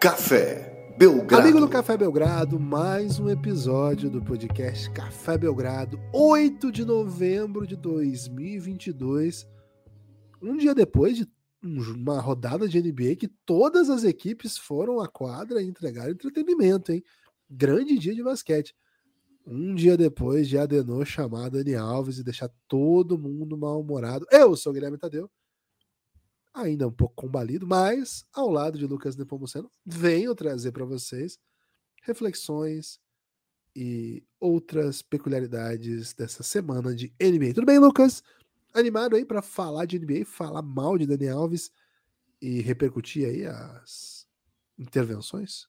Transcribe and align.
Café 0.00 0.94
Belgrado. 0.96 1.42
Amigo 1.42 1.60
do 1.60 1.68
Café 1.68 1.94
Belgrado, 1.94 2.58
mais 2.58 3.20
um 3.20 3.28
episódio 3.28 4.08
do 4.08 4.22
podcast 4.22 4.90
Café 4.92 5.36
Belgrado, 5.36 6.00
8 6.10 6.72
de 6.72 6.86
novembro 6.86 7.66
de 7.66 7.76
2022. 7.76 9.46
Um 10.40 10.56
dia 10.56 10.74
depois 10.74 11.18
de 11.18 11.28
uma 11.62 12.18
rodada 12.18 12.66
de 12.66 12.80
NBA 12.80 13.16
que 13.16 13.28
todas 13.44 13.90
as 13.90 14.02
equipes 14.02 14.56
foram 14.56 15.00
à 15.00 15.06
quadra 15.06 15.60
e 15.60 15.66
entregaram 15.66 16.12
entretenimento, 16.12 16.92
hein? 16.92 17.04
Grande 17.50 17.98
dia 17.98 18.14
de 18.14 18.22
basquete. 18.22 18.74
Um 19.46 19.74
dia 19.74 19.98
depois 19.98 20.48
de 20.48 20.56
Adenor 20.56 21.04
chamar 21.04 21.50
Dani 21.50 21.74
Alves 21.74 22.16
e 22.16 22.24
deixar 22.24 22.50
todo 22.66 23.18
mundo 23.18 23.54
mal-humorado. 23.54 24.24
Eu 24.32 24.56
sou 24.56 24.72
o 24.72 24.74
Guilherme 24.74 24.96
Tadeu 24.96 25.30
ainda 26.54 26.86
um 26.86 26.92
pouco 26.92 27.14
combalido, 27.14 27.66
mas 27.66 28.24
ao 28.32 28.50
lado 28.50 28.78
de 28.78 28.86
Lucas 28.86 29.16
Nepomuceno, 29.16 29.70
venho 29.84 30.34
trazer 30.34 30.72
para 30.72 30.84
vocês 30.84 31.38
reflexões 32.02 32.98
e 33.74 34.22
outras 34.38 35.02
peculiaridades 35.02 36.12
dessa 36.12 36.42
semana 36.42 36.94
de 36.94 37.12
NBA. 37.20 37.54
Tudo 37.54 37.66
bem, 37.66 37.78
Lucas? 37.78 38.22
Animado 38.74 39.16
aí 39.16 39.24
para 39.24 39.42
falar 39.42 39.84
de 39.84 39.98
NBA, 39.98 40.24
falar 40.24 40.62
mal 40.62 40.96
de 40.98 41.06
Dani 41.06 41.28
Alves 41.28 41.70
e 42.40 42.60
repercutir 42.60 43.26
aí 43.28 43.46
as 43.46 44.26
intervenções? 44.78 45.68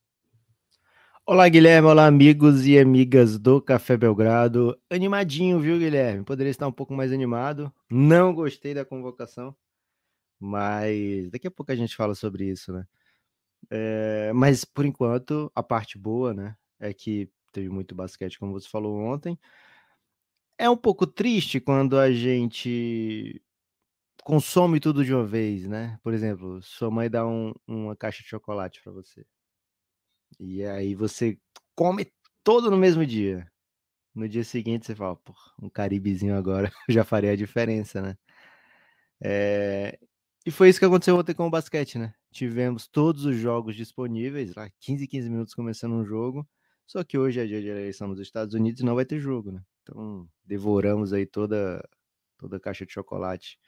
Olá, 1.25 1.47
Guilherme. 1.47 1.87
Olá, 1.87 2.07
amigos 2.07 2.65
e 2.65 2.79
amigas 2.79 3.37
do 3.37 3.61
Café 3.61 3.95
Belgrado. 3.95 4.77
Animadinho, 4.89 5.59
viu, 5.59 5.77
Guilherme? 5.77 6.23
Poderia 6.23 6.49
estar 6.49 6.67
um 6.67 6.71
pouco 6.71 6.93
mais 6.93 7.11
animado. 7.11 7.71
Não 7.89 8.33
gostei 8.33 8.73
da 8.73 8.83
convocação. 8.83 9.55
Mas 10.41 11.29
daqui 11.31 11.47
a 11.47 11.51
pouco 11.51 11.71
a 11.71 11.75
gente 11.75 11.95
fala 11.95 12.15
sobre 12.15 12.49
isso, 12.49 12.73
né? 12.73 12.85
É, 13.69 14.33
mas 14.33 14.65
por 14.65 14.85
enquanto, 14.85 15.51
a 15.55 15.63
parte 15.63 15.97
boa, 15.97 16.33
né? 16.33 16.55
É 16.79 16.93
que 16.93 17.29
teve 17.53 17.69
muito 17.69 17.95
basquete, 17.95 18.39
como 18.39 18.53
você 18.53 18.67
falou 18.69 18.97
ontem. 18.97 19.37
É 20.57 20.69
um 20.69 20.77
pouco 20.77 21.07
triste 21.07 21.59
quando 21.59 21.97
a 21.99 22.11
gente 22.11 23.41
consome 24.23 24.79
tudo 24.79 25.05
de 25.05 25.13
uma 25.13 25.25
vez, 25.25 25.67
né? 25.67 25.99
Por 26.03 26.13
exemplo, 26.13 26.61
sua 26.63 26.91
mãe 26.91 27.09
dá 27.09 27.25
um, 27.27 27.53
uma 27.67 27.95
caixa 27.95 28.23
de 28.23 28.29
chocolate 28.29 28.81
para 28.83 28.91
você. 28.93 29.25
E 30.39 30.63
aí 30.65 30.95
você 30.95 31.37
come 31.75 32.11
todo 32.43 32.69
no 32.71 32.77
mesmo 32.77 33.05
dia. 33.05 33.49
No 34.15 34.27
dia 34.29 34.43
seguinte 34.43 34.85
você 34.85 34.95
fala, 34.95 35.15
pô, 35.17 35.33
um 35.61 35.69
caribezinho 35.69 36.35
agora 36.37 36.71
já 36.89 37.03
faria 37.05 37.31
a 37.31 37.35
diferença, 37.35 38.01
né? 38.01 38.17
É, 39.23 39.99
e 40.45 40.51
foi 40.51 40.69
isso 40.69 40.79
que 40.79 40.85
aconteceu 40.85 41.15
ontem 41.15 41.33
com 41.35 41.47
o 41.47 41.51
basquete, 41.51 41.97
né? 41.97 42.13
Tivemos 42.31 42.87
todos 42.87 43.25
os 43.25 43.35
jogos 43.35 43.75
disponíveis, 43.75 44.55
lá 44.55 44.69
15, 44.79 45.07
15 45.07 45.29
minutos 45.29 45.53
começando 45.53 45.93
um 45.93 46.05
jogo. 46.05 46.47
Só 46.87 47.03
que 47.03 47.17
hoje 47.17 47.39
é 47.39 47.45
dia 47.45 47.61
de 47.61 47.67
eleição 47.67 48.07
nos 48.07 48.19
Estados 48.19 48.53
Unidos 48.53 48.81
e 48.81 48.85
não 48.85 48.95
vai 48.95 49.05
ter 49.05 49.19
jogo, 49.19 49.51
né? 49.51 49.61
Então, 49.83 50.27
devoramos 50.43 51.13
aí 51.13 51.25
toda, 51.25 51.87
toda 52.37 52.57
a 52.57 52.59
caixa 52.59 52.85
de 52.85 52.91
chocolate. 52.91 53.59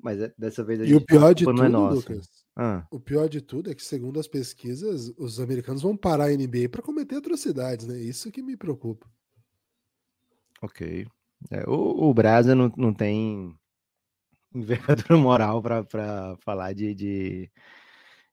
Mas 0.00 0.20
é, 0.20 0.32
dessa 0.38 0.64
vez 0.64 0.80
a 0.80 0.84
gente. 0.84 0.94
E 0.94 0.96
o 0.96 1.04
pior 1.04 1.34
de 1.34 1.44
tudo, 1.44 1.62
é 1.62 1.68
Lucas, 1.68 2.28
ah. 2.56 2.86
o 2.90 2.98
pior 2.98 3.28
de 3.28 3.40
tudo 3.40 3.70
é 3.70 3.74
que, 3.74 3.84
segundo 3.84 4.18
as 4.18 4.28
pesquisas, 4.28 5.12
os 5.18 5.38
americanos 5.38 5.82
vão 5.82 5.96
parar 5.96 6.26
a 6.26 6.36
NBA 6.36 6.68
para 6.70 6.82
cometer 6.82 7.16
atrocidades, 7.16 7.86
né? 7.86 7.98
Isso 7.98 8.30
que 8.30 8.42
me 8.42 8.56
preocupa. 8.56 9.10
Ok. 10.62 11.06
É, 11.50 11.68
o, 11.68 12.08
o 12.08 12.14
Brasa 12.14 12.54
não, 12.54 12.72
não 12.76 12.92
tem 12.92 13.54
envergadura 14.54 15.16
moral 15.18 15.62
para 15.62 16.36
falar 16.40 16.72
de, 16.72 16.94
de, 16.94 17.50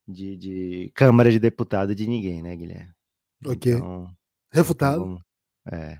de, 0.07 0.37
de, 0.37 0.91
Câmara 0.93 1.31
de 1.31 1.39
Deputado 1.39 1.95
de 1.95 2.07
ninguém, 2.07 2.41
né, 2.41 2.55
Guilherme? 2.55 2.93
Ok. 3.45 3.73
Então, 3.73 4.15
Refutado. 4.51 4.99
Vamos, 4.99 5.21
é. 5.71 5.99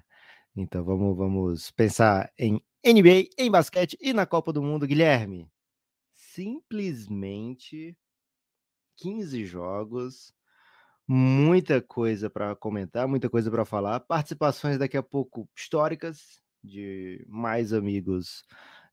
Então 0.55 0.83
vamos, 0.85 1.17
vamos 1.17 1.71
pensar 1.71 2.31
em 2.37 2.61
NBA, 2.85 3.29
em 3.37 3.51
basquete 3.51 3.97
e 3.99 4.13
na 4.13 4.25
Copa 4.25 4.53
do 4.53 4.63
Mundo, 4.63 4.87
Guilherme. 4.87 5.51
Simplesmente 6.13 7.97
15 8.97 9.45
jogos, 9.45 10.33
muita 11.07 11.81
coisa 11.81 12.29
para 12.29 12.55
comentar, 12.55 13.07
muita 13.07 13.29
coisa 13.29 13.51
para 13.51 13.65
falar, 13.65 13.99
participações 13.99 14.77
daqui 14.77 14.95
a 14.95 15.03
pouco 15.03 15.49
históricas 15.55 16.41
de 16.63 17.25
mais 17.27 17.73
amigos 17.73 18.43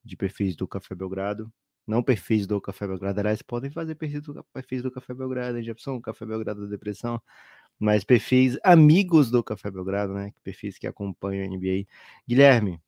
de 0.05 0.17
perfis 0.17 0.57
do 0.57 0.67
Café 0.67 0.95
Belgrado. 0.95 1.53
Não 1.87 2.03
perfis 2.03 2.47
do 2.47 2.61
Café 2.61 2.87
Belgrado, 2.87 3.21
aliás, 3.21 3.43
podem 3.43 3.71
fazer 3.71 3.95
perfis 3.97 4.23
do, 4.23 4.45
perfis 4.53 4.83
do 4.83 4.91
Café 4.91 5.13
Belgrado, 5.15 5.59
são 5.79 6.01
Café 6.01 6.25
Belgrado 6.25 6.63
da 6.63 6.69
Depressão, 6.69 7.21
mas 7.79 8.05
perfis 8.05 8.57
amigos 8.63 9.31
do 9.31 9.43
Café 9.43 9.71
Belgrado, 9.71 10.15
né? 10.15 10.33
Perfis 10.45 10.79
que 10.79 10.87
acompanham 10.87 11.45
a 11.45 11.49
NBA. 11.49 11.87
Guilherme, 12.29 12.81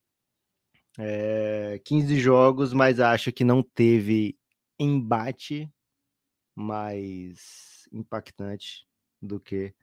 é, 0.98 1.80
15 1.84 2.18
jogos, 2.18 2.72
mas 2.72 3.00
acho 3.00 3.32
que 3.32 3.42
não 3.42 3.62
teve 3.62 4.38
embate 4.78 5.68
mais 6.54 7.88
impactante 7.92 8.86
do 9.20 9.40
que 9.40 9.74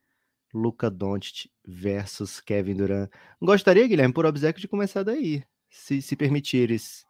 Luca 0.54 0.90
Doncic 0.90 1.50
versus 1.66 2.40
Kevin 2.40 2.76
Durant. 2.76 3.10
Gostaria, 3.42 3.88
Guilherme, 3.88 4.14
por 4.14 4.26
obséquio, 4.26 4.62
de 4.62 4.68
começar 4.68 5.04
daí, 5.04 5.44
se, 5.70 6.02
se 6.02 6.16
permitires. 6.16 7.06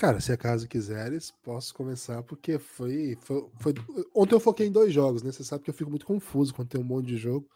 Cara, 0.00 0.18
se 0.18 0.32
acaso 0.32 0.66
quiseres, 0.66 1.30
posso 1.42 1.74
começar, 1.74 2.22
porque 2.22 2.58
foi, 2.58 3.18
foi, 3.20 3.46
foi, 3.60 3.74
Ontem 4.14 4.34
eu 4.34 4.40
foquei 4.40 4.66
em 4.66 4.72
dois 4.72 4.94
jogos, 4.94 5.22
né? 5.22 5.30
Você 5.30 5.44
sabe 5.44 5.62
que 5.62 5.68
eu 5.68 5.74
fico 5.74 5.90
muito 5.90 6.06
confuso 6.06 6.54
quando 6.54 6.70
tem 6.70 6.80
um 6.80 6.84
monte 6.84 7.08
de 7.08 7.18
jogo. 7.18 7.46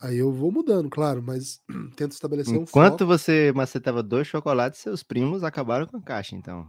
Aí 0.00 0.16
eu 0.16 0.32
vou 0.32 0.50
mudando, 0.50 0.88
claro, 0.88 1.22
mas 1.22 1.60
tento 1.94 2.12
estabelecer 2.12 2.54
Enquanto 2.54 2.62
um 2.62 2.66
foco. 2.66 2.86
Enquanto 2.86 3.06
você 3.06 3.52
macetava 3.54 4.02
dois 4.02 4.26
chocolates, 4.26 4.80
seus 4.80 5.02
primos 5.02 5.44
acabaram 5.44 5.86
com 5.86 5.98
a 5.98 6.02
caixa, 6.02 6.34
então. 6.34 6.66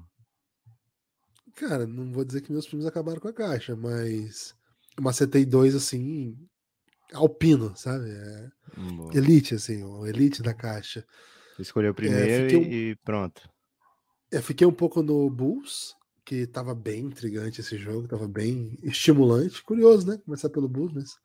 Cara, 1.56 1.88
não 1.88 2.12
vou 2.12 2.26
dizer 2.26 2.42
que 2.42 2.52
meus 2.52 2.68
primos 2.68 2.86
acabaram 2.86 3.22
com 3.22 3.30
a 3.30 3.34
caixa, 3.34 3.78
mas 3.78 4.54
eu 4.98 5.04
macetei 5.04 5.46
dois 5.46 5.76
assim, 5.76 6.36
alpino, 7.14 7.74
sabe? 7.78 8.10
É 8.10 8.50
elite, 9.14 9.56
assim, 9.56 9.81
o 9.81 10.06
elite 10.06 10.44
da 10.44 10.54
caixa. 10.54 11.06
escolheu 11.58 11.92
o 11.92 11.94
é, 11.94 11.96
primeiro 11.96 12.54
é, 12.54 12.58
um... 12.58 12.64
e 12.64 12.98
pronto. 12.98 13.50
Eu 14.31 14.44
fiquei 14.44 14.66
um 14.66 14.73
pouco 14.73 15.01
no 15.01 15.29
Bulls, 15.29 15.95
que 16.23 16.45
tava 16.45 16.75
bem 16.75 17.06
intrigante 17.06 17.62
esse 17.62 17.78
jogo, 17.78 18.07
tava 18.07 18.28
bem 18.28 18.78
estimulante. 18.84 19.63
Curioso, 19.63 20.07
né? 20.07 20.19
Começar 20.25 20.50
pelo 20.50 20.69
Bulls, 20.69 20.94
mas. 20.94 21.17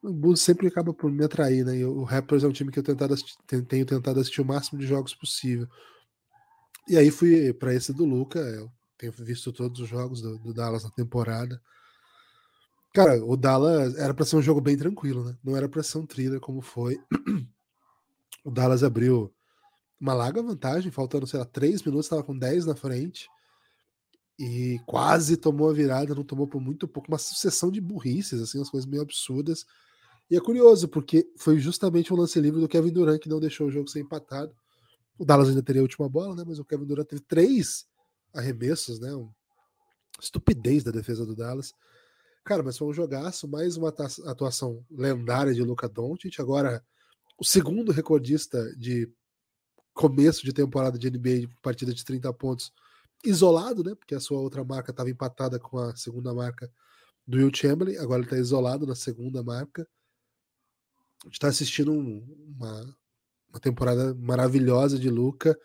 O 0.00 0.12
Bulls 0.12 0.40
sempre 0.40 0.68
acaba 0.68 0.94
por 0.94 1.10
me 1.10 1.24
atrair, 1.24 1.64
né? 1.64 1.78
E 1.78 1.84
o 1.84 2.04
Raptors 2.04 2.44
é 2.44 2.46
um 2.46 2.52
time 2.52 2.70
que 2.70 2.78
eu 2.78 2.84
tentado 2.84 3.14
assistir, 3.14 3.36
tenho 3.46 3.84
tentado 3.84 4.20
assistir 4.20 4.40
o 4.40 4.44
máximo 4.44 4.78
de 4.78 4.86
jogos 4.86 5.12
possível. 5.14 5.66
E 6.88 6.96
aí 6.96 7.10
fui 7.10 7.52
para 7.52 7.74
esse 7.74 7.92
do 7.92 8.04
Luca, 8.04 8.38
eu 8.38 8.70
tenho 8.96 9.12
visto 9.12 9.52
todos 9.52 9.80
os 9.80 9.88
jogos 9.88 10.22
do, 10.22 10.38
do 10.38 10.54
Dallas 10.54 10.84
na 10.84 10.90
temporada. 10.90 11.60
Cara, 12.94 13.24
o 13.24 13.36
Dallas 13.36 13.96
era 13.96 14.12
para 14.12 14.24
ser 14.24 14.36
um 14.36 14.42
jogo 14.42 14.60
bem 14.60 14.76
tranquilo, 14.76 15.24
né? 15.24 15.36
Não 15.42 15.56
era 15.56 15.68
para 15.68 15.82
ser 15.82 15.98
um 15.98 16.06
thriller 16.06 16.38
como 16.40 16.60
foi. 16.60 17.00
O 18.44 18.50
Dallas 18.50 18.82
abriu 18.82 19.32
uma 20.02 20.14
larga 20.14 20.42
vantagem, 20.42 20.90
faltando, 20.90 21.28
sei 21.28 21.38
lá, 21.38 21.44
3 21.44 21.80
minutos, 21.84 22.06
estava 22.06 22.24
com 22.24 22.36
10 22.36 22.66
na 22.66 22.74
frente. 22.74 23.28
E 24.36 24.80
quase 24.84 25.36
tomou 25.36 25.70
a 25.70 25.72
virada, 25.72 26.12
não 26.12 26.24
tomou 26.24 26.48
por 26.48 26.60
muito 26.60 26.88
pouco, 26.88 27.08
uma 27.08 27.18
sucessão 27.18 27.70
de 27.70 27.80
burrices, 27.80 28.42
assim, 28.42 28.58
umas 28.58 28.68
coisas 28.68 28.90
meio 28.90 29.00
absurdas. 29.00 29.64
E 30.28 30.36
é 30.36 30.40
curioso, 30.40 30.88
porque 30.88 31.30
foi 31.38 31.60
justamente 31.60 32.12
o 32.12 32.16
um 32.16 32.18
lance 32.18 32.40
livre 32.40 32.60
do 32.60 32.66
Kevin 32.66 32.90
Durant 32.92 33.20
que 33.20 33.28
não 33.28 33.38
deixou 33.38 33.68
o 33.68 33.70
jogo 33.70 33.88
ser 33.88 34.00
empatado. 34.00 34.52
O 35.16 35.24
Dallas 35.24 35.48
ainda 35.48 35.62
teria 35.62 35.80
a 35.80 35.84
última 35.84 36.08
bola, 36.08 36.34
né? 36.34 36.42
Mas 36.44 36.58
o 36.58 36.64
Kevin 36.64 36.84
Durant 36.84 37.06
teve 37.06 37.22
três 37.22 37.86
arremessos, 38.34 38.98
né? 38.98 39.14
Um... 39.14 39.30
Estupidez 40.20 40.82
da 40.82 40.90
defesa 40.90 41.24
do 41.24 41.36
Dallas. 41.36 41.72
Cara, 42.44 42.62
mas 42.64 42.76
foi 42.76 42.88
um 42.88 42.92
jogaço, 42.92 43.46
mais 43.46 43.76
uma 43.76 43.94
atuação 44.26 44.84
lendária 44.90 45.54
de 45.54 45.62
Luca 45.62 45.88
Doncic. 45.88 46.40
Agora, 46.40 46.84
o 47.38 47.44
segundo 47.44 47.92
recordista 47.92 48.74
de 48.76 49.08
começo 49.94 50.44
de 50.44 50.52
temporada 50.52 50.98
de 50.98 51.10
NBA, 51.10 51.48
partida 51.60 51.92
de 51.92 52.04
30 52.04 52.32
pontos, 52.32 52.72
isolado, 53.24 53.84
né? 53.84 53.94
Porque 53.94 54.14
a 54.14 54.20
sua 54.20 54.40
outra 54.40 54.64
marca 54.64 54.90
estava 54.90 55.10
empatada 55.10 55.58
com 55.58 55.78
a 55.78 55.94
segunda 55.96 56.34
marca 56.34 56.70
do 57.26 57.38
Will 57.38 57.50
Chamberlain, 57.54 57.96
agora 57.96 58.20
ele 58.20 58.26
está 58.26 58.38
isolado 58.38 58.86
na 58.86 58.94
segunda 58.94 59.42
marca. 59.42 59.86
A 61.22 61.26
gente 61.26 61.34
está 61.34 61.48
assistindo 61.48 61.92
um, 61.92 62.54
uma, 62.56 62.96
uma 63.48 63.60
temporada 63.60 64.14
maravilhosa 64.14 64.98
de 64.98 65.08
Luca. 65.08 65.58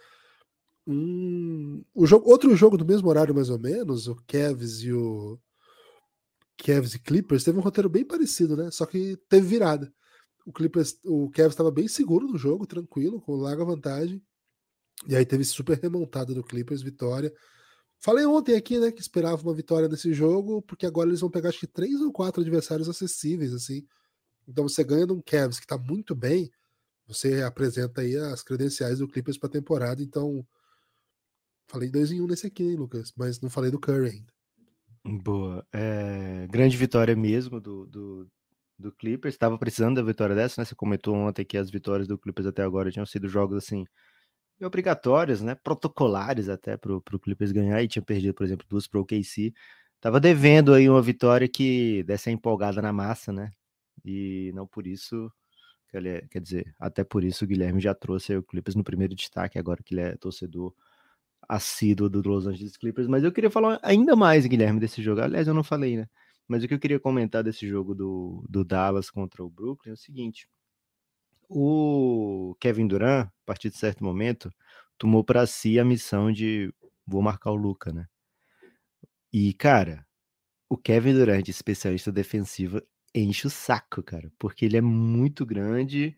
Um, 0.86 1.84
o 1.94 2.06
jogo, 2.06 2.30
outro 2.30 2.56
jogo 2.56 2.78
do 2.78 2.86
mesmo 2.86 3.10
horário, 3.10 3.34
mais 3.34 3.50
ou 3.50 3.60
menos, 3.60 4.08
o 4.08 4.16
Cavs 4.28 4.82
e 4.84 4.94
o 4.94 5.40
Cavs 6.58 6.94
e 6.94 7.00
Clippers 7.00 7.44
teve 7.44 7.58
um 7.58 7.62
roteiro 7.62 7.90
bem 7.90 8.06
parecido, 8.06 8.56
né? 8.56 8.70
Só 8.72 8.86
que 8.86 9.18
teve 9.28 9.48
virada 9.48 9.92
o 10.48 10.54
Clippers, 10.54 10.98
o 11.04 11.30
Cavs 11.30 11.52
estava 11.52 11.70
bem 11.70 11.90
seguro 11.90 12.26
no 12.26 12.38
jogo, 12.38 12.66
tranquilo, 12.66 13.20
com 13.20 13.36
larga 13.36 13.66
vantagem. 13.66 14.24
E 15.06 15.14
aí 15.14 15.26
teve 15.26 15.44
super 15.44 15.78
remontada 15.78 16.34
do 16.34 16.42
Clippers, 16.42 16.82
vitória. 16.82 17.34
Falei 18.00 18.26
ontem 18.26 18.56
aqui, 18.56 18.80
né, 18.80 18.90
que 18.90 19.02
esperava 19.02 19.42
uma 19.42 19.54
vitória 19.54 19.90
nesse 19.90 20.14
jogo, 20.14 20.62
porque 20.62 20.86
agora 20.86 21.10
eles 21.10 21.20
vão 21.20 21.30
pegar 21.30 21.50
acho 21.50 21.60
que 21.60 21.68
três 21.68 22.00
ou 22.00 22.14
quatro 22.14 22.40
adversários 22.42 22.88
acessíveis, 22.88 23.54
assim. 23.54 23.86
Então 24.48 24.66
você 24.66 24.86
ganha 24.86 25.06
de 25.06 25.12
um 25.12 25.22
Cavs 25.22 25.60
que 25.60 25.68
tá 25.68 25.78
muito 25.78 26.16
bem, 26.16 26.50
você 27.06 27.42
apresenta 27.42 28.00
aí 28.00 28.16
as 28.16 28.42
credenciais 28.42 29.00
do 29.00 29.08
Clippers 29.08 29.38
para 29.38 29.50
temporada, 29.50 30.02
então 30.02 30.48
falei 31.68 31.90
dois 31.90 32.10
em 32.10 32.22
um 32.22 32.28
nesse 32.28 32.48
aqui, 32.48 32.64
hein, 32.64 32.78
Lucas, 32.78 33.12
mas 33.18 33.42
não 33.42 33.50
falei 33.50 33.70
do 33.70 33.80
Curry 33.80 34.12
ainda. 34.12 34.34
Boa. 35.22 35.68
É, 35.74 36.48
grande 36.48 36.78
vitória 36.78 37.18
mesmo 37.18 37.60
do, 37.60 37.86
do, 37.86 38.32
do 38.78 38.92
Clippers. 38.92 39.36
Estava 39.36 39.58
precisando 39.58 39.96
da 39.96 40.04
vitória 40.04 40.36
dessa, 40.36 40.62
né? 40.62 40.66
Você 40.66 40.76
comentou 40.76 41.16
ontem 41.16 41.46
que 41.46 41.58
as 41.58 41.70
vitórias 41.70 42.08
do 42.08 42.18
Clippers 42.18 42.48
até 42.48 42.64
agora 42.64 42.92
tinham 42.92 43.06
sido 43.06 43.28
jogos 43.28 43.58
assim 43.58 43.86
obrigatórios, 44.62 45.42
né? 45.42 45.56
Protocolares 45.56 46.50
até 46.50 46.78
para 46.78 46.96
o 46.96 47.02
Clippers 47.20 47.52
ganhar 47.52 47.82
e 47.84 47.88
tinha 47.88 48.02
perdido, 48.02 48.34
por 48.34 48.44
exemplo, 48.44 48.66
duas 48.70 48.88
para 48.88 49.00
o 49.00 49.06
KC. 49.06 49.54
Tava 50.00 50.20
devendo 50.20 50.74
aí 50.74 50.90
uma 50.90 51.02
vitória 51.02 51.48
que 51.48 52.04
desse 52.04 52.30
a 52.30 52.32
empolgada 52.32 52.82
na 52.82 52.94
massa, 52.94 53.32
né? 53.32 53.52
E 54.06 54.52
não 54.56 54.66
por 54.68 54.88
isso, 54.88 55.32
quer 55.92 56.42
dizer, 56.42 56.74
até 56.80 57.04
por 57.04 57.24
isso 57.24 57.46
o 57.46 57.48
Guilherme 57.48 57.82
já 57.82 57.94
trouxe 57.94 58.36
o 58.36 58.44
Clippers 58.44 58.76
no 58.76 58.84
primeiro 58.84 59.16
destaque, 59.16 59.60
agora 59.60 59.82
que 59.84 59.94
ele 59.94 60.02
é 60.02 60.16
torcedor 60.18 60.74
assíduo 61.50 62.10
do 62.10 62.22
Los 62.28 62.48
Angeles 62.48 62.78
Clippers. 62.78 63.08
Mas 63.08 63.24
eu 63.24 63.32
queria 63.32 63.50
falar 63.52 63.80
ainda 63.84 64.16
mais, 64.16 64.46
Guilherme, 64.46 64.80
desse 64.80 65.02
jogo. 65.02 65.22
Aliás, 65.22 65.48
eu 65.48 65.54
não 65.54 65.64
falei, 65.64 65.98
né? 65.98 66.08
Mas 66.48 66.64
o 66.64 66.68
que 66.68 66.74
eu 66.74 66.80
queria 66.80 67.00
comentar 67.00 67.44
desse 67.44 67.68
jogo 67.68 67.94
do, 67.96 68.44
do 68.50 68.64
Dallas 68.66 69.10
contra 69.10 69.44
o 69.44 69.50
Brooklyn 69.50 69.92
é 69.92 69.94
o 69.94 69.98
seguinte: 69.98 70.48
o 71.50 72.56
Kevin 72.60 72.88
Durant, 72.88 73.28
a 73.28 73.32
partir 73.46 73.70
de 73.70 73.78
certo 73.78 74.04
momento, 74.04 74.52
tomou 74.98 75.24
para 75.24 75.46
si 75.48 75.80
a 75.80 75.86
missão 75.86 76.32
de 76.32 76.74
vou 77.06 77.22
marcar 77.22 77.52
o 77.52 77.56
Luca, 77.56 77.92
né? 77.94 78.08
E, 79.32 79.54
cara, 79.54 80.06
o 80.70 80.78
Kevin 80.78 81.14
Durant, 81.16 81.48
especialista 81.50 82.12
defensivo, 82.12 82.82
enche 83.16 83.48
o 83.48 83.50
saco, 83.50 84.04
cara, 84.04 84.32
porque 84.40 84.66
ele 84.66 84.78
é 84.78 84.82
muito 84.82 85.46
grande, 85.46 86.18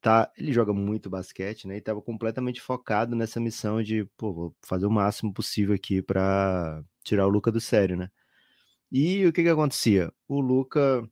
tá, 0.00 0.32
ele 0.38 0.52
joga 0.52 0.72
muito 0.74 1.10
basquete, 1.10 1.68
né? 1.68 1.78
E 1.78 1.82
tava 1.82 2.02
completamente 2.02 2.60
focado 2.62 3.16
nessa 3.16 3.40
missão 3.40 3.82
de, 3.82 4.06
pô, 4.18 4.32
vou 4.34 4.56
fazer 4.62 4.86
o 4.86 4.90
máximo 4.90 5.32
possível 5.34 5.74
aqui 5.74 6.02
para 6.02 6.84
tirar 7.04 7.26
o 7.26 7.30
Luca 7.30 7.52
do 7.52 7.60
sério, 7.60 7.96
né? 7.96 8.10
E 8.90 9.26
o 9.26 9.32
que 9.32 9.42
que 9.42 9.48
acontecia? 9.48 10.12
O 10.28 10.40
Luca 10.40 11.08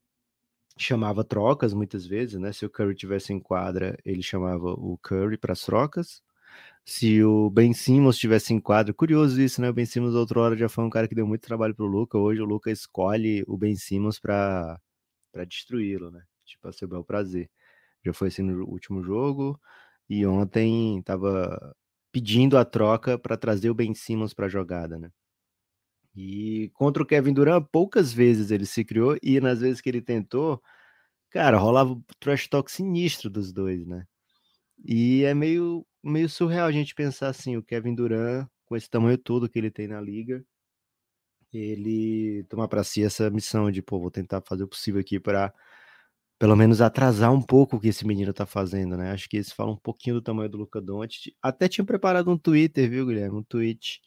chamava 0.78 1.24
trocas 1.24 1.74
muitas 1.74 2.06
vezes, 2.06 2.40
né? 2.40 2.52
Se 2.52 2.66
o 2.66 2.70
Curry 2.70 2.94
tivesse 2.94 3.32
em 3.32 3.40
quadra, 3.40 3.98
ele 4.04 4.22
chamava 4.22 4.66
o 4.72 4.98
Curry 5.02 5.38
para 5.38 5.52
as 5.52 5.62
trocas. 5.62 6.22
Se 6.86 7.22
o 7.24 7.50
Ben 7.50 7.72
Simmons 7.74 8.18
tivesse 8.18 8.54
em 8.54 8.60
quadra, 8.60 8.94
curioso 8.94 9.40
isso, 9.40 9.60
né? 9.62 9.70
O 9.70 9.74
Ben 9.74 9.86
Simmons 9.86 10.14
outra 10.14 10.40
hora 10.40 10.56
já 10.56 10.68
foi 10.68 10.84
um 10.84 10.90
cara 10.90 11.08
que 11.08 11.14
deu 11.14 11.26
muito 11.26 11.42
trabalho 11.42 11.74
pro 11.74 11.86
Luca. 11.86 12.18
Hoje 12.18 12.42
o 12.42 12.46
Luca 12.46 12.70
escolhe 12.70 13.44
o 13.48 13.56
Ben 13.58 13.76
Simmons 13.76 14.18
para 14.20 14.80
para 15.32 15.44
destruí-lo, 15.46 16.10
né? 16.12 16.22
Tipo, 16.46 16.68
a 16.68 16.72
seu 16.72 16.88
bel 16.88 17.04
prazer. 17.04 17.50
Já 18.04 18.12
foi 18.14 18.28
assim 18.28 18.42
no 18.42 18.66
último 18.68 19.02
jogo 19.04 19.60
e 20.08 20.26
ontem 20.26 21.02
tava 21.04 21.74
pedindo 22.12 22.58
a 22.58 22.64
troca 22.64 23.18
para 23.18 23.36
trazer 23.36 23.70
o 23.70 23.74
Ben 23.74 23.94
Simmons 23.94 24.34
para 24.34 24.46
a 24.46 24.48
jogada, 24.50 24.98
né? 24.98 25.10
E 26.14 26.70
contra 26.74 27.02
o 27.02 27.06
Kevin 27.06 27.32
Durant, 27.32 27.66
poucas 27.72 28.12
vezes 28.12 28.50
ele 28.50 28.66
se 28.66 28.84
criou, 28.84 29.16
e 29.22 29.40
nas 29.40 29.60
vezes 29.60 29.80
que 29.80 29.88
ele 29.88 30.02
tentou, 30.02 30.62
cara, 31.30 31.58
rolava 31.58 31.92
o 31.92 32.04
trash 32.20 32.48
talk 32.48 32.70
sinistro 32.70 33.30
dos 33.30 33.52
dois, 33.52 33.86
né? 33.86 34.06
E 34.84 35.24
é 35.24 35.34
meio, 35.34 35.86
meio 36.02 36.28
surreal 36.28 36.66
a 36.68 36.72
gente 36.72 36.94
pensar 36.94 37.28
assim, 37.28 37.56
o 37.56 37.62
Kevin 37.62 37.94
Durant, 37.94 38.48
com 38.66 38.76
esse 38.76 38.90
tamanho 38.90 39.18
todo 39.18 39.48
que 39.48 39.58
ele 39.58 39.70
tem 39.70 39.88
na 39.88 40.00
liga, 40.00 40.44
ele 41.52 42.44
tomar 42.48 42.68
para 42.68 42.82
si 42.84 43.02
essa 43.02 43.28
missão 43.30 43.70
de, 43.70 43.82
pô, 43.82 43.98
vou 44.00 44.10
tentar 44.10 44.42
fazer 44.42 44.64
o 44.64 44.68
possível 44.68 45.00
aqui 45.00 45.20
para 45.20 45.52
pelo 46.38 46.56
menos 46.56 46.80
atrasar 46.80 47.32
um 47.32 47.40
pouco 47.40 47.76
o 47.76 47.80
que 47.80 47.88
esse 47.88 48.06
menino 48.06 48.32
tá 48.32 48.44
fazendo, 48.46 48.96
né? 48.96 49.12
Acho 49.12 49.28
que 49.28 49.38
isso 49.38 49.54
fala 49.54 49.72
um 49.72 49.76
pouquinho 49.76 50.16
do 50.16 50.22
tamanho 50.22 50.48
do 50.50 50.58
Luca 50.58 50.80
Doncic. 50.80 51.34
Até 51.40 51.68
tinha 51.68 51.84
preparado 51.84 52.30
um 52.30 52.38
Twitter, 52.38 52.90
viu, 52.90 53.06
Guilherme? 53.06 53.38
Um 53.38 53.44
tweet 53.44 54.00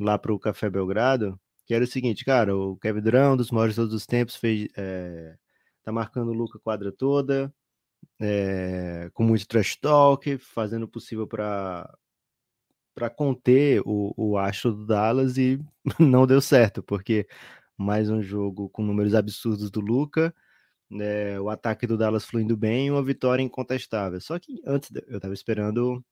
lá 0.00 0.18
para 0.18 0.32
o 0.32 0.38
Café 0.38 0.70
Belgrado, 0.70 1.38
que 1.66 1.74
era 1.74 1.84
o 1.84 1.86
seguinte, 1.86 2.24
cara, 2.24 2.56
o 2.56 2.76
Kevin 2.78 3.00
um 3.32 3.36
dos 3.36 3.50
maiores 3.50 3.74
de 3.74 3.80
todos 3.82 3.94
os 3.94 4.06
tempos, 4.06 4.36
fez, 4.36 4.68
é, 4.76 5.36
tá 5.82 5.92
marcando 5.92 6.30
o 6.30 6.34
Luca 6.34 6.58
quadra 6.58 6.92
toda, 6.92 7.52
é, 8.20 9.10
com 9.14 9.24
muito 9.24 9.46
trash 9.48 9.76
talk, 9.76 10.38
fazendo 10.38 10.84
o 10.84 10.88
possível 10.88 11.26
para 11.26 11.92
para 12.94 13.10
conter 13.10 13.82
o, 13.84 14.14
o 14.16 14.38
astro 14.38 14.72
do 14.72 14.86
Dallas 14.86 15.36
e 15.36 15.60
não 16.00 16.26
deu 16.26 16.40
certo, 16.40 16.82
porque 16.82 17.28
mais 17.76 18.08
um 18.10 18.22
jogo 18.22 18.70
com 18.70 18.82
números 18.82 19.14
absurdos 19.14 19.70
do 19.70 19.80
Luca, 19.80 20.34
né, 20.90 21.38
o 21.40 21.50
ataque 21.50 21.86
do 21.86 21.96
Dallas 21.98 22.24
fluindo 22.24 22.56
bem 22.56 22.86
e 22.86 22.90
uma 22.90 23.04
vitória 23.04 23.42
incontestável. 23.42 24.20
Só 24.20 24.38
que 24.38 24.62
antes 24.66 24.90
eu 25.08 25.16
estava 25.16 25.34
esperando 25.34 26.02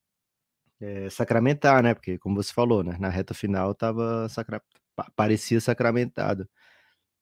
é, 0.85 1.11
sacramentar, 1.11 1.83
né? 1.83 1.95
Porque, 1.95 2.19
como 2.19 2.43
você 2.43 2.53
falou, 2.53 2.83
né? 2.83 2.97
Na 3.01 3.09
reta 3.09 3.33
final 3.33 3.75
tava 3.75 4.29
sacra... 4.29 4.63
parecia 5.17 5.61
sacramentado. 5.61 6.49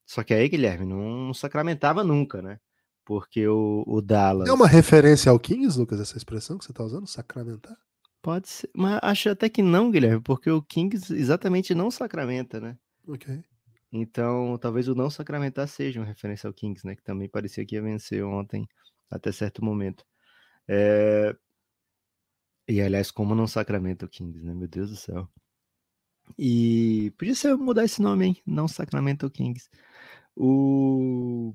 Só 0.05 0.23
que 0.25 0.35
aí, 0.35 0.49
Guilherme, 0.49 0.85
não 0.85 1.33
sacramentava 1.33 2.03
nunca, 2.03 2.43
né? 2.43 2.59
Porque 3.05 3.47
o, 3.47 3.85
o 3.87 4.01
Dallas. 4.01 4.49
É 4.49 4.53
uma 4.53 4.69
referência 4.69 5.31
ao 5.31 5.39
Kings, 5.39 5.79
Lucas, 5.79 6.01
essa 6.01 6.17
expressão 6.17 6.59
que 6.59 6.65
você 6.65 6.73
tá 6.73 6.83
usando? 6.83 7.07
Sacramentar? 7.07 7.77
Pode 8.21 8.49
ser, 8.49 8.71
mas 8.75 8.99
acho 9.03 9.31
até 9.31 9.49
que 9.49 9.63
não, 9.63 9.91
Guilherme, 9.91 10.21
porque 10.21 10.51
o 10.51 10.63
Kings 10.63 11.13
exatamente 11.13 11.75
não 11.75 11.91
sacramenta, 11.91 12.61
né? 12.61 12.77
Ok. 13.07 13.43
Então, 13.93 14.57
talvez 14.59 14.89
o 14.89 14.95
não 14.95 15.11
sacramentar 15.11 15.69
seja 15.69 16.01
uma 16.01 16.07
referência 16.07 16.47
ao 16.47 16.55
Kings, 16.55 16.87
né? 16.87 16.97
Que 16.97 17.03
também 17.03 17.29
parecia 17.29 17.65
que 17.67 17.75
ia 17.75 17.83
vencer 17.83 18.25
ontem, 18.25 18.67
até 19.11 19.31
certo 19.33 19.65
momento. 19.65 20.05
É, 20.69 21.37
e 22.69 22.81
aliás, 22.81 23.11
como 23.11 23.35
não 23.35 23.47
Sacramento 23.47 24.09
Kings, 24.09 24.45
né? 24.45 24.55
Meu 24.55 24.69
Deus 24.69 24.91
do 24.91 24.97
céu. 24.97 25.29
E 26.39 27.13
podia 27.19 27.35
ser 27.35 27.57
mudar 27.57 27.85
esse 27.85 28.01
nome, 28.01 28.27
hein? 28.27 28.37
Não 28.47 28.69
Sacramento 28.69 29.31
Kings. 29.31 29.69
O 30.37 31.55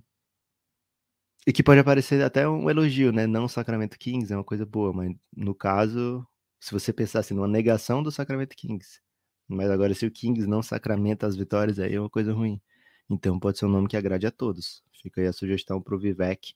e 1.48 1.54
que 1.54 1.64
pode 1.64 1.80
aparecer 1.80 2.22
até 2.22 2.48
um 2.48 2.70
elogio, 2.70 3.12
né? 3.14 3.26
Não 3.26 3.48
Sacramento 3.48 3.98
Kings 3.98 4.32
é 4.34 4.36
uma 4.36 4.44
coisa 4.44 4.66
boa, 4.66 4.92
mas 4.92 5.16
no 5.36 5.56
caso, 5.56 6.28
se 6.60 6.74
você 6.74 6.92
pensasse 6.92 7.34
numa 7.34 7.48
negação 7.48 8.04
do 8.04 8.12
Sacramento 8.12 8.56
Kings, 8.56 9.00
mas 9.48 9.70
agora 9.70 9.94
se 9.94 10.06
o 10.06 10.12
Kings 10.12 10.46
não 10.46 10.62
sacramenta 10.62 11.26
as 11.26 11.38
vitórias, 11.38 11.80
aí 11.80 11.96
é 11.96 12.00
uma 12.00 12.10
coisa 12.10 12.34
ruim. 12.34 12.62
Então 13.10 13.40
pode 13.40 13.58
ser 13.58 13.66
um 13.66 13.70
nome 13.70 13.88
que 13.88 13.96
agrade 13.96 14.28
a 14.28 14.32
todos. 14.32 14.84
Fica 15.02 15.22
aí 15.22 15.28
a 15.28 15.34
sugestão 15.34 15.82
pro 15.82 15.98
Vivek, 15.98 16.54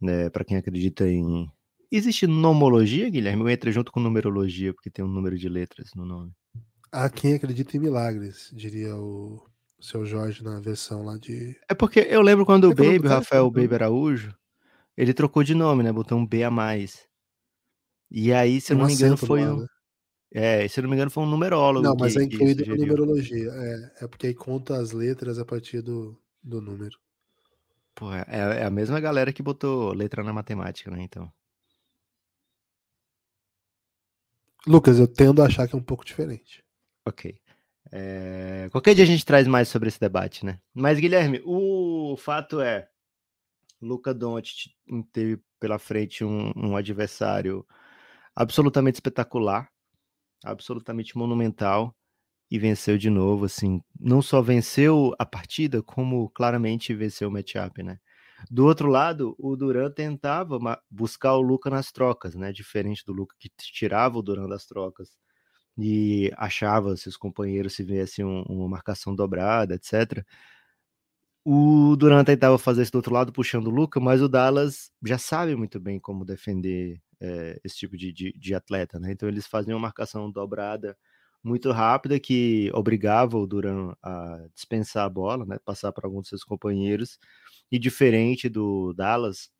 né? 0.00 0.28
Para 0.30 0.44
quem 0.44 0.58
acredita 0.58 1.08
em 1.08 1.50
Existe 1.94 2.26
nomologia, 2.26 3.10
Guilherme? 3.10 3.42
Ou 3.42 3.50
entra 3.50 3.70
junto 3.70 3.92
com 3.92 4.00
numerologia, 4.00 4.72
porque 4.72 4.88
tem 4.88 5.04
um 5.04 5.08
número 5.08 5.36
de 5.36 5.46
letras 5.46 5.90
no 5.94 6.06
nome? 6.06 6.32
Há 6.90 7.10
quem 7.10 7.34
acredita 7.34 7.76
em 7.76 7.80
milagres, 7.80 8.50
diria 8.50 8.96
o 8.96 9.46
seu 9.78 10.06
Jorge 10.06 10.42
na 10.42 10.58
versão 10.58 11.04
lá 11.04 11.18
de. 11.18 11.54
É 11.68 11.74
porque 11.74 12.00
eu 12.00 12.22
lembro 12.22 12.46
quando 12.46 12.64
o 12.64 12.74
Baby, 12.74 13.06
o 13.06 13.08
Rafael 13.10 13.50
Baby 13.50 13.74
Araújo, 13.74 14.34
ele 14.96 15.12
trocou 15.12 15.44
de 15.44 15.54
nome, 15.54 15.82
né? 15.82 15.92
Botou 15.92 16.16
um 16.16 16.26
B 16.26 16.42
a 16.42 16.50
mais. 16.50 17.06
E 18.10 18.32
aí, 18.32 18.58
se 18.58 18.72
eu 18.72 18.78
não 18.78 18.86
me 18.86 18.94
engano, 18.94 19.18
foi 19.18 19.46
um. 19.46 19.66
É, 20.32 20.66
se 20.68 20.80
eu 20.80 20.82
não 20.84 20.88
me 20.88 20.96
engano, 20.96 21.10
foi 21.10 21.24
um 21.24 21.28
numerólogo. 21.28 21.86
Não, 21.86 21.94
mas 21.94 22.16
é 22.16 22.22
incluído 22.22 22.64
na 22.64 22.74
numerologia. 22.74 23.50
É, 23.52 24.04
é 24.04 24.08
porque 24.08 24.28
aí 24.28 24.34
conta 24.34 24.76
as 24.76 24.92
letras 24.92 25.38
a 25.38 25.44
partir 25.44 25.82
do, 25.82 26.18
do 26.42 26.58
número. 26.62 26.98
Pô, 27.94 28.10
é, 28.14 28.24
é 28.28 28.64
a 28.64 28.70
mesma 28.70 28.98
galera 28.98 29.30
que 29.30 29.42
botou 29.42 29.92
letra 29.92 30.24
na 30.24 30.32
matemática, 30.32 30.90
né? 30.90 31.02
Então. 31.02 31.30
Lucas, 34.66 34.98
eu 34.98 35.08
tendo 35.08 35.42
a 35.42 35.46
achar 35.46 35.66
que 35.66 35.74
é 35.74 35.78
um 35.78 35.82
pouco 35.82 36.04
diferente. 36.04 36.62
Ok. 37.06 37.36
É... 37.90 38.68
Qualquer 38.70 38.94
dia 38.94 39.04
a 39.04 39.06
gente 39.06 39.24
traz 39.24 39.46
mais 39.46 39.68
sobre 39.68 39.88
esse 39.88 40.00
debate, 40.00 40.46
né? 40.46 40.58
Mas, 40.72 40.98
Guilherme, 40.98 41.42
o 41.44 42.16
fato 42.16 42.60
é: 42.60 42.88
Luca 43.80 44.14
Doncic 44.14 44.70
teve 45.12 45.40
pela 45.58 45.78
frente 45.78 46.24
um, 46.24 46.52
um 46.56 46.76
adversário 46.76 47.66
absolutamente 48.34 48.96
espetacular, 48.96 49.68
absolutamente 50.44 51.16
monumental 51.16 51.94
e 52.50 52.58
venceu 52.58 52.98
de 52.98 53.08
novo, 53.08 53.46
assim, 53.46 53.80
não 53.98 54.20
só 54.20 54.42
venceu 54.42 55.14
a 55.18 55.24
partida, 55.24 55.82
como 55.82 56.28
claramente 56.30 56.94
venceu 56.94 57.28
o 57.28 57.32
matchup, 57.32 57.82
né? 57.82 57.98
Do 58.50 58.66
outro 58.66 58.88
lado, 58.88 59.34
o 59.38 59.56
Duran 59.56 59.90
tentava 59.90 60.58
buscar 60.90 61.34
o 61.34 61.40
Luca 61.40 61.70
nas 61.70 61.92
trocas, 61.92 62.34
né? 62.34 62.52
Diferente 62.52 63.04
do 63.04 63.12
Luca 63.12 63.34
que 63.38 63.50
tirava 63.56 64.18
o 64.18 64.22
Duran 64.22 64.48
das 64.48 64.66
trocas 64.66 65.10
e 65.78 66.30
achava 66.36 66.96
se 66.96 67.08
os 67.08 67.16
companheiros 67.16 67.74
se 67.74 67.82
viessem 67.82 68.24
um, 68.24 68.42
uma 68.42 68.68
marcação 68.68 69.14
dobrada, 69.14 69.74
etc. 69.74 70.24
O 71.44 71.96
Duran 71.96 72.24
tentava 72.24 72.56
fazer 72.58 72.82
isso 72.82 72.92
do 72.92 72.96
outro 72.96 73.12
lado, 73.12 73.32
puxando 73.32 73.66
o 73.66 73.70
Luca, 73.70 73.98
mas 73.98 74.22
o 74.22 74.28
Dallas 74.28 74.92
já 75.04 75.18
sabe 75.18 75.56
muito 75.56 75.80
bem 75.80 75.98
como 75.98 76.24
defender 76.24 77.00
é, 77.20 77.60
esse 77.64 77.76
tipo 77.78 77.96
de, 77.96 78.12
de, 78.12 78.32
de, 78.32 78.54
atleta, 78.54 78.98
né? 79.00 79.12
Então 79.12 79.28
eles 79.28 79.46
faziam 79.46 79.76
uma 79.76 79.82
marcação 79.88 80.30
dobrada 80.30 80.96
muito 81.42 81.72
rápida 81.72 82.20
que 82.20 82.70
obrigava 82.72 83.36
o 83.36 83.46
Duran 83.46 83.94
a 84.02 84.46
dispensar 84.54 85.04
a 85.04 85.08
bola, 85.08 85.44
né, 85.44 85.58
passar 85.64 85.90
para 85.92 86.06
alguns 86.06 86.24
de 86.24 86.28
seus 86.30 86.44
companheiros. 86.44 87.18
E 87.72 87.78
diferente 87.78 88.48
do 88.48 88.92
Dallas, 88.92 89.50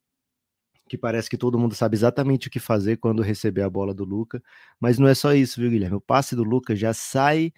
que 0.88 0.98
parece 0.98 1.30
que 1.30 1.38
todo 1.38 1.58
mundo 1.58 1.74
sabe 1.74 1.96
exatamente 1.96 2.48
o 2.48 2.50
que 2.50 2.60
fazer 2.60 2.98
quando 2.98 3.22
receber 3.22 3.62
a 3.62 3.70
bola 3.70 3.94
do 3.94 4.04
Luca, 4.04 4.42
mas 4.78 4.98
não 4.98 5.08
é 5.08 5.14
só 5.14 5.32
isso, 5.32 5.60
viu, 5.60 5.70
Guilherme? 5.70 5.96
O 5.96 6.00
passe 6.00 6.36
do 6.36 6.44
Luca 6.44 6.76
já 6.76 6.92
sai, 6.92 7.52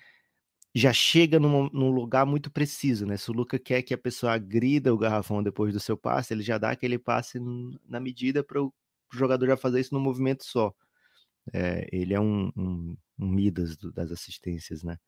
já 0.74 0.92
chega 0.92 1.40
num, 1.40 1.68
num 1.72 1.90
lugar 1.90 2.26
muito 2.26 2.50
preciso, 2.50 3.06
né? 3.06 3.16
Se 3.16 3.30
o 3.30 3.34
Luca 3.34 3.58
quer 3.58 3.82
que 3.82 3.94
a 3.94 3.98
pessoa 3.98 4.32
agrida 4.32 4.94
o 4.94 4.98
garrafão 4.98 5.42
depois 5.42 5.72
do 5.74 5.80
seu 5.80 5.96
passe, 5.96 6.32
ele 6.34 6.42
já 6.42 6.58
dá 6.58 6.70
aquele 6.70 6.98
passe 6.98 7.40
na 7.88 7.98
medida 8.00 8.44
para 8.44 8.62
o 8.62 8.72
jogador 9.12 9.46
já 9.48 9.56
fazer 9.56 9.80
isso 9.80 9.94
num 9.94 10.00
movimento 10.00 10.44
só. 10.44 10.72
É, 11.52 11.88
ele 11.92 12.14
é 12.14 12.20
um, 12.20 12.50
um, 12.56 12.96
um 13.18 13.28
Midas 13.28 13.76
do, 13.76 13.92
das 13.92 14.12
assistências, 14.12 14.82
né? 14.82 14.98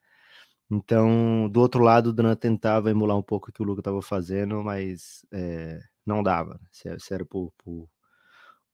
Então, 0.71 1.49
do 1.49 1.61
outro 1.61 1.83
lado, 1.83 2.09
o 2.09 2.13
Dan 2.13 2.35
tentava 2.35 2.91
emular 2.91 3.17
um 3.17 3.23
pouco 3.23 3.51
o 3.51 3.53
que 3.53 3.63
o 3.63 3.65
Luca 3.65 3.81
estava 3.81 4.03
fazendo, 4.03 4.63
mas 4.65 5.25
é, 5.33 5.81
não 6.05 6.23
dava. 6.23 6.55
Né? 6.55 6.69
Se, 6.73 6.99
se 6.99 7.15
era 7.15 7.25
por, 7.25 7.53
por, 7.59 7.89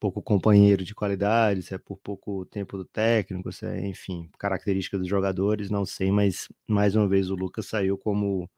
pouco 0.02 0.20
companheiro 0.20 0.84
de 0.84 0.94
qualidade, 0.96 1.62
se 1.62 1.74
é 1.74 1.78
por 1.78 1.96
pouco 1.96 2.44
tempo 2.46 2.76
do 2.76 2.84
técnico, 2.84 3.52
se 3.52 3.64
é, 3.66 3.86
enfim, 3.86 4.28
características 4.36 5.00
dos 5.00 5.08
jogadores, 5.08 5.70
não 5.70 5.86
sei, 5.86 6.10
mas 6.10 6.48
mais 6.66 6.96
uma 6.96 7.06
vez 7.06 7.30
o 7.30 7.36
Lucas 7.36 7.66
saiu 7.66 7.96
como 7.96 8.50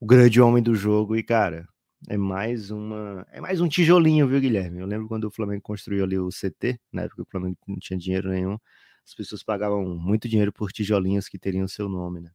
o 0.00 0.06
grande 0.06 0.40
homem 0.42 0.62
do 0.62 0.74
jogo 0.74 1.16
e, 1.16 1.22
cara, 1.22 1.66
é 2.08 2.16
mais 2.18 2.70
uma. 2.70 3.26
É 3.32 3.40
mais 3.40 3.60
um 3.62 3.68
tijolinho, 3.68 4.28
viu, 4.28 4.40
Guilherme? 4.40 4.80
Eu 4.80 4.86
lembro 4.86 5.08
quando 5.08 5.24
o 5.24 5.30
Flamengo 5.30 5.62
construiu 5.62 6.04
ali 6.04 6.18
o 6.18 6.30
CT, 6.30 6.78
na 6.92 7.02
época 7.04 7.22
o 7.22 7.26
Flamengo 7.30 7.56
não 7.66 7.78
tinha 7.78 7.98
dinheiro 7.98 8.28
nenhum, 8.28 8.58
as 9.06 9.14
pessoas 9.14 9.42
pagavam 9.42 9.84
muito 9.96 10.28
dinheiro 10.28 10.52
por 10.52 10.70
tijolinhos 10.72 11.28
que 11.28 11.38
teriam 11.38 11.66
seu 11.68 11.88
nome, 11.88 12.20
né? 12.20 12.30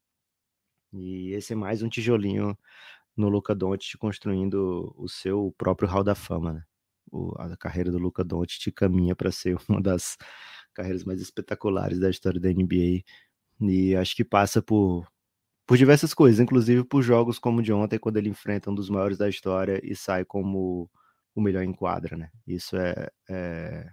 E 0.93 1.34
esse 1.34 1.53
é 1.53 1.55
mais 1.55 1.81
um 1.84 1.89
tijolinho 1.89 2.58
no 3.15 3.29
Luca 3.29 3.53
Doncic 3.55 3.98
construindo 3.98 4.93
o 4.98 5.08
seu 5.08 5.53
próprio 5.58 5.88
Hall 5.89 6.03
da 6.03 6.15
Fama, 6.15 6.53
né? 6.53 6.63
O, 7.12 7.34
a 7.39 7.55
carreira 7.58 7.91
do 7.91 7.98
Luca 7.98 8.24
Doncic 8.24 8.72
caminha 8.72 9.15
para 9.15 9.31
ser 9.31 9.58
uma 9.69 9.81
das 9.81 10.17
carreiras 10.74 11.03
mais 11.03 11.22
espetaculares 11.22 12.00
da 12.00 12.10
história 12.10 12.39
da 12.39 12.50
NBA 12.50 13.03
e 13.62 13.96
acho 13.96 14.15
que 14.15 14.24
passa 14.24 14.62
por 14.62 15.08
por 15.67 15.77
diversas 15.77 16.15
coisas, 16.15 16.39
inclusive 16.39 16.84
por 16.84 17.03
jogos 17.03 17.38
como 17.38 17.60
o 17.60 17.62
de 17.62 17.72
ontem, 17.72 18.00
quando 18.00 18.17
ele 18.17 18.27
enfrenta 18.29 18.72
um 18.72 18.75
dos 18.75 18.89
maiores 18.89 19.19
da 19.19 19.29
história 19.29 19.79
e 19.84 19.96
sai 19.96 20.25
como 20.25 20.89
o 21.36 21.41
melhor 21.41 21.63
em 21.63 21.72
quadra, 21.72 22.17
né? 22.17 22.31
Isso 22.48 22.75
é, 22.75 23.08
é 23.29 23.88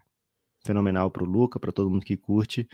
fenomenal 0.65 1.11
para 1.11 1.23
o 1.23 1.27
Luca, 1.27 1.61
para 1.61 1.73
todo 1.73 1.91
mundo 1.91 2.05
que 2.05 2.17
curte, 2.17 2.67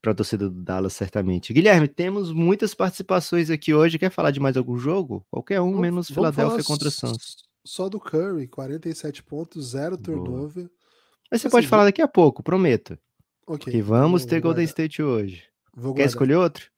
para 0.00 0.12
a 0.12 0.14
torcida 0.14 0.48
do 0.48 0.62
Dallas, 0.62 0.94
certamente. 0.94 1.52
Guilherme, 1.52 1.86
temos 1.86 2.32
muitas 2.32 2.74
participações 2.74 3.50
aqui 3.50 3.74
hoje. 3.74 3.98
Quer 3.98 4.10
falar 4.10 4.30
de 4.30 4.40
mais 4.40 4.56
algum 4.56 4.78
jogo? 4.78 5.24
Qualquer 5.30 5.60
um, 5.60 5.66
vamos, 5.66 5.80
menos 5.80 6.08
Filadélfia 6.08 6.64
contra 6.64 6.88
o 6.88 6.90
Suns. 6.90 7.36
Só 7.64 7.88
do 7.88 8.00
Curry, 8.00 8.48
47 8.48 9.22
pontos, 9.22 9.70
zero 9.70 9.98
turnover. 9.98 10.70
Mas 11.30 11.42
você 11.42 11.46
assim, 11.46 11.52
pode 11.52 11.68
falar 11.68 11.84
daqui 11.84 12.00
a 12.00 12.08
pouco, 12.08 12.42
prometo. 12.42 12.98
Ok. 13.46 13.72
Que 13.72 13.82
vamos 13.82 14.24
ter 14.24 14.40
Golden 14.40 14.64
State 14.64 15.02
hoje. 15.02 15.44
Vou 15.74 15.94
Quer 15.94 16.06
escolher 16.06 16.36
outro? 16.36 16.70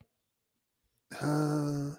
Ah... 1.12 1.98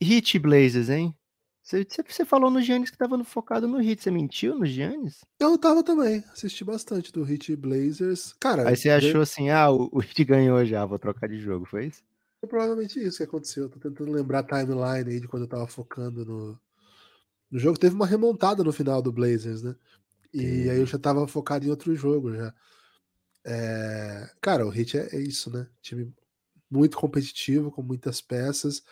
Hit 0.00 0.38
Blazers, 0.38 0.88
hein? 0.88 1.14
Você, 1.62 1.86
você 2.08 2.24
falou 2.24 2.50
no 2.50 2.60
Giannis 2.60 2.90
que 2.90 2.98
tava 2.98 3.22
focado 3.22 3.68
no 3.68 3.78
Hit. 3.78 4.02
Você 4.02 4.10
mentiu 4.10 4.58
no 4.58 4.66
Giannis? 4.66 5.24
Eu 5.38 5.56
tava 5.56 5.84
também. 5.84 6.24
Assisti 6.32 6.64
bastante 6.64 7.12
do 7.12 7.22
Hit 7.22 7.54
Blazers. 7.54 8.34
Cara. 8.40 8.68
Aí 8.68 8.76
você 8.76 8.90
achou 8.90 9.20
assim: 9.20 9.48
ah, 9.48 9.70
o, 9.70 9.88
o 9.92 10.00
Hit 10.00 10.24
ganhou 10.24 10.64
já, 10.64 10.84
vou 10.84 10.98
trocar 10.98 11.28
de 11.28 11.38
jogo, 11.38 11.64
foi 11.64 11.86
isso? 11.86 12.02
É 12.42 12.46
provavelmente 12.46 12.98
isso 12.98 13.18
que 13.18 13.22
aconteceu. 13.22 13.68
tô 13.68 13.78
tentando 13.78 14.10
lembrar 14.10 14.40
a 14.40 14.42
timeline 14.42 15.08
aí 15.08 15.20
de 15.20 15.28
quando 15.28 15.44
eu 15.44 15.48
tava 15.48 15.68
focando 15.68 16.24
no, 16.24 16.60
no 17.48 17.58
jogo. 17.58 17.78
Teve 17.78 17.94
uma 17.94 18.06
remontada 18.06 18.64
no 18.64 18.72
final 18.72 19.00
do 19.00 19.12
Blazers, 19.12 19.62
né? 19.62 19.76
E 20.34 20.68
aí 20.68 20.78
eu 20.78 20.86
já 20.86 20.98
tava 20.98 21.28
focado 21.28 21.64
em 21.64 21.70
outro 21.70 21.94
jogo 21.94 22.34
já. 22.34 22.52
É... 23.44 24.30
Cara, 24.40 24.66
o 24.66 24.70
Hit 24.70 24.98
é, 24.98 25.14
é 25.14 25.20
isso, 25.20 25.48
né? 25.50 25.68
Time 25.80 26.12
muito 26.68 26.96
competitivo, 26.96 27.70
com 27.70 27.82
muitas 27.82 28.20
peças. 28.20 28.82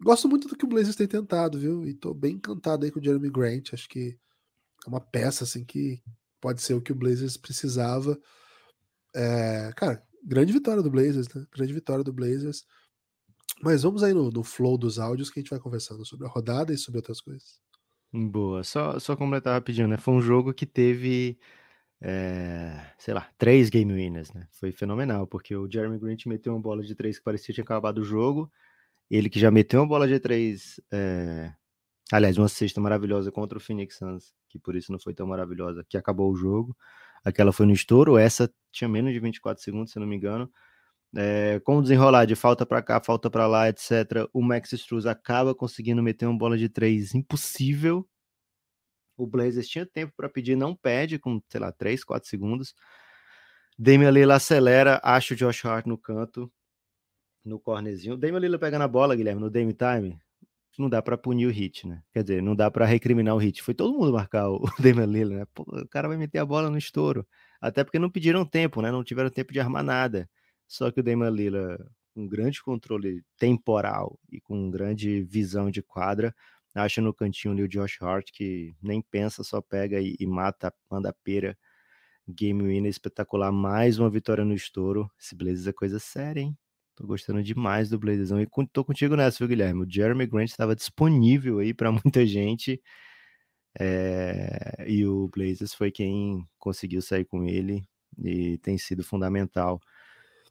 Gosto 0.00 0.28
muito 0.28 0.48
do 0.48 0.56
que 0.56 0.64
o 0.64 0.68
Blazers 0.68 0.96
tem 0.96 1.06
tentado, 1.06 1.58
viu? 1.58 1.86
E 1.86 1.94
tô 1.94 2.14
bem 2.14 2.34
encantado 2.34 2.84
aí 2.84 2.90
com 2.90 3.00
o 3.00 3.02
Jeremy 3.02 3.30
Grant. 3.30 3.72
Acho 3.72 3.88
que 3.88 4.18
é 4.86 4.88
uma 4.88 5.00
peça 5.00 5.44
assim 5.44 5.64
que 5.64 6.00
pode 6.40 6.62
ser 6.62 6.74
o 6.74 6.80
que 6.80 6.92
o 6.92 6.94
Blazers 6.94 7.36
precisava. 7.36 8.18
É, 9.14 9.72
cara, 9.76 10.02
grande 10.22 10.52
vitória 10.52 10.82
do 10.82 10.90
Blazers, 10.90 11.28
né? 11.34 11.44
Grande 11.52 11.72
vitória 11.72 12.04
do 12.04 12.12
Blazers. 12.12 12.64
Mas 13.60 13.82
vamos 13.82 14.04
aí 14.04 14.14
no, 14.14 14.30
no, 14.30 14.44
flow 14.44 14.78
dos 14.78 14.98
áudios 15.00 15.30
que 15.30 15.40
a 15.40 15.42
gente 15.42 15.50
vai 15.50 15.58
conversando 15.58 16.04
sobre 16.04 16.26
a 16.26 16.30
rodada 16.30 16.72
e 16.72 16.78
sobre 16.78 16.98
outras 16.98 17.20
coisas. 17.20 17.60
Boa, 18.12 18.62
só, 18.62 18.98
só 19.00 19.16
completar 19.16 19.54
rapidinho, 19.54 19.88
né? 19.88 19.96
Foi 19.96 20.14
um 20.14 20.22
jogo 20.22 20.54
que 20.54 20.64
teve 20.64 21.38
é, 22.00 22.92
sei 22.96 23.12
lá, 23.12 23.28
três 23.36 23.68
game 23.68 23.92
winners, 23.92 24.32
né? 24.32 24.46
Foi 24.52 24.70
fenomenal, 24.70 25.26
porque 25.26 25.56
o 25.56 25.70
Jeremy 25.70 25.98
Grant 25.98 26.26
meteu 26.26 26.52
uma 26.52 26.60
bola 26.60 26.82
de 26.82 26.94
três 26.94 27.18
que 27.18 27.24
parecia 27.24 27.46
que 27.46 27.54
tinha 27.54 27.64
acabado 27.64 27.98
o 27.98 28.04
jogo. 28.04 28.50
Ele 29.10 29.30
que 29.30 29.40
já 29.40 29.50
meteu 29.50 29.80
uma 29.80 29.88
bola 29.88 30.06
de 30.06 30.18
três, 30.20 30.80
é, 30.92 31.52
aliás, 32.12 32.36
uma 32.38 32.48
cesta 32.48 32.80
maravilhosa 32.80 33.32
contra 33.32 33.58
o 33.58 33.60
Phoenix 33.60 33.96
Suns, 33.96 34.34
que 34.48 34.58
por 34.58 34.76
isso 34.76 34.92
não 34.92 34.98
foi 34.98 35.14
tão 35.14 35.26
maravilhosa, 35.26 35.84
que 35.88 35.96
acabou 35.96 36.30
o 36.30 36.36
jogo. 36.36 36.76
Aquela 37.24 37.52
foi 37.52 37.66
no 37.66 37.72
estouro, 37.72 38.18
essa 38.18 38.52
tinha 38.70 38.88
menos 38.88 39.12
de 39.12 39.20
24 39.20 39.62
segundos, 39.62 39.92
se 39.92 39.98
não 39.98 40.06
me 40.06 40.16
engano. 40.16 40.50
É, 41.16 41.58
com 41.60 41.78
o 41.78 41.82
desenrolar 41.82 42.26
de 42.26 42.34
falta 42.34 42.66
para 42.66 42.82
cá, 42.82 43.00
falta 43.00 43.30
para 43.30 43.46
lá, 43.46 43.68
etc., 43.68 44.28
o 44.32 44.42
Max 44.42 44.72
Struz 44.72 45.06
acaba 45.06 45.54
conseguindo 45.54 46.02
meter 46.02 46.26
uma 46.26 46.36
bola 46.36 46.58
de 46.58 46.68
três 46.68 47.14
impossível, 47.14 48.06
o 49.18 49.26
Blazers 49.26 49.68
tinha 49.68 49.84
tempo 49.84 50.12
para 50.16 50.28
pedir, 50.28 50.56
não 50.56 50.76
pede, 50.76 51.18
com, 51.18 51.42
sei 51.48 51.60
lá, 51.60 51.72
3, 51.72 52.04
4 52.04 52.28
segundos. 52.28 52.72
Damian 53.76 54.10
Lillard 54.10 54.36
acelera, 54.36 55.00
acha 55.02 55.34
o 55.34 55.36
Josh 55.36 55.64
Hart 55.64 55.86
no 55.86 55.98
canto, 55.98 56.50
no 57.48 57.58
cornerzinho. 57.58 58.16
Damian 58.16 58.38
Lillard 58.38 58.60
pega 58.60 58.78
na 58.78 58.86
bola, 58.86 59.16
Guilherme, 59.16 59.40
no 59.40 59.50
Dame 59.50 59.74
Time. 59.74 60.18
Não 60.78 60.88
dá 60.88 61.02
para 61.02 61.18
punir 61.18 61.46
o 61.46 61.50
hit, 61.50 61.88
né? 61.88 62.02
Quer 62.12 62.22
dizer, 62.22 62.42
não 62.42 62.54
dá 62.54 62.70
para 62.70 62.86
recriminar 62.86 63.34
o 63.34 63.38
hit. 63.38 63.62
Foi 63.62 63.74
todo 63.74 63.92
mundo 63.92 64.12
marcar 64.12 64.48
o 64.48 64.60
Damian 64.78 65.06
Lillard, 65.06 65.40
né? 65.40 65.46
Pô, 65.52 65.64
o 65.64 65.88
cara 65.88 66.06
vai 66.06 66.16
meter 66.16 66.38
a 66.38 66.46
bola 66.46 66.70
no 66.70 66.78
estouro. 66.78 67.26
Até 67.60 67.82
porque 67.82 67.98
não 67.98 68.08
pediram 68.08 68.44
tempo, 68.44 68.80
né? 68.80 68.92
Não 68.92 69.02
tiveram 69.02 69.30
tempo 69.30 69.52
de 69.52 69.58
armar 69.58 69.82
nada. 69.82 70.30
Só 70.68 70.90
que 70.92 71.00
o 71.00 71.02
Damian 71.02 71.30
Lillard, 71.30 71.84
com 72.14 72.28
grande 72.28 72.62
controle 72.62 73.24
temporal 73.36 74.18
e 74.30 74.40
com 74.40 74.70
grande 74.70 75.22
visão 75.22 75.68
de 75.70 75.82
quadra, 75.82 76.32
acha 76.74 77.00
no 77.00 77.12
cantinho 77.12 77.52
ali 77.54 77.62
o 77.62 77.68
Josh 77.68 78.00
Hart, 78.00 78.30
que 78.32 78.74
nem 78.80 79.02
pensa, 79.02 79.42
só 79.42 79.60
pega 79.60 80.00
e, 80.00 80.16
e 80.20 80.26
mata, 80.26 80.72
manda 80.90 81.10
a 81.10 81.14
pera. 81.24 81.58
Game 82.28 82.62
winner 82.62 82.90
espetacular, 82.90 83.50
mais 83.50 83.98
uma 83.98 84.10
vitória 84.10 84.44
no 84.44 84.54
estouro. 84.54 85.10
Esse 85.18 85.34
Blazers 85.34 85.66
é 85.66 85.72
coisa 85.72 85.98
séria, 85.98 86.42
hein? 86.42 86.56
Tô 86.98 87.06
gostando 87.06 87.40
demais 87.44 87.88
do 87.88 87.96
Blazersão. 87.96 88.40
E 88.40 88.48
tô 88.72 88.84
contigo 88.84 89.14
nessa, 89.14 89.38
viu, 89.38 89.46
Guilherme? 89.46 89.84
O 89.84 89.88
Jeremy 89.88 90.26
Grant 90.26 90.48
estava 90.48 90.74
disponível 90.74 91.60
aí 91.60 91.72
para 91.72 91.92
muita 91.92 92.26
gente. 92.26 92.82
É... 93.78 94.84
E 94.84 95.06
o 95.06 95.28
Blazers 95.28 95.72
foi 95.72 95.92
quem 95.92 96.44
conseguiu 96.58 97.00
sair 97.00 97.24
com 97.24 97.44
ele 97.44 97.86
e 98.18 98.58
tem 98.58 98.76
sido 98.76 99.04
fundamental. 99.04 99.80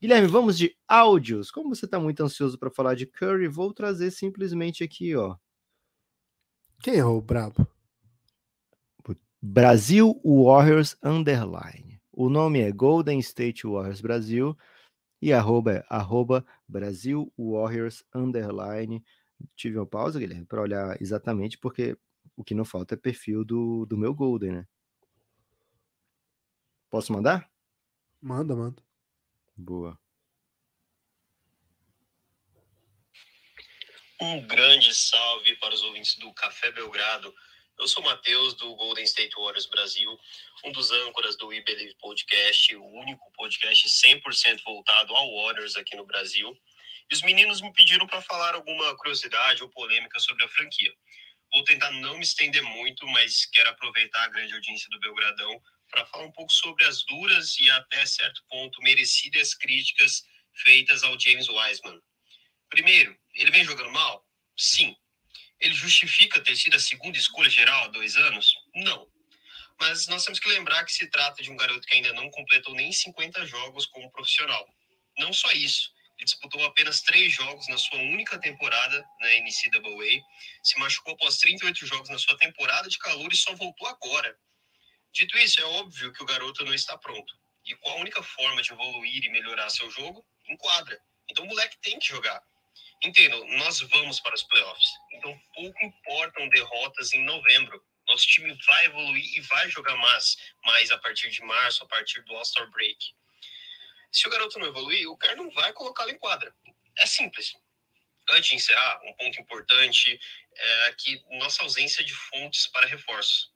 Guilherme, 0.01 0.29
vamos 0.29 0.57
de 0.57 0.73
áudios. 0.87 1.51
Como 1.51 1.75
você 1.75 1.83
está 1.83 1.99
muito 1.99 2.23
ansioso 2.23 2.57
para 2.57 2.71
falar 2.71 2.95
de 2.95 3.05
Curry, 3.05 3.49
vou 3.49 3.73
trazer 3.73 4.09
simplesmente 4.11 4.85
aqui, 4.85 5.17
ó, 5.17 5.35
quem 6.81 6.95
é 6.95 7.05
o 7.05 7.19
brabo? 7.19 7.67
Brasil 9.41 10.19
Warriors 10.23 10.95
Underline. 11.03 11.99
O 12.11 12.29
nome 12.29 12.61
é 12.61 12.71
Golden 12.71 13.19
State 13.19 13.67
Warriors 13.67 13.99
Brasil 13.99 14.57
e 15.21 15.33
arroba 15.33 15.73
é 15.73 15.85
arroba 15.89 16.45
Brasil 16.67 17.31
Warriors 17.37 18.03
Underline. 18.13 19.03
Tive 19.55 19.77
uma 19.77 19.85
pausa, 19.85 20.19
Guilherme, 20.19 20.45
para 20.45 20.61
olhar 20.61 21.01
exatamente, 21.01 21.57
porque 21.57 21.97
o 22.35 22.43
que 22.43 22.53
não 22.53 22.65
falta 22.65 22.93
é 22.93 22.97
perfil 22.97 23.43
do, 23.43 23.85
do 23.85 23.97
meu 23.97 24.13
Golden, 24.13 24.51
né? 24.51 24.67
Posso 26.89 27.11
mandar? 27.11 27.49
Manda, 28.21 28.55
manda. 28.55 28.81
Boa. 29.55 29.99
Um 34.19 34.45
grande 34.47 34.93
salve 34.95 35.55
para 35.57 35.75
os 35.75 35.81
ouvintes 35.83 36.17
do 36.17 36.33
Café 36.33 36.71
Belgrado. 36.71 37.33
Eu 37.79 37.87
sou 37.87 38.01
Matheus, 38.01 38.55
do 38.55 38.75
Golden 38.75 39.03
State 39.03 39.35
Warriors 39.35 39.67
Brasil, 39.67 40.19
um 40.65 40.71
dos 40.71 40.89
âncoras 40.89 41.37
do 41.37 41.47
We 41.47 41.61
Believe 41.61 41.93
Podcast, 41.99 42.75
o 42.75 42.83
único 42.83 43.31
podcast 43.33 43.87
100% 43.87 44.63
voltado 44.63 45.15
ao 45.15 45.43
Warriors 45.43 45.75
aqui 45.75 45.95
no 45.95 46.03
Brasil. 46.03 46.59
E 47.07 47.13
os 47.13 47.21
meninos 47.21 47.61
me 47.61 47.71
pediram 47.71 48.07
para 48.07 48.19
falar 48.23 48.55
alguma 48.55 48.97
curiosidade 48.97 49.61
ou 49.61 49.69
polêmica 49.69 50.19
sobre 50.19 50.43
a 50.43 50.49
franquia. 50.49 50.91
Vou 51.53 51.63
tentar 51.65 51.91
não 51.91 52.17
me 52.17 52.23
estender 52.23 52.63
muito, 52.63 53.05
mas 53.09 53.45
quero 53.45 53.69
aproveitar 53.69 54.23
a 54.23 54.29
grande 54.29 54.55
audiência 54.55 54.89
do 54.89 54.99
Belgradão 54.99 55.61
para 55.91 56.05
falar 56.07 56.25
um 56.25 56.31
pouco 56.31 56.51
sobre 56.51 56.83
as 56.83 57.05
duras 57.05 57.59
e 57.59 57.69
até 57.69 58.03
certo 58.07 58.41
ponto 58.49 58.81
merecidas 58.81 59.53
críticas 59.53 60.23
feitas 60.63 61.03
ao 61.03 61.17
James 61.19 61.47
Wiseman. 61.47 62.01
Primeiro, 62.71 63.15
ele 63.35 63.51
vem 63.51 63.63
jogando 63.63 63.91
mal? 63.91 64.27
Sim. 64.57 64.97
Ele 65.59 65.73
justifica 65.73 66.41
ter 66.41 66.55
sido 66.55 66.75
a 66.75 66.79
segunda 66.79 67.17
escolha 67.17 67.49
geral 67.49 67.85
há 67.85 67.87
dois 67.87 68.15
anos? 68.15 68.53
Não. 68.75 69.07
Mas 69.79 70.07
nós 70.07 70.23
temos 70.23 70.39
que 70.39 70.49
lembrar 70.49 70.83
que 70.85 70.91
se 70.91 71.07
trata 71.07 71.41
de 71.41 71.51
um 71.51 71.57
garoto 71.57 71.87
que 71.87 71.95
ainda 71.95 72.13
não 72.13 72.29
completou 72.31 72.73
nem 72.73 72.91
50 72.91 73.45
jogos 73.45 73.85
como 73.85 74.11
profissional. 74.11 74.67
Não 75.17 75.31
só 75.33 75.51
isso, 75.51 75.91
ele 76.17 76.25
disputou 76.25 76.63
apenas 76.65 77.01
três 77.01 77.31
jogos 77.31 77.67
na 77.67 77.77
sua 77.77 77.99
única 77.99 78.39
temporada 78.39 79.05
na 79.19 79.27
NCAA, 79.39 80.23
se 80.63 80.79
machucou 80.79 81.13
após 81.13 81.37
38 81.37 81.85
jogos 81.85 82.09
na 82.09 82.17
sua 82.17 82.35
temporada 82.37 82.89
de 82.89 82.97
calor 82.97 83.31
e 83.31 83.37
só 83.37 83.53
voltou 83.55 83.87
agora. 83.87 84.35
Dito 85.13 85.37
isso, 85.37 85.61
é 85.61 85.65
óbvio 85.65 86.11
que 86.11 86.23
o 86.23 86.25
garoto 86.25 86.65
não 86.65 86.73
está 86.73 86.97
pronto. 86.97 87.33
E 87.65 87.75
qual 87.75 87.97
a 87.97 88.01
única 88.01 88.23
forma 88.23 88.61
de 88.61 88.71
evoluir 88.71 89.25
e 89.25 89.29
melhorar 89.29 89.69
seu 89.69 89.89
jogo? 89.91 90.25
Enquadra. 90.47 90.99
Então 91.29 91.45
o 91.45 91.47
moleque 91.47 91.77
tem 91.81 91.99
que 91.99 92.07
jogar. 92.07 92.41
Entendam, 93.03 93.45
nós 93.57 93.79
vamos 93.81 94.19
para 94.19 94.33
os 94.33 94.43
playoffs. 94.43 94.89
Então 95.13 95.39
pouco 95.53 95.85
importam 95.85 96.49
derrotas 96.49 97.13
em 97.13 97.23
novembro. 97.23 97.83
Nosso 98.07 98.25
time 98.25 98.57
vai 98.65 98.85
evoluir 98.85 99.37
e 99.37 99.41
vai 99.41 99.69
jogar 99.69 99.95
mais, 99.97 100.37
mais 100.63 100.89
a 100.91 100.97
partir 100.97 101.29
de 101.29 101.41
março, 101.41 101.83
a 101.83 101.87
partir 101.87 102.23
do 102.23 102.35
All-Star 102.35 102.69
Break. 102.71 102.97
Se 104.11 104.27
o 104.27 104.31
garoto 104.31 104.57
não 104.57 104.67
evoluir, 104.67 105.07
o 105.09 105.17
cara 105.17 105.35
não 105.35 105.51
vai 105.51 105.73
colocá-lo 105.73 106.11
em 106.11 106.17
quadra. 106.17 106.55
É 106.97 107.05
simples. 107.05 107.53
Antes 108.29 108.49
de 108.49 108.55
encerrar, 108.55 108.99
um 109.03 109.13
ponto 109.13 109.39
importante 109.39 110.19
é 110.55 110.93
que 110.93 111.23
nossa 111.37 111.63
ausência 111.63 112.03
de 112.03 112.13
fontes 112.13 112.67
para 112.67 112.87
reforços. 112.87 113.51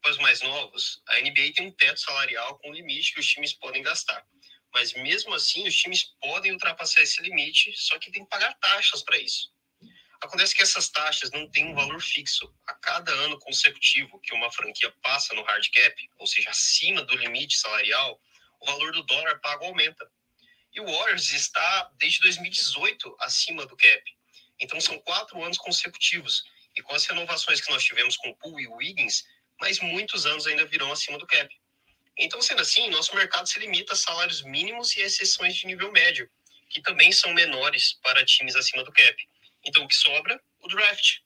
Para 0.00 0.12
os 0.12 0.18
mais 0.18 0.40
novos, 0.40 1.00
a 1.08 1.20
NBA 1.20 1.52
tem 1.54 1.66
um 1.66 1.72
teto 1.72 2.00
salarial 2.00 2.58
com 2.58 2.72
limite 2.72 3.12
que 3.12 3.20
os 3.20 3.26
times 3.26 3.52
podem 3.52 3.82
gastar. 3.82 4.26
Mas 4.72 4.92
mesmo 4.94 5.34
assim, 5.34 5.66
os 5.66 5.76
times 5.76 6.04
podem 6.20 6.52
ultrapassar 6.52 7.02
esse 7.02 7.20
limite, 7.22 7.72
só 7.76 7.98
que 7.98 8.10
tem 8.10 8.24
que 8.24 8.30
pagar 8.30 8.54
taxas 8.54 9.02
para 9.02 9.18
isso. 9.18 9.52
Acontece 10.22 10.54
que 10.54 10.62
essas 10.62 10.88
taxas 10.88 11.30
não 11.32 11.50
têm 11.50 11.66
um 11.66 11.74
valor 11.74 12.00
fixo. 12.00 12.54
A 12.66 12.74
cada 12.74 13.10
ano 13.10 13.38
consecutivo 13.40 14.20
que 14.20 14.32
uma 14.32 14.52
franquia 14.52 14.90
passa 15.02 15.34
no 15.34 15.42
hard 15.42 15.68
cap, 15.70 16.10
ou 16.16 16.26
seja, 16.26 16.50
acima 16.50 17.02
do 17.02 17.16
limite 17.16 17.58
salarial, 17.58 18.20
o 18.60 18.66
valor 18.66 18.92
do 18.92 19.02
dólar 19.02 19.40
pago 19.40 19.64
aumenta. 19.64 20.08
E 20.72 20.80
o 20.80 20.86
Warriors 20.86 21.32
está, 21.32 21.90
desde 21.98 22.20
2018, 22.20 23.16
acima 23.20 23.66
do 23.66 23.76
cap. 23.76 24.02
Então, 24.60 24.80
são 24.80 24.98
quatro 25.00 25.42
anos 25.42 25.58
consecutivos. 25.58 26.44
E 26.74 26.80
com 26.80 26.94
as 26.94 27.04
renovações 27.04 27.60
que 27.60 27.70
nós 27.70 27.84
tivemos 27.84 28.16
com 28.16 28.30
o 28.30 28.36
Poole 28.36 28.62
e 28.62 28.68
o 28.68 28.76
Wiggins, 28.76 29.24
mais 29.60 29.80
muitos 29.80 30.24
anos 30.24 30.46
ainda 30.46 30.64
virão 30.64 30.90
acima 30.92 31.18
do 31.18 31.26
cap. 31.26 31.52
Então, 32.18 32.40
sendo 32.42 32.60
assim, 32.60 32.90
nosso 32.90 33.14
mercado 33.14 33.48
se 33.48 33.58
limita 33.58 33.94
a 33.94 33.96
salários 33.96 34.42
mínimos 34.42 34.94
e 34.96 35.00
exceções 35.00 35.56
de 35.56 35.66
nível 35.66 35.90
médio, 35.92 36.30
que 36.70 36.82
também 36.82 37.10
são 37.12 37.32
menores 37.32 37.94
para 38.02 38.24
times 38.24 38.54
acima 38.54 38.84
do 38.84 38.92
cap. 38.92 39.16
Então, 39.64 39.84
o 39.84 39.88
que 39.88 39.94
sobra? 39.94 40.40
O 40.60 40.68
draft. 40.68 41.18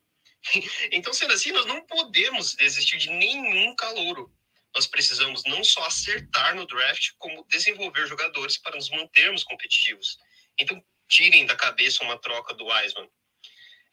então, 0.93 1.12
sendo 1.12 1.33
assim, 1.33 1.52
nós 1.52 1.66
não 1.66 1.85
podemos 1.87 2.55
desistir 2.55 2.99
de 2.99 3.11
nenhum 3.11 3.75
calouro 3.75 4.33
nós 4.76 4.87
precisamos 4.87 5.43
não 5.45 5.64
só 5.64 5.87
acertar 5.87 6.55
no 6.55 6.66
draft, 6.66 7.12
como 7.19 7.47
desenvolver 7.49 8.07
jogadores 8.07 8.59
para 8.59 8.76
nos 8.76 8.90
mantermos 8.90 9.43
competitivos. 9.43 10.19
Então, 10.61 10.85
tirem 11.09 11.47
da 11.47 11.57
cabeça 11.57 12.05
uma 12.05 12.19
troca 12.19 12.52
do 12.52 12.66
Wiseman. 12.66 13.09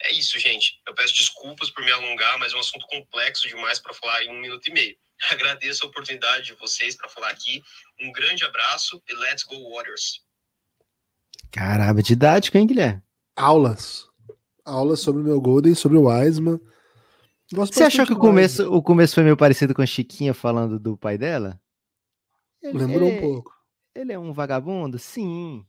É 0.02 0.12
isso, 0.12 0.38
gente. 0.38 0.82
Eu 0.86 0.94
peço 0.94 1.16
desculpas 1.16 1.70
por 1.70 1.86
me 1.86 1.92
alongar, 1.94 2.38
mas 2.38 2.52
é 2.52 2.58
um 2.58 2.60
assunto 2.60 2.86
complexo 2.88 3.48
demais 3.48 3.80
para 3.80 3.94
falar 3.94 4.26
em 4.26 4.30
um 4.30 4.42
minuto 4.42 4.68
e 4.68 4.74
meio. 4.74 4.98
Agradeço 5.32 5.86
a 5.86 5.89
oportunidade 5.89 6.46
de 6.46 6.53
vocês 6.53 6.96
para 6.96 7.10
falar 7.10 7.30
aqui. 7.30 7.62
Um 8.01 8.12
grande 8.12 8.44
abraço 8.44 9.02
e 9.08 9.15
let's 9.15 9.43
go 9.43 9.56
Warriors. 9.71 10.21
Caramba, 11.52 12.02
didático, 12.02 12.58
hein, 12.58 12.67
Guilherme? 12.67 13.02
Aulas. 13.36 14.08
Aulas 14.65 15.00
sobre 15.00 15.21
o 15.21 15.26
meu 15.26 15.39
Golden, 15.39 15.76
sobre 15.76 15.98
o 15.98 16.08
Wiseman. 16.08 16.60
Gosto 17.54 17.76
Você 17.76 17.84
achou 17.84 18.06
que 18.06 18.13
o 18.13 18.17
começo, 18.17 18.71
o 18.74 18.82
começo 18.82 19.15
foi 19.15 19.24
meio 19.24 19.38
parecido 19.38 19.74
com 19.74 19.82
a 19.82 19.86
Chiquinha 19.86 20.34
falando 20.34 20.80
do 20.80 20.98
pai 20.98 21.17
dela? 21.17 21.60
Ele, 22.62 22.78
Lembrou 22.78 23.08
ele, 23.08 23.17
um 23.17 23.21
pouco. 23.21 23.54
Ele 23.93 24.13
é 24.13 24.19
um 24.19 24.34
vagabundo? 24.34 24.98
Sim. 24.98 25.65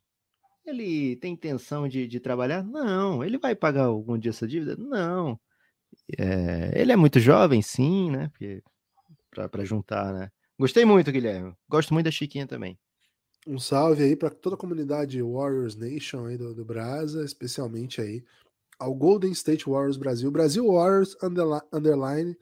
Ele 0.64 1.16
tem 1.16 1.32
intenção 1.32 1.86
de, 1.86 2.06
de 2.06 2.20
trabalhar? 2.20 2.62
Não. 2.62 3.22
Ele 3.22 3.36
vai 3.36 3.54
pagar 3.54 3.84
algum 3.86 4.16
dia 4.16 4.30
essa 4.30 4.46
dívida? 4.46 4.76
Não. 4.76 5.38
É, 6.18 6.72
ele 6.80 6.92
é 6.92 6.96
muito 6.96 7.20
jovem, 7.20 7.60
sim, 7.60 8.10
né? 8.10 8.30
Para 9.48 9.64
juntar, 9.64 10.12
né? 10.12 10.30
Gostei 10.58 10.84
muito, 10.84 11.10
Guilherme. 11.10 11.54
Gosto 11.68 11.92
muito 11.92 12.04
da 12.04 12.10
Chiquinha 12.10 12.46
também. 12.46 12.78
Um 13.46 13.58
salve 13.58 14.02
aí 14.04 14.16
para 14.16 14.30
toda 14.30 14.56
a 14.56 14.58
comunidade 14.58 15.20
Warriors 15.20 15.76
Nation 15.76 16.26
aí 16.26 16.38
do, 16.38 16.54
do 16.54 16.64
Brasa, 16.64 17.24
especialmente 17.24 18.00
aí 18.00 18.24
ao 18.78 18.94
Golden 18.94 19.32
State 19.32 19.68
Warriors 19.68 19.96
Brasil, 19.96 20.30
Brasil 20.30 20.66
Warriors 20.66 21.16
underline. 21.72 22.36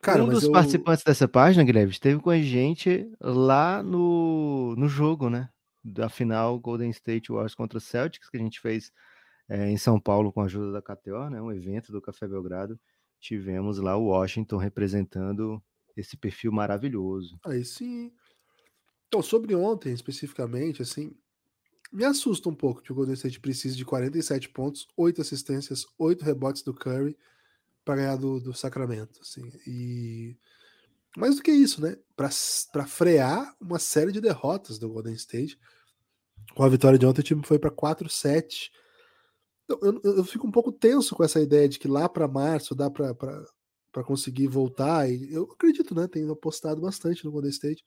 Cara, 0.00 0.24
um 0.24 0.28
dos 0.28 0.44
eu... 0.44 0.52
participantes 0.52 1.04
dessa 1.04 1.26
página, 1.26 1.64
Guilherme, 1.64 1.92
esteve 1.92 2.20
com 2.20 2.30
a 2.30 2.40
gente 2.40 3.10
lá 3.20 3.82
no, 3.82 4.74
no 4.76 4.88
jogo, 4.88 5.30
né? 5.30 5.48
Da 5.82 6.08
final 6.08 6.58
Golden 6.58 6.90
State 6.90 7.30
Warriors 7.30 7.54
contra 7.54 7.80
Celtics, 7.80 8.28
que 8.28 8.36
a 8.36 8.40
gente 8.40 8.60
fez 8.60 8.90
é, 9.48 9.70
em 9.70 9.76
São 9.76 10.00
Paulo 10.00 10.32
com 10.32 10.40
a 10.40 10.44
ajuda 10.44 10.72
da 10.72 10.82
KTO, 10.82 11.30
né? 11.30 11.40
Um 11.40 11.52
evento 11.52 11.92
do 11.92 12.02
Café 12.02 12.26
Belgrado. 12.26 12.78
Tivemos 13.20 13.78
lá 13.78 13.96
o 13.96 14.06
Washington 14.06 14.56
representando 14.56 15.62
esse 15.96 16.16
perfil 16.16 16.52
maravilhoso. 16.52 17.38
Aí 17.44 17.64
sim. 17.64 18.12
Então, 19.08 19.22
sobre 19.22 19.54
ontem 19.54 19.92
especificamente, 19.92 20.82
assim, 20.82 21.14
me 21.92 22.04
assusta 22.04 22.48
um 22.48 22.54
pouco 22.54 22.82
que 22.82 22.90
o 22.90 22.94
Golden 22.94 23.14
State 23.14 23.38
precise 23.38 23.76
de 23.76 23.84
47 23.84 24.48
pontos, 24.48 24.88
8 24.96 25.20
assistências, 25.20 25.86
8 25.96 26.24
rebotes 26.24 26.62
do 26.62 26.74
Curry 26.74 27.16
para 27.84 27.96
ganhar 27.96 28.16
do, 28.16 28.40
do 28.40 28.52
Sacramento. 28.52 29.20
Assim. 29.20 29.48
E 29.66 30.36
mais 31.16 31.36
do 31.36 31.42
que 31.42 31.52
isso, 31.52 31.80
né? 31.80 31.96
Para 32.16 32.86
frear 32.86 33.54
uma 33.60 33.78
série 33.78 34.10
de 34.10 34.20
derrotas 34.20 34.78
do 34.78 34.88
Golden 34.88 35.14
State. 35.14 35.58
Com 36.54 36.64
a 36.64 36.68
vitória 36.68 36.98
de 36.98 37.06
ontem, 37.06 37.20
o 37.20 37.24
time 37.24 37.46
foi 37.46 37.58
para 37.58 37.70
4-7. 37.70 38.70
Então, 39.64 39.78
eu, 39.80 40.00
eu, 40.02 40.16
eu, 40.18 40.24
fico 40.24 40.46
um 40.46 40.50
pouco 40.50 40.72
tenso 40.72 41.14
com 41.14 41.24
essa 41.24 41.40
ideia 41.40 41.68
de 41.68 41.78
que 41.78 41.88
lá 41.88 42.08
para 42.08 42.28
março 42.28 42.74
dá 42.74 42.90
para 42.90 43.14
conseguir 44.02 44.48
voltar. 44.48 45.08
E 45.08 45.32
eu 45.32 45.44
acredito, 45.44 45.94
né? 45.94 46.08
Tenho 46.08 46.32
apostado 46.32 46.80
bastante 46.80 47.24
no 47.24 47.30
Golden 47.30 47.50
State. 47.50 47.84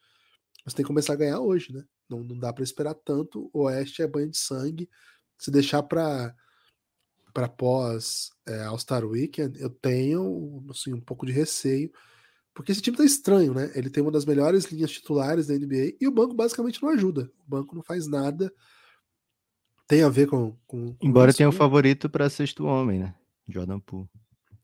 Mas 0.63 0.74
tem 0.74 0.84
que 0.84 0.88
começar 0.88 1.13
a 1.13 1.17
ganhar 1.17 1.39
hoje, 1.39 1.74
né? 1.74 1.84
Não, 2.10 2.24
não 2.24 2.38
dá 2.38 2.54
para 2.54 2.63
esperar 2.63 2.93
tanto. 2.93 3.50
O 3.52 3.63
Oeste 3.63 4.02
é 4.02 4.08
banho 4.08 4.30
de 4.30 4.38
sangue. 4.38 4.89
Se 5.38 5.52
deixar 5.52 5.84
para 5.84 6.34
para 7.34 7.48
pós 7.48 8.32
é, 8.48 8.63
All-Star 8.63 9.06
Weekend, 9.06 9.62
eu 9.62 9.70
tenho 9.70 10.65
assim, 10.72 10.91
um 10.91 11.00
pouco 11.00 11.24
de 11.24 11.32
receio, 11.32 11.91
porque 12.52 12.72
esse 12.72 12.82
time 12.82 12.98
tá 12.98 13.06
estranho, 13.06 13.54
né? 13.54 13.72
Ele 13.76 13.91
tem 13.91 14.02
uma 14.02 14.12
das 14.12 14.26
melhores 14.26 14.65
linhas 14.72 14.89
titulares 14.89 15.46
da 15.46 15.54
NBA 15.54 15.98
e 16.02 16.08
o 16.08 16.12
banco 16.12 16.34
basicamente 16.34 16.82
não 16.82 16.89
ajuda. 16.89 17.32
O 17.46 17.48
banco 17.48 17.76
não 17.76 17.84
faz 17.84 18.08
nada. 18.08 18.52
Tem 19.88 20.02
a 20.02 20.10
ver 20.10 20.28
com. 20.28 20.58
com, 20.65 20.96
com 20.96 21.08
Embora 21.08 21.32
tenha 21.32 21.48
o 21.48 21.52
um 21.52 21.56
favorito 21.56 22.10
para 22.10 22.28
sexto 22.28 22.65
homem, 22.65 22.98
né? 22.98 23.13
Jordan 23.48 23.80
Poole. 23.80 24.10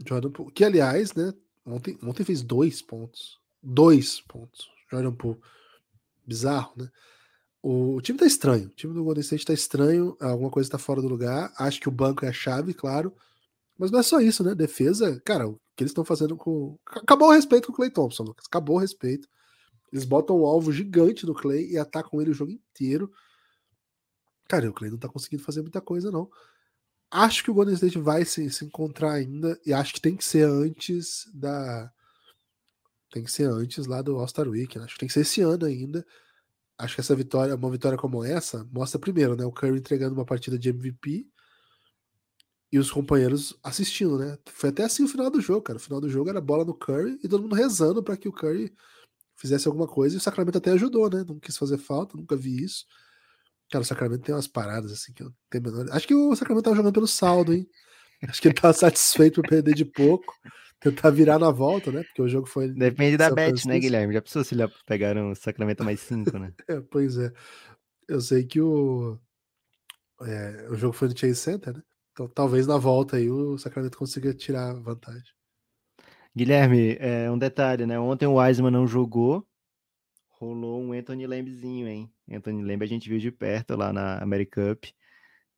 Jordan 0.06 0.32
Poole. 0.32 0.52
Que, 0.52 0.64
aliás, 0.64 1.14
né? 1.14 1.34
Ontem, 1.66 1.98
ontem 2.04 2.24
fez 2.24 2.42
dois 2.42 2.82
pontos. 2.82 3.40
Dois 3.62 4.22
pontos. 4.22 4.70
Jordan 4.92 5.14
Poole. 5.14 5.40
Bizarro, 6.26 6.74
né? 6.78 6.90
O, 7.62 8.02
time 8.02 8.20
tá 8.20 8.26
estranho. 8.26 8.68
O 8.68 8.72
time 8.72 8.94
do 8.94 9.04
Golden 9.04 9.22
State 9.22 9.46
tá 9.46 9.54
estranho. 9.54 10.18
Alguma 10.20 10.50
coisa 10.50 10.70
tá 10.70 10.78
fora 10.78 11.02
do 11.02 11.08
lugar. 11.08 11.54
Acho 11.58 11.80
que 11.80 11.88
o 11.88 11.92
banco 11.92 12.26
é 12.26 12.28
a 12.28 12.34
chave, 12.34 12.74
claro. 12.74 13.14
Mas 13.78 13.90
não 13.90 14.00
é 14.00 14.04
só 14.04 14.20
isso, 14.20 14.44
né? 14.44 14.54
Defesa, 14.54 15.22
cara, 15.26 15.48
o 15.48 15.60
que 15.76 15.84
eles 15.84 15.92
estão 15.92 16.04
fazendo 16.04 16.36
com. 16.36 16.78
Acabou 16.86 17.30
o 17.30 17.32
respeito 17.32 17.68
com 17.68 17.74
o 17.74 17.76
Clay 17.76 17.90
Thompson, 17.90 18.24
Lucas. 18.24 18.46
Acabou 18.48 18.76
o 18.76 18.80
respeito. 18.80 19.28
Eles 19.92 20.06
botam 20.06 20.40
um 20.40 20.46
alvo 20.46 20.72
gigante 20.72 21.26
no 21.26 21.34
Clay 21.34 21.72
e 21.72 21.78
atacam 21.78 22.22
ele 22.22 22.32
o 22.32 22.34
jogo 22.34 22.52
inteiro. 22.52 23.12
Cara, 24.48 24.70
o 24.70 24.74
Clay 24.74 24.92
não 24.92 24.98
tá 24.98 25.08
conseguindo 25.08 25.44
fazer 25.44 25.62
muita 25.62 25.80
coisa, 25.80 26.12
não. 26.12 26.30
Acho 27.14 27.44
que 27.44 27.52
o 27.52 27.54
Golden 27.54 27.76
State 27.76 28.00
vai 28.00 28.26
se, 28.26 28.50
se 28.50 28.66
encontrar 28.66 29.14
ainda. 29.14 29.60
E 29.66 29.72
acho 29.72 29.94
que 29.94 30.02
tem 30.02 30.18
que 30.18 30.26
ser 30.26 30.48
antes 30.48 31.30
da. 31.34 31.92
Tem 33.12 33.24
que 33.24 33.32
ser 33.32 33.50
antes 33.50 33.86
lá 33.86 34.02
do 34.02 34.18
All-Star 34.18 34.50
Week. 34.50 34.78
Acho 34.80 34.96
que 34.96 35.00
tem 35.00 35.08
que 35.08 35.14
ser 35.14 35.22
esse 35.22 35.42
ano 35.42 35.66
ainda 35.66 36.06
acho 36.78 36.96
que 36.96 37.02
essa 37.02 37.16
vitória, 37.16 37.56
uma 37.56 37.72
vitória 37.72 37.98
como 37.98 38.24
essa, 38.24 38.68
mostra 38.72 39.00
primeiro, 39.00 39.36
né? 39.36 39.46
O 39.46 39.52
Curry 39.52 39.78
entregando 39.78 40.16
uma 40.16 40.26
partida 40.26 40.58
de 40.58 40.70
MVP 40.70 41.28
e 42.72 42.80
os 42.80 42.92
companheiros 42.92 43.58
assistindo, 43.64 44.18
né? 44.18 44.38
Foi 44.48 44.70
até 44.70 44.84
assim 44.84 45.04
o 45.04 45.08
final 45.08 45.30
do 45.30 45.40
jogo, 45.40 45.62
cara. 45.62 45.78
O 45.78 45.82
final 45.82 46.02
do 46.02 46.10
jogo 46.10 46.30
era 46.30 46.42
bola 46.42 46.66
no 46.66 46.74
Curry 46.74 47.20
e 47.24 47.28
todo 47.28 47.44
mundo 47.44 47.56
rezando 47.56 48.04
para 48.04 48.18
que 48.18 48.28
o 48.28 48.34
Curry 48.34 48.74
fizesse 49.36 49.68
alguma 49.68 49.88
coisa. 49.88 50.16
E 50.16 50.18
o 50.18 50.22
Sacramento 50.22 50.58
até 50.58 50.72
ajudou, 50.72 51.10
né? 51.10 51.24
Não 51.28 51.40
quis 51.40 51.58
fazer 51.58 51.78
falta, 51.78 52.18
nunca 52.18 52.36
vi 52.36 52.64
isso. 52.64 52.86
Cara, 53.74 53.82
o 53.82 53.86
Sacramento 53.86 54.22
tem 54.22 54.36
umas 54.36 54.48
paradas 54.48 54.92
assim 54.92 55.12
que 55.14 55.24
eu 55.24 55.34
tenho 55.50 55.64
menor. 55.64 55.88
Acho 55.92 56.08
que 56.08 56.14
o 56.14 56.36
Sacramento 56.36 56.66
tava 56.66 56.76
jogando 56.76 56.94
pelo 56.94 57.08
saldo, 57.08 57.56
hein? 57.56 57.68
Acho 58.30 58.40
que 58.40 58.48
ele 58.48 58.54
tava 58.54 58.72
satisfeito 58.72 59.42
por 59.42 59.50
perder 59.50 59.74
de 59.74 59.84
pouco 59.84 60.32
tentar 60.80 61.10
virar 61.10 61.40
na 61.40 61.50
volta, 61.50 61.92
né? 61.92 62.04
Porque 62.04 62.22
o 62.22 62.30
jogo 62.30 62.46
foi. 62.46 62.70
Depende 62.70 63.18
da 63.18 63.32
bet, 63.32 63.68
né, 63.68 63.80
Guilherme? 63.80 64.14
Já 64.14 64.22
precisou 64.22 64.44
se 64.44 64.56
pegaram 64.86 65.32
o 65.32 65.36
Sacramento 65.36 65.84
mais 65.84 66.02
5, 66.02 66.38
né? 66.38 66.54
é, 66.70 66.82
pois 66.82 67.18
é. 67.18 67.34
Eu 68.08 68.22
sei 68.22 68.46
que 68.46 68.62
o. 68.62 69.18
É, 70.22 70.68
o 70.70 70.76
jogo 70.76 70.94
foi 70.94 71.08
no 71.08 71.18
Chase 71.18 71.36
Center, 71.36 71.74
né? 71.74 71.82
Então 72.12 72.28
talvez 72.28 72.68
na 72.68 72.78
volta 72.78 73.18
aí 73.18 73.32
o 73.32 73.58
Sacramento 73.58 73.98
consiga 73.98 74.36
tirar 74.36 74.76
vantagem. 74.76 75.34
Guilherme, 76.36 76.96
é, 77.00 77.32
um 77.32 77.40
detalhe, 77.40 77.88
né? 77.88 78.00
Ontem 78.00 78.28
o 78.28 78.36
Wiseman 78.36 78.70
não 78.70 78.86
jogou, 78.86 79.44
rolou 80.44 80.82
um 80.82 80.94
Anthony 80.94 81.26
Lambzinho, 81.26 81.88
hein? 81.88 82.14
Anthony 82.30 82.64
Lamb 82.64 82.84
a 82.84 82.88
gente 82.88 83.10
viu 83.10 83.20
de 83.20 83.32
perto 83.32 83.76
lá 83.76 83.94
na 83.94 84.22
Americup. 84.22 84.94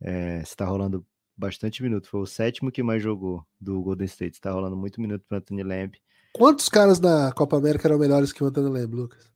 É, 0.01 0.39
está 0.41 0.65
rolando 0.65 1.05
bastante 1.35 1.81
minuto. 1.81 2.07
Foi 2.07 2.21
o 2.21 2.25
sétimo 2.25 2.71
que 2.71 2.83
mais 2.83 3.01
jogou 3.01 3.45
do 3.59 3.81
Golden 3.81 4.05
State. 4.05 4.35
Está 4.35 4.51
rolando 4.51 4.77
muito 4.77 5.01
minuto 5.01 5.25
para 5.27 5.39
Anthony 5.39 5.63
Lamb. 5.63 5.97
Quantos 6.33 6.69
caras 6.69 6.99
na 6.99 7.31
Copa 7.31 7.57
América 7.57 7.87
eram 7.87 7.97
melhores 7.97 8.31
que 8.31 8.43
o 8.43 8.47
Anthony 8.47 8.69
Lamb, 8.69 8.95
Lucas? 8.95 9.31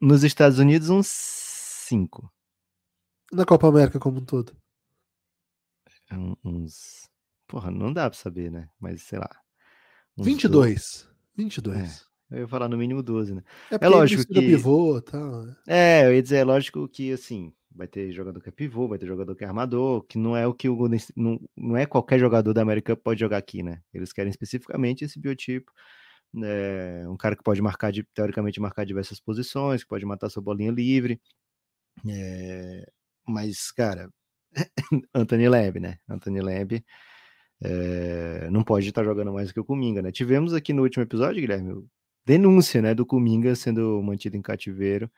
Nos 0.00 0.22
Estados 0.22 0.58
Unidos, 0.58 0.88
uns 0.90 1.06
cinco. 1.08 2.30
Na 3.32 3.44
Copa 3.44 3.68
América 3.68 3.98
como 3.98 4.20
um 4.20 4.24
todo? 4.24 4.56
Um, 6.12 6.34
uns. 6.44 7.08
Porra, 7.46 7.70
não 7.70 7.92
dá 7.92 8.08
para 8.08 8.18
saber, 8.18 8.50
né? 8.50 8.68
Mas 8.78 9.02
sei 9.02 9.18
lá. 9.18 9.30
22. 10.16 11.08
22. 11.36 11.78
É, 11.78 12.13
eu 12.34 12.42
ia 12.42 12.48
falar 12.48 12.68
no 12.68 12.76
mínimo 12.76 13.02
12, 13.02 13.34
né? 13.34 13.42
É, 13.70 13.84
é 13.86 13.88
lógico 13.88 14.24
que. 14.26 14.40
Pivô, 14.40 14.96
né? 14.96 15.56
É, 15.66 16.06
eu 16.06 16.14
ia 16.14 16.22
dizer, 16.22 16.36
é 16.38 16.44
lógico 16.44 16.88
que 16.88 17.12
assim, 17.12 17.52
vai 17.74 17.88
ter 17.88 18.12
jogador 18.12 18.40
que 18.40 18.48
é 18.48 18.52
pivô, 18.52 18.88
vai 18.88 18.98
ter 18.98 19.06
jogador 19.06 19.34
que 19.34 19.44
é 19.44 19.46
armador, 19.46 20.02
que 20.04 20.16
não 20.16 20.36
é 20.36 20.46
o 20.46 20.54
que 20.54 20.68
o 20.68 20.76
Golden 20.76 21.00
não, 21.16 21.40
não 21.56 21.76
é 21.76 21.86
qualquer 21.86 22.18
jogador 22.18 22.52
da 22.52 22.62
América 22.62 22.96
pode 22.96 23.20
jogar 23.20 23.38
aqui, 23.38 23.62
né? 23.62 23.80
Eles 23.92 24.12
querem 24.12 24.30
especificamente 24.30 25.04
esse 25.04 25.18
biotipo. 25.18 25.72
É, 26.42 27.04
um 27.08 27.16
cara 27.16 27.36
que 27.36 27.42
pode 27.42 27.62
marcar, 27.62 27.92
teoricamente, 28.12 28.60
marcar 28.60 28.84
diversas 28.84 29.20
posições, 29.20 29.82
que 29.82 29.88
pode 29.88 30.04
matar 30.04 30.28
sua 30.30 30.42
bolinha 30.42 30.72
livre. 30.72 31.20
É, 32.08 32.86
mas, 33.26 33.70
cara, 33.70 34.08
Anthony 35.14 35.48
Lamb, 35.48 35.80
né? 35.80 35.98
Anthony 36.08 36.40
Lamb 36.40 36.84
é, 37.62 38.48
não 38.50 38.62
pode 38.62 38.88
estar 38.88 39.04
jogando 39.04 39.32
mais 39.32 39.48
do 39.48 39.54
que 39.54 39.60
o 39.60 39.64
Kuminga, 39.64 40.02
né? 40.02 40.12
Tivemos 40.12 40.52
aqui 40.54 40.72
no 40.72 40.82
último 40.82 41.02
episódio, 41.02 41.40
Guilherme, 41.40 41.84
denúncia, 42.26 42.82
né, 42.82 42.94
do 42.94 43.06
Kuminga 43.06 43.54
sendo 43.54 44.02
mantido 44.02 44.36
em 44.36 44.42
cativeiro 44.42 45.10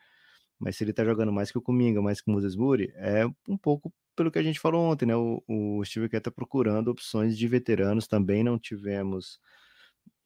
mas 0.59 0.75
se 0.75 0.83
ele 0.83 0.93
tá 0.93 1.05
jogando 1.05 1.31
mais 1.31 1.51
que 1.51 1.57
o 1.57 1.61
Kuminga, 1.61 2.01
mais 2.01 2.19
que 2.19 2.29
o 2.29 2.33
Moses 2.33 2.55
Moody, 2.55 2.91
é 2.95 3.25
um 3.47 3.57
pouco 3.57 3.93
pelo 4.15 4.31
que 4.31 4.39
a 4.39 4.43
gente 4.43 4.59
falou 4.59 4.91
ontem, 4.91 5.05
né? 5.05 5.15
O, 5.15 5.43
o 5.47 5.85
Steve 5.85 6.09
Kerr 6.09 6.21
tá 6.21 6.31
procurando 6.31 6.89
opções 6.89 7.37
de 7.37 7.47
veteranos. 7.47 8.07
Também 8.07 8.43
não 8.43 8.57
tivemos 8.57 9.39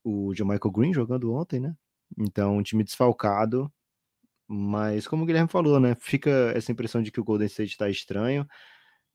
o 0.03 0.29
Michael 0.31 0.71
Green 0.71 0.93
jogando 0.93 1.33
ontem, 1.33 1.59
né? 1.59 1.75
Então, 2.17 2.57
um 2.57 2.63
time 2.63 2.83
desfalcado. 2.83 3.71
Mas, 4.47 5.07
como 5.07 5.23
o 5.23 5.25
Guilherme 5.25 5.49
falou, 5.49 5.79
né? 5.79 5.95
Fica 5.99 6.29
essa 6.55 6.71
impressão 6.71 7.03
de 7.03 7.11
que 7.11 7.19
o 7.19 7.23
Golden 7.23 7.47
State 7.47 7.77
tá 7.77 7.89
estranho. 7.89 8.47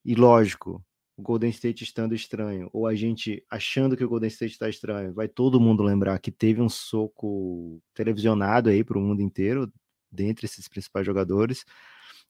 E 0.05 0.15
lógico, 0.15 0.85
o 1.17 1.23
Golden 1.23 1.51
State 1.51 1.83
estando 1.83 2.15
estranho, 2.15 2.69
ou 2.73 2.87
a 2.87 2.95
gente 2.95 3.43
achando 3.51 3.97
que 3.97 4.05
o 4.05 4.09
Golden 4.09 4.29
State 4.29 4.53
está 4.53 4.69
estranho, 4.69 5.15
vai 5.15 5.27
todo 5.29 5.61
mundo 5.61 5.83
lembrar 5.83 6.19
que 6.19 6.31
teve 6.31 6.61
um 6.61 6.69
soco 6.69 7.83
televisionado 7.95 8.69
aí 8.69 8.85
para 8.85 8.99
o 8.99 9.01
mundo 9.01 9.23
inteiro 9.23 9.73
dentre 10.13 10.47
esses 10.47 10.69
principais 10.69 11.07
jogadores. 11.07 11.65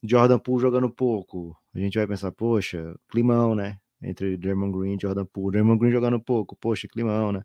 Jordan 0.03 0.39
Poole 0.39 0.63
jogando 0.63 0.91
pouco, 0.91 1.57
a 1.75 1.79
gente 1.79 1.99
vai 1.99 2.07
pensar, 2.07 2.31
poxa, 2.33 2.95
climão, 3.09 3.55
né? 3.55 3.79
Entre 4.03 4.37
Draymond 4.37 4.79
Green 4.79 4.97
e 4.97 4.99
Jordan 5.01 5.25
Poole. 5.27 5.53
Draymond 5.53 5.79
Green 5.81 5.93
jogando 5.93 6.21
pouco, 6.21 6.55
poxa, 6.57 6.87
climão, 6.89 7.33
né? 7.33 7.43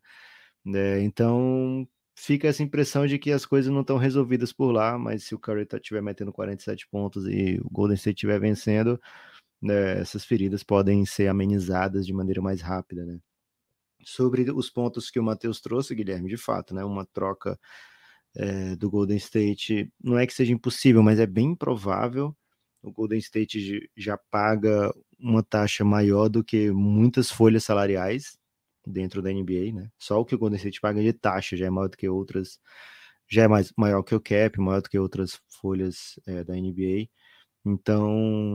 É, 0.75 1.01
então 1.01 1.87
fica 2.15 2.47
essa 2.47 2.61
impressão 2.61 3.07
de 3.07 3.17
que 3.17 3.31
as 3.31 3.45
coisas 3.45 3.71
não 3.71 3.81
estão 3.81 3.97
resolvidas 3.97 4.53
por 4.53 4.71
lá, 4.71 4.97
mas 4.97 5.23
se 5.23 5.33
o 5.33 5.39
Curry 5.39 5.63
estiver 5.63 5.99
tá, 5.99 6.03
metendo 6.03 6.31
47 6.31 6.87
pontos 6.87 7.25
e 7.27 7.59
o 7.63 7.69
Golden 7.71 7.95
State 7.95 8.17
estiver 8.17 8.39
vencendo, 8.39 8.99
né, 9.61 9.99
essas 9.99 10.25
feridas 10.25 10.63
podem 10.63 11.05
ser 11.05 11.27
amenizadas 11.27 12.05
de 12.05 12.13
maneira 12.13 12.41
mais 12.41 12.61
rápida, 12.61 13.05
né? 13.05 13.19
Sobre 14.03 14.49
os 14.51 14.69
pontos 14.69 15.11
que 15.11 15.19
o 15.19 15.23
Matheus 15.23 15.61
trouxe, 15.61 15.93
Guilherme, 15.93 16.29
de 16.29 16.37
fato, 16.37 16.73
né? 16.73 16.83
Uma 16.83 17.05
troca 17.05 17.59
é, 18.35 18.75
do 18.75 18.89
Golden 18.89 19.17
State 19.17 19.91
não 20.03 20.17
é 20.17 20.25
que 20.25 20.33
seja 20.33 20.53
impossível, 20.53 21.03
mas 21.03 21.19
é 21.19 21.25
bem 21.25 21.55
provável. 21.55 22.35
O 22.81 22.91
Golden 22.91 23.19
State 23.19 23.89
já 23.95 24.17
paga 24.17 24.91
uma 25.19 25.43
taxa 25.43 25.83
maior 25.83 26.29
do 26.29 26.43
que 26.43 26.71
muitas 26.71 27.29
folhas 27.29 27.63
salariais 27.63 28.37
dentro 28.85 29.21
da 29.21 29.31
NBA, 29.31 29.71
né? 29.73 29.91
Só 29.99 30.19
o 30.19 30.25
que 30.25 30.33
o 30.35 30.37
Golden 30.39 30.57
State 30.57 30.81
paga 30.81 31.01
de 31.01 31.13
taxa 31.13 31.55
já 31.55 31.67
é 31.67 31.69
maior 31.69 31.89
do 31.89 31.97
que 31.97 32.09
outras, 32.09 32.59
já 33.29 33.43
é 33.43 33.47
mais, 33.47 33.71
maior 33.77 34.01
que 34.03 34.15
o 34.15 34.19
cap, 34.19 34.59
maior 34.59 34.81
do 34.81 34.89
que 34.89 34.97
outras 34.97 35.39
folhas 35.47 36.19
é, 36.25 36.43
da 36.43 36.55
NBA. 36.55 37.07
Então, 37.65 38.09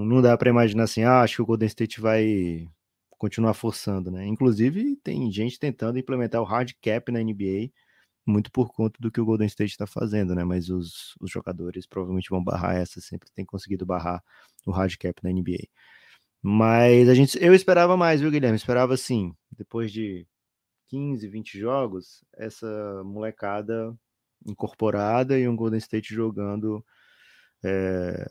não 0.05 0.21
dá 0.21 0.37
para 0.37 0.51
imaginar 0.51 0.85
assim, 0.85 1.05
ah, 1.05 1.23
acho 1.23 1.37
que 1.37 1.43
o 1.43 1.47
Golden 1.47 1.67
State 1.69 2.01
vai 2.01 2.69
continuar 3.19 3.55
forçando, 3.55 4.11
né? 4.11 4.27
Inclusive, 4.27 4.97
tem 4.97 5.31
gente 5.31 5.59
tentando 5.59 5.99
implementar 5.99 6.41
o 6.43 6.45
hard 6.45 6.73
cap 6.83 7.11
na 7.13 7.21
NBA 7.23 7.71
muito 8.27 8.51
por 8.51 8.73
conta 8.73 8.99
do 9.01 9.11
que 9.11 9.21
o 9.21 9.25
Golden 9.25 9.47
State 9.47 9.71
está 9.71 9.87
fazendo, 9.87 10.35
né? 10.35 10.45
Mas 10.45 10.69
os, 10.69 11.15
os 11.21 11.31
jogadores 11.31 11.87
provavelmente 11.87 12.29
vão 12.29 12.43
barrar 12.43 12.77
essa, 12.77 13.01
sempre 13.01 13.31
tem 13.33 13.45
conseguido 13.45 13.87
barrar 13.87 14.23
o 14.67 14.73
hard 14.73 14.97
cap 14.97 15.23
na 15.23 15.31
NBA. 15.31 15.69
Mas 16.43 17.09
a 17.09 17.15
gente, 17.15 17.39
eu 17.43 17.55
esperava 17.55 17.97
mais, 17.97 18.21
viu, 18.21 18.31
Guilherme? 18.31 18.57
Esperava 18.57 18.95
assim, 18.95 19.35
depois 19.53 19.93
de 19.93 20.27
15, 20.89 21.29
20 21.29 21.59
jogos, 21.59 22.25
essa 22.37 23.03
molecada 23.05 23.97
incorporada 24.47 25.39
e 25.39 25.49
um 25.49 25.57
Golden 25.57 25.79
State 25.79 26.15
jogando 26.15 26.85
é, 27.65 28.27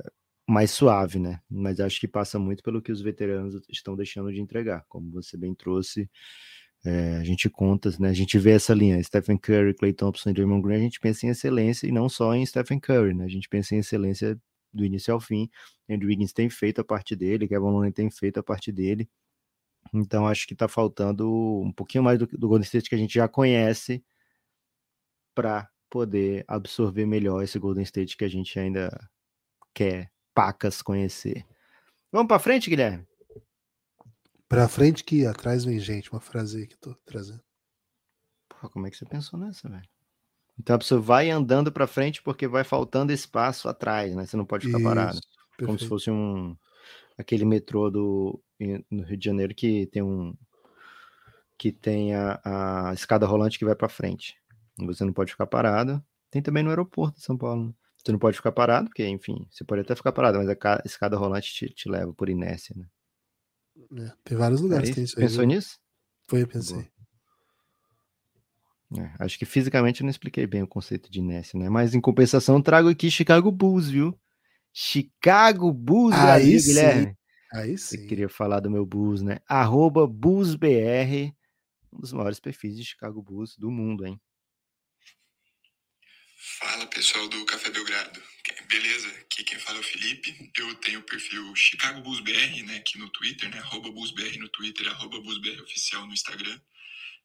mais 0.47 0.71
suave, 0.71 1.19
né? 1.19 1.39
Mas 1.49 1.79
acho 1.79 1.99
que 1.99 2.07
passa 2.07 2.37
muito 2.37 2.63
pelo 2.63 2.81
que 2.81 2.91
os 2.91 3.01
veteranos 3.01 3.55
estão 3.69 3.95
deixando 3.95 4.31
de 4.31 4.39
entregar, 4.39 4.85
como 4.87 5.11
você 5.11 5.37
bem 5.37 5.55
trouxe. 5.55 6.09
É, 6.85 7.17
a 7.17 7.23
gente 7.23 7.49
conta, 7.49 7.89
né? 7.99 8.09
A 8.09 8.13
gente 8.13 8.37
vê 8.37 8.51
essa 8.51 8.73
linha, 8.73 9.01
Stephen 9.03 9.37
Curry, 9.37 9.73
Clay 9.73 9.93
Thompson 9.93 10.29
e 10.29 10.33
Draymond 10.33 10.61
Green, 10.61 10.75
a 10.75 10.79
gente 10.79 10.99
pensa 10.99 11.25
em 11.25 11.29
excelência 11.29 11.87
e 11.87 11.91
não 11.91 12.07
só 12.07 12.35
em 12.35 12.45
Stephen 12.45 12.79
Curry, 12.79 13.13
né? 13.15 13.25
A 13.25 13.27
gente 13.27 13.49
pensa 13.49 13.75
em 13.75 13.79
excelência 13.79 14.39
do 14.71 14.85
início 14.85 15.13
ao 15.13 15.19
fim. 15.19 15.49
Andrew 15.89 16.09
Wiggins 16.09 16.33
tem 16.33 16.49
feito 16.49 16.81
a 16.81 16.83
parte 16.83 17.15
dele, 17.15 17.47
Kevin 17.47 17.65
Looney 17.65 17.91
tem 17.91 18.11
feito 18.11 18.39
a 18.39 18.43
parte 18.43 18.71
dele. 18.71 19.09
Então 19.93 20.27
acho 20.27 20.47
que 20.47 20.53
está 20.53 20.67
faltando 20.67 21.27
um 21.61 21.71
pouquinho 21.71 22.03
mais 22.03 22.19
do, 22.19 22.27
do 22.27 22.47
Golden 22.47 22.65
State 22.65 22.89
que 22.89 22.95
a 22.95 22.97
gente 22.97 23.13
já 23.15 23.27
conhece 23.27 24.03
para 25.33 25.69
poder 25.89 26.43
absorver 26.47 27.05
melhor 27.05 27.43
esse 27.43 27.57
Golden 27.59 27.83
State 27.83 28.17
que 28.17 28.25
a 28.25 28.29
gente 28.29 28.59
ainda 28.59 28.89
quer 29.73 30.11
pacas 30.35 30.81
conhecer. 30.81 31.43
Vamos 32.11 32.27
para 32.27 32.39
frente, 32.39 32.69
Guilherme? 32.69 33.07
Pra 34.47 34.67
frente 34.67 35.03
que 35.03 35.25
atrás 35.25 35.65
vem 35.65 35.79
gente, 35.79 36.11
uma 36.11 36.21
frase 36.21 36.59
aí 36.59 36.67
que 36.67 36.77
tô 36.77 36.93
trazendo. 37.05 37.41
Porra, 38.47 38.69
como 38.69 38.85
é 38.85 38.91
que 38.91 38.97
você 38.97 39.05
pensou 39.05 39.39
nessa, 39.39 39.67
velho? 39.67 39.89
Então 40.59 40.75
a 40.75 40.79
pessoa 40.79 41.01
vai 41.01 41.29
andando 41.29 41.71
para 41.71 41.87
frente 41.87 42.21
porque 42.21 42.47
vai 42.47 42.63
faltando 42.63 43.11
espaço 43.11 43.67
atrás, 43.67 44.15
né? 44.15 44.25
Você 44.25 44.37
não 44.37 44.45
pode 44.45 44.67
ficar 44.67 44.77
Isso, 44.77 44.87
parado. 44.87 45.19
Perfeito. 45.57 45.65
Como 45.65 45.79
se 45.79 45.87
fosse 45.87 46.11
um 46.11 46.55
aquele 47.17 47.45
metrô 47.45 47.89
do 47.89 48.41
no 48.89 49.03
Rio 49.03 49.17
de 49.17 49.25
Janeiro 49.25 49.55
que 49.55 49.87
tem 49.87 50.01
um 50.01 50.35
que 51.57 51.71
tem 51.71 52.13
a, 52.13 52.39
a 52.43 52.93
escada 52.93 53.25
rolante 53.25 53.57
que 53.57 53.65
vai 53.65 53.75
para 53.75 53.89
frente. 53.89 54.37
Você 54.77 55.03
não 55.05 55.13
pode 55.13 55.31
ficar 55.31 55.47
parado. 55.47 56.03
Tem 56.29 56.41
também 56.41 56.63
no 56.63 56.69
aeroporto 56.69 57.17
de 57.17 57.23
São 57.23 57.37
Paulo. 57.37 57.67
Né? 57.67 57.73
Você 58.05 58.11
não 58.11 58.19
pode 58.19 58.37
ficar 58.37 58.51
parado, 58.51 58.87
porque, 58.87 59.07
enfim, 59.07 59.47
você 59.49 59.63
pode 59.63 59.81
até 59.81 59.95
ficar 59.95 60.11
parado, 60.11 60.37
mas 60.37 60.47
a 60.47 60.81
escada 60.85 61.17
rolante 61.17 61.51
te, 61.51 61.73
te 61.73 61.89
leva 61.89 62.13
por 62.13 62.29
inércia, 62.29 62.75
né? 62.77 62.85
É, 64.05 64.13
tem 64.23 64.37
vários 64.37 64.61
lugares 64.61 64.89
que 64.89 64.95
tem 64.95 65.03
isso 65.05 65.19
aí. 65.19 65.25
Pensou 65.25 65.43
nisso? 65.43 65.79
Foi, 66.29 66.43
eu 66.43 66.47
pensei. 66.47 66.87
É, 68.95 69.11
acho 69.19 69.39
que 69.39 69.45
fisicamente 69.45 70.01
eu 70.01 70.05
não 70.05 70.11
expliquei 70.11 70.45
bem 70.45 70.61
o 70.61 70.67
conceito 70.67 71.09
de 71.11 71.17
inércia, 71.17 71.59
né? 71.59 71.67
Mas 71.67 71.95
em 71.95 71.99
compensação, 71.99 72.61
trago 72.61 72.89
aqui 72.89 73.09
Chicago 73.09 73.51
Bulls, 73.51 73.89
viu? 73.89 74.15
Chicago 74.71 75.73
Bulls, 75.73 76.13
aí 76.15 76.43
amigo, 76.43 76.59
sim. 76.59 76.67
Guilherme. 76.67 77.17
Aí 77.51 77.77
sim. 77.77 78.01
Eu 78.01 78.07
queria 78.07 78.29
falar 78.29 78.59
do 78.59 78.69
meu 78.69 78.85
Bulls, 78.85 79.23
né? 79.23 79.39
Arroba 79.47 80.05
BullsBR, 80.05 81.33
um 81.91 81.99
dos 82.01 82.13
maiores 82.13 82.39
perfis 82.39 82.77
de 82.77 82.85
Chicago 82.85 83.19
Bulls 83.19 83.57
do 83.57 83.71
mundo, 83.71 84.05
hein? 84.05 84.21
Fala 86.47 86.85
pessoal 86.85 87.27
do 87.27 87.43
Café 87.45 87.71
Belgrado. 87.71 88.21
Beleza? 88.67 89.09
Aqui 89.21 89.43
quem 89.43 89.57
fala 89.57 89.79
é 89.79 89.81
o 89.81 89.83
Felipe. 89.83 90.51
Eu 90.55 90.75
tenho 90.75 90.99
o 90.99 91.03
perfil 91.03 91.55
Chicago 91.55 92.01
Bulls 92.01 92.19
BR, 92.19 92.61
né, 92.63 92.77
aqui 92.77 92.99
no 92.99 93.09
Twitter, 93.09 93.49
né, 93.49 93.57
arroba 93.57 93.91
BullsBR 93.91 94.37
no 94.37 94.47
Twitter, 94.49 94.87
arroba 94.89 95.19
BullsBR 95.21 95.59
oficial 95.61 96.05
no 96.05 96.13
Instagram. 96.13 96.61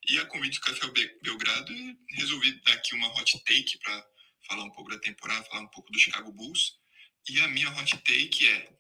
E 0.09 0.19
a 0.19 0.25
convite 0.25 0.59
do 0.59 0.63
Café 0.63 0.87
Belgrado, 1.23 1.75
resolvi 2.13 2.53
dar 2.63 2.73
aqui 2.73 2.95
uma 2.95 3.09
hot 3.09 3.39
take 3.45 3.79
para 3.81 4.07
falar 4.49 4.65
um 4.65 4.71
pouco 4.71 4.91
da 4.91 4.99
temporada, 4.99 5.45
falar 5.45 5.65
um 5.65 5.71
pouco 5.71 5.93
do 5.93 6.01
Chicago 6.01 6.33
Bulls. 6.33 6.79
E 7.29 7.43
a 7.43 7.49
minha 7.49 7.69
hot 7.73 7.95
take 7.99 8.49
é: 8.49 8.73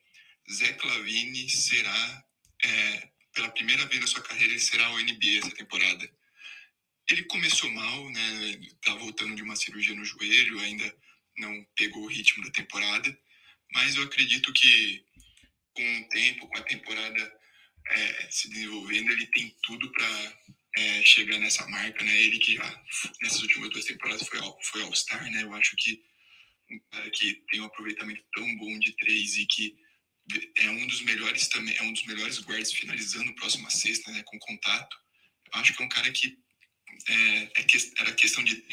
Zé 0.50 0.72
Clavini 0.72 1.50
será, 1.50 2.24
é, 2.64 3.10
pela 3.34 3.50
primeira 3.50 3.84
vez 3.84 4.00
na 4.00 4.06
sua 4.06 4.22
carreira, 4.22 4.54
ele 4.54 4.58
será 4.58 4.90
o 4.90 5.00
NBA 5.00 5.38
essa 5.38 5.54
temporada. 5.54 6.10
Ele 7.10 7.24
começou 7.24 7.70
mal, 7.70 8.10
né? 8.10 8.60
Tá 8.82 8.94
voltando 8.94 9.34
de 9.34 9.42
uma 9.42 9.56
cirurgia 9.56 9.94
no 9.94 10.04
joelho, 10.04 10.60
ainda 10.60 10.96
não 11.38 11.66
pegou 11.76 12.04
o 12.04 12.08
ritmo 12.08 12.44
da 12.44 12.50
temporada, 12.50 13.18
mas 13.72 13.96
eu 13.96 14.02
acredito 14.02 14.52
que 14.52 15.04
com 15.74 16.00
o 16.00 16.08
tempo, 16.08 16.46
com 16.48 16.58
a 16.58 16.62
temporada 16.62 17.40
é, 17.88 18.30
se 18.30 18.48
desenvolvendo, 18.50 19.10
ele 19.12 19.26
tem 19.26 19.56
tudo 19.62 19.90
para 19.92 20.38
é, 20.76 21.02
chegar 21.04 21.38
nessa 21.38 21.66
marca, 21.68 22.04
né? 22.04 22.16
Ele 22.22 22.38
que 22.38 22.54
já 22.54 22.84
nessas 23.22 23.42
últimas 23.42 23.70
duas 23.70 23.84
temporadas 23.84 24.28
foi 24.28 24.38
foi 24.62 24.82
All 24.82 24.94
Star, 24.94 25.30
né? 25.30 25.42
Eu 25.42 25.52
acho 25.54 25.74
que 25.76 26.02
um 26.70 26.78
cara 26.90 27.10
que 27.10 27.34
tem 27.50 27.60
um 27.60 27.64
aproveitamento 27.64 28.22
tão 28.32 28.56
bom 28.56 28.78
de 28.78 28.92
três 28.96 29.36
e 29.36 29.46
que 29.46 29.76
é 30.58 30.70
um 30.70 30.86
dos 30.86 31.02
melhores 31.02 31.48
também, 31.48 31.76
é 31.76 31.82
um 31.82 31.92
dos 31.92 32.04
melhores 32.04 32.38
guards 32.40 32.72
finalizando 32.72 33.34
próxima 33.34 33.68
sexta, 33.70 34.12
né? 34.12 34.22
Com 34.24 34.38
contato. 34.38 34.96
Eu 35.52 35.60
acho 35.60 35.74
que 35.74 35.82
é 35.82 35.86
um 35.86 35.88
cara 35.88 36.12
que 36.12 36.38
é, 37.08 37.42
é 37.60 37.62
que, 37.64 37.78
era 37.98 38.12
questão 38.14 38.42
de 38.44 38.64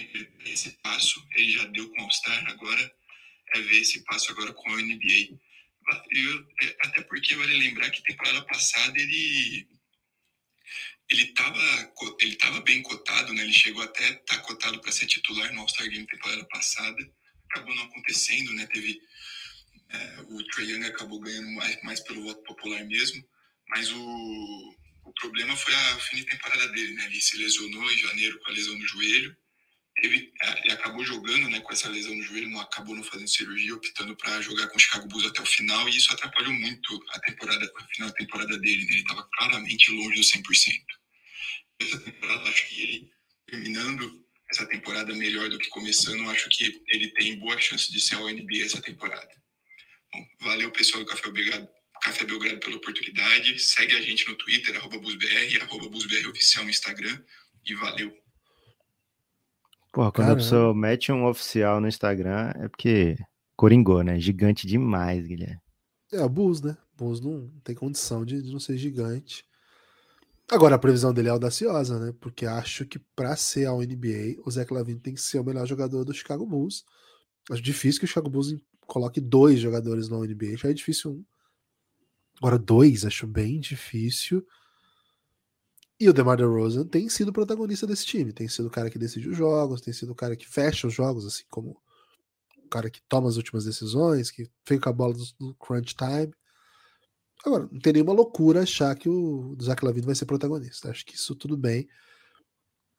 esse 0.46 0.72
passo. 0.84 1.26
Ele 1.36 1.52
já 1.52 1.66
deu 1.66 1.90
com 1.90 2.02
o 2.02 2.04
All 2.04 2.12
Star, 2.12 2.50
agora 2.50 2.96
é 3.54 3.62
ver 3.62 3.82
esse 3.82 4.04
passo 4.04 4.32
agora 4.32 4.54
com 4.54 4.70
a 4.72 4.82
NBA. 4.82 5.38
Eu, 6.12 6.48
é, 6.62 6.78
até 6.82 7.02
porque 7.04 7.36
vale 7.36 7.58
lembrar 7.58 7.90
que 7.90 8.04
temporada 8.04 8.42
passada 8.46 9.00
ele 9.00 9.68
ele 11.10 11.24
estava 11.24 11.94
ele 12.20 12.36
tava 12.36 12.60
bem 12.62 12.82
cotado, 12.82 13.34
né? 13.34 13.44
Ele 13.44 13.54
chegou 13.54 13.82
até 13.82 14.04
estar 14.10 14.24
tá 14.26 14.40
cotado 14.40 14.80
para 14.82 14.92
ser 14.92 15.06
titular 15.06 15.54
no 15.54 15.62
All-Star 15.62 15.90
Game 15.90 16.06
temporada 16.06 16.44
passada. 16.46 16.98
Acabou 17.50 17.74
não 17.76 17.84
acontecendo, 17.84 18.54
né? 18.54 18.66
Teve 18.68 19.00
é, 19.90 20.22
o 20.28 20.44
Trae 20.48 20.72
Young 20.72 20.86
acabou 20.86 21.20
ganhando 21.20 21.50
mais, 21.52 21.82
mais 21.84 22.00
pelo 22.02 22.24
voto 22.24 22.44
popular 22.44 22.84
mesmo, 22.84 23.24
mas 23.70 23.90
o, 23.92 24.76
o 25.08 25.14
problema 25.14 25.56
foi 25.56 25.74
a 25.74 26.00
fim 26.00 26.18
de 26.18 26.26
temporada 26.26 26.68
dele, 26.70 26.94
né? 26.94 27.06
Ele 27.06 27.22
se 27.22 27.38
lesionou 27.38 27.92
em 27.92 27.98
janeiro 27.98 28.40
com 28.40 28.52
a 28.52 28.54
lesão 28.54 28.78
no 28.78 28.88
joelho 28.88 29.36
teve, 30.02 30.32
é, 30.42 30.60
ele 30.64 30.74
acabou 30.74 31.04
jogando 31.04 31.50
né, 31.50 31.60
com 31.60 31.74
essa 31.74 31.90
lesão 31.90 32.16
no 32.16 32.24
joelho, 32.24 32.50
não 32.50 32.62
acabou 32.62 32.96
não 32.96 33.04
fazendo 33.04 33.28
cirurgia, 33.28 33.76
optando 33.76 34.16
para 34.16 34.42
jogar 34.42 34.68
com 34.68 34.78
o 34.78 34.80
Chicago 34.80 35.08
Bulls 35.08 35.26
até 35.26 35.42
o 35.42 35.46
final, 35.46 35.88
e 35.90 35.98
isso 35.98 36.12
atrapalhou 36.14 36.54
muito 36.54 37.04
a 37.10 37.20
temporada, 37.20 37.72
a 37.76 37.88
final 37.88 38.10
da 38.10 38.16
temporada 38.16 38.58
dele. 38.60 38.86
Né? 38.86 38.92
Ele 38.92 39.02
estava 39.02 39.28
claramente 39.38 39.92
longe 39.92 40.16
do 40.16 40.22
100%. 40.22 40.84
Essa 41.80 42.00
temporada, 42.00 42.50
acho 42.50 42.68
que 42.68 42.82
ele, 42.82 43.12
terminando 43.48 44.26
essa 44.50 44.66
temporada 44.66 45.14
melhor 45.14 45.50
do 45.50 45.60
que 45.60 45.68
começando, 45.70 46.30
acho 46.30 46.50
que 46.50 46.82
ele 46.88 47.10
tem 47.14 47.38
boa 47.38 47.60
chance 47.60 47.92
de 47.92 48.00
ser 48.00 48.16
ao 48.16 48.30
NBA 48.30 48.64
essa 48.64 48.82
temporada. 48.82 49.30
Bom, 50.14 50.26
valeu, 50.42 50.72
pessoal 50.72 51.04
do 51.04 51.10
Café 51.10 51.30
Belgrado, 51.30 51.68
Café 52.08 52.26
Belgrado 52.26 52.60
pela 52.60 52.78
oportunidade. 52.78 53.60
Segue 53.60 53.94
a 53.94 54.02
gente 54.02 54.28
no 54.30 54.36
Twitter, 54.36 54.76
arroba 54.78 54.98
BusBR, 54.98 55.62
arroba 55.62 55.90
BusBR 55.90 56.28
oficial 56.30 56.64
no 56.64 56.70
Instagram, 56.70 57.22
e 57.66 57.76
valeu. 57.76 58.14
Porra, 59.92 60.12
quando 60.12 60.28
Caramba. 60.28 60.34
a 60.34 60.36
pessoa 60.44 60.74
mete 60.74 61.12
um 61.12 61.26
oficial 61.26 61.82
no 61.82 61.88
Instagram, 61.88 62.54
é 62.56 62.70
porque 62.70 63.18
coringou, 63.58 64.04
né? 64.04 64.20
Gigante 64.20 64.66
demais, 64.66 65.28
Guilherme. 65.28 65.60
É, 66.14 66.24
o 66.24 66.30
Bulls, 66.30 66.62
né? 66.62 66.78
O 66.94 66.98
Bulls 66.98 67.20
não 67.20 67.50
tem 67.62 67.76
condição 67.76 68.24
de, 68.24 68.42
de 68.42 68.52
não 68.52 68.60
ser 68.60 68.78
gigante. 68.78 69.44
Agora, 70.50 70.76
a 70.76 70.80
previsão 70.80 71.14
dele 71.14 71.28
é 71.28 71.32
audaciosa, 71.32 72.00
né? 72.00 72.14
Porque 72.22 72.46
acho 72.46 72.86
que 72.86 73.00
para 73.00 73.36
ser 73.36 73.68
a 73.68 73.74
NBA, 73.74 74.42
o 74.46 74.50
Zé 74.52 74.66
Lavine 74.72 75.00
tem 75.00 75.14
que 75.14 75.20
ser 75.20 75.40
o 75.40 75.44
melhor 75.44 75.68
jogador 75.68 76.06
do 76.06 76.14
Chicago 76.14 76.46
Bulls. 76.46 76.86
Acho 77.52 77.62
difícil 77.62 78.00
que 78.00 78.06
o 78.06 78.08
Chicago 78.08 78.30
Bulls 78.30 78.56
coloque 78.86 79.20
dois 79.20 79.60
jogadores 79.60 80.08
na 80.08 80.18
NBA. 80.18 80.56
Já 80.56 80.70
é 80.70 80.74
difícil 80.74 81.12
um. 81.12 81.26
Agora, 82.38 82.58
dois, 82.58 83.06
acho 83.06 83.26
bem 83.26 83.60
difícil. 83.60 84.46
E 86.00 86.08
o 86.08 86.14
DeMar 86.14 86.38
DeRozan 86.38 86.86
tem 86.86 87.10
sido 87.10 87.34
protagonista 87.34 87.88
desse 87.88 88.06
time, 88.06 88.32
tem 88.32 88.48
sido 88.48 88.68
o 88.68 88.72
cara 88.72 88.90
que 88.90 89.00
decide 89.00 89.30
os 89.30 89.36
jogos, 89.38 89.82
tem 89.82 89.92
sido 89.92 90.12
o 90.12 90.16
cara 90.16 90.36
que 90.36 90.48
fecha 90.48 90.86
os 90.86 90.94
jogos, 90.94 91.26
assim 91.26 91.44
como 91.50 91.82
o 92.64 92.70
cara 92.70 92.90
que 92.90 93.02
toma 93.10 93.28
as 93.28 93.38
últimas 93.38 93.66
decisões, 93.66 94.30
que 94.30 94.48
fica 94.64 94.92
a 94.92 94.94
bola 94.94 95.16
do, 95.40 95.56
crunch 95.56 95.96
time. 95.96 96.32
Agora, 97.44 97.68
não 97.72 97.80
tem 97.80 97.94
nenhuma 97.94 98.14
loucura 98.14 98.62
achar 98.62 98.96
que 98.96 99.10
o 99.10 99.58
Zach 99.60 99.84
Lavine 99.84 100.06
vai 100.06 100.14
ser 100.16 100.26
protagonista. 100.26 100.92
Acho 100.92 101.06
que 101.06 101.16
isso 101.16 101.34
tudo 101.36 101.58
bem. 101.58 101.88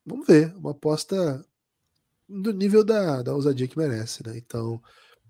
Vamos 0.04 0.26
ver, 0.26 0.56
uma 0.56 0.72
aposta 0.72 1.44
do 2.28 2.52
nível 2.52 2.82
da, 2.82 3.22
da 3.22 3.34
ousadia 3.34 3.68
que 3.68 3.78
merece, 3.78 4.26
né? 4.26 4.36
Então, 4.36 4.82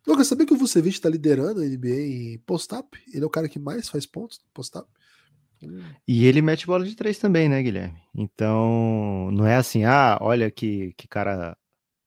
Lucas, 0.09 0.27
sabia 0.27 0.47
que 0.47 0.55
o 0.55 0.57
Vucevic 0.57 0.97
está 0.97 1.07
liderando 1.07 1.61
a 1.61 1.65
NBA 1.67 2.01
em 2.01 2.39
post-up? 2.39 2.99
Ele 3.13 3.23
é 3.23 3.27
o 3.27 3.31
cara 3.31 3.47
que 3.47 3.59
mais 3.59 3.91
faz 3.91 4.07
pontos 4.07 4.39
no 4.39 4.51
post-up. 4.55 4.89
E 6.07 6.25
ele 6.25 6.41
mete 6.41 6.67
bola 6.67 6.83
de 6.83 6.97
três 6.97 7.19
também, 7.19 7.47
né, 7.47 7.63
Guilherme? 7.63 8.01
Então, 8.15 9.31
não 9.33 9.47
é 9.47 9.57
assim, 9.57 9.85
ah, 9.85 10.17
olha 10.23 10.51
que, 10.51 10.95
que 10.97 11.07
cara 11.07 11.55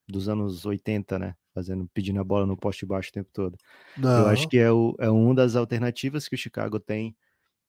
dos 0.07 0.27
anos 0.27 0.65
80, 0.65 1.19
né? 1.19 1.35
Fazendo, 1.53 1.87
pedindo 1.93 2.19
a 2.19 2.23
bola 2.23 2.47
no 2.47 2.57
poste 2.57 2.87
baixo 2.87 3.09
o 3.09 3.13
tempo 3.13 3.29
todo. 3.31 3.55
Não. 3.95 4.21
Eu 4.21 4.27
acho 4.29 4.47
que 4.47 4.57
é, 4.57 4.71
o, 4.71 4.95
é 4.97 5.09
uma 5.09 5.35
das 5.35 5.55
alternativas 5.55 6.27
que 6.27 6.33
o 6.33 6.37
Chicago 6.37 6.79
tem 6.79 7.15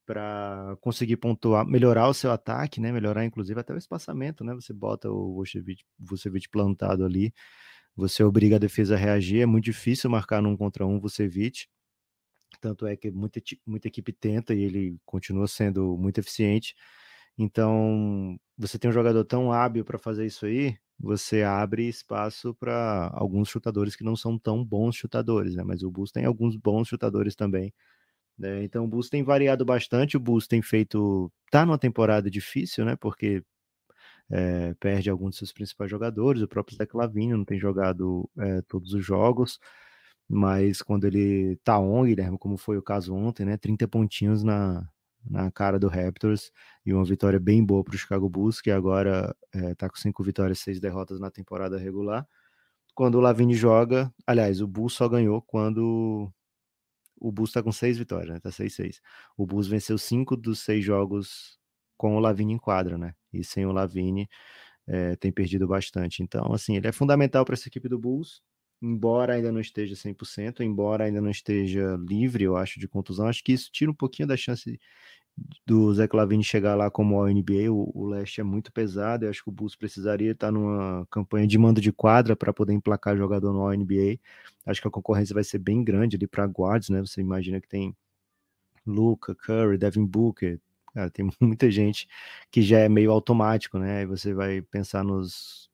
para 0.06 0.78
conseguir 0.80 1.18
pontuar, 1.18 1.66
melhorar 1.66 2.08
o 2.08 2.14
seu 2.14 2.30
ataque, 2.30 2.80
né? 2.80 2.90
Melhorar, 2.90 3.26
inclusive, 3.26 3.60
até 3.60 3.74
o 3.74 3.78
espaçamento, 3.78 4.42
né? 4.44 4.54
Você 4.54 4.72
bota 4.72 5.10
o 5.10 5.34
Vucevic, 5.34 5.84
Vucevic 5.98 6.48
plantado 6.48 7.04
ali, 7.04 7.34
você 7.96 8.22
obriga 8.24 8.56
a 8.56 8.58
defesa 8.58 8.94
a 8.94 8.98
reagir, 8.98 9.40
é 9.42 9.46
muito 9.46 9.64
difícil 9.64 10.10
marcar 10.10 10.42
num 10.42 10.56
contra 10.56 10.86
um 10.86 10.98
Vucevic. 11.00 11.66
Tanto 12.60 12.86
é 12.86 12.96
que 12.96 13.10
muita, 13.10 13.40
muita 13.66 13.88
equipe 13.88 14.12
tenta 14.12 14.54
e 14.54 14.62
ele 14.62 14.96
continua 15.04 15.48
sendo 15.48 15.96
muito 15.98 16.18
eficiente. 16.18 16.74
Então, 17.38 18.38
você 18.58 18.78
tem 18.78 18.90
um 18.90 18.94
jogador 18.94 19.24
tão 19.24 19.52
hábil 19.52 19.84
para 19.84 19.98
fazer 19.98 20.26
isso 20.26 20.46
aí, 20.46 20.76
você 21.00 21.42
abre 21.42 21.88
espaço 21.88 22.54
para 22.54 23.10
alguns 23.14 23.48
chutadores 23.48 23.96
que 23.96 24.04
não 24.04 24.14
são 24.16 24.38
tão 24.38 24.64
bons 24.64 24.96
chutadores, 24.96 25.54
né? 25.56 25.64
Mas 25.64 25.82
o 25.82 25.90
Bulls 25.90 26.12
tem 26.12 26.24
alguns 26.24 26.56
bons 26.56 26.88
chutadores 26.88 27.34
também. 27.34 27.72
Né? 28.38 28.64
Então 28.64 28.84
o 28.84 28.88
Bulls 28.88 29.08
tem 29.10 29.22
variado 29.24 29.64
bastante, 29.64 30.16
o 30.16 30.20
Bulls 30.20 30.46
tem 30.46 30.62
feito. 30.62 31.32
tá 31.50 31.66
numa 31.66 31.78
temporada 31.78 32.30
difícil, 32.30 32.84
né? 32.84 32.96
Porque 32.96 33.42
é, 34.30 34.74
perde 34.74 35.10
alguns 35.10 35.32
de 35.32 35.38
seus 35.38 35.52
principais 35.52 35.90
jogadores, 35.90 36.42
o 36.42 36.48
próprio 36.48 36.76
Zé 36.76 36.86
Lavinho 36.94 37.36
não 37.36 37.44
tem 37.44 37.58
jogado 37.58 38.28
é, 38.38 38.62
todos 38.62 38.92
os 38.94 39.04
jogos 39.04 39.58
mas 40.28 40.80
quando 40.80 41.06
ele 41.06 41.56
tá 41.62 41.78
on, 41.78 42.04
Guilherme, 42.04 42.38
como 42.38 42.56
foi 42.56 42.78
o 42.78 42.82
caso 42.82 43.14
ontem, 43.14 43.44
né, 43.44 43.58
30 43.58 43.86
pontinhos 43.86 44.42
na, 44.42 44.88
na 45.28 45.50
cara 45.50 45.78
do 45.78 45.88
Raptors 45.88 46.50
e 46.86 46.92
uma 46.94 47.04
vitória 47.04 47.38
bem 47.38 47.64
boa 47.64 47.84
para 47.84 47.94
o 47.94 47.98
Chicago 47.98 48.30
Bulls, 48.30 48.60
que 48.60 48.70
agora 48.70 49.36
é, 49.52 49.74
tá 49.74 49.90
com 49.90 49.96
cinco 49.96 50.22
vitórias 50.22 50.58
seis 50.60 50.80
derrotas 50.80 51.20
na 51.20 51.30
temporada 51.30 51.78
regular. 51.78 52.26
Quando 52.94 53.16
o 53.16 53.20
Lavine 53.20 53.54
joga, 53.54 54.12
aliás, 54.26 54.60
o 54.62 54.66
Bulls 54.66 54.94
só 54.94 55.08
ganhou 55.08 55.42
quando 55.42 56.32
o 57.20 57.32
Bulls 57.32 57.50
está 57.50 57.62
com 57.62 57.72
seis 57.72 57.98
vitórias, 57.98 58.34
né? 58.34 58.40
Tá 58.40 58.50
6-6. 58.50 59.00
O 59.36 59.46
Bulls 59.46 59.68
venceu 59.68 59.98
cinco 59.98 60.36
dos 60.36 60.60
seis 60.60 60.84
jogos 60.84 61.58
com 61.96 62.16
o 62.16 62.20
Lavine 62.20 62.54
em 62.54 62.58
quadra, 62.58 62.98
né? 62.98 63.14
E 63.32 63.44
sem 63.44 63.66
o 63.66 63.72
Lavine 63.72 64.28
é, 64.86 65.16
tem 65.16 65.32
perdido 65.32 65.66
bastante. 65.66 66.22
Então, 66.22 66.52
assim, 66.52 66.76
ele 66.76 66.88
é 66.88 66.92
fundamental 66.92 67.44
para 67.44 67.54
essa 67.54 67.68
equipe 67.68 67.88
do 67.88 67.98
Bulls 67.98 68.42
embora 68.82 69.34
ainda 69.34 69.52
não 69.52 69.60
esteja 69.60 69.94
100%, 69.94 70.60
embora 70.60 71.04
ainda 71.04 71.20
não 71.20 71.30
esteja 71.30 71.96
livre, 71.96 72.42
eu 72.44 72.56
acho, 72.56 72.80
de 72.80 72.88
contusão, 72.88 73.28
acho 73.28 73.44
que 73.44 73.52
isso 73.52 73.70
tira 73.70 73.90
um 73.90 73.94
pouquinho 73.94 74.26
da 74.26 74.36
chance 74.36 74.78
do 75.64 75.94
Zé 75.94 76.06
Clavini 76.06 76.44
chegar 76.44 76.74
lá 76.74 76.90
como 76.90 77.16
ao 77.16 77.28
NBA, 77.28 77.70
o, 77.72 77.90
o 77.94 78.06
leste 78.06 78.40
é 78.40 78.44
muito 78.44 78.72
pesado, 78.72 79.24
eu 79.24 79.30
acho 79.30 79.42
que 79.42 79.48
o 79.48 79.52
Bulls 79.52 79.76
precisaria 79.76 80.32
estar 80.32 80.50
numa 80.50 81.06
campanha 81.10 81.46
de 81.46 81.56
mando 81.56 81.80
de 81.80 81.92
quadra 81.92 82.36
para 82.36 82.52
poder 82.52 82.72
emplacar 82.74 83.16
jogador 83.16 83.52
no 83.52 83.72
NBA, 83.72 84.18
acho 84.66 84.82
que 84.82 84.88
a 84.88 84.90
concorrência 84.90 85.32
vai 85.32 85.44
ser 85.44 85.58
bem 85.58 85.82
grande 85.84 86.16
ali 86.16 86.26
para 86.26 86.44
guards, 86.46 86.90
né, 86.90 87.00
você 87.00 87.20
imagina 87.20 87.60
que 87.60 87.68
tem 87.68 87.96
Luca, 88.84 89.34
Curry, 89.34 89.78
Devin 89.78 90.04
Booker, 90.04 90.60
cara, 90.94 91.10
tem 91.10 91.28
muita 91.40 91.70
gente 91.70 92.08
que 92.50 92.62
já 92.62 92.78
é 92.80 92.88
meio 92.88 93.10
automático, 93.10 93.78
né, 93.78 94.00
aí 94.00 94.06
você 94.06 94.34
vai 94.34 94.62
pensar 94.62 95.04
nos 95.04 95.70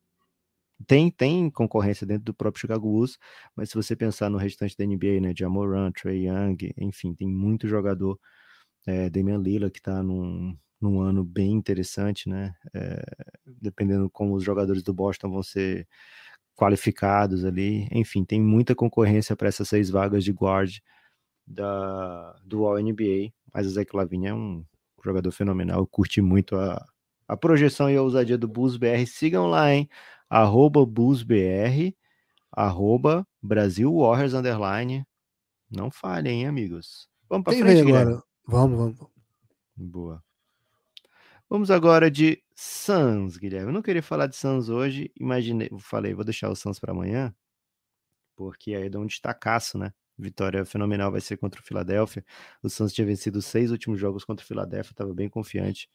tem, 0.87 1.11
tem 1.11 1.51
concorrência 1.51 2.07
dentro 2.07 2.25
do 2.25 2.35
próprio 2.35 2.61
Chicago 2.61 2.89
Bulls, 2.89 3.19
mas 3.57 3.71
se 3.71 3.75
você 3.75 3.97
pensar 3.97 4.31
no 4.31 4.39
restante 4.39 4.77
da 4.77 4.87
NBA, 4.87 5.21
né, 5.21 5.35
Jamoran, 5.37 5.91
Trey 5.93 6.29
Young, 6.29 6.57
enfim, 6.77 7.15
tem 7.15 7.29
muito 7.29 7.67
jogador, 7.67 8.19
é, 8.87 9.11
Damian 9.11 9.39
Lillard 9.39 9.73
que 9.73 9.81
está 9.81 10.03
num, 10.03 10.57
num 10.81 11.01
ano 11.01 11.25
bem 11.25 11.53
interessante, 11.53 12.29
né, 12.29 12.55
é, 12.75 13.03
dependendo 13.47 14.09
como 14.11 14.35
os 14.35 14.45
jogadores 14.45 14.83
do 14.83 14.95
Boston 14.95 15.31
vão 15.31 15.43
ser 15.43 15.87
qualificados 16.57 17.45
ali, 17.45 17.89
enfim, 17.93 18.25
tem 18.25 18.41
muita 18.41 18.75
concorrência 18.75 19.37
para 19.37 19.49
essas 19.49 19.69
seis 19.69 19.91
vagas 19.91 20.25
de 20.25 20.33
guard 20.33 20.79
da, 21.47 22.37
do 22.45 22.67
All-NBA, 22.67 23.33
mas 23.53 23.67
o 23.67 23.71
Zach 23.71 23.95
Lavine 23.97 24.27
é 24.29 24.35
um 24.35 24.65
jogador 25.05 25.31
fenomenal, 25.31 25.87
curti 25.87 26.21
muito 26.21 26.57
a, 26.57 26.85
a 27.27 27.37
projeção 27.37 27.91
e 27.91 27.97
a 27.97 28.03
ousadia 28.03 28.39
do 28.39 28.49
Bulls 28.49 28.77
BR, 28.77 29.07
sigam 29.07 29.47
lá, 29.47 29.73
hein, 29.73 29.89
arroba 30.29 30.85
BullsBR, 30.85 31.97
arroba 32.53 33.27
Brasil 33.43 33.95
Warriors 33.95 34.35
Underline. 34.35 35.07
Não 35.71 35.91
falhem, 35.91 36.41
hein, 36.41 36.47
amigos. 36.47 37.09
Vamos 37.29 37.45
para 37.45 37.59
frente 37.59 37.83
agora. 37.83 38.23
Vamos, 38.47 38.79
vamos. 38.79 38.99
Boa. 39.77 40.25
Vamos 41.49 41.71
agora 41.71 42.11
de 42.11 42.43
Suns, 42.55 43.37
Guilherme. 43.37 43.69
Eu 43.69 43.73
não 43.73 43.83
queria 43.83 44.03
falar 44.03 44.27
de 44.27 44.37
Suns 44.37 44.69
hoje, 44.69 45.11
imaginei, 45.19 45.71
falei, 45.79 46.13
vou 46.13 46.25
deixar 46.25 46.51
o 46.51 46.57
Suns 46.57 46.79
para 46.79 46.93
amanhã, 46.93 47.35
porque 48.37 48.75
aí 48.75 48.91
dá 48.91 48.99
um 48.99 49.07
destacaço, 49.07 49.79
né? 49.79 49.93
Vitória 50.19 50.65
fenomenal 50.65 51.13
vai 51.13 51.21
ser 51.21 51.37
contra 51.37 51.61
o 51.61 51.65
Philadelphia. 51.65 52.25
O 52.63 52.69
Suns 52.69 52.93
tinha 52.93 53.07
vencido 53.07 53.39
os 53.39 53.47
seis 53.47 53.71
últimos 53.71 54.01
jogos 54.01 54.25
contra 54.25 54.45
o 54.45 54.47
Philadelphia, 54.47 54.93
estava 54.93 55.15
bem 55.15 55.29
confiante. 55.29 55.89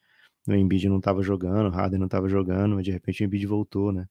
O 0.47 0.53
Embiid 0.53 0.89
não 0.89 0.97
estava 0.97 1.21
jogando, 1.21 1.67
o 1.67 1.71
Harden 1.71 1.99
não 1.99 2.05
estava 2.07 2.27
jogando, 2.29 2.75
mas 2.75 2.85
de 2.85 2.91
repente 2.91 3.23
o 3.23 3.25
Embiid 3.25 3.45
voltou, 3.45 3.91
né? 3.91 4.07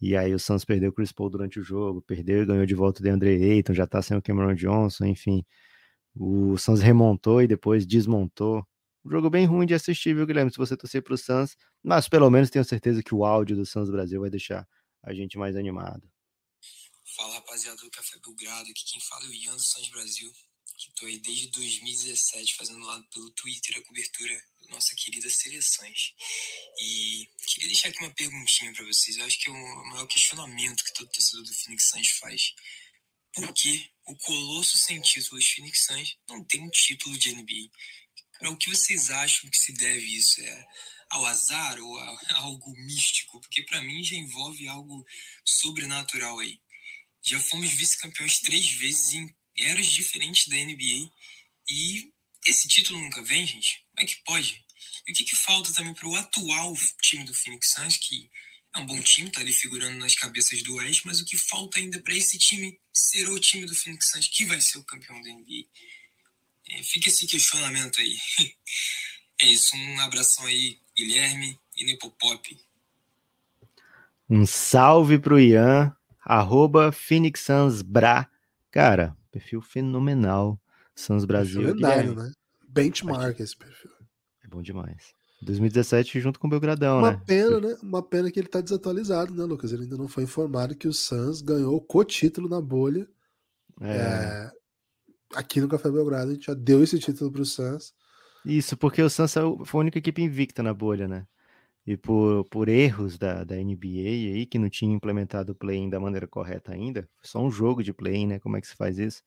E 0.00 0.16
aí 0.16 0.34
o 0.34 0.38
Suns 0.38 0.64
perdeu 0.64 0.90
o 0.90 0.92
Chris 0.92 1.12
Paul 1.12 1.30
durante 1.30 1.58
o 1.58 1.62
jogo, 1.62 2.02
perdeu 2.02 2.42
e 2.42 2.46
ganhou 2.46 2.66
de 2.66 2.74
volta 2.74 3.00
o 3.00 3.02
DeAndre 3.02 3.30
Ayton, 3.30 3.72
já 3.74 3.86
tá 3.86 4.02
sem 4.02 4.16
o 4.16 4.22
Cameron 4.22 4.54
Johnson, 4.54 5.06
enfim. 5.06 5.44
O 6.14 6.56
Suns 6.58 6.80
remontou 6.80 7.42
e 7.42 7.46
depois 7.46 7.86
desmontou. 7.86 8.66
Um 9.04 9.10
jogo 9.10 9.30
bem 9.30 9.46
ruim 9.46 9.66
de 9.66 9.74
assistir, 9.74 10.14
viu, 10.14 10.26
Guilherme? 10.26 10.50
Se 10.50 10.58
você 10.58 10.76
torcer 10.76 11.02
pro 11.02 11.16
Suns, 11.16 11.56
mas 11.82 12.08
pelo 12.08 12.28
menos 12.30 12.50
tenho 12.50 12.64
certeza 12.64 13.02
que 13.02 13.14
o 13.14 13.24
áudio 13.24 13.56
do 13.56 13.64
Suns 13.64 13.90
Brasil 13.90 14.20
vai 14.20 14.30
deixar 14.30 14.66
a 15.02 15.14
gente 15.14 15.38
mais 15.38 15.56
animado. 15.56 16.02
Fala 17.16 17.34
rapaziada 17.36 17.80
do 17.80 17.90
Café 17.90 18.18
Belgrado, 18.18 18.70
aqui 18.70 18.84
quem 18.84 19.00
fala 19.00 19.24
é 19.24 19.28
o 19.28 19.32
Ian 19.32 19.56
do 19.56 19.62
Santos 19.62 19.88
Brasil, 19.88 20.30
que 20.76 20.92
tô 20.92 21.06
aí 21.06 21.18
desde 21.18 21.48
2017 21.48 22.54
fazendo 22.56 22.84
lá 22.84 23.02
pelo 23.10 23.30
Twitter 23.30 23.78
a 23.78 23.82
cobertura 23.82 24.44
da 24.60 24.74
nossa 24.74 24.94
querida 24.94 25.30
seleções. 25.30 26.12
E 26.78 27.26
queria 27.46 27.68
deixar 27.68 27.88
aqui 27.88 28.00
uma 28.00 28.12
perguntinha 28.12 28.70
para 28.74 28.84
vocês, 28.84 29.16
eu 29.16 29.24
acho 29.24 29.38
que 29.38 29.48
é 29.48 29.50
o 29.50 29.84
maior 29.86 30.06
questionamento 30.06 30.84
que 30.84 30.92
todo 30.92 31.10
torcedor 31.10 31.42
do 31.42 31.54
Phoenix 31.54 31.88
Suns 31.88 32.10
faz. 32.18 32.54
Por 33.32 33.50
que 33.54 33.90
o 34.06 34.16
colosso 34.16 34.76
sem 34.76 35.00
dos 35.00 35.48
Phoenix 35.48 35.86
Suns 35.86 36.18
não 36.28 36.44
tem 36.44 36.62
um 36.62 36.70
título 36.70 37.16
de 37.16 37.34
NBA? 37.34 37.70
Para 38.38 38.50
o 38.50 38.58
que 38.58 38.68
vocês 38.68 39.10
acham 39.10 39.48
que 39.48 39.56
se 39.56 39.72
deve 39.72 40.04
isso? 40.04 40.42
É 40.42 40.66
ao 41.08 41.24
azar 41.24 41.78
ou 41.80 41.98
a 41.98 42.20
algo 42.36 42.72
místico? 42.72 43.40
Porque 43.40 43.62
para 43.62 43.80
mim 43.80 44.04
já 44.04 44.16
envolve 44.16 44.68
algo 44.68 45.06
sobrenatural 45.44 46.38
aí. 46.40 46.60
Já 47.26 47.40
fomos 47.40 47.72
vice-campeões 47.72 48.38
três 48.38 48.70
vezes 48.70 49.14
em 49.14 49.34
eras 49.58 49.86
diferentes 49.86 50.46
da 50.46 50.56
NBA 50.56 51.10
e 51.68 52.12
esse 52.46 52.68
título 52.68 53.00
nunca 53.00 53.20
vem, 53.20 53.44
gente? 53.44 53.84
Como 53.90 54.06
é 54.06 54.06
que 54.06 54.22
pode? 54.24 54.64
E 55.08 55.10
o 55.10 55.14
que, 55.14 55.24
que 55.24 55.34
falta 55.34 55.72
também 55.72 55.92
para 55.92 56.06
o 56.06 56.14
atual 56.14 56.72
time 57.02 57.24
do 57.24 57.34
Phoenix 57.34 57.72
Suns, 57.72 57.96
que 57.96 58.30
é 58.76 58.78
um 58.78 58.86
bom 58.86 59.00
time, 59.02 59.28
tá 59.28 59.40
ali 59.40 59.52
figurando 59.52 59.98
nas 59.98 60.14
cabeças 60.14 60.62
do 60.62 60.76
Oeste, 60.76 61.04
mas 61.04 61.20
o 61.20 61.24
que 61.24 61.36
falta 61.36 61.80
ainda 61.80 62.00
para 62.00 62.14
esse 62.14 62.38
time 62.38 62.78
ser 62.92 63.28
o 63.28 63.40
time 63.40 63.66
do 63.66 63.74
Phoenix 63.74 64.08
Suns 64.08 64.28
que 64.28 64.44
vai 64.44 64.60
ser 64.60 64.78
o 64.78 64.84
campeão 64.84 65.20
da 65.20 65.28
NBA? 65.28 65.66
É, 66.68 66.82
fica 66.84 67.08
esse 67.08 67.26
questionamento 67.26 68.00
aí. 68.00 68.16
É 69.38 69.44
isso, 69.44 69.76
um 69.76 70.00
abração 70.00 70.46
aí, 70.46 70.80
Guilherme 70.96 71.60
e 71.76 71.84
Nepopop. 71.84 72.58
Um 74.30 74.46
salve 74.46 75.18
pro 75.18 75.38
Ian, 75.38 75.94
arroba 76.26 76.90
Phoenix 76.90 77.40
Suns 77.40 77.82
Bra. 77.82 78.28
Cara, 78.72 79.16
perfil 79.30 79.62
fenomenal. 79.62 80.60
Suns 80.94 81.24
Brasil. 81.24 81.62
Lendário, 81.62 82.14
né? 82.14 82.32
Benchmark 82.68 83.38
esse 83.40 83.56
perfil. 83.56 83.90
É 84.44 84.48
bom 84.48 84.60
demais. 84.60 85.14
2017 85.42 86.18
junto 86.18 86.40
com 86.40 86.46
o 86.46 86.50
Belgradão, 86.50 86.98
Uma 86.98 87.12
né? 87.12 87.22
pena, 87.26 87.60
né? 87.60 87.76
Uma 87.82 88.02
pena 88.02 88.30
que 88.30 88.40
ele 88.40 88.48
tá 88.48 88.60
desatualizado, 88.60 89.34
né, 89.34 89.44
Lucas? 89.44 89.70
Ele 89.70 89.84
ainda 89.84 89.96
não 89.96 90.08
foi 90.08 90.24
informado 90.24 90.74
que 90.74 90.88
o 90.88 90.92
Suns 90.92 91.42
ganhou 91.42 91.76
o 91.76 91.80
co-título 91.80 92.48
na 92.48 92.60
bolha. 92.60 93.06
É. 93.80 93.96
É, 93.96 94.50
aqui 95.34 95.60
no 95.60 95.68
Café 95.68 95.90
Belgrado, 95.90 96.30
a 96.30 96.34
gente 96.34 96.46
já 96.46 96.54
deu 96.54 96.82
esse 96.82 96.98
título 96.98 97.30
pro 97.30 97.44
Suns. 97.44 97.94
Isso, 98.44 98.76
porque 98.76 99.02
o 99.02 99.10
Suns 99.10 99.34
foi 99.64 99.78
a 99.78 99.82
única 99.82 99.98
equipe 99.98 100.22
invicta 100.22 100.62
na 100.62 100.72
bolha, 100.72 101.06
né? 101.06 101.26
E 101.86 101.96
por, 101.96 102.44
por 102.46 102.68
erros 102.68 103.16
da, 103.16 103.44
da 103.44 103.54
NBA 103.54 104.08
aí, 104.08 104.46
que 104.46 104.58
não 104.58 104.68
tinha 104.68 104.92
implementado 104.92 105.52
o 105.52 105.54
play-in 105.54 105.88
da 105.88 106.00
maneira 106.00 106.26
correta 106.26 106.72
ainda, 106.72 107.08
só 107.22 107.40
um 107.40 107.50
jogo 107.50 107.82
de 107.82 107.92
play-in, 107.94 108.26
né? 108.26 108.38
Como 108.40 108.56
é 108.56 108.60
que 108.60 108.66
se 108.66 108.74
faz 108.74 108.98
isso? 108.98 109.22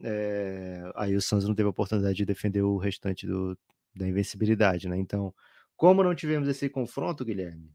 É, 0.00 0.90
aí 0.94 1.14
o 1.14 1.20
Suns 1.20 1.46
não 1.46 1.54
teve 1.54 1.66
a 1.66 1.70
oportunidade 1.70 2.16
de 2.16 2.24
defender 2.24 2.62
o 2.62 2.78
restante 2.78 3.26
do, 3.26 3.58
da 3.94 4.08
invencibilidade, 4.08 4.88
né? 4.88 4.96
Então, 4.96 5.34
como 5.76 6.02
não 6.02 6.14
tivemos 6.14 6.48
esse 6.48 6.68
confronto, 6.70 7.24
Guilherme, 7.24 7.70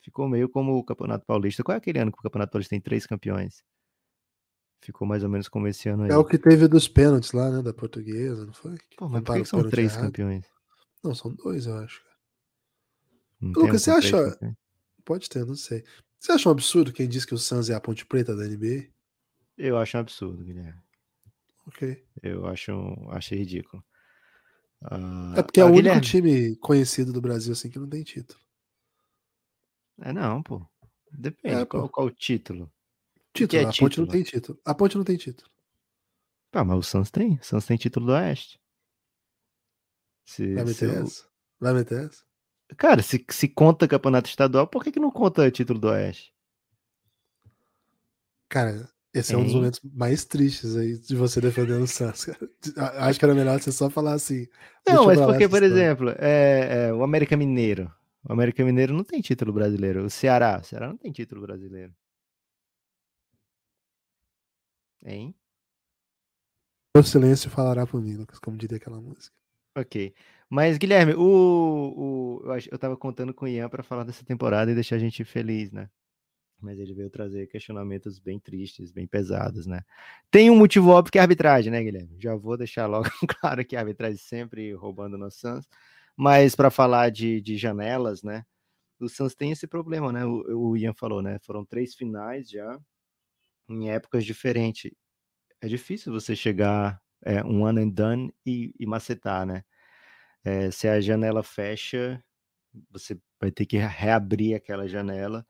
ficou 0.00 0.28
meio 0.28 0.48
como 0.48 0.76
o 0.76 0.84
Campeonato 0.84 1.26
Paulista. 1.26 1.64
Qual 1.64 1.74
é 1.74 1.78
aquele 1.78 1.98
ano 1.98 2.12
que 2.12 2.18
o 2.18 2.22
Campeonato 2.22 2.52
Paulista 2.52 2.70
tem 2.70 2.80
três 2.80 3.06
campeões? 3.06 3.64
Ficou 4.80 5.06
mais 5.06 5.24
ou 5.24 5.28
menos 5.28 5.48
como 5.48 5.66
esse 5.66 5.88
ano 5.88 6.04
aí. 6.04 6.10
É 6.10 6.16
o 6.16 6.24
que 6.24 6.38
teve 6.38 6.68
dos 6.68 6.86
pênaltis 6.86 7.32
lá, 7.32 7.50
né? 7.50 7.62
Da 7.62 7.72
portuguesa, 7.72 8.46
não 8.46 8.52
foi? 8.52 8.76
Pô, 8.96 9.08
mas 9.08 9.22
por 9.22 9.34
que 9.34 9.42
o 9.42 9.46
são 9.46 9.68
três 9.68 9.92
errado. 9.92 10.06
campeões? 10.06 10.44
Não, 11.02 11.14
são 11.14 11.32
dois, 11.32 11.66
eu 11.66 11.76
acho. 11.78 12.11
Não 13.42 13.60
Lucas, 13.62 13.82
você 13.82 13.90
acha- 13.90 14.30
campeões? 14.30 14.56
Pode 15.04 15.28
ter, 15.28 15.44
não 15.44 15.56
sei. 15.56 15.84
Você 16.20 16.32
acha 16.32 16.48
um 16.48 16.52
absurdo 16.52 16.92
quem 16.92 17.08
diz 17.08 17.24
que 17.24 17.34
o 17.34 17.38
Suns 17.38 17.68
é 17.68 17.74
a 17.74 17.80
ponte 17.80 18.06
preta 18.06 18.36
da 18.36 18.44
NBA? 18.46 18.88
Eu 19.58 19.76
acho 19.76 19.96
um 19.96 20.00
absurdo, 20.00 20.44
Guilherme. 20.44 20.80
Ok. 21.66 22.04
Eu 22.22 22.46
acho, 22.46 22.72
acho 23.10 23.34
ridículo. 23.34 23.84
Ah, 24.84 25.34
É 25.38 25.42
porque 25.42 25.60
é 25.60 25.62
ah, 25.62 25.66
o 25.66 25.70
único 25.70 25.82
Guilherme, 26.00 26.06
time 26.06 26.56
conhecido 26.56 27.12
do 27.12 27.20
Brasil 27.20 27.52
assim 27.52 27.68
que 27.68 27.78
não 27.78 27.88
tem 27.88 28.02
título. 28.04 28.40
É 30.00 30.12
não, 30.12 30.42
pô. 30.42 30.64
Depende. 31.10 31.62
É, 31.62 31.64
qual, 31.66 31.82
pô. 31.84 31.88
qual 31.88 32.06
o 32.06 32.10
título? 32.10 32.72
Título, 33.34 33.60
é 33.62 33.64
a 33.64 33.66
ponte 33.68 33.80
não 33.80 33.88
título? 33.88 34.06
tem 34.08 34.22
título. 34.22 34.60
A 34.64 34.74
ponte 34.74 34.96
não 34.96 35.04
tem 35.04 35.16
título. 35.16 35.50
Ah, 36.52 36.64
mas 36.64 36.78
o 36.78 36.82
Suns 36.82 37.10
tem. 37.10 37.34
O 37.38 37.44
Suns 37.44 37.66
tem 37.66 37.76
título 37.76 38.06
do 38.06 38.12
Oeste. 38.12 38.60
Se, 40.24 40.54
Vai 40.54 40.66
se 40.66 40.84
meter 40.84 41.02
o- 41.02 41.06
essa? 41.06 41.26
Vai 41.60 41.74
meter 41.74 42.04
essa? 42.06 42.22
Cara, 42.76 43.02
se, 43.02 43.24
se 43.30 43.48
conta 43.48 43.88
campeonato 43.88 44.28
estadual, 44.28 44.66
por 44.66 44.82
que, 44.84 44.92
que 44.92 45.00
não 45.00 45.10
conta 45.10 45.50
título 45.50 45.78
do 45.78 45.88
Oeste? 45.88 46.32
Cara, 48.48 48.88
esse 49.14 49.34
é 49.34 49.38
um 49.38 49.44
dos 49.44 49.54
momentos 49.54 49.80
mais 49.82 50.24
tristes 50.24 50.76
aí 50.76 50.98
de 50.98 51.16
você 51.16 51.40
defendendo 51.40 51.84
o. 51.84 52.80
A- 52.80 53.06
Acho 53.08 53.18
que 53.18 53.24
era 53.24 53.34
melhor 53.34 53.60
você 53.60 53.72
só 53.72 53.88
falar 53.90 54.14
assim. 54.14 54.46
Não, 54.86 55.06
mas 55.06 55.18
porque, 55.20 55.48
por 55.48 55.62
história. 55.62 55.66
exemplo, 55.66 56.10
é, 56.18 56.88
é, 56.88 56.92
o 56.92 57.02
América 57.02 57.36
Mineiro. 57.36 57.92
O 58.28 58.32
América 58.32 58.64
Mineiro 58.64 58.92
não 58.94 59.04
tem 59.04 59.20
título 59.20 59.52
brasileiro. 59.52 60.04
O 60.04 60.10
Ceará. 60.10 60.58
O 60.60 60.64
Ceará 60.64 60.88
não 60.88 60.96
tem 60.96 61.10
título 61.10 61.42
brasileiro. 61.42 61.92
Hein? 65.04 65.34
O 66.96 67.02
silêncio 67.02 67.50
falará 67.50 67.86
por 67.86 68.00
mim, 68.00 68.16
Lucas, 68.16 68.38
como 68.38 68.56
diria 68.56 68.76
aquela 68.76 69.00
música. 69.00 69.34
Ok. 69.76 70.14
Mas, 70.54 70.76
Guilherme, 70.76 71.14
o, 71.14 71.22
o, 72.42 72.42
eu, 72.44 72.52
ach- 72.52 72.68
eu 72.70 72.78
tava 72.78 72.94
contando 72.96 73.32
com 73.32 73.46
o 73.46 73.48
Ian 73.48 73.70
para 73.70 73.82
falar 73.82 74.04
dessa 74.04 74.24
temporada 74.24 74.70
e 74.70 74.74
deixar 74.74 74.96
a 74.96 74.98
gente 74.98 75.24
feliz, 75.24 75.72
né? 75.72 75.88
Mas 76.60 76.78
ele 76.78 76.94
veio 76.94 77.10
trazer 77.10 77.48
questionamentos 77.48 78.18
bem 78.20 78.40
tristes, 78.40 78.92
bem 78.92 79.06
pesados, 79.06 79.66
né? 79.66 79.82
Tem 80.30 80.50
um 80.50 80.56
motivo 80.56 80.90
óbvio 80.90 81.12
que 81.12 81.18
é 81.18 81.22
a 81.22 81.24
arbitragem, 81.24 81.72
né, 81.72 81.82
Guilherme? 81.82 82.16
Já 82.20 82.36
vou 82.36 82.56
deixar 82.58 82.86
logo 82.86 83.06
claro 83.40 83.64
que 83.64 83.76
a 83.76 83.80
arbitragem 83.80 84.18
sempre 84.18 84.72
roubando 84.74 85.18
no 85.18 85.30
Suns. 85.30 85.66
Mas 86.16 86.54
para 86.56 86.70
falar 86.70 87.10
de, 87.10 87.40
de 87.42 87.56
janelas, 87.58 88.22
né? 88.22 88.44
O 89.00 89.08
Suns 89.08 89.34
tem 89.34 89.52
esse 89.52 89.66
problema, 89.68 90.12
né? 90.12 90.24
O, 90.26 90.70
o 90.72 90.76
Ian 90.78 90.94
falou, 90.94 91.22
né? 91.22 91.38
Foram 91.40 91.64
três 91.66 91.94
finais 91.94 92.50
já 92.50 92.78
em 93.68 93.90
épocas 93.90 94.24
diferentes. 94.24 94.90
É 95.60 95.68
difícil 95.68 96.12
você 96.12 96.36
chegar 96.36 97.00
é, 97.24 97.44
um 97.44 97.66
ano 97.66 97.80
and 97.80 97.90
done 97.90 98.34
e, 98.46 98.74
e 98.78 98.86
macetar, 98.86 99.46
né? 99.46 99.64
É, 100.44 100.70
se 100.70 100.88
a 100.88 101.00
janela 101.00 101.42
fecha, 101.42 102.22
você 102.90 103.18
vai 103.40 103.50
ter 103.50 103.66
que 103.66 103.76
reabrir 103.78 104.54
aquela 104.56 104.88
janela 104.88 105.46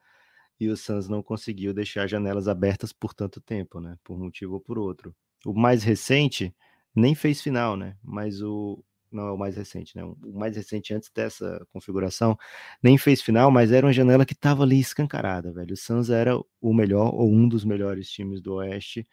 e 0.60 0.68
o 0.68 0.76
Suns 0.76 1.08
não 1.08 1.22
conseguiu 1.22 1.74
deixar 1.74 2.06
janelas 2.06 2.48
abertas 2.48 2.92
por 2.92 3.14
tanto 3.14 3.40
tempo, 3.40 3.80
né? 3.80 3.96
Por 4.04 4.16
um 4.16 4.24
motivo 4.24 4.54
ou 4.54 4.60
por 4.60 4.78
outro. 4.78 5.14
O 5.44 5.54
mais 5.54 5.82
recente 5.82 6.54
nem 6.94 7.14
fez 7.14 7.42
final, 7.42 7.76
né? 7.76 7.96
Mas 8.02 8.42
o 8.42 8.84
não 9.10 9.26
é 9.28 9.32
o 9.32 9.36
mais 9.38 9.56
recente, 9.56 9.94
né? 9.96 10.04
O 10.04 10.16
mais 10.32 10.56
recente 10.56 10.94
antes 10.94 11.10
dessa 11.14 11.66
configuração 11.72 12.38
nem 12.82 12.96
fez 12.96 13.20
final, 13.22 13.50
mas 13.50 13.70
era 13.72 13.86
uma 13.86 13.92
janela 13.92 14.24
que 14.24 14.32
estava 14.32 14.62
ali 14.62 14.80
escancarada, 14.80 15.52
velho. 15.52 15.74
O 15.74 15.76
Suns 15.76 16.10
era 16.10 16.36
o 16.60 16.74
melhor 16.74 17.14
ou 17.14 17.30
um 17.30 17.48
dos 17.48 17.64
melhores 17.64 18.10
times 18.10 18.40
do 18.40 18.54
Oeste, 18.54 19.06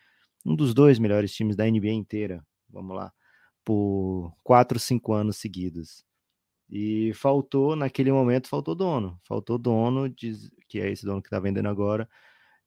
um 0.46 0.56
dos 0.56 0.74
dois 0.74 1.00
melhores 1.00 1.34
times 1.34 1.56
da 1.56 1.66
NBA 1.70 1.92
inteira. 1.94 2.46
Vamos 2.70 2.96
lá 2.96 3.12
por 3.64 4.34
quatro, 4.44 4.80
cinco 4.80 5.14
anos 5.14 5.38
seguidos. 5.38 6.04
E 6.70 7.14
faltou, 7.16 7.76
naquele 7.76 8.12
momento, 8.12 8.48
faltou 8.48 8.76
dono. 8.76 9.20
Faltou 9.24 9.58
dono, 9.58 10.10
de, 10.10 10.34
que 10.68 10.80
é 10.80 10.92
esse 10.92 11.06
dono 11.06 11.22
que 11.22 11.28
está 11.28 11.40
vendendo 11.40 11.68
agora, 11.70 12.08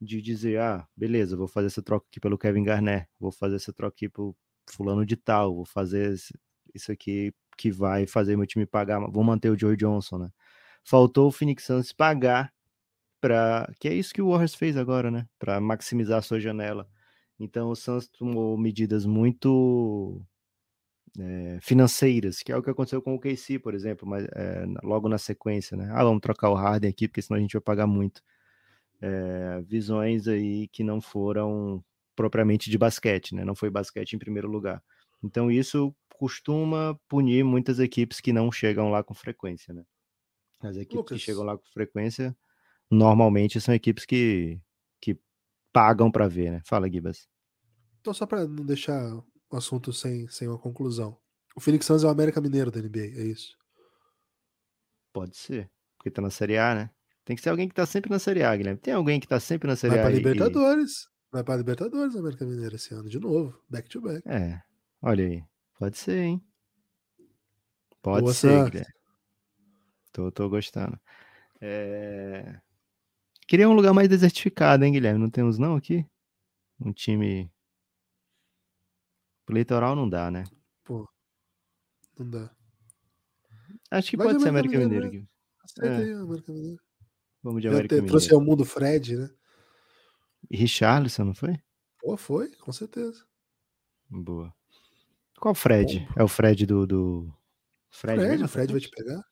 de 0.00 0.20
dizer, 0.20 0.58
ah, 0.60 0.86
beleza, 0.96 1.36
vou 1.36 1.48
fazer 1.48 1.68
essa 1.68 1.82
troca 1.82 2.06
aqui 2.10 2.20
pelo 2.20 2.38
Kevin 2.38 2.64
Garnett, 2.64 3.08
vou 3.20 3.30
fazer 3.32 3.56
essa 3.56 3.72
troca 3.72 3.94
aqui 3.94 4.08
pro 4.08 4.36
fulano 4.68 5.06
de 5.06 5.16
tal, 5.16 5.54
vou 5.54 5.64
fazer 5.64 6.14
isso 6.74 6.92
aqui 6.92 7.32
que 7.56 7.70
vai 7.70 8.06
fazer 8.06 8.36
meu 8.36 8.46
time 8.46 8.66
pagar, 8.66 9.00
vou 9.10 9.22
manter 9.24 9.50
o 9.50 9.58
Joe 9.58 9.76
Johnson, 9.76 10.18
né? 10.18 10.32
Faltou 10.84 11.28
o 11.28 11.32
Phoenix 11.32 11.64
Suns 11.64 11.92
pagar 11.92 12.52
para 13.20 13.72
que 13.78 13.88
é 13.88 13.94
isso 13.94 14.12
que 14.12 14.20
o 14.22 14.30
Warriors 14.30 14.54
fez 14.54 14.76
agora, 14.76 15.10
né? 15.10 15.28
Para 15.38 15.60
maximizar 15.60 16.18
a 16.18 16.22
sua 16.22 16.40
janela. 16.40 16.88
Então 17.38 17.70
o 17.70 17.76
Suns 17.76 18.08
tomou 18.08 18.58
medidas 18.58 19.06
muito 19.06 20.24
é, 21.18 21.58
financeiras, 21.60 22.42
que 22.42 22.50
é 22.52 22.56
o 22.56 22.62
que 22.62 22.70
aconteceu 22.70 23.02
com 23.02 23.14
o 23.14 23.18
KC, 23.18 23.58
por 23.58 23.74
exemplo, 23.74 24.08
mas 24.08 24.24
é, 24.34 24.64
logo 24.82 25.08
na 25.08 25.18
sequência, 25.18 25.76
né? 25.76 25.90
Ah, 25.92 26.04
vamos 26.04 26.20
trocar 26.20 26.50
o 26.50 26.54
Harden 26.54 26.90
aqui, 26.90 27.06
porque 27.06 27.22
senão 27.22 27.38
a 27.38 27.40
gente 27.40 27.52
vai 27.52 27.62
pagar 27.62 27.86
muito. 27.86 28.22
É, 29.00 29.60
visões 29.62 30.28
aí 30.28 30.68
que 30.68 30.84
não 30.84 31.00
foram 31.00 31.84
propriamente 32.14 32.70
de 32.70 32.78
basquete, 32.78 33.34
né? 33.34 33.44
Não 33.44 33.54
foi 33.54 33.68
basquete 33.68 34.12
em 34.12 34.18
primeiro 34.18 34.48
lugar. 34.48 34.82
Então 35.22 35.50
isso 35.50 35.94
costuma 36.16 36.98
punir 37.08 37.44
muitas 37.44 37.80
equipes 37.80 38.20
que 38.20 38.32
não 38.32 38.52
chegam 38.52 38.90
lá 38.90 39.02
com 39.02 39.12
frequência, 39.12 39.74
né? 39.74 39.84
As 40.60 40.76
equipes 40.76 40.96
Lucas. 40.96 41.18
que 41.18 41.24
chegam 41.24 41.42
lá 41.42 41.58
com 41.58 41.64
frequência 41.72 42.36
normalmente 42.88 43.60
são 43.60 43.74
equipes 43.74 44.04
que, 44.04 44.60
que 45.00 45.18
pagam 45.72 46.10
para 46.10 46.28
ver, 46.28 46.52
né? 46.52 46.62
Fala, 46.64 46.88
Gibas. 46.90 47.26
Então, 48.00 48.12
só 48.12 48.26
para 48.26 48.46
não 48.46 48.64
deixar 48.64 49.02
o 49.56 49.58
assunto 49.58 49.92
sem, 49.92 50.28
sem 50.28 50.48
uma 50.48 50.58
conclusão. 50.58 51.16
O 51.54 51.60
Phoenix 51.60 51.86
Suns 51.86 52.04
é 52.04 52.06
o 52.06 52.10
América 52.10 52.40
Mineiro 52.40 52.70
da 52.70 52.80
NBA, 52.80 53.00
é 53.00 53.24
isso? 53.24 53.56
Pode 55.12 55.36
ser, 55.36 55.70
porque 55.96 56.10
tá 56.10 56.22
na 56.22 56.30
Série 56.30 56.56
A, 56.56 56.74
né? 56.74 56.90
Tem 57.24 57.36
que 57.36 57.42
ser 57.42 57.50
alguém 57.50 57.68
que 57.68 57.74
tá 57.74 57.86
sempre 57.86 58.10
na 58.10 58.18
Série 58.18 58.42
A, 58.42 58.56
Guilherme. 58.56 58.80
Tem 58.80 58.94
alguém 58.94 59.20
que 59.20 59.28
tá 59.28 59.38
sempre 59.38 59.68
na 59.68 59.76
Série 59.76 59.94
Vai 59.94 60.00
A. 60.00 60.02
Vai 60.02 60.12
pra 60.12 60.18
Libertadores. 60.18 61.02
E... 61.02 61.06
Vai 61.30 61.44
pra 61.44 61.56
Libertadores, 61.56 62.16
América 62.16 62.44
Mineira, 62.44 62.76
esse 62.76 62.92
ano, 62.94 63.08
de 63.08 63.20
novo. 63.20 63.58
Back 63.68 63.88
to 63.88 64.00
back. 64.00 64.28
É, 64.28 64.60
olha 65.00 65.24
aí. 65.24 65.44
Pode 65.78 65.96
ser, 65.96 66.18
hein? 66.18 66.42
Pode 68.02 68.22
Boa 68.22 68.34
ser, 68.34 68.48
sorte. 68.48 68.70
Guilherme. 68.72 68.92
Tô, 70.12 70.30
tô 70.30 70.48
gostando. 70.48 70.98
É... 71.60 72.60
Queria 73.46 73.68
um 73.68 73.72
lugar 73.72 73.94
mais 73.94 74.08
desertificado, 74.08 74.84
hein, 74.84 74.92
Guilherme? 74.92 75.20
Não 75.20 75.30
temos 75.30 75.58
não 75.58 75.76
aqui? 75.76 76.06
Um 76.80 76.92
time. 76.92 77.50
Pro 79.52 79.58
litoral 79.58 79.94
não 79.94 80.08
dá, 80.08 80.30
né? 80.30 80.44
Pô, 80.82 81.06
não 82.18 82.30
dá. 82.30 82.50
Acho 83.90 84.10
que 84.10 84.16
Vai 84.16 84.28
pode 84.28 84.42
ser 84.42 84.48
América 84.48 84.78
Mineiro. 84.78 85.04
Mineiro 85.04 85.24
aqui. 85.24 85.28
Aceita 85.62 85.94
é. 85.94 86.04
aí, 86.04 86.12
América 86.14 86.52
Mineiro. 86.52 86.82
Vamos 87.42 87.60
de 87.60 87.68
América 87.68 87.94
Mineiro. 87.96 88.10
Trouxe 88.10 88.32
ao 88.32 88.40
mundo 88.40 88.64
Fred, 88.64 89.14
né? 89.14 89.30
E 90.50 90.56
Richarlison, 90.56 91.24
não 91.24 91.34
foi? 91.34 91.60
Pô, 92.00 92.16
foi, 92.16 92.50
com 92.56 92.72
certeza. 92.72 93.26
Boa. 94.08 94.54
Qual 95.38 95.54
Fred? 95.54 96.00
Bom. 96.00 96.14
É 96.16 96.24
o 96.24 96.28
Fred 96.28 96.64
do. 96.64 96.86
do... 96.86 97.34
Fred, 97.90 98.24
Fred 98.24 98.44
o 98.44 98.48
Fred 98.48 98.72
vai 98.72 98.80
te 98.80 98.88
pegar? 98.88 99.22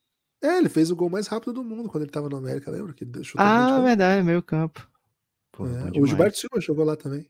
É, 0.43 0.59
ele 0.59 0.69
fez 0.69 0.91
o 0.91 0.97
gol 0.97 1.09
mais 1.09 1.29
rápido 1.29 1.55
do 1.55 1.65
mundo 1.65 1.89
quando 1.89 2.03
ele 2.03 2.13
tava 2.13 2.29
no 2.29 2.37
América, 2.37 2.71
lembra? 2.71 2.93
Que 2.93 3.07
deixou 3.07 3.41
ah, 3.41 3.81
verdade, 3.81 4.23
meio 4.23 4.43
campo. 4.43 4.87
Pô, 5.51 5.67
é, 5.67 5.99
o 5.99 6.07
Gilberto 6.07 6.37
Silva 6.37 6.61
jogou 6.61 6.85
lá 6.85 6.95
também. 6.95 7.27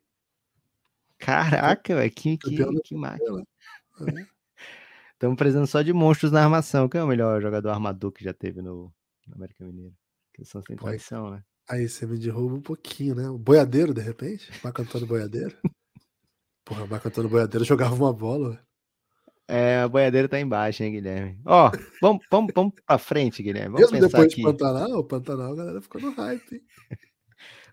Caraca, 1.20 1.94
velho, 1.94 2.10
que, 2.10 2.36
que, 2.38 2.80
que 2.82 2.94
máquina. 2.94 3.44
Estamos 5.12 5.36
precisando 5.36 5.66
só 5.66 5.82
de 5.82 5.92
monstros 5.92 6.32
na 6.32 6.42
armação. 6.42 6.88
Quem 6.88 7.00
é 7.00 7.04
o 7.04 7.06
melhor 7.06 7.42
jogador 7.42 7.68
armador 7.70 8.10
que 8.10 8.24
já 8.24 8.32
teve 8.32 8.62
no, 8.62 8.92
no 9.26 9.34
América 9.34 9.64
Mineiro? 9.64 9.94
Que 10.32 10.44
são 10.44 10.62
sem 10.62 10.76
traição, 10.76 11.30
né? 11.30 11.44
Aí 11.68 11.88
você 11.88 12.06
me 12.06 12.18
derruba 12.18 12.56
um 12.56 12.62
pouquinho, 12.62 13.14
né? 13.14 13.28
O 13.28 13.38
boiadeiro, 13.38 13.92
de 13.92 14.00
repente? 14.00 14.50
Marco 14.64 14.82
Antônio 14.82 15.06
Boiadeiro. 15.06 15.54
Porra, 16.64 16.86
Marco 16.86 17.08
Antônio 17.08 17.30
Boiadeiro 17.30 17.64
jogava 17.64 17.94
uma 17.94 18.12
bola. 18.12 18.58
É, 19.46 19.80
a 19.80 19.88
boiadeira 19.88 20.28
tá 20.28 20.40
embaixo, 20.40 20.82
hein, 20.82 20.92
Guilherme? 20.92 21.40
Ó, 21.44 21.70
vamos, 22.00 22.24
vamos, 22.30 22.52
vamos 22.54 22.72
pra 22.86 22.98
frente, 22.98 23.42
Guilherme. 23.42 23.72
Vamos 23.72 23.90
Mesmo 23.90 24.06
depois 24.06 24.32
aqui. 24.32 24.36
de 24.36 24.42
Pantanal, 24.42 24.92
o 24.92 25.04
Pantanal, 25.04 25.52
a 25.52 25.56
galera 25.56 25.82
ficou 25.82 26.00
no 26.00 26.12
hype, 26.12 26.54
hein? 26.54 26.62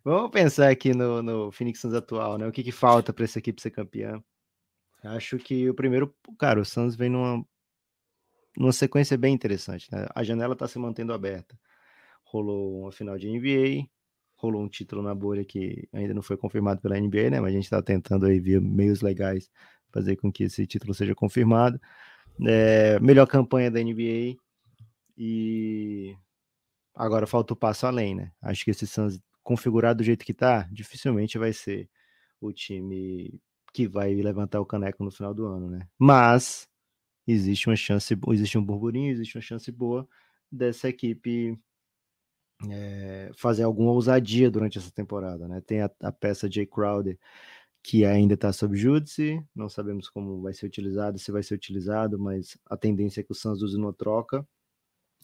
Vamos 0.07 0.31
pensar 0.31 0.69
aqui 0.69 0.93
no, 0.93 1.21
no 1.21 1.51
Phoenix 1.51 1.79
Suns 1.81 1.93
atual, 1.93 2.37
né? 2.37 2.47
O 2.47 2.51
que, 2.51 2.63
que 2.63 2.71
falta 2.71 3.11
para 3.11 3.25
essa 3.25 3.39
equipe 3.39 3.61
ser 3.61 3.71
campeã? 3.71 4.23
Acho 5.03 5.37
que 5.37 5.69
o 5.69 5.73
primeiro, 5.73 6.15
cara, 6.39 6.61
o 6.61 6.65
Suns 6.65 6.95
vem 6.95 7.09
numa, 7.09 7.45
numa 8.55 8.71
sequência 8.71 9.17
bem 9.17 9.33
interessante, 9.33 9.87
né? 9.91 10.07
A 10.15 10.23
janela 10.23 10.55
tá 10.55 10.67
se 10.67 10.79
mantendo 10.79 11.13
aberta. 11.13 11.59
Rolou 12.23 12.83
uma 12.83 12.91
final 12.91 13.17
de 13.17 13.29
NBA, 13.29 13.85
rolou 14.37 14.63
um 14.63 14.69
título 14.69 15.01
na 15.03 15.13
bolha 15.13 15.43
que 15.43 15.87
ainda 15.91 16.13
não 16.13 16.21
foi 16.21 16.37
confirmado 16.37 16.81
pela 16.81 16.97
NBA, 16.97 17.29
né? 17.29 17.41
Mas 17.41 17.53
a 17.53 17.57
gente 17.57 17.69
tá 17.69 17.81
tentando 17.81 18.25
aí 18.27 18.39
ver 18.39 18.61
meios 18.61 19.01
legais 19.01 19.51
fazer 19.91 20.15
com 20.15 20.31
que 20.31 20.45
esse 20.45 20.65
título 20.65 20.93
seja 20.93 21.13
confirmado. 21.13 21.79
É, 22.45 22.97
melhor 23.01 23.27
campanha 23.27 23.69
da 23.69 23.81
NBA 23.81 24.37
e 25.17 26.15
agora 26.95 27.27
falta 27.27 27.53
o 27.53 27.57
passo 27.57 27.85
além, 27.85 28.15
né? 28.15 28.31
Acho 28.41 28.63
que 28.63 28.71
esse 28.71 28.87
Suns 28.87 29.19
configurado 29.47 29.99
do 29.99 30.03
jeito 30.03 30.25
que 30.25 30.33
tá, 30.33 30.67
dificilmente 30.69 31.37
vai 31.37 31.53
ser 31.53 31.89
o 32.41 32.51
time 32.51 33.39
que 33.73 33.87
vai 33.87 34.13
levantar 34.13 34.59
o 34.59 34.65
caneco 34.65 35.05
no 35.05 35.09
final 35.09 35.33
do 35.33 35.45
ano, 35.45 35.69
né? 35.69 35.87
Mas 35.97 36.67
existe 37.25 37.69
uma 37.69 37.75
chance, 37.77 38.13
existe 38.33 38.57
um 38.57 38.65
burburinho, 38.65 39.09
existe 39.09 39.37
uma 39.37 39.41
chance 39.41 39.71
boa 39.71 40.05
dessa 40.51 40.89
equipe 40.89 41.57
é, 42.69 43.31
fazer 43.37 43.63
alguma 43.63 43.91
ousadia 43.93 44.51
durante 44.51 44.77
essa 44.77 44.91
temporada, 44.91 45.47
né? 45.47 45.61
Tem 45.61 45.81
a, 45.81 45.89
a 46.01 46.11
peça 46.11 46.51
Jay 46.51 46.65
Crowder 46.65 47.17
que 47.81 48.03
ainda 48.03 48.33
está 48.33 48.51
sob 48.51 48.75
júdice, 48.75 49.41
não 49.55 49.69
sabemos 49.69 50.09
como 50.09 50.41
vai 50.41 50.53
ser 50.53 50.65
utilizado, 50.65 51.17
se 51.17 51.31
vai 51.31 51.41
ser 51.41 51.53
utilizado, 51.53 52.19
mas 52.19 52.57
a 52.65 52.75
tendência 52.75 53.21
é 53.21 53.23
que 53.23 53.31
o 53.31 53.35
Suns 53.35 53.61
use 53.61 53.77
uma 53.77 53.93
troca. 53.93 54.45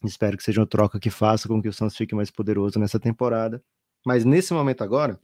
Espero 0.01 0.37
que 0.37 0.43
seja 0.43 0.61
uma 0.61 0.67
troca 0.67 0.97
que 0.97 1.09
faça 1.09 1.49
com 1.49 1.61
que 1.61 1.67
o 1.67 1.73
Suns 1.73 1.97
fique 1.97 2.15
mais 2.15 2.31
poderoso 2.31 2.79
nessa 2.79 2.97
temporada. 3.01 3.61
Mas 4.05 4.25
nesse 4.25 4.53
momento 4.53 4.83
agora, 4.83 5.19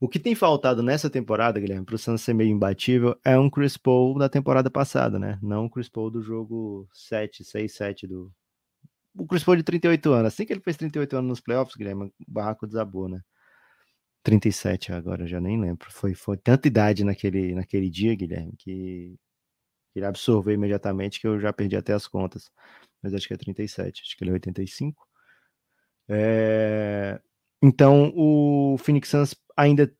o 0.00 0.08
que 0.08 0.18
tem 0.18 0.34
faltado 0.34 0.82
nessa 0.82 1.08
temporada, 1.08 1.58
Guilherme, 1.58 1.86
para 1.86 1.94
o 1.94 1.98
Suns 1.98 2.20
ser 2.20 2.34
meio 2.34 2.50
imbatível, 2.50 3.18
é 3.24 3.38
um 3.38 3.48
Chris 3.48 3.76
Paul 3.76 4.18
da 4.18 4.28
temporada 4.28 4.70
passada, 4.70 5.18
né? 5.18 5.38
Não 5.42 5.66
o 5.66 5.70
Chris 5.70 5.88
Paul 5.88 6.10
do 6.10 6.20
jogo 6.20 6.88
7, 6.92 7.44
6, 7.44 7.72
7 7.72 8.06
do... 8.06 8.32
O 9.16 9.26
Chris 9.26 9.44
Paul 9.44 9.56
de 9.56 9.62
38 9.62 10.12
anos. 10.12 10.26
Assim 10.26 10.44
que 10.44 10.52
ele 10.52 10.60
fez 10.60 10.76
38 10.76 11.16
anos 11.16 11.28
nos 11.28 11.40
playoffs, 11.40 11.76
Guilherme, 11.76 12.04
o 12.06 12.12
barraco 12.28 12.66
desabou, 12.66 13.08
né? 13.08 13.20
37 14.24 14.92
agora, 14.92 15.26
já 15.26 15.40
nem 15.40 15.60
lembro. 15.60 15.90
Foi, 15.90 16.14
foi 16.14 16.36
tanta 16.36 16.66
idade 16.66 17.04
naquele, 17.04 17.54
naquele 17.54 17.88
dia, 17.88 18.14
Guilherme, 18.14 18.54
que 18.58 19.16
ele 19.94 20.06
absorveu 20.06 20.54
imediatamente 20.54 21.20
que 21.20 21.26
eu 21.26 21.38
já 21.38 21.52
perdi 21.52 21.76
até 21.76 21.92
as 21.92 22.06
contas. 22.08 22.50
Mas 23.02 23.14
acho 23.14 23.28
que 23.28 23.34
é 23.34 23.36
37, 23.36 24.02
acho 24.02 24.16
que 24.16 24.24
ele 24.24 24.30
é 24.30 24.34
85. 24.34 25.06
É... 26.08 27.20
Então 27.62 28.12
o 28.14 28.76
Phoenix 28.78 29.08
Suns 29.08 29.34
ainda 29.56 29.92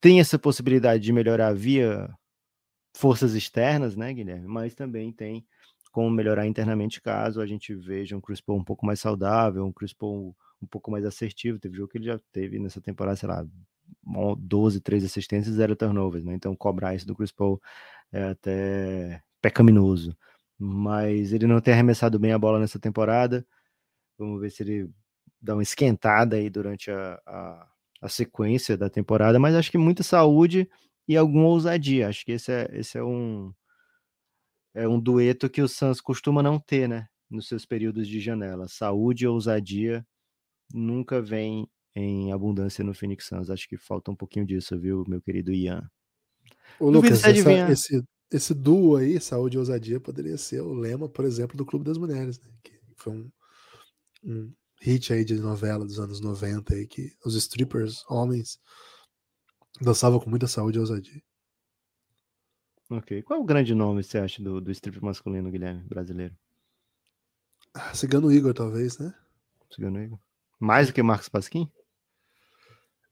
tem 0.00 0.20
essa 0.20 0.38
possibilidade 0.38 1.02
de 1.02 1.12
melhorar 1.12 1.52
via 1.52 2.08
forças 2.96 3.34
externas, 3.34 3.96
né, 3.96 4.12
Guilherme? 4.12 4.46
Mas 4.46 4.74
também 4.74 5.12
tem 5.12 5.46
como 5.92 6.10
melhorar 6.10 6.46
internamente 6.46 7.00
caso 7.00 7.40
a 7.40 7.46
gente 7.46 7.74
veja 7.74 8.16
um 8.16 8.20
Chris 8.20 8.40
Paul 8.40 8.58
um 8.58 8.64
pouco 8.64 8.86
mais 8.86 9.00
saudável, 9.00 9.64
um 9.64 9.72
Chris 9.72 9.92
Paul 9.92 10.36
um 10.62 10.66
pouco 10.66 10.90
mais 10.90 11.04
assertivo. 11.04 11.58
Teve 11.58 11.76
jogo 11.76 11.88
que 11.88 11.98
ele 11.98 12.06
já 12.06 12.20
teve 12.32 12.58
nessa 12.58 12.80
temporada, 12.80 13.16
sei 13.16 13.28
lá, 13.28 13.46
12, 14.38 14.80
13 14.80 15.06
assistências 15.06 15.54
e 15.54 15.56
zero 15.56 15.76
turnovers, 15.76 16.24
né? 16.24 16.34
Então 16.34 16.54
cobrar 16.56 16.94
isso 16.94 17.06
do 17.06 17.14
Chris 17.14 17.32
Paul 17.32 17.60
é 18.12 18.24
até 18.30 19.22
pecaminoso. 19.40 20.16
Mas 20.58 21.32
ele 21.32 21.46
não 21.46 21.60
tem 21.60 21.74
arremessado 21.74 22.18
bem 22.18 22.32
a 22.32 22.38
bola 22.38 22.58
nessa 22.58 22.78
temporada. 22.78 23.46
Vamos 24.18 24.40
ver 24.40 24.50
se 24.50 24.62
ele 24.62 24.90
dá 25.40 25.54
uma 25.54 25.62
esquentada 25.62 26.36
aí 26.36 26.50
durante 26.50 26.90
a, 26.90 27.20
a, 27.26 27.68
a 28.02 28.08
sequência 28.08 28.76
da 28.76 28.90
temporada. 28.90 29.38
Mas 29.38 29.54
acho 29.54 29.70
que 29.70 29.78
muita 29.78 30.02
saúde 30.02 30.68
e 31.06 31.16
alguma 31.16 31.46
ousadia. 31.46 32.08
Acho 32.08 32.24
que 32.24 32.32
esse 32.32 32.52
é, 32.52 32.68
esse 32.72 32.98
é 32.98 33.02
um 33.02 33.52
é 34.74 34.86
um 34.86 35.00
dueto 35.00 35.48
que 35.48 35.62
o 35.62 35.68
Suns 35.68 36.00
costuma 36.00 36.42
não 36.42 36.58
ter, 36.58 36.88
né? 36.88 37.08
Nos 37.30 37.48
seus 37.48 37.66
períodos 37.66 38.06
de 38.06 38.20
janela. 38.20 38.68
Saúde 38.68 39.24
e 39.24 39.28
ousadia 39.28 40.06
nunca 40.72 41.20
vem 41.20 41.68
em 41.94 42.32
abundância 42.32 42.84
no 42.84 42.94
Phoenix 42.94 43.26
Suns. 43.26 43.50
Acho 43.50 43.68
que 43.68 43.76
falta 43.76 44.10
um 44.10 44.16
pouquinho 44.16 44.46
disso, 44.46 44.78
viu, 44.78 45.04
meu 45.08 45.20
querido 45.20 45.52
Ian? 45.52 45.90
Ô, 46.78 46.90
Lucas, 46.90 47.24
essa, 47.24 47.72
esse, 47.72 48.04
esse 48.30 48.54
duo 48.54 48.96
aí, 48.96 49.20
saúde 49.20 49.56
e 49.56 49.58
ousadia, 49.58 49.98
poderia 49.98 50.36
ser 50.38 50.60
o 50.60 50.72
lema, 50.72 51.08
por 51.08 51.24
exemplo, 51.24 51.56
do 51.56 51.66
Clube 51.66 51.84
das 51.84 51.98
Mulheres, 51.98 52.40
né? 52.40 52.48
que 52.62 52.78
foi 52.96 53.14
um, 53.14 53.30
um 54.22 54.52
hit 54.80 55.12
aí 55.12 55.24
de 55.24 55.34
novela 55.34 55.84
dos 55.84 55.98
anos 55.98 56.20
90 56.20 56.74
aí, 56.74 56.86
que 56.86 57.12
os 57.24 57.34
strippers, 57.34 58.04
homens, 58.08 58.58
dançavam 59.80 60.20
com 60.20 60.30
muita 60.30 60.46
saúde 60.46 60.78
e 60.78 60.80
ousadia. 60.80 61.22
Ok. 62.90 63.22
Qual 63.22 63.38
é 63.38 63.42
o 63.42 63.46
grande 63.46 63.74
nome, 63.74 64.02
você 64.02 64.18
acha, 64.18 64.42
do, 64.42 64.60
do 64.60 64.70
stripper 64.70 65.04
masculino, 65.04 65.50
Guilherme, 65.50 65.84
brasileiro? 65.84 66.34
Ah, 67.74 67.94
Cigano 67.94 68.32
Igor, 68.32 68.54
talvez, 68.54 68.98
né? 68.98 69.14
Cigano 69.70 70.02
Igor. 70.02 70.18
Mais 70.58 70.86
do 70.86 70.92
que 70.92 71.00
o 71.00 71.04
Marcos 71.04 71.28
Pasquim? 71.28 71.70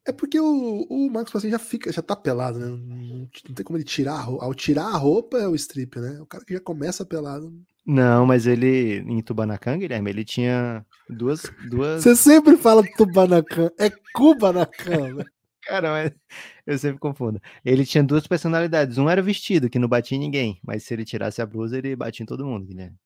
É 0.05 0.13
porque 0.13 0.41
o, 0.41 0.87
o 0.89 1.11
Marcos 1.11 1.33
Pasquim 1.33 1.51
já 1.51 1.59
fica, 1.59 1.93
já 1.93 2.01
tá 2.01 2.17
pelado, 2.17 2.59
né? 2.59 2.67
Não, 2.67 2.79
não, 2.79 3.27
tem 3.27 3.65
como 3.65 3.77
ele 3.77 3.85
tirar 3.85 4.15
a 4.15 4.21
roupa. 4.21 4.45
Ao 4.45 4.55
tirar 4.55 4.87
a 4.87 4.97
roupa 4.97 5.37
é 5.39 5.49
o 5.49 5.55
strip, 5.55 5.99
né? 5.99 6.21
O 6.21 6.27
cara 6.27 6.45
que 6.45 6.55
já 6.55 6.61
começa 6.61 7.05
pelado. 7.05 7.53
Não, 7.87 8.27
mas 8.27 8.49
ele, 8.49 8.99
em 8.99 9.23
Tubanacan, 9.23 9.79
Guilherme, 9.79 10.11
ele 10.11 10.25
tinha 10.25 10.85
duas. 11.09 11.43
duas... 11.69 12.03
Você 12.03 12.17
sempre 12.17 12.57
fala 12.57 12.83
Tubanacan, 12.97 13.71
é 13.79 13.89
Kubanacan, 14.13 15.15
né? 15.15 15.25
Cara, 15.63 15.91
mas 15.91 16.13
eu 16.67 16.79
sempre 16.79 16.99
confundo. 16.99 17.41
Ele 17.65 17.87
tinha 17.87 18.03
duas 18.03 18.27
personalidades. 18.27 18.99
Um 18.99 19.09
era 19.09 19.23
vestido, 19.23 19.71
que 19.71 19.79
não 19.79 19.89
batia 19.89 20.17
em 20.17 20.21
ninguém, 20.21 20.59
mas 20.65 20.83
se 20.83 20.95
ele 20.95 21.05
tirasse 21.05 21.41
a 21.41 21.47
blusa, 21.47 21.79
ele 21.79 21.95
batia 21.95 22.25
em 22.25 22.27
todo 22.27 22.45
mundo, 22.45 22.67
Guilherme. 22.67 22.97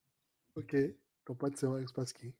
Ok, 0.57 0.97
então 1.23 1.37
pode 1.37 1.59
ser 1.59 1.67
o 1.67 1.73
Marcos 1.73 1.93
Pasquim. 1.93 2.33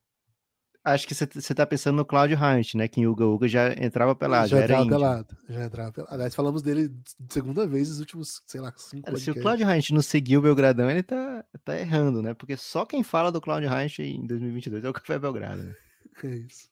Acho 0.83 1.07
que 1.07 1.13
você 1.13 1.53
tá 1.55 1.65
pensando 1.65 1.95
no 1.97 2.05
Claudio 2.05 2.37
Hunt, 2.37 2.75
né? 2.75 2.87
Que 2.87 3.05
o 3.05 3.11
Uga 3.11 3.25
Uga 3.25 3.47
já 3.47 3.73
entrava 3.73 4.15
pelado. 4.15 4.49
Já 4.49 4.57
já 4.57 4.63
entrava 4.63 4.89
pelado. 4.89 5.37
Já 5.49 5.65
entrava 5.65 5.91
pelado. 5.91 6.13
Aliás, 6.13 6.35
falamos 6.35 6.61
dele 6.61 6.89
de 6.89 7.33
segunda 7.33 7.67
vez 7.67 7.89
nos 7.89 7.99
últimos, 7.99 8.41
sei 8.45 8.61
lá, 8.61 8.73
cinco 8.77 9.05
Cara, 9.05 9.17
se 9.17 9.31
o. 9.31 9.35
Claudio 9.41 9.67
Hunt 9.67 9.89
não 9.91 10.01
seguiu 10.01 10.39
o 10.39 10.43
Belgradão, 10.43 10.89
ele 10.89 11.03
tá, 11.03 11.45
tá 11.63 11.79
errando, 11.79 12.21
né? 12.21 12.33
Porque 12.33 12.57
só 12.57 12.85
quem 12.85 13.03
fala 13.03 13.31
do 13.31 13.41
Claudio 13.41 13.69
Hunt 13.71 13.99
em 13.99 14.25
2022 14.25 14.83
é 14.83 14.89
o 14.89 14.93
Café 14.93 15.19
Belgrado. 15.19 15.63
né? 15.63 15.75
É 16.23 16.27
isso. 16.35 16.69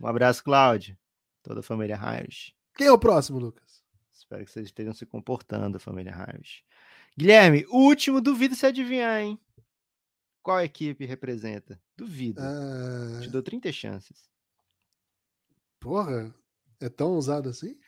Um 0.00 0.06
abraço, 0.06 0.42
Cláudio. 0.42 0.96
Toda 1.42 1.60
a 1.60 1.62
família 1.62 1.96
Hunt. 1.96 2.50
Quem 2.76 2.86
é 2.86 2.92
o 2.92 2.98
próximo, 2.98 3.38
Lucas? 3.38 3.82
Espero 4.12 4.44
que 4.44 4.50
vocês 4.50 4.66
estejam 4.66 4.92
se 4.92 5.06
comportando, 5.06 5.78
família 5.78 6.12
Hunt. 6.16 6.62
Guilherme, 7.16 7.66
último, 7.70 8.20
duvido 8.20 8.54
se 8.54 8.66
adivinhar, 8.66 9.20
hein? 9.20 9.38
Qual 10.48 10.62
equipe 10.62 11.04
representa? 11.04 11.78
Duvido. 11.94 12.40
Ah, 12.40 13.20
Te 13.20 13.28
dou 13.28 13.42
30 13.42 13.70
chances. 13.70 14.30
porra, 15.78 16.34
é 16.80 16.88
tão 16.88 17.12
ousado 17.12 17.50
assim? 17.50 17.78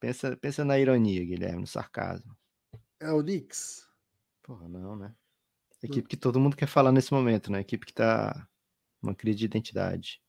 Pensa, 0.00 0.36
pensa 0.36 0.64
na 0.64 0.76
ironia, 0.76 1.24
Guilherme, 1.24 1.60
no 1.60 1.66
sarcasmo. 1.68 2.36
É 2.98 3.12
o 3.12 3.22
Knicks. 3.22 3.86
Porra, 4.42 4.68
não, 4.68 4.96
né? 4.96 5.14
Equipe 5.80 6.08
que 6.08 6.16
todo 6.16 6.40
mundo 6.40 6.56
quer 6.56 6.66
falar 6.66 6.90
nesse 6.90 7.12
momento, 7.12 7.52
né? 7.52 7.60
Equipe 7.60 7.86
que 7.86 7.94
tá 7.94 8.48
numa 9.00 9.14
crise 9.14 9.38
de 9.38 9.44
identidade. 9.44 10.20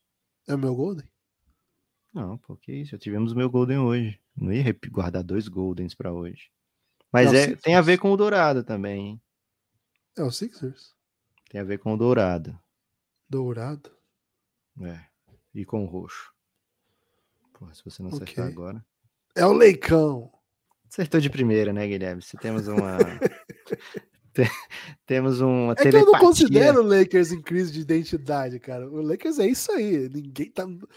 É 0.48 0.54
o 0.54 0.60
meu 0.60 0.76
Golden? 0.76 1.10
Não, 2.14 2.38
pô, 2.38 2.56
que 2.56 2.72
isso? 2.72 2.92
Já 2.92 3.00
tivemos 3.00 3.32
o 3.32 3.36
meu 3.36 3.50
Golden 3.50 3.80
hoje. 3.80 4.22
Não 4.38 4.54
ia 4.54 4.64
guardar 4.92 5.24
dois 5.24 5.48
Goldens 5.48 5.96
pra 5.96 6.14
hoje. 6.14 6.52
Mas 7.12 7.34
Não, 7.34 7.40
é, 7.40 7.48
sim, 7.48 7.56
tem 7.56 7.76
a 7.76 7.82
sim. 7.82 7.86
ver 7.88 7.98
com 7.98 8.12
o 8.12 8.18
Dourado 8.18 8.64
também, 8.64 9.08
hein? 9.08 9.22
É 10.18 10.24
o 10.24 10.32
Sixers? 10.32 10.94
Tem 11.50 11.62
a 11.62 11.64
ver 11.64 11.80
com 11.80 11.94
o 11.94 11.98
Dourado. 11.98 12.58
Dourado? 13.30 13.92
É. 14.82 15.00
E 15.54 15.66
com 15.66 15.84
o 15.84 15.88
Roxo. 15.88 16.32
Porra, 17.54 17.74
se 17.74 17.84
você 17.84 18.02
não 18.02 18.10
acertar 18.10 18.48
agora. 18.48 18.86
É 19.36 19.46
o 19.46 19.52
Leicão. 19.54 20.32
Acertou 20.88 21.20
de 21.20 21.30
primeira, 21.30 21.72
né, 21.74 21.88
Guilherme? 21.88 22.22
Se 22.22 22.38
temos 22.38 22.68
uma. 22.68 22.98
Te- 24.34 24.50
temos 25.06 25.42
uma 25.42 25.74
É 25.74 25.76
que 25.76 25.88
eu 25.88 25.92
telepatia. 25.92 26.12
não 26.14 26.20
considero 26.20 26.80
o 26.82 26.88
Lakers 26.88 27.32
em 27.32 27.42
crise 27.42 27.72
de 27.72 27.80
identidade, 27.82 28.60
cara. 28.60 28.88
O 28.90 29.02
Lakers 29.02 29.40
é 29.40 29.48
isso 29.48 29.72
aí. 29.72 30.08
Ninguém 30.10 30.52
tá, 30.52 30.66
não 30.68 30.88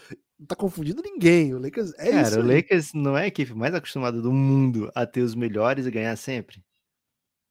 tá 0.47 0.55
confundindo 0.55 1.01
ninguém. 1.01 1.53
O 1.53 1.59
Lakers 1.59 1.93
é 1.97 2.09
isso 2.21 2.31
Cara, 2.31 2.37
o 2.45 2.49
aí. 2.49 2.55
Lakers 2.57 2.93
não 2.93 3.17
é 3.17 3.23
a 3.23 3.27
equipe 3.27 3.53
mais 3.53 3.73
acostumada 3.73 4.21
do 4.21 4.31
mundo 4.31 4.91
a 4.95 5.05
ter 5.05 5.21
os 5.21 5.33
melhores 5.35 5.85
e 5.85 5.91
ganhar 5.91 6.15
sempre. 6.15 6.63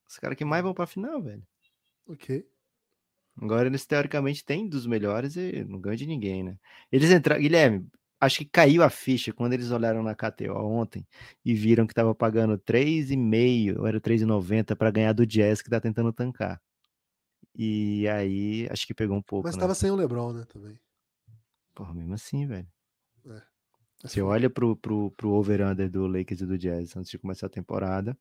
Os 0.09 0.19
caras 0.19 0.37
que 0.37 0.45
mais 0.45 0.63
vão 0.63 0.73
pra 0.75 0.87
final, 0.87 1.21
velho. 1.21 1.43
Ok. 2.07 2.45
Agora 3.41 3.67
eles 3.67 3.87
teoricamente 3.87 4.45
têm 4.45 4.69
dos 4.69 4.87
melhores 4.87 5.37
e 5.37 5.65
não 5.65 5.81
ganham 5.81 5.97
de 5.97 6.07
ninguém, 6.07 6.43
né? 6.43 6.59
Eles 6.91 7.11
entraram. 7.11 7.41
Guilherme, 7.41 7.89
acho 8.21 8.39
que 8.39 8.45
caiu 8.45 8.83
a 8.83 8.91
ficha 8.91 9.33
quando 9.33 9.55
eles 9.55 9.71
olharam 9.71 10.03
na 10.03 10.15
KTO 10.15 10.53
ontem 10.55 11.07
e 11.45 11.55
viram 11.55 11.87
que 11.87 11.95
tava 11.95 12.15
pagando 12.15 12.59
3,5 12.59 13.79
ou 13.79 13.87
era 13.87 14.01
3,90 14.01 14.77
para 14.77 14.91
ganhar 14.91 15.13
do 15.13 15.27
Jazz 15.27 15.63
que 15.63 15.71
tá 15.71 15.81
tentando 15.81 16.13
tancar. 16.13 16.61
E 17.55 18.07
aí, 18.09 18.67
acho 18.71 18.87
que 18.87 18.95
pegou 18.95 19.17
um 19.17 19.23
pouco, 19.23 19.47
Mas 19.47 19.57
né? 19.57 19.61
tava 19.61 19.75
sem 19.75 19.91
o 19.91 19.97
LeBron, 19.97 20.33
né, 20.33 20.45
também. 20.49 20.79
Porra, 21.75 21.93
mesmo 21.95 22.15
assim, 22.15 22.47
velho. 22.47 22.69
Mas 23.25 23.43
Você 24.05 24.21
foi. 24.21 24.23
olha 24.23 24.51
pro, 24.51 24.77
pro, 24.77 25.11
pro 25.13 25.31
over-under 25.33 25.91
do 25.91 26.07
Lakers 26.07 26.41
e 26.41 26.47
do 26.47 26.59
Jazz 26.59 26.97
antes 26.97 27.11
de 27.11 27.19
começar 27.19 27.47
a 27.47 27.51
temporada, 27.51 28.17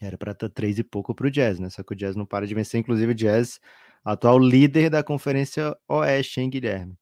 era 0.00 0.16
pra 0.16 0.32
estar 0.32 0.48
três 0.48 0.78
e 0.78 0.84
pouco 0.84 1.14
pro 1.14 1.30
Jazz, 1.30 1.58
né? 1.58 1.70
Só 1.70 1.82
que 1.82 1.92
o 1.92 1.96
Jazz 1.96 2.14
não 2.14 2.26
para 2.26 2.46
de 2.46 2.54
vencer, 2.54 2.80
inclusive 2.80 3.12
o 3.12 3.14
Jazz, 3.14 3.60
atual 4.04 4.38
líder 4.38 4.90
da 4.90 5.02
Conferência 5.02 5.76
Oeste, 5.88 6.40
hein, 6.40 6.50
Guilherme? 6.50 6.98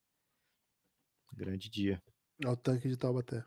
Grande 1.32 1.68
dia. 1.68 2.02
É 2.42 2.48
o 2.48 2.56
tanque 2.56 2.88
de 2.88 2.96
Taubaté. 2.96 3.44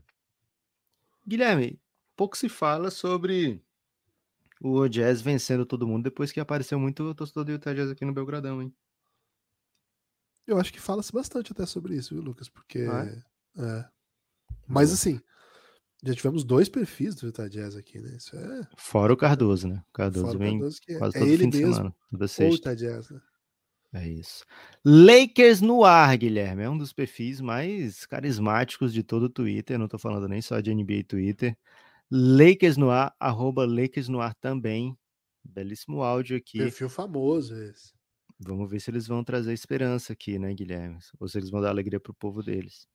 Guilherme, 1.27 1.79
pouco 2.15 2.37
se 2.37 2.49
fala 2.49 2.91
sobre 2.91 3.63
o 4.61 4.87
Jazz 4.87 5.21
vencendo 5.21 5.65
todo 5.65 5.87
mundo 5.87 6.03
depois 6.03 6.31
que 6.31 6.39
apareceu 6.39 6.79
muito 6.79 7.03
o 7.03 7.15
torcedor 7.15 7.45
do 7.45 7.51
Utah 7.51 7.73
Jazz 7.73 7.89
aqui 7.89 8.05
no 8.05 8.13
Belgradão, 8.13 8.61
hein? 8.61 8.73
Eu 10.45 10.59
acho 10.59 10.73
que 10.73 10.79
fala-se 10.79 11.11
bastante 11.11 11.51
até 11.51 11.65
sobre 11.65 11.95
isso, 11.95 12.15
viu, 12.15 12.23
Lucas? 12.23 12.49
Porque. 12.49 12.79
Ah, 12.89 13.05
é. 13.61 13.89
Mas 14.67 14.89
Boa. 14.89 14.95
assim, 14.95 15.21
já 16.03 16.15
tivemos 16.15 16.43
dois 16.43 16.69
perfis 16.69 17.15
do 17.15 17.27
Utah 17.27 17.47
Jazz 17.47 17.75
aqui, 17.75 17.99
né? 17.99 18.15
Isso 18.15 18.35
é. 18.35 18.67
Fora 18.77 19.13
o 19.13 19.17
Cardoso, 19.17 19.67
né? 19.67 19.83
O 19.89 19.91
Cardoso 19.91 20.25
Fora 20.27 20.37
o 20.37 20.39
vem 20.39 20.59
Cardoso, 20.59 20.81
que 20.81 20.93
é, 20.93 20.97
quase 20.97 21.17
é 21.17 21.19
todo 21.19 21.29
ele 21.29 21.43
fim 21.43 21.49
de 21.49 21.57
mesmo, 21.57 21.73
semana, 21.73 21.95
toda 22.09 22.27
sexta. 22.27 22.71
Utah 22.71 22.73
Jazz, 22.75 23.09
né? 23.09 23.21
É 23.91 24.07
isso. 24.07 24.45
Lakers 24.85 25.61
no 25.61 25.83
ar, 25.83 26.15
Guilherme. 26.15 26.63
É 26.63 26.69
um 26.69 26.77
dos 26.77 26.93
perfis 26.93 27.41
mais 27.41 28.05
carismáticos 28.05 28.93
de 28.93 29.01
todo 29.01 29.23
o 29.23 29.29
Twitter. 29.29 29.79
Não 29.79 29.87
tô 29.87 29.97
falando 29.97 30.27
nem 30.27 30.41
só 30.41 30.59
de 30.59 30.73
NBA 30.73 30.93
e 30.93 31.03
Twitter. 31.03 31.57
Lakers 32.11 32.77
no 32.77 32.91
ar, 32.91 33.15
arroba 33.19 33.65
Lakers 33.65 34.07
no 34.07 34.21
ar 34.21 34.35
também. 34.35 34.95
Belíssimo 35.43 36.03
áudio 36.03 36.37
aqui. 36.37 36.59
Perfil 36.59 36.89
famoso 36.89 37.55
esse. 37.55 37.93
Vamos 38.39 38.69
ver 38.69 38.79
se 38.79 38.91
eles 38.91 39.07
vão 39.07 39.23
trazer 39.23 39.53
esperança 39.53 40.13
aqui, 40.13 40.37
né, 40.39 40.53
Guilherme? 40.53 40.99
Ou 41.19 41.27
se 41.27 41.37
eles 41.37 41.49
vão 41.49 41.59
dar 41.59 41.69
alegria 41.69 41.99
pro 41.99 42.13
povo 42.13 42.41
deles. 42.43 42.87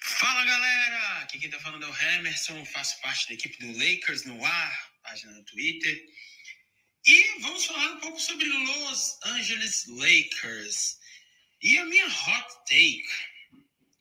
Fala 0.00 0.33
quem 1.44 1.50
tá 1.50 1.60
falando 1.60 1.84
é 1.84 1.90
o 1.90 2.02
Emerson, 2.16 2.64
faço 2.64 2.98
parte 3.02 3.28
da 3.28 3.34
equipe 3.34 3.58
do 3.58 3.78
Lakers 3.78 4.24
no 4.24 4.42
ar, 4.42 4.92
página 5.02 5.30
no 5.32 5.44
Twitter. 5.44 6.06
E 7.04 7.40
vamos 7.40 7.66
falar 7.66 7.92
um 7.92 8.00
pouco 8.00 8.18
sobre 8.18 8.46
Los 8.46 9.18
Angeles 9.24 9.84
Lakers. 9.88 10.96
E 11.60 11.76
a 11.76 11.84
minha 11.84 12.06
hot 12.06 12.48
take 12.66 13.06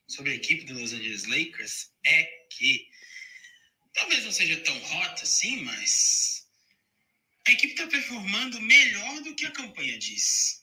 sobre 0.07 0.31
a 0.31 0.35
equipe 0.35 0.63
do 0.63 0.79
Los 0.79 0.93
Angeles 0.93 1.25
Lakers 1.25 1.91
é 2.05 2.23
que 2.49 2.87
talvez 3.93 4.23
não 4.23 4.31
seja 4.31 4.55
tão 4.61 4.77
hot 4.77 5.21
assim, 5.21 5.63
mas 5.63 6.47
a 7.45 7.51
equipe 7.51 7.73
está 7.73 7.87
performando 7.87 8.61
melhor 8.61 9.21
do 9.21 9.35
que 9.35 9.45
a 9.45 9.51
campanha 9.51 9.99
diz. 9.99 10.61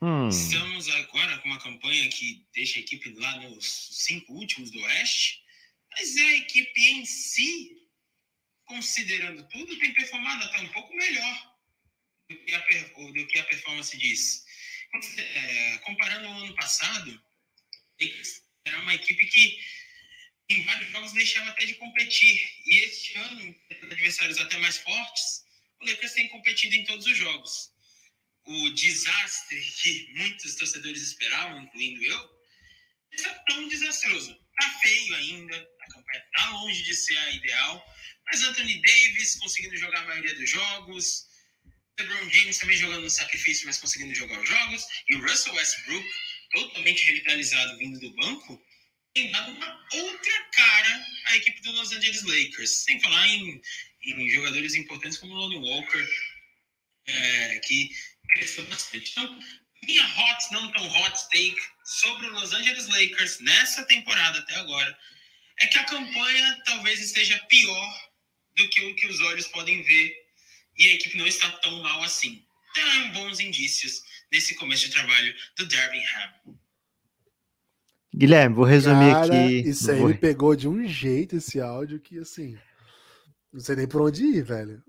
Hum, 0.00 0.28
Estamos 0.28 0.88
agora 0.88 1.38
com 1.38 1.48
uma 1.48 1.60
campanha 1.60 2.08
que 2.10 2.46
deixa 2.54 2.78
a 2.78 2.82
equipe 2.82 3.12
lá 3.14 3.40
nos 3.40 3.88
cinco 4.04 4.34
últimos 4.34 4.70
do 4.70 4.78
Oeste, 4.78 5.44
mas 5.96 6.16
a 6.16 6.34
equipe 6.36 6.80
em 6.90 7.04
si, 7.04 7.88
considerando 8.66 9.46
tudo, 9.48 9.78
tem 9.78 9.94
performado 9.94 10.44
até 10.44 10.60
um 10.60 10.68
pouco 10.68 10.94
melhor 10.94 11.56
do 12.28 12.36
que 12.44 12.54
a, 12.54 12.58
do 12.58 13.26
que 13.26 13.38
a 13.38 13.44
performance 13.44 13.96
diz. 13.96 14.44
É, 15.18 15.78
comparando 15.78 16.28
ao 16.28 16.34
ano 16.34 16.54
passado, 16.54 17.22
era 18.64 18.80
uma 18.80 18.94
equipe 18.94 19.26
que 19.26 19.58
em 20.48 20.62
vários 20.64 20.90
jogos 20.90 21.12
deixava 21.12 21.50
até 21.50 21.64
de 21.64 21.74
competir. 21.74 22.40
E 22.66 22.78
este 22.84 23.18
ano, 23.18 23.56
adversários 23.90 24.38
até 24.38 24.56
mais 24.58 24.78
fortes, 24.78 25.44
o 25.80 25.86
Lakers 25.86 26.12
tem 26.12 26.28
competido 26.28 26.74
em 26.74 26.84
todos 26.84 27.06
os 27.06 27.16
jogos 27.16 27.76
o 28.46 28.70
desastre 28.70 29.60
que 29.82 30.12
muitos 30.14 30.54
torcedores 30.54 31.02
esperavam, 31.02 31.62
incluindo 31.62 32.02
eu, 32.04 32.30
está 33.12 33.34
tão 33.40 33.68
desastroso. 33.68 34.34
Tá 34.58 34.78
feio 34.80 35.14
ainda, 35.16 35.68
a 35.86 35.94
campanha 35.94 36.24
tá 36.34 36.50
longe 36.50 36.82
de 36.82 36.94
ser 36.94 37.16
a 37.18 37.30
ideal, 37.30 37.94
mas 38.26 38.42
Anthony 38.42 38.80
Davis 38.82 39.36
conseguindo 39.36 39.76
jogar 39.76 40.00
a 40.00 40.06
maioria 40.06 40.34
dos 40.34 40.50
jogos, 40.50 41.26
LeBron 41.98 42.30
James 42.30 42.58
também 42.58 42.76
jogando 42.76 43.02
no 43.02 43.10
sacrifício, 43.10 43.66
mas 43.66 43.78
conseguindo 43.78 44.14
jogar 44.14 44.38
os 44.40 44.48
jogos, 44.48 44.84
e 45.08 45.16
o 45.16 45.22
Russell 45.22 45.54
Westbrook, 45.54 46.08
totalmente 46.52 47.04
revitalizado 47.04 47.78
vindo 47.78 47.98
do 48.00 48.10
banco, 48.14 48.62
tem 49.14 49.30
dado 49.30 49.50
uma 49.50 49.86
outra 49.92 50.44
cara 50.52 51.06
à 51.26 51.36
equipe 51.36 51.60
do 51.62 51.72
Los 51.72 51.92
Angeles 51.92 52.22
Lakers, 52.22 52.70
sem 52.84 53.00
falar 53.00 53.26
em, 53.28 53.62
em 54.02 54.30
jogadores 54.30 54.74
importantes 54.74 55.18
como 55.18 55.32
o 55.32 55.36
Lonnie 55.36 55.58
Walker, 55.58 56.06
é, 57.06 57.58
que 57.60 57.90
cresceu 58.34 58.66
bastante. 58.66 59.10
Então, 59.12 59.40
minha 59.84 60.04
hot, 60.04 60.52
não 60.52 60.70
tão 60.72 60.86
hot 60.86 61.16
take 61.30 61.56
sobre 61.84 62.26
o 62.26 62.32
Los 62.32 62.52
Angeles 62.52 62.88
Lakers 62.88 63.40
nessa 63.40 63.84
temporada 63.84 64.40
até 64.40 64.54
agora 64.56 64.98
é 65.60 65.66
que 65.66 65.78
a 65.78 65.84
campanha 65.84 66.62
talvez 66.64 67.00
esteja 67.00 67.38
pior 67.48 68.00
do 68.56 68.68
que 68.68 68.80
o 68.90 68.94
que 68.94 69.06
os 69.06 69.20
olhos 69.20 69.46
podem 69.48 69.82
ver 69.82 70.14
e 70.78 70.88
a 70.88 70.94
equipe 70.94 71.16
não 71.16 71.26
está 71.26 71.50
tão 71.58 71.82
mal 71.82 72.02
assim. 72.02 72.42
Tem 72.74 73.12
bons 73.12 73.40
indícios 73.40 74.02
nesse 74.30 74.54
começo 74.56 74.86
de 74.86 74.92
trabalho 74.92 75.34
do 75.56 75.66
Darvin 75.66 75.98
Ham. 76.00 76.54
Guilherme, 78.14 78.54
vou 78.54 78.64
resumir 78.64 79.12
Cara, 79.12 79.26
aqui. 79.26 79.60
isso 79.68 79.90
aí 79.90 79.98
vou- 79.98 80.08
me 80.08 80.14
pegou 80.14 80.56
de 80.56 80.68
um 80.68 80.86
jeito 80.86 81.36
esse 81.36 81.60
áudio 81.60 82.00
que, 82.00 82.18
assim, 82.18 82.58
não 83.52 83.60
sei 83.60 83.76
nem 83.76 83.86
por 83.88 84.02
onde 84.02 84.22
ir, 84.24 84.42
velho. 84.42 84.82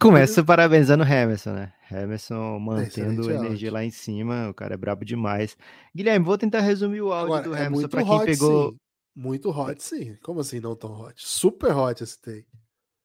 Começa 0.00 0.42
parabenizando 0.44 1.02
o 1.02 1.06
Emerson, 1.06 1.52
né? 1.52 1.72
Emerson 1.90 2.58
mantendo 2.60 3.22
excelente 3.22 3.30
a 3.30 3.34
energia 3.46 3.68
áudio. 3.68 3.72
lá 3.72 3.84
em 3.84 3.90
cima, 3.90 4.48
o 4.48 4.54
cara 4.54 4.74
é 4.74 4.76
brabo 4.76 5.04
demais. 5.04 5.56
Guilherme, 5.94 6.24
vou 6.24 6.38
tentar 6.38 6.60
resumir 6.60 7.00
o 7.00 7.12
áudio 7.12 7.34
Agora, 7.34 7.48
do 7.48 7.54
é 7.56 7.68
muito 7.68 7.88
para 7.88 8.04
quem 8.04 8.24
pegou, 8.24 8.70
sim. 8.70 8.78
Muito 9.24 9.50
hot, 9.50 9.80
sim. 9.82 10.16
Como 10.16 10.40
assim 10.40 10.58
não 10.60 10.74
tão 10.74 10.92
hot? 11.00 11.14
Super 11.24 11.72
hot 11.76 12.02
esse 12.02 12.20
take. 12.20 12.48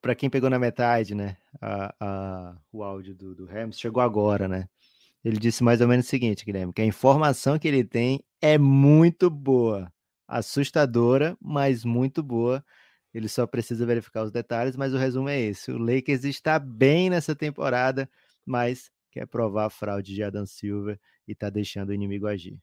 para 0.01 0.15
quem 0.15 0.29
pegou 0.29 0.49
na 0.49 0.59
metade, 0.59 1.15
né? 1.15 1.37
A, 1.61 1.95
a- 1.99 2.57
o 2.71 2.83
áudio 2.83 3.15
do, 3.15 3.33
do 3.35 3.49
Emerson 3.49 3.79
chegou 3.79 4.01
agora, 4.03 4.47
né? 4.47 4.67
Ele 5.23 5.37
disse 5.39 5.63
mais 5.63 5.81
ou 5.81 5.87
menos 5.87 6.07
o 6.07 6.09
seguinte, 6.09 6.45
Guilherme, 6.45 6.73
que 6.73 6.81
a 6.81 6.85
informação 6.85 7.59
que 7.59 7.67
ele 7.67 7.83
tem 7.83 8.23
é 8.41 8.57
muito 8.57 9.29
boa, 9.29 9.91
assustadora, 10.27 11.37
mas 11.41 11.85
muito 11.85 12.23
boa. 12.23 12.65
Ele 13.13 13.29
só 13.29 13.47
precisa 13.47 13.85
verificar 13.85 14.23
os 14.25 14.31
detalhes, 14.31 14.75
mas 14.77 14.93
o 14.93 14.97
resumo 14.97 15.29
é 15.29 15.39
esse: 15.41 15.71
o 15.71 15.77
Lakers 15.79 16.25
está 16.25 16.59
bem 16.59 17.09
nessa 17.11 17.35
temporada, 17.35 18.09
mas 18.45 18.91
quer 19.11 19.27
provar 19.27 19.67
a 19.67 19.71
fraude 19.71 20.13
de 20.15 20.23
Adam 20.23 20.45
Silver 20.47 20.99
e 21.27 21.33
está 21.33 21.49
deixando 21.51 21.89
o 21.91 21.93
inimigo 21.93 22.27
agir. 22.27 22.59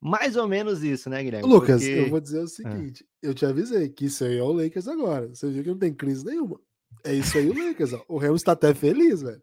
Mais 0.00 0.36
ou 0.36 0.46
menos 0.46 0.82
isso, 0.82 1.08
né, 1.08 1.22
Guilherme? 1.22 1.48
Lucas, 1.48 1.82
Porque... 1.82 1.98
eu 1.98 2.10
vou 2.10 2.20
dizer 2.20 2.40
o 2.40 2.48
seguinte: 2.48 3.04
ah. 3.04 3.18
eu 3.22 3.34
te 3.34 3.46
avisei 3.46 3.88
que 3.88 4.06
isso 4.06 4.24
aí 4.24 4.38
é 4.38 4.42
o 4.42 4.52
Lakers 4.52 4.88
agora. 4.88 5.28
Você 5.28 5.50
viu 5.50 5.62
que 5.62 5.70
não 5.70 5.78
tem 5.78 5.94
crise 5.94 6.24
nenhuma. 6.24 6.60
É 7.04 7.14
isso 7.14 7.36
aí 7.38 7.48
o 7.48 7.66
Lakers, 7.66 7.92
ó. 7.92 8.04
O 8.08 8.18
Ramos 8.18 8.40
está 8.40 8.52
até 8.52 8.74
feliz, 8.74 9.22
velho. 9.22 9.42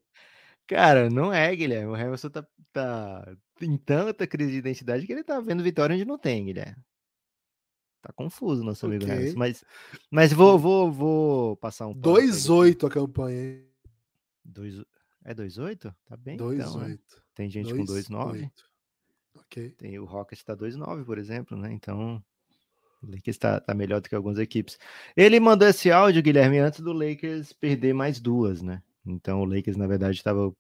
Cara, 0.68 1.10
não 1.10 1.34
é, 1.34 1.54
Guilherme. 1.56 1.92
O 1.92 1.96
Hamilton 1.96 2.30
tá, 2.30 2.48
tá 2.72 3.36
em 3.62 3.78
tanta 3.78 4.26
crise 4.26 4.52
de 4.52 4.58
identidade 4.58 5.06
que 5.06 5.12
ele 5.12 5.24
tá 5.24 5.40
vendo 5.40 5.64
vitória 5.64 5.96
onde 5.96 6.06
não 6.06 6.18
tem, 6.18 6.46
Guilherme. 6.46 6.82
Tá 8.02 8.12
confuso 8.14 8.64
nosso 8.64 8.86
amigo 8.86 9.04
okay. 9.04 9.16
Hamilton. 9.16 9.40
Mas, 9.40 9.64
mas 10.12 10.34
vou, 10.34 10.58
vou, 10.60 10.92
vou 10.92 11.58
passar 11.58 11.88
um. 11.88 11.96
2-8 11.96 12.88
a 12.88 12.90
campanha, 12.90 13.64
Dois, 14.44 14.76
é 15.24 15.34
2-8? 15.34 15.94
Tá 16.06 16.18
bem. 16.18 16.38
2-8. 16.38 16.54
Então, 16.54 16.78
né? 16.80 17.00
Tem 17.34 17.50
gente 17.50 17.74
dois, 17.74 18.08
com 18.08 18.14
2-9. 18.14 18.52
Tem, 19.78 20.00
o 20.00 20.06
Rocket 20.06 20.42
tá 20.42 20.56
2-9, 20.56 21.06
por 21.06 21.18
exemplo, 21.18 21.58
né? 21.58 21.72
Então. 21.72 22.24
O 23.02 23.12
Lakers 23.12 23.38
tá, 23.38 23.60
tá 23.60 23.74
melhor 23.74 24.00
do 24.00 24.08
que 24.08 24.16
algumas 24.16 24.40
equipes. 24.40 24.80
Ele 25.16 25.38
mandou 25.40 25.68
esse 25.68 25.92
áudio, 25.92 26.24
Guilherme, 26.24 26.60
antes 26.60 26.80
do 26.80 26.94
Lakers 26.94 27.52
perder 27.52 27.94
mais 27.94 28.20
duas, 28.20 28.62
né? 28.62 28.82
Então 29.06 29.42
o 29.42 29.46
Lakers, 29.46 29.76
na 29.76 29.86
verdade, 29.86 30.16
estava 30.16 30.54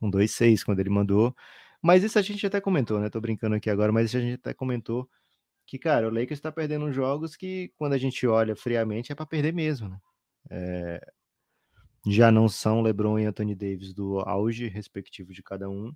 com 0.00 0.10
2-6 0.10 0.64
quando 0.64 0.80
ele 0.80 0.90
mandou. 0.90 1.34
Mas 1.80 2.02
isso 2.02 2.18
a 2.18 2.22
gente 2.22 2.44
até 2.46 2.60
comentou, 2.60 2.98
né? 2.98 3.08
Tô 3.08 3.20
brincando 3.20 3.54
aqui 3.54 3.70
agora, 3.70 3.92
mas 3.92 4.06
isso 4.06 4.16
a 4.16 4.20
gente 4.20 4.34
até 4.34 4.52
comentou 4.52 5.08
que, 5.66 5.78
cara, 5.78 6.08
o 6.08 6.10
Lakers 6.10 6.38
está 6.38 6.50
perdendo 6.50 6.92
jogos 6.92 7.36
que, 7.36 7.72
quando 7.76 7.92
a 7.92 7.98
gente 7.98 8.26
olha 8.26 8.56
friamente, 8.56 9.12
é 9.12 9.14
para 9.14 9.26
perder 9.26 9.52
mesmo, 9.52 9.88
né? 9.88 9.98
É... 10.50 11.12
Já 12.06 12.30
não 12.30 12.48
são 12.48 12.82
LeBron 12.82 13.18
e 13.18 13.24
Anthony 13.24 13.54
Davis 13.54 13.94
do 13.94 14.18
auge 14.20 14.68
respectivo 14.68 15.32
de 15.32 15.42
cada 15.42 15.70
um. 15.70 15.92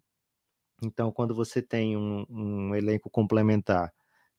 Então, 0.82 1.10
quando 1.12 1.34
você 1.34 1.60
tem 1.60 1.96
um, 1.96 2.24
um 2.28 2.74
elenco 2.74 3.10
complementar 3.10 3.92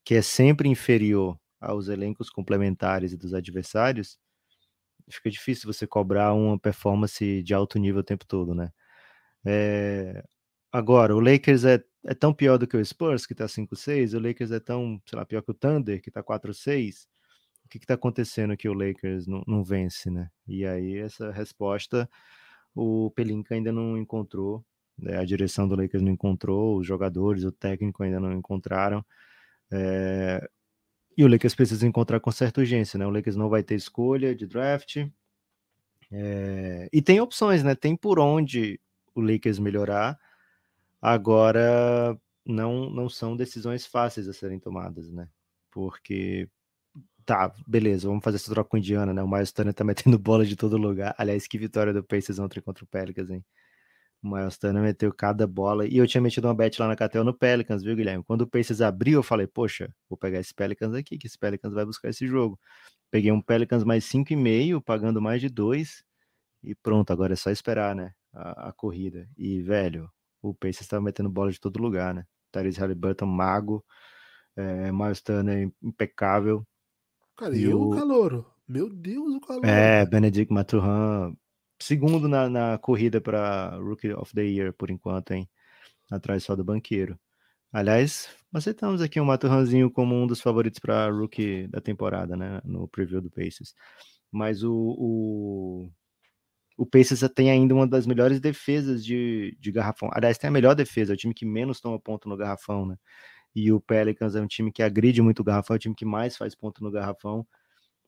que 0.06 0.16
é 0.16 0.22
sempre 0.22 0.70
inferior 0.70 1.38
aos 1.60 1.90
elencos 1.90 2.30
complementares 2.30 3.16
dos 3.18 3.34
adversários, 3.34 4.18
fica 5.10 5.30
difícil 5.30 5.72
você 5.72 5.86
cobrar 5.88 6.34
uma 6.34 6.58
performance 6.60 7.44
de 7.44 7.54
alto 7.54 7.78
nível 7.80 8.02
o 8.02 8.04
tempo 8.04 8.26
todo, 8.26 8.56
né? 8.56 8.72
É... 9.46 10.24
Agora, 10.72 11.16
o 11.16 11.20
Lakers 11.20 11.66
é, 11.66 11.84
é 12.06 12.14
tão 12.14 12.34
pior 12.34 12.58
do 12.58 12.68
que 12.68 12.78
o 12.78 12.86
Spurs, 12.86 13.26
que 13.26 13.36
tá 13.36 13.48
5-6, 13.48 14.14
o 14.14 14.20
Lakers 14.20 14.52
é 14.52 14.60
tão, 14.60 15.02
sei 15.06 15.18
lá, 15.18 15.26
pior 15.26 15.42
que 15.42 15.52
o 15.52 15.54
Thunder, 15.54 16.02
que 16.02 16.12
tá 16.12 16.24
4-6. 16.24 17.08
O 17.66 17.70
que 17.70 17.80
que 17.80 17.86
tá 17.88 17.96
acontecendo 17.96 18.58
que 18.58 18.70
o 18.70 18.74
Lakers 18.74 19.28
não, 19.28 19.44
não 19.48 19.64
vence, 19.64 20.10
né? 20.12 20.30
E 20.48 20.66
aí, 20.66 20.98
essa 20.98 21.32
resposta, 21.32 22.10
o 22.76 23.12
Pelinka 23.12 23.56
ainda 23.56 23.72
não 23.72 23.98
encontrou, 23.98 24.66
né? 25.02 25.18
a 25.18 25.26
direção 25.26 25.68
do 25.68 25.76
Lakers 25.76 26.04
não 26.04 26.12
encontrou, 26.12 26.78
os 26.78 26.88
jogadores, 26.88 27.44
o 27.44 27.52
técnico 27.52 28.04
ainda 28.04 28.20
não 28.20 28.34
encontraram. 28.34 29.06
É... 29.72 30.48
E 31.18 31.24
o 31.24 31.28
Lakers 31.28 31.56
precisa 31.56 31.86
encontrar 31.86 32.20
com 32.20 32.32
certa 32.32 32.62
urgência, 32.62 32.98
né? 32.98 33.06
O 33.06 33.10
Lakers 33.10 33.36
não 33.36 33.50
vai 33.50 33.64
ter 33.64 33.76
escolha 33.76 34.36
de 34.36 34.48
draft. 34.48 34.98
É... 36.12 36.90
E 36.92 37.02
tem 37.02 37.20
opções, 37.20 37.64
né? 37.64 37.76
Tem 37.76 37.96
por 37.96 38.20
onde 38.20 38.80
o 39.16 39.22
Lakers 39.22 39.60
melhorar. 39.60 40.18
Agora, 41.02 42.18
não, 42.46 42.90
não 42.90 43.10
são 43.10 43.36
decisões 43.36 43.86
fáceis 43.86 44.28
a 44.28 44.34
serem 44.34 44.60
tomadas, 44.60 45.12
né? 45.12 45.30
Porque, 45.72 46.50
tá, 47.26 47.54
beleza, 47.68 48.08
vamos 48.08 48.24
fazer 48.24 48.38
essa 48.38 48.52
troca 48.52 48.70
com 48.70 48.78
o 48.78 48.80
Indiana, 48.80 49.14
né? 49.14 49.22
O 49.24 49.28
Miles 49.28 49.52
Turner 49.52 49.74
tá 49.74 49.84
metendo 49.86 50.20
bola 50.20 50.46
de 50.46 50.56
todo 50.56 50.78
lugar. 50.78 51.16
Aliás, 51.18 51.48
que 51.48 51.58
vitória 51.58 51.94
do 51.94 52.04
Pacers 52.04 52.40
ontem 52.40 52.62
contra 52.62 52.84
o 52.84 52.88
Pelicans, 52.88 53.30
hein? 53.30 53.46
O 54.22 54.36
Miles 54.36 54.58
Turner 54.58 54.84
meteu 54.84 55.14
cada 55.14 55.48
bola. 55.48 55.88
E 55.88 55.98
eu 55.98 56.08
tinha 56.08 56.22
metido 56.22 56.48
uma 56.48 56.54
bet 56.54 56.80
lá 56.80 56.88
na 56.88 56.96
KTO 56.96 57.24
no 57.24 57.34
Pelicans, 57.34 57.82
viu, 57.82 57.96
Guilherme? 57.96 58.24
Quando 58.24 58.42
o 58.42 58.48
Pacers 58.48 58.82
abriu, 58.82 59.20
eu 59.20 59.24
falei, 59.24 59.48
poxa, 59.48 59.94
vou 60.10 60.18
pegar 60.18 60.40
esse 60.40 60.54
Pelicans 60.54 60.94
aqui, 60.94 61.18
que 61.18 61.28
esse 61.28 61.38
Pelicans 61.38 61.74
vai 61.74 61.86
buscar 61.86 62.10
esse 62.10 62.28
jogo. 62.28 62.60
Peguei 63.10 63.32
um 63.32 63.42
Pelicans 63.42 63.84
mais 63.84 64.04
5,5, 64.06 64.82
pagando 64.84 65.22
mais 65.22 65.40
de 65.40 65.50
2. 65.50 66.04
E 66.64 66.76
pronto, 66.76 67.12
agora 67.12 67.34
é 67.34 67.36
só 67.38 67.50
esperar, 67.50 67.96
né? 67.96 68.12
A, 68.34 68.70
a 68.70 68.74
corrida. 68.74 69.28
E, 69.38 69.62
velho, 69.62 70.10
o 70.42 70.54
Pacers 70.54 70.82
estava 70.82 71.02
metendo 71.02 71.30
bola 71.30 71.52
de 71.52 71.60
todo 71.60 71.82
lugar, 71.82 72.14
né? 72.14 72.26
Tyrese 72.52 72.80
Halliburton, 72.80 73.26
mago. 73.26 73.84
É, 74.56 74.92
Miles 74.92 75.22
Turner, 75.22 75.72
impecável. 75.82 76.68
Cara, 77.38 77.56
e, 77.56 77.62
e 77.62 77.74
o, 77.74 77.90
o 77.90 77.90
Calouro? 77.92 78.46
Meu 78.68 78.90
Deus, 78.90 79.34
o 79.34 79.40
Calouro. 79.40 79.68
É, 79.68 80.06
Benedict 80.06 80.54
Maturhan, 80.54 81.34
segundo 81.80 82.28
na, 82.28 82.50
na 82.50 82.78
corrida 82.78 83.22
para 83.22 83.78
Rookie 83.78 84.14
of 84.14 84.34
the 84.34 84.44
Year, 84.44 84.74
por 84.74 84.90
enquanto, 84.92 85.32
hein? 85.32 85.50
Atrás 86.12 86.44
só 86.44 86.56
do 86.56 86.64
banqueiro. 86.64 87.20
Aliás, 87.72 88.30
aceitamos 88.54 89.02
aqui 89.02 89.20
o 89.20 89.24
um 89.24 89.26
Maturranzinho 89.28 89.92
como 89.92 90.16
um 90.16 90.26
dos 90.28 90.42
favoritos 90.42 90.80
para 90.80 91.10
Rookie 91.12 91.68
da 91.68 91.80
temporada, 91.82 92.36
né? 92.36 92.62
No 92.66 92.88
preview 92.88 93.22
do 93.22 93.30
Pacers. 93.30 93.76
Mas 94.32 94.64
o, 94.64 94.74
o, 94.74 95.92
o 96.78 96.86
Pacers 96.86 97.22
tem 97.36 97.52
ainda 97.52 97.76
uma 97.76 97.88
das 97.88 98.08
melhores 98.08 98.40
defesas 98.40 99.06
de, 99.06 99.56
de 99.60 99.72
garrafão. 99.72 100.10
Aliás, 100.14 100.38
tem 100.38 100.48
a 100.48 100.52
melhor 100.52 100.76
defesa, 100.76 101.14
é 101.14 101.16
o 101.16 101.18
time 101.18 101.34
que 101.34 101.46
menos 101.46 101.80
toma 101.80 102.00
ponto 102.00 102.28
no 102.30 102.38
garrafão, 102.38 102.86
né? 102.86 102.96
E 103.56 103.72
o 103.72 103.82
Pelicans 103.82 104.36
é 104.36 104.42
um 104.42 104.48
time 104.48 104.72
que 104.72 104.84
agride 104.84 105.22
muito 105.22 105.42
o 105.42 105.44
garrafão, 105.44 105.76
é 105.76 105.78
o 105.78 105.80
time 105.80 105.96
que 105.96 106.06
mais 106.06 106.38
faz 106.38 106.56
ponto 106.56 106.84
no 106.84 106.92
garrafão. 106.92 107.46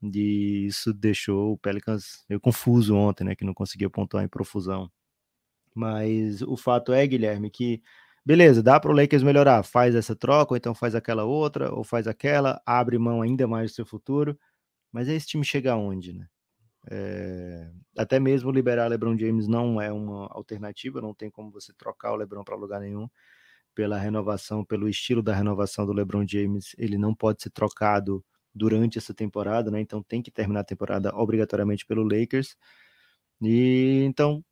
E 0.03 0.65
isso 0.65 0.93
deixou 0.93 1.53
o 1.53 1.57
Pelicans 1.57 2.25
meio 2.29 2.39
confuso 2.41 2.95
ontem, 2.95 3.23
né? 3.23 3.35
Que 3.35 3.45
não 3.45 3.53
conseguia 3.53 3.89
pontuar 3.89 4.23
em 4.23 4.27
profusão. 4.27 4.91
Mas 5.75 6.41
o 6.41 6.57
fato 6.57 6.93
é, 6.93 7.05
Guilherme, 7.07 7.49
que 7.49 7.81
beleza, 8.25 8.63
dá 8.63 8.79
para 8.79 8.91
o 8.91 8.95
Lakers 8.95 9.23
melhorar, 9.23 9.63
faz 9.63 9.95
essa 9.95 10.15
troca, 10.15 10.53
ou 10.53 10.57
então 10.57 10.75
faz 10.75 10.95
aquela 10.95 11.23
outra, 11.25 11.73
ou 11.73 11.83
faz 11.83 12.07
aquela, 12.07 12.61
abre 12.65 12.97
mão 12.97 13.21
ainda 13.21 13.47
mais 13.47 13.71
do 13.71 13.75
seu 13.75 13.85
futuro. 13.85 14.37
Mas 14.91 15.07
esse 15.07 15.27
time 15.27 15.45
chega 15.45 15.73
aonde, 15.73 16.13
né? 16.13 16.27
É... 16.89 17.69
até 17.95 18.19
mesmo 18.19 18.51
liberar 18.51 18.87
LeBron 18.87 19.15
James 19.15 19.47
não 19.47 19.79
é 19.79 19.91
uma 19.91 20.27
alternativa, 20.31 20.99
não 20.99 21.13
tem 21.13 21.29
como 21.29 21.51
você 21.51 21.71
trocar 21.73 22.11
o 22.11 22.15
LeBron 22.15 22.43
para 22.43 22.55
lugar 22.55 22.81
nenhum 22.81 23.07
pela 23.75 23.97
renovação, 23.97 24.65
pelo 24.65 24.89
estilo 24.89 25.21
da 25.21 25.33
renovação 25.33 25.85
do 25.85 25.93
LeBron 25.93 26.25
James, 26.27 26.75
ele 26.77 26.97
não 26.97 27.15
pode 27.15 27.41
ser 27.41 27.49
trocado 27.51 28.23
durante 28.53 28.97
essa 28.97 29.13
temporada, 29.13 29.71
né? 29.71 29.81
Então 29.81 30.03
tem 30.03 30.21
que 30.21 30.31
terminar 30.31 30.61
a 30.61 30.63
temporada 30.63 31.15
obrigatoriamente 31.15 31.85
pelo 31.85 32.03
Lakers. 32.03 32.55
E 33.41 34.03
então, 34.05 34.43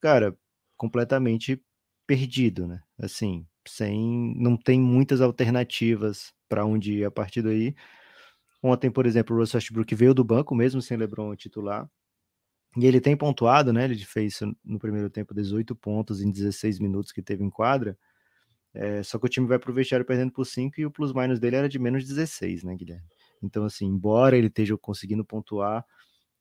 cara, 0.00 0.36
completamente 0.76 1.62
perdido, 2.06 2.66
né? 2.66 2.82
Assim, 2.98 3.46
sem 3.66 4.34
não 4.36 4.56
tem 4.56 4.80
muitas 4.80 5.20
alternativas 5.20 6.32
para 6.48 6.64
onde 6.64 6.94
ir 6.94 7.04
a 7.04 7.10
partir 7.10 7.42
daí. 7.42 7.74
Ontem, 8.62 8.90
por 8.90 9.06
exemplo, 9.06 9.36
o 9.36 9.40
Russell 9.40 9.58
Westbrook 9.58 9.94
veio 9.94 10.14
do 10.14 10.24
banco 10.24 10.54
mesmo 10.54 10.82
sem 10.82 10.96
LeBron 10.96 11.34
titular. 11.36 11.88
E 12.76 12.86
ele 12.86 13.00
tem 13.00 13.16
pontuado, 13.16 13.72
né? 13.72 13.84
Ele 13.84 13.96
fez 14.04 14.40
no 14.64 14.78
primeiro 14.78 15.10
tempo 15.10 15.34
18 15.34 15.74
pontos 15.76 16.22
em 16.22 16.30
16 16.30 16.78
minutos 16.78 17.12
que 17.12 17.22
teve 17.22 17.44
em 17.44 17.50
quadra. 17.50 17.98
É, 18.74 19.02
só 19.02 19.18
que 19.18 19.26
o 19.26 19.28
time 19.28 19.46
vai 19.46 19.58
pro 19.58 19.72
vestiário 19.72 20.06
perdendo 20.06 20.32
por 20.32 20.44
5 20.44 20.80
e 20.80 20.86
o 20.86 20.90
plus-minus 20.90 21.40
dele 21.40 21.56
era 21.56 21.68
de 21.68 21.78
menos 21.78 22.06
16, 22.06 22.62
né, 22.64 22.76
Guilherme? 22.76 23.06
Então, 23.42 23.64
assim, 23.64 23.86
embora 23.86 24.36
ele 24.36 24.48
esteja 24.48 24.76
conseguindo 24.76 25.24
pontuar, 25.24 25.84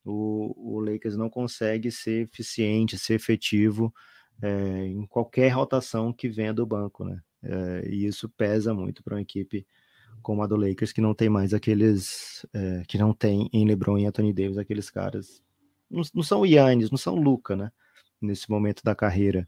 o, 0.04 0.78
o 0.78 0.80
Lakers 0.80 1.18
não 1.18 1.30
consegue 1.30 1.92
ser 1.92 2.28
eficiente, 2.28 2.98
ser 2.98 3.16
efetivo 3.16 3.94
é, 4.42 4.86
em 4.86 5.06
qualquer 5.06 5.50
rotação 5.50 6.14
que 6.14 6.30
venha 6.30 6.54
do 6.54 6.66
banco, 6.66 7.04
né? 7.04 7.22
É, 7.44 7.90
e 7.90 8.06
isso 8.06 8.30
pesa 8.30 8.74
muito 8.74 9.04
para 9.04 9.16
uma 9.16 9.22
equipe 9.22 9.66
como 10.22 10.42
a 10.44 10.48
do 10.48 10.56
Lakers, 10.56 10.92
que 10.92 11.02
não 11.02 11.14
tem 11.14 11.30
mais 11.30 11.54
aqueles. 11.54 12.46
É, 12.54 12.84
que 12.88 12.98
não 12.98 13.14
tem 13.14 13.50
em 13.54 13.66
LeBron 13.66 13.98
e 13.98 14.06
Anthony 14.06 14.34
Davis 14.34 14.58
aqueles 14.58 14.90
caras. 14.90 15.42
Não, 15.90 16.02
não 16.14 16.24
são 16.24 16.46
Yannis, 16.46 16.92
não 16.92 16.98
são 16.98 17.16
Luca, 17.16 17.56
né? 17.56 17.72
Nesse 18.22 18.50
momento 18.50 18.84
da 18.84 18.96
carreira. 18.96 19.48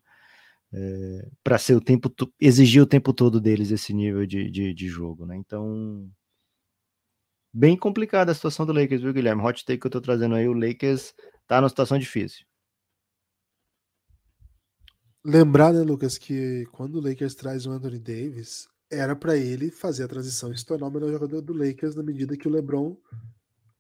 É, 0.72 1.28
para 1.44 1.58
ser 1.58 1.76
o 1.76 1.82
tempo 1.82 2.12
exigir 2.40 2.82
o 2.82 2.86
tempo 2.86 3.12
todo 3.12 3.42
deles 3.42 3.72
esse 3.72 3.92
nível 3.92 4.26
de, 4.26 4.52
de, 4.52 4.74
de 4.74 4.88
jogo, 4.88 5.26
né? 5.26 5.36
Então 5.36 6.10
bem 7.54 7.78
complicada 7.78 8.32
a 8.32 8.36
situação 8.36 8.66
do 8.66 8.74
Lakers, 8.74 9.02
viu, 9.02 9.14
Guilherme? 9.14 9.42
Hot 9.42 9.66
take 9.66 9.80
que 9.80 9.88
eu 9.88 9.92
tô 9.92 10.02
trazendo 10.02 10.36
aí, 10.36 10.48
o 10.48 10.54
Lakers 10.54 11.14
tá 11.48 11.60
numa 11.60 11.70
situação 11.70 11.98
difícil. 11.98 12.46
Lembrar, 15.24 15.74
né, 15.74 15.82
Lucas, 15.82 16.18
que 16.18 16.66
quando 16.72 16.96
o 16.96 17.02
Lakers 17.02 17.36
traz 17.36 17.66
o 17.66 17.72
Anthony 17.72 18.00
Davis, 18.00 18.68
era 18.90 19.16
para 19.16 19.38
ele 19.38 19.70
fazer 19.70 20.04
a 20.04 20.08
transição 20.08 20.52
e 20.52 20.58
se 20.58 20.66
tornar 20.66 20.88
o 20.88 20.92
melhor 20.92 21.12
jogador 21.12 21.42
do 21.42 21.54
Lakers 21.54 21.96
na 21.96 22.04
medida 22.04 22.38
que 22.38 22.48
o 22.48 22.52
LeBron 22.52 22.98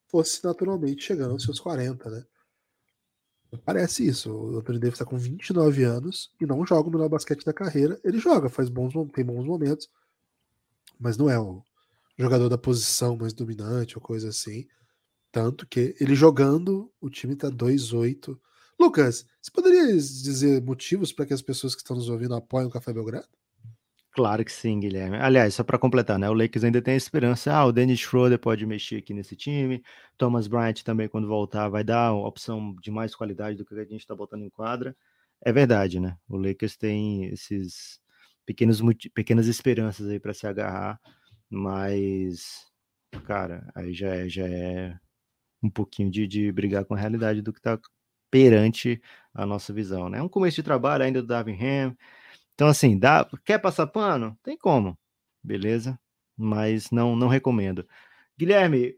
fosse 0.08 0.44
naturalmente 0.44 1.04
chegando 1.04 1.32
aos 1.32 1.44
seus 1.44 1.60
40, 1.60 2.10
né? 2.10 2.26
Parece 3.66 4.06
isso. 4.06 4.32
O 4.32 4.58
Anthony 4.58 4.80
Davis 4.80 4.96
está 4.96 5.06
com 5.06 5.18
29 5.18 5.84
anos 5.84 6.32
e 6.40 6.46
não 6.46 6.66
joga 6.66 6.88
o 6.88 6.92
melhor 6.92 7.10
basquete 7.10 7.44
da 7.44 7.54
carreira. 7.54 8.00
Ele 8.04 8.20
joga, 8.20 8.50
faz 8.50 8.70
bons, 8.70 8.94
tem 9.12 9.26
bons 9.26 9.46
momentos, 9.46 9.90
mas 11.00 11.18
não 11.18 11.30
é 11.30 11.40
o 11.40 11.64
jogador 12.20 12.50
da 12.50 12.58
posição 12.58 13.18
mais 13.18 13.34
dominante 13.34 13.98
ou 13.98 14.02
coisa 14.02 14.30
assim. 14.30 14.68
Tanto 15.32 15.68
que 15.68 15.96
ele 16.00 16.16
jogando, 16.16 16.92
o 17.00 17.10
time 17.10 17.36
tá 17.36 17.50
2-8. 17.50 18.38
Lucas, 18.80 19.26
você 19.42 19.52
poderia 19.52 19.86
dizer 19.94 20.62
motivos 20.62 21.14
para 21.14 21.26
que 21.26 21.34
as 21.34 21.42
pessoas 21.42 21.76
que 21.76 21.82
estão 21.82 21.96
nos 21.96 22.10
ouvindo 22.10 22.36
apoiem 22.36 22.68
o 22.68 22.72
Café 22.72 22.92
Belgrado? 22.92 23.28
Claro 24.12 24.44
que 24.44 24.52
sim, 24.52 24.80
Guilherme. 24.80 25.18
Aliás, 25.18 25.54
só 25.54 25.64
para 25.64 25.78
completar, 25.78 26.18
né? 26.18 26.30
O 26.30 26.34
Lakers 26.34 26.64
ainda 26.64 26.82
tem 26.82 26.96
a 26.96 26.98
esperança. 26.98 27.54
Ah, 27.54 27.66
o 27.66 27.72
Dennis 27.72 28.00
Schroeder 28.00 28.40
pode 28.40 28.66
mexer 28.66 28.98
aqui 28.98 29.14
nesse 29.14 29.36
time. 29.36 29.84
Thomas 30.18 30.48
Bryant 30.48 30.82
também, 30.84 31.08
quando 31.08 31.28
voltar, 31.28 31.70
vai 31.70 31.84
dar 31.84 32.14
uma 32.14 32.28
opção 32.28 32.76
de 32.82 32.90
mais 32.90 33.16
qualidade 33.16 33.58
do 33.58 33.66
que 33.66 33.76
a 33.76 33.86
gente 33.86 34.00
está 34.00 34.16
botando 34.16 34.44
em 34.44 34.50
quadra. 34.50 34.96
É 35.42 35.54
verdade, 35.54 36.00
né? 36.00 36.18
O 36.28 36.38
Lakers 36.38 36.76
tem 36.76 37.26
esses 37.26 38.02
pequenos, 38.46 38.82
pequenas 39.14 39.48
esperanças 39.48 40.08
aí 40.08 40.20
para 40.20 40.34
se 40.34 40.48
agarrar, 40.48 41.00
mas, 41.50 42.66
cara, 43.26 43.70
aí 43.76 43.94
já 43.94 44.16
é, 44.16 44.30
já 44.30 44.48
é 44.48 44.98
um 45.64 45.70
pouquinho 45.70 46.12
de, 46.12 46.28
de 46.28 46.52
brigar 46.52 46.86
com 46.86 46.94
a 46.96 46.98
realidade 46.98 47.42
do 47.42 47.54
que 47.54 47.60
está 47.60 47.80
perante 48.32 49.02
a 49.34 49.46
nossa 49.46 49.74
visão, 49.74 50.10
né? 50.10 50.20
É 50.20 50.24
um 50.24 50.30
começo 50.30 50.56
de 50.58 50.64
trabalho 50.64 51.04
ainda 51.04 51.22
do 51.22 51.28
Darvin 51.28 51.58
Ham 51.62 51.96
então, 52.60 52.68
assim, 52.68 53.00
dá, 53.00 53.26
quer 53.46 53.58
passar 53.60 53.88
pano? 53.88 54.38
Tem 54.44 54.58
como, 54.58 55.00
beleza? 55.42 55.98
Mas 56.36 56.92
não, 56.92 57.16
não 57.16 57.30
recomendo. 57.30 57.88
Guilherme, 58.38 58.96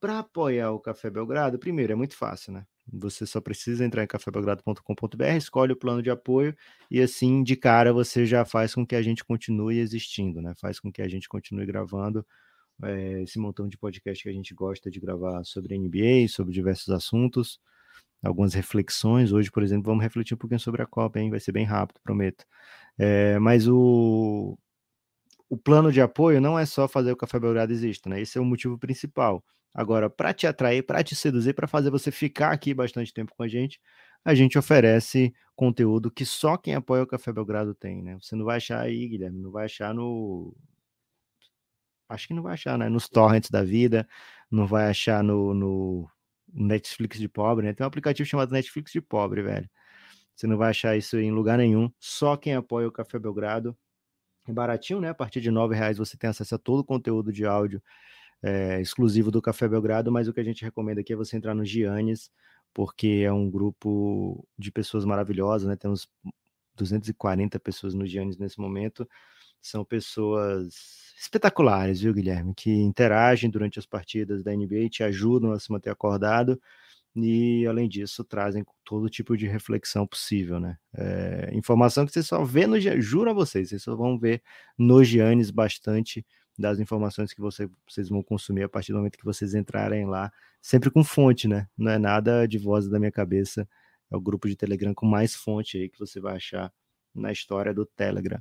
para 0.00 0.18
apoiar 0.20 0.72
o 0.72 0.80
Café 0.80 1.08
Belgrado, 1.10 1.58
primeiro, 1.58 1.92
é 1.94 1.96
muito 1.96 2.14
fácil, 2.14 2.52
né? 2.52 2.66
Você 2.90 3.26
só 3.26 3.40
precisa 3.40 3.84
entrar 3.84 4.02
em 4.02 4.06
cafébelgrado.com.br, 4.06 5.24
escolhe 5.36 5.72
o 5.72 5.76
plano 5.76 6.02
de 6.02 6.10
apoio 6.10 6.54
e 6.90 7.00
assim, 7.00 7.42
de 7.42 7.56
cara, 7.56 7.92
você 7.92 8.26
já 8.26 8.44
faz 8.44 8.74
com 8.74 8.86
que 8.86 8.96
a 8.96 9.02
gente 9.02 9.24
continue 9.24 9.78
existindo, 9.78 10.42
né? 10.42 10.52
Faz 10.60 10.80
com 10.80 10.90
que 10.90 11.00
a 11.00 11.08
gente 11.08 11.28
continue 11.28 11.64
gravando 11.64 12.26
é, 12.82 13.22
esse 13.22 13.38
montão 13.38 13.68
de 13.68 13.78
podcast 13.78 14.22
que 14.22 14.28
a 14.28 14.32
gente 14.32 14.54
gosta 14.54 14.90
de 14.90 15.00
gravar 15.00 15.44
sobre 15.44 15.78
NBA, 15.78 16.28
sobre 16.28 16.52
diversos 16.52 16.90
assuntos, 16.90 17.60
algumas 18.22 18.54
reflexões. 18.54 19.32
Hoje, 19.32 19.50
por 19.50 19.62
exemplo, 19.62 19.84
vamos 19.86 20.02
refletir 20.02 20.34
um 20.34 20.38
pouquinho 20.38 20.60
sobre 20.60 20.82
a 20.82 20.86
Copa, 20.86 21.20
hein? 21.20 21.30
Vai 21.30 21.40
ser 21.40 21.52
bem 21.52 21.64
rápido, 21.64 22.00
prometo. 22.02 22.44
É, 22.98 23.38
mas 23.38 23.68
o, 23.68 24.58
o 25.48 25.56
plano 25.56 25.92
de 25.92 26.00
apoio 26.00 26.40
não 26.40 26.58
é 26.58 26.66
só 26.66 26.88
fazer 26.88 27.12
o 27.12 27.16
Café 27.16 27.38
Belgrado 27.38 27.72
exista, 27.72 28.08
né? 28.10 28.20
Esse 28.20 28.38
é 28.38 28.40
o 28.40 28.44
motivo 28.44 28.78
principal. 28.78 29.44
Agora, 29.74 30.10
para 30.10 30.34
te 30.34 30.46
atrair, 30.46 30.82
para 30.82 31.02
te 31.02 31.14
seduzir, 31.14 31.54
para 31.54 31.66
fazer 31.66 31.90
você 31.90 32.10
ficar 32.10 32.52
aqui 32.52 32.74
bastante 32.74 33.12
tempo 33.12 33.34
com 33.34 33.42
a 33.42 33.48
gente, 33.48 33.80
a 34.24 34.34
gente 34.34 34.58
oferece 34.58 35.34
conteúdo 35.56 36.10
que 36.10 36.24
só 36.26 36.56
quem 36.56 36.74
apoia 36.74 37.02
o 37.02 37.06
Café 37.06 37.32
Belgrado 37.32 37.74
tem, 37.74 38.02
né? 38.02 38.18
Você 38.20 38.36
não 38.36 38.44
vai 38.44 38.58
achar 38.58 38.80
aí, 38.80 39.08
Guilherme, 39.08 39.38
não 39.40 39.50
vai 39.50 39.64
achar 39.64 39.94
no. 39.94 40.54
Acho 42.08 42.28
que 42.28 42.34
não 42.34 42.42
vai 42.42 42.52
achar, 42.52 42.76
né? 42.78 42.88
Nos 42.88 43.08
torrents 43.08 43.50
da 43.50 43.64
vida, 43.64 44.06
não 44.50 44.66
vai 44.66 44.88
achar 44.90 45.24
no, 45.24 45.54
no 45.54 46.08
Netflix 46.52 47.18
de 47.18 47.28
pobre, 47.28 47.66
né? 47.66 47.72
Tem 47.72 47.84
um 47.84 47.88
aplicativo 47.88 48.28
chamado 48.28 48.52
Netflix 48.52 48.92
de 48.92 49.00
pobre, 49.00 49.42
velho. 49.42 49.68
Você 50.34 50.46
não 50.46 50.58
vai 50.58 50.70
achar 50.70 50.96
isso 50.96 51.18
em 51.18 51.30
lugar 51.30 51.58
nenhum. 51.58 51.90
Só 51.98 52.36
quem 52.36 52.54
apoia 52.54 52.88
o 52.88 52.92
Café 52.92 53.18
Belgrado. 53.18 53.76
É 54.46 54.52
baratinho, 54.52 55.00
né? 55.00 55.10
A 55.10 55.14
partir 55.14 55.40
de 55.40 55.50
R$ 55.50 55.74
reais 55.74 55.98
você 55.98 56.16
tem 56.16 56.28
acesso 56.30 56.54
a 56.54 56.58
todo 56.58 56.80
o 56.80 56.84
conteúdo 56.84 57.32
de 57.32 57.46
áudio 57.46 57.82
é, 58.42 58.80
exclusivo 58.80 59.30
do 59.30 59.40
Café 59.40 59.68
Belgrado, 59.68 60.10
mas 60.10 60.28
o 60.28 60.32
que 60.32 60.40
a 60.40 60.44
gente 60.44 60.64
recomenda 60.64 61.00
aqui 61.00 61.12
é 61.12 61.16
você 61.16 61.36
entrar 61.36 61.54
no 61.54 61.64
Giannis, 61.64 62.30
porque 62.74 63.22
é 63.24 63.32
um 63.32 63.50
grupo 63.50 64.46
de 64.58 64.72
pessoas 64.72 65.04
maravilhosas, 65.04 65.68
né? 65.68 65.76
Temos 65.76 66.08
240 66.74 67.60
pessoas 67.60 67.94
no 67.94 68.06
Giannis 68.06 68.38
nesse 68.38 68.58
momento. 68.58 69.08
São 69.60 69.84
pessoas 69.84 71.14
espetaculares, 71.18 72.00
viu, 72.00 72.12
Guilherme? 72.12 72.52
Que 72.54 72.70
interagem 72.70 73.48
durante 73.48 73.78
as 73.78 73.86
partidas 73.86 74.42
da 74.42 74.52
NBA, 74.52 74.88
te 74.90 75.04
ajudam 75.04 75.52
a 75.52 75.60
se 75.60 75.70
manter 75.70 75.90
acordado 75.90 76.60
e, 77.14 77.66
além 77.66 77.88
disso, 77.88 78.24
trazem 78.24 78.64
todo 78.84 79.08
tipo 79.08 79.36
de 79.36 79.46
reflexão 79.46 80.06
possível, 80.06 80.58
né? 80.58 80.78
É, 80.94 81.50
informação 81.52 82.06
que 82.06 82.12
você 82.12 82.22
só 82.22 82.42
vê 82.42 82.66
no 82.66 82.80
juro 83.00 83.30
a 83.30 83.34
vocês, 83.34 83.68
vocês 83.68 83.82
só 83.82 83.94
vão 83.94 84.18
ver 84.18 84.42
no 84.78 85.04
Giannis 85.04 85.50
bastante 85.50 86.26
das 86.58 86.78
informações 86.78 87.32
que 87.32 87.40
você, 87.40 87.68
vocês 87.88 88.08
vão 88.08 88.22
consumir 88.22 88.64
a 88.64 88.68
partir 88.68 88.92
do 88.92 88.98
momento 88.98 89.18
que 89.18 89.24
vocês 89.24 89.54
entrarem 89.54 90.06
lá, 90.06 90.32
sempre 90.60 90.90
com 90.90 91.02
fonte, 91.02 91.48
né? 91.48 91.68
Não 91.76 91.90
é 91.90 91.98
nada 91.98 92.46
de 92.46 92.58
voz 92.58 92.88
da 92.88 92.98
minha 92.98 93.12
cabeça, 93.12 93.68
é 94.10 94.16
o 94.16 94.20
grupo 94.20 94.48
de 94.48 94.56
Telegram 94.56 94.94
com 94.94 95.06
mais 95.06 95.34
fonte 95.34 95.78
aí 95.78 95.88
que 95.88 95.98
você 95.98 96.20
vai 96.20 96.36
achar 96.36 96.72
na 97.14 97.32
história 97.32 97.72
do 97.72 97.86
Telegram. 97.86 98.40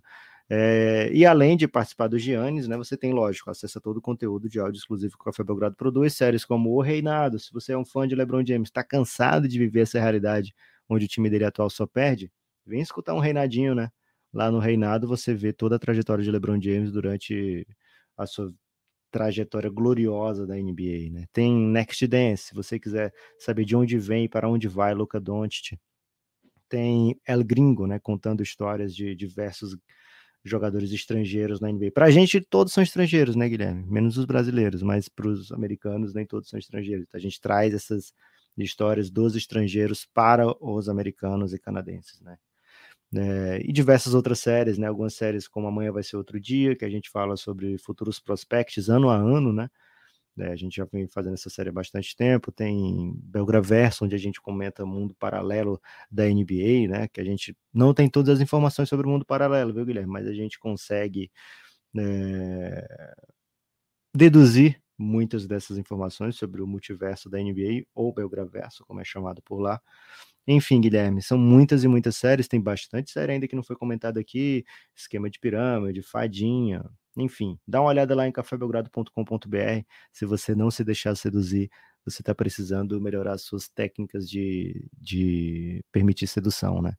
É, 0.50 1.10
e 1.14 1.26
além 1.26 1.56
de 1.56 1.66
participar 1.66 2.08
do 2.08 2.20
Giannis, 2.20 2.68
né, 2.68 2.76
você 2.76 2.98
tem, 2.98 3.14
lógico, 3.14 3.50
acesso 3.50 3.78
a 3.78 3.82
todo 3.82 3.98
o 3.98 4.02
conteúdo 4.02 4.50
de 4.50 4.60
áudio 4.60 4.80
exclusivo 4.80 5.18
que 5.18 5.22
o 5.22 5.26
Café 5.26 5.46
Belgrado 5.46 5.78
produz, 5.78 6.14
séries 6.14 6.44
como 6.44 6.72
O 6.72 6.82
Reinado. 6.82 7.40
Se 7.40 7.54
você 7.54 7.72
é 7.72 7.78
um 7.78 7.86
fã 7.86 8.06
de 8.06 8.16
LeBron 8.16 8.46
James, 8.46 8.68
está 8.68 8.84
cansado 8.84 9.48
de 9.48 9.58
viver 9.58 9.82
essa 9.82 9.98
realidade 9.98 10.54
onde 10.90 11.06
o 11.06 11.08
time 11.08 11.30
dele 11.30 11.46
atual 11.46 11.70
só 11.70 11.88
perde, 11.88 12.30
vem 12.66 12.82
escutar 12.82 13.14
um 13.14 13.20
Reinadinho, 13.20 13.74
né? 13.74 13.90
Lá 14.34 14.52
no 14.52 14.60
Reinado 14.60 15.08
você 15.08 15.34
vê 15.34 15.54
toda 15.54 15.78
a 15.78 15.80
trajetória 15.80 16.24
de 16.24 16.30
LeBron 16.30 16.62
James 16.62 16.92
durante 16.92 17.66
a 18.24 18.28
sua 18.28 18.54
trajetória 19.12 19.70
gloriosa 19.70 20.48
da 20.48 20.56
NBA, 20.56 21.12
né? 21.12 21.26
Tem 21.34 21.54
Next 21.54 22.08
Dance, 22.08 22.46
se 22.46 22.54
você 22.56 22.80
quiser 22.80 23.14
saber 23.38 23.66
de 23.66 23.76
onde 23.76 23.98
vem 23.98 24.26
e 24.26 24.30
para 24.30 24.50
onde 24.50 24.68
vai 24.68 24.94
Luca 24.94 25.20
Doncic. 25.20 25.78
Tem 26.70 27.20
El 27.28 27.44
Gringo, 27.44 27.86
né, 27.86 28.00
contando 28.00 28.42
histórias 28.42 28.96
de 28.96 29.14
diversos 29.14 29.78
jogadores 30.44 30.92
estrangeiros 30.92 31.60
na 31.60 31.70
NBA. 31.70 31.92
Para 31.94 32.06
a 32.06 32.12
gente, 32.12 32.42
todos 32.42 32.74
são 32.74 32.82
estrangeiros, 32.82 33.36
né, 33.36 33.48
Guilherme? 33.50 33.86
Menos 33.86 34.18
os 34.18 34.26
brasileiros, 34.26 34.82
mas 34.82 35.10
para 35.10 35.28
os 35.28 35.52
americanos, 35.52 36.14
nem 36.14 36.26
todos 36.26 36.50
são 36.50 36.58
estrangeiros. 36.58 37.06
Então, 37.08 37.18
a 37.18 37.22
gente 37.22 37.40
traz 37.40 37.74
essas 37.74 38.14
histórias 38.58 39.10
dos 39.10 39.36
estrangeiros 39.36 40.06
para 40.14 40.46
os 40.64 40.90
americanos 40.90 41.54
e 41.54 41.60
canadenses, 41.60 42.22
né? 42.22 42.38
É, 43.14 43.60
e 43.64 43.74
diversas 43.74 44.14
outras 44.14 44.40
séries, 44.40 44.78
né? 44.78 44.88
Algumas 44.88 45.14
séries 45.16 45.48
como 45.48 45.68
Amanhã 45.68 45.92
Vai 45.92 46.04
Ser 46.04 46.16
Outro 46.18 46.40
Dia, 46.40 46.76
que 46.76 46.86
a 46.86 46.90
gente 46.90 47.10
fala 47.10 47.36
sobre 47.36 47.78
futuros 47.78 48.20
prospects 48.20 48.88
ano 48.90 49.10
a 49.10 49.16
ano, 49.18 49.52
né? 49.52 49.70
É, 50.40 50.48
a 50.52 50.56
gente 50.56 50.78
já 50.78 50.86
vem 50.86 51.08
fazendo 51.08 51.34
essa 51.34 51.50
série 51.50 51.70
há 51.70 51.74
bastante 51.74 52.16
tempo. 52.16 52.52
Tem 52.52 53.14
Belgraverso, 53.24 54.06
onde 54.06 54.16
a 54.16 54.18
gente 54.20 54.42
comenta 54.42 54.84
o 54.84 54.88
mundo 54.88 55.14
paralelo 55.16 55.82
da 56.12 56.26
NBA, 56.28 56.88
né? 56.90 57.08
Que 57.10 57.22
a 57.22 57.26
gente 57.26 57.56
não 57.74 57.94
tem 57.94 58.10
todas 58.10 58.36
as 58.38 58.42
informações 58.42 58.90
sobre 58.90 59.08
o 59.08 59.10
mundo 59.10 59.26
paralelo, 59.26 59.74
viu, 59.74 59.86
Guilherme? 59.86 60.12
Mas 60.12 60.28
a 60.28 60.34
gente 60.34 60.60
consegue 60.60 61.32
é, 61.98 62.88
deduzir 64.16 64.82
muitas 64.98 65.48
dessas 65.48 65.78
informações 65.78 66.36
sobre 66.36 66.62
o 66.62 66.68
multiverso 66.68 67.30
da 67.30 67.40
NBA, 67.40 67.86
ou 67.96 68.14
Belgraverso, 68.14 68.86
como 68.86 69.00
é 69.02 69.04
chamado 69.04 69.42
por 69.42 69.60
lá. 69.60 69.82
Enfim, 70.48 70.82
Guilherme, 70.82 71.22
são 71.22 71.38
muitas 71.38 71.84
e 71.84 71.88
muitas 71.88 72.18
séries, 72.18 72.48
tem 72.48 72.60
bastante 72.60 73.12
série 73.12 73.34
ainda 73.34 73.48
que 73.48 73.56
não 73.56 73.64
foi 73.64 73.76
comentada 73.76 74.20
aqui, 74.20 74.66
esquema 74.96 75.30
de 75.30 75.40
pirâmide, 75.40 76.02
fadinha, 76.02 76.84
enfim, 77.18 77.60
dá 77.68 77.82
uma 77.82 77.90
olhada 77.90 78.16
lá 78.16 78.28
em 78.28 78.32
cafébelgrado.com.br. 78.32 79.86
Se 80.12 80.26
você 80.26 80.56
não 80.56 80.72
se 80.72 80.84
deixar 80.84 81.16
seduzir, 81.16 81.70
você 82.06 82.22
está 82.22 82.34
precisando 82.34 83.00
melhorar 83.00 83.34
as 83.34 83.44
suas 83.44 83.68
técnicas 83.70 84.30
de, 84.30 84.88
de 84.98 85.84
permitir 85.92 86.28
sedução, 86.28 86.82
né? 86.82 86.96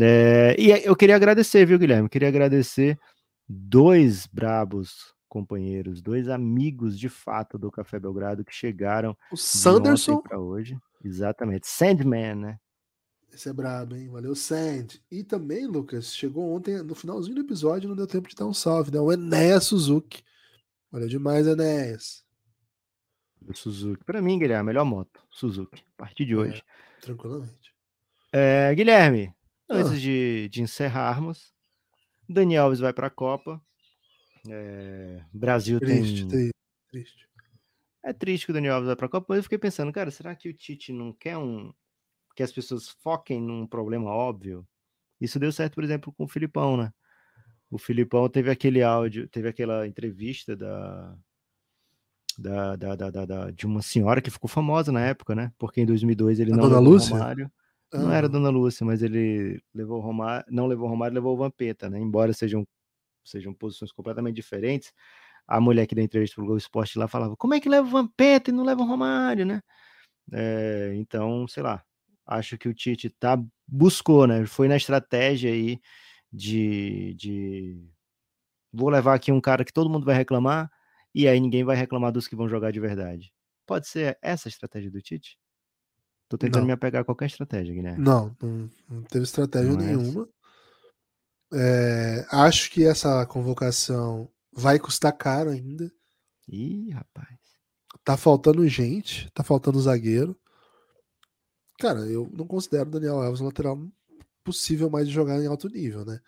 É, 0.00 0.54
e 0.58 0.70
eu 0.70 0.94
queria 0.94 1.16
agradecer, 1.16 1.66
viu, 1.66 1.78
Guilherme? 1.78 2.08
Queria 2.08 2.28
agradecer 2.28 2.98
dois 3.48 4.26
brabos 4.26 5.14
companheiros, 5.28 6.00
dois 6.00 6.28
amigos 6.28 6.98
de 6.98 7.08
fato 7.08 7.58
do 7.58 7.70
Café 7.70 7.98
Belgrado 7.98 8.44
que 8.44 8.54
chegaram 8.54 9.16
o 9.32 9.36
Sanderson 9.36 10.20
para 10.20 10.38
hoje. 10.38 10.78
Exatamente, 11.04 11.66
Sandman, 11.66 12.34
né? 12.34 12.58
Esse 13.32 13.48
é 13.48 13.52
brabo, 13.52 13.94
hein? 13.94 14.08
Valeu, 14.08 14.34
Sand. 14.34 15.00
E 15.10 15.22
também, 15.22 15.66
Lucas, 15.66 16.14
chegou 16.14 16.54
ontem, 16.54 16.82
no 16.82 16.94
finalzinho 16.94 17.36
do 17.36 17.42
episódio, 17.42 17.88
não 17.88 17.96
deu 17.96 18.06
tempo 18.06 18.28
de 18.28 18.34
dar 18.34 18.46
um 18.46 18.54
salve, 18.54 18.90
né? 18.90 19.00
O 19.00 19.12
Enéas 19.12 19.64
Suzuki. 19.64 20.24
Valeu 20.90 21.08
demais, 21.08 21.46
Enéas. 21.46 22.24
Suzuki. 23.54 24.04
Para 24.04 24.20
mim, 24.20 24.38
Guilherme, 24.38 24.60
a 24.60 24.64
melhor 24.64 24.84
moto. 24.84 25.22
Suzuki. 25.30 25.84
A 25.94 25.96
partir 25.96 26.24
de 26.24 26.32
é, 26.32 26.36
hoje. 26.36 26.62
É, 26.96 27.00
tranquilamente. 27.00 27.74
É, 28.32 28.74
Guilherme, 28.74 29.32
ah. 29.68 29.76
antes 29.76 30.00
de, 30.00 30.48
de 30.50 30.62
encerrarmos, 30.62 31.52
Daniel 32.28 32.64
Alves 32.64 32.80
vai 32.80 32.92
para 32.92 33.06
a 33.06 33.10
Copa. 33.10 33.60
É, 34.48 35.22
Brasil 35.32 35.78
triste, 35.78 36.26
tem. 36.26 36.50
Triste. 36.90 37.28
É 38.02 38.12
triste 38.12 38.46
que 38.46 38.50
o 38.50 38.54
Daniel 38.54 38.74
Alves 38.74 38.86
vai 38.86 38.96
para 38.96 39.06
a 39.06 39.10
Copa, 39.10 39.26
mas 39.28 39.38
eu 39.38 39.42
fiquei 39.42 39.58
pensando, 39.58 39.92
cara, 39.92 40.10
será 40.10 40.34
que 40.34 40.48
o 40.48 40.54
Tite 40.54 40.92
não 40.92 41.12
quer 41.12 41.36
um, 41.36 41.72
que 42.38 42.42
as 42.44 42.52
pessoas 42.52 42.88
foquem 42.88 43.42
num 43.42 43.66
problema 43.66 44.12
óbvio. 44.12 44.64
Isso 45.20 45.40
deu 45.40 45.50
certo, 45.50 45.74
por 45.74 45.82
exemplo, 45.82 46.12
com 46.12 46.22
o 46.22 46.28
Filipão, 46.28 46.76
né? 46.76 46.92
O 47.68 47.78
Filipão 47.78 48.28
teve 48.28 48.48
aquele 48.48 48.80
áudio, 48.80 49.26
teve 49.28 49.48
aquela 49.48 49.88
entrevista 49.88 50.54
da, 50.54 51.16
da, 52.38 52.76
da, 52.76 52.94
da, 52.94 53.24
da 53.24 53.50
de 53.50 53.66
uma 53.66 53.82
senhora 53.82 54.22
que 54.22 54.30
ficou 54.30 54.48
famosa 54.48 54.92
na 54.92 55.00
época, 55.00 55.34
né? 55.34 55.52
Porque 55.58 55.80
em 55.80 55.84
2002 55.84 56.38
ele 56.38 56.52
a 56.52 56.56
não 56.56 56.62
Dona 56.62 56.78
levou 56.78 56.92
Lúcia? 56.92 57.12
o 57.12 57.18
Romário. 57.18 57.52
Não 57.92 58.12
era. 58.12 58.28
Dona 58.28 58.50
Lúcia, 58.50 58.86
mas 58.86 59.02
ele 59.02 59.60
levou 59.74 59.98
Romário, 59.98 60.46
não 60.48 60.68
levou 60.68 60.88
Romário, 60.88 61.16
levou 61.16 61.34
o 61.34 61.38
Vampeta, 61.38 61.90
né? 61.90 61.98
Embora 61.98 62.32
sejam, 62.32 62.64
sejam 63.24 63.52
posições 63.52 63.90
completamente 63.90 64.36
diferentes. 64.36 64.92
A 65.44 65.60
mulher 65.60 65.88
que 65.88 65.94
deu 65.96 66.04
entrevista 66.04 66.36
pro 66.36 66.44
Globo 66.44 66.58
Esporte 66.58 67.00
lá 67.00 67.08
falava: 67.08 67.36
como 67.36 67.54
é 67.54 67.60
que 67.60 67.68
leva 67.68 67.88
o 67.88 67.90
Vampeta 67.90 68.50
e 68.50 68.54
não 68.54 68.62
leva 68.62 68.80
o 68.80 68.86
Romário, 68.86 69.44
né? 69.44 69.60
É, 70.32 70.92
então, 70.94 71.48
sei 71.48 71.64
lá, 71.64 71.82
acho 72.28 72.58
que 72.58 72.68
o 72.68 72.74
Tite 72.74 73.08
tá, 73.08 73.42
buscou, 73.66 74.26
né? 74.26 74.44
Foi 74.46 74.68
na 74.68 74.76
estratégia 74.76 75.50
aí 75.50 75.80
de, 76.32 77.14
de 77.14 77.82
vou 78.72 78.90
levar 78.90 79.14
aqui 79.14 79.32
um 79.32 79.40
cara 79.40 79.64
que 79.64 79.72
todo 79.72 79.88
mundo 79.88 80.04
vai 80.04 80.14
reclamar 80.14 80.70
e 81.14 81.26
aí 81.26 81.40
ninguém 81.40 81.64
vai 81.64 81.74
reclamar 81.74 82.12
dos 82.12 82.28
que 82.28 82.36
vão 82.36 82.48
jogar 82.48 82.70
de 82.70 82.78
verdade. 82.78 83.32
Pode 83.66 83.88
ser 83.88 84.18
essa 84.22 84.48
a 84.48 84.50
estratégia 84.50 84.90
do 84.90 85.00
Tite? 85.00 85.38
Tô 86.28 86.36
tentando 86.36 86.60
Não. 86.60 86.66
me 86.66 86.72
apegar 86.72 87.00
a 87.00 87.04
qualquer 87.04 87.26
estratégia, 87.26 87.74
Guilherme. 87.74 88.04
Não, 88.04 88.36
não, 88.40 88.70
não 88.88 89.02
teve 89.04 89.24
estratégia 89.24 89.72
Não 89.72 89.80
é 89.80 89.84
nenhuma. 89.86 90.28
É, 91.52 92.26
acho 92.30 92.70
que 92.70 92.84
essa 92.84 93.24
convocação 93.24 94.30
vai 94.52 94.78
custar 94.78 95.16
caro 95.16 95.48
ainda. 95.50 95.90
Ih, 96.46 96.90
rapaz. 96.90 97.38
Tá 98.04 98.18
faltando 98.18 98.66
gente, 98.68 99.30
tá 99.32 99.42
faltando 99.42 99.80
zagueiro. 99.80 100.38
Cara, 101.78 102.00
eu 102.00 102.28
não 102.32 102.46
considero 102.46 102.88
o 102.88 102.92
Daniel 102.92 103.22
Alves 103.22 103.40
um 103.40 103.46
lateral 103.46 103.78
possível 104.42 104.90
mais 104.90 105.06
de 105.06 105.14
jogar 105.14 105.40
em 105.40 105.46
alto 105.46 105.68
nível, 105.68 106.04
né? 106.04 106.20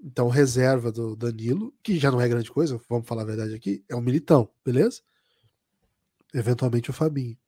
Então, 0.00 0.28
reserva 0.28 0.92
do 0.92 1.16
Danilo, 1.16 1.72
que 1.82 1.98
já 1.98 2.10
não 2.10 2.20
é 2.20 2.28
grande 2.28 2.50
coisa, 2.50 2.78
vamos 2.88 3.08
falar 3.08 3.22
a 3.22 3.26
verdade 3.26 3.54
aqui, 3.54 3.82
é 3.88 3.96
um 3.96 4.02
militão, 4.02 4.50
beleza? 4.64 5.00
Eventualmente 6.34 6.90
o 6.90 6.92
Fabinho. 6.92 7.38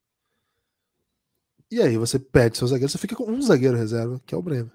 E 1.71 1.83
aí 1.83 1.99
você 1.99 2.19
perde 2.19 2.57
seu 2.57 2.67
zagueiro, 2.67 2.91
você 2.91 2.99
fica 2.99 3.17
com 3.17 3.31
um 3.31 3.43
zagueiro 3.43 3.77
reserva, 3.77 4.21
que 4.25 4.35
é 4.35 4.39
o 4.39 4.43
Bremer. 4.43 4.73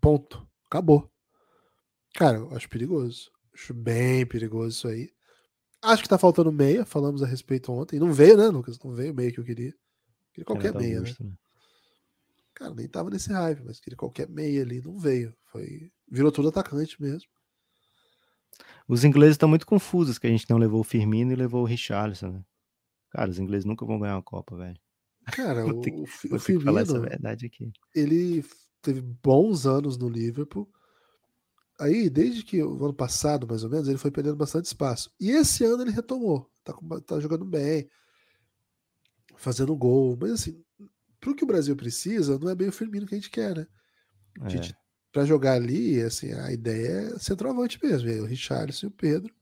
Ponto. 0.00 0.46
Acabou. 0.66 1.10
Cara, 2.14 2.38
eu 2.38 2.54
acho 2.54 2.68
perigoso. 2.68 3.32
Acho 3.54 3.72
bem 3.72 4.26
perigoso 4.26 4.68
isso 4.68 4.88
aí. 4.88 5.10
Acho 5.80 6.02
que 6.02 6.08
tá 6.08 6.18
faltando 6.18 6.52
meia, 6.52 6.84
falamos 6.84 7.22
a 7.22 7.26
respeito 7.26 7.72
ontem. 7.72 7.98
Não 7.98 8.12
veio, 8.12 8.36
né, 8.36 8.48
Lucas? 8.48 8.78
Não 8.80 8.92
veio 8.92 9.12
o 9.12 9.16
meia 9.16 9.32
que 9.32 9.40
eu 9.40 9.44
queria. 9.44 9.74
Queria 10.32 10.44
qualquer 10.44 10.74
meia, 10.74 11.00
né? 11.00 11.14
Né? 11.20 11.32
Cara, 12.54 12.74
nem 12.74 12.88
tava 12.88 13.10
nesse 13.10 13.32
hype, 13.32 13.62
mas 13.64 13.80
queria 13.80 13.96
qualquer 13.96 14.28
meia 14.28 14.62
ali, 14.62 14.80
não 14.80 14.96
veio. 14.98 15.34
Foi, 15.46 15.90
virou 16.08 16.30
tudo 16.32 16.48
atacante 16.48 17.00
mesmo. 17.00 17.28
Os 18.88 19.04
ingleses 19.04 19.34
estão 19.34 19.48
muito 19.48 19.66
confusos 19.66 20.18
que 20.18 20.26
a 20.26 20.30
gente 20.30 20.48
não 20.48 20.58
levou 20.58 20.80
o 20.80 20.84
Firmino 20.84 21.32
e 21.32 21.36
levou 21.36 21.62
o 21.62 21.66
Richarlison, 21.66 22.30
né? 22.32 22.44
Cara, 23.10 23.30
os 23.30 23.38
ingleses 23.38 23.64
nunca 23.64 23.84
vão 23.86 23.98
ganhar 23.98 24.16
uma 24.16 24.22
Copa, 24.22 24.56
velho. 24.56 24.78
Cara, 25.30 25.64
Vou 25.64 25.74
ter 25.74 25.92
o, 25.92 26.02
o, 26.02 26.06
Fi- 26.06 26.28
Vou 26.28 26.36
o 26.36 26.40
ter 26.40 26.54
que 26.54 26.62
falar 26.64 26.80
essa 26.82 26.92
Firmino, 26.92 27.00
verdade 27.00 27.46
aqui. 27.46 27.72
ele 27.94 28.44
teve 28.82 29.00
bons 29.00 29.66
anos 29.66 29.96
no 29.96 30.08
Liverpool. 30.08 30.68
Aí, 31.78 32.08
desde 32.08 32.44
que 32.44 32.62
o 32.62 32.84
ano 32.84 32.94
passado, 32.94 33.46
mais 33.48 33.64
ou 33.64 33.70
menos, 33.70 33.88
ele 33.88 33.98
foi 33.98 34.10
perdendo 34.10 34.36
bastante 34.36 34.66
espaço. 34.66 35.10
E 35.20 35.30
esse 35.30 35.64
ano 35.64 35.82
ele 35.82 35.90
retomou. 35.90 36.48
Tá, 36.62 36.72
tá 37.06 37.20
jogando 37.20 37.44
bem, 37.44 37.88
fazendo 39.36 39.76
gol. 39.76 40.16
Mas 40.20 40.32
assim, 40.32 40.62
pro 41.24 41.34
que 41.34 41.42
o 41.44 41.46
Brasil 41.46 41.74
precisa, 41.74 42.38
não 42.38 42.50
é 42.50 42.54
bem 42.54 42.68
o 42.68 42.72
Firmino 42.72 43.06
que 43.06 43.14
a 43.14 43.18
gente 43.18 43.30
quer, 43.30 43.56
né? 43.56 43.66
A 44.42 44.46
É. 44.46 44.50
gente, 44.50 44.76
pra 45.12 45.24
jogar 45.24 45.54
ali, 45.54 46.00
assim, 46.02 46.32
a 46.32 46.52
ideia 46.52 47.14
é 47.14 47.18
centroavante 47.18 47.78
mesmo. 47.82 48.08
Aí, 48.08 48.20
o 48.20 48.26
Richarlison 48.26 48.86
e 48.86 48.88
o 48.88 48.92
Pedro. 48.92 49.34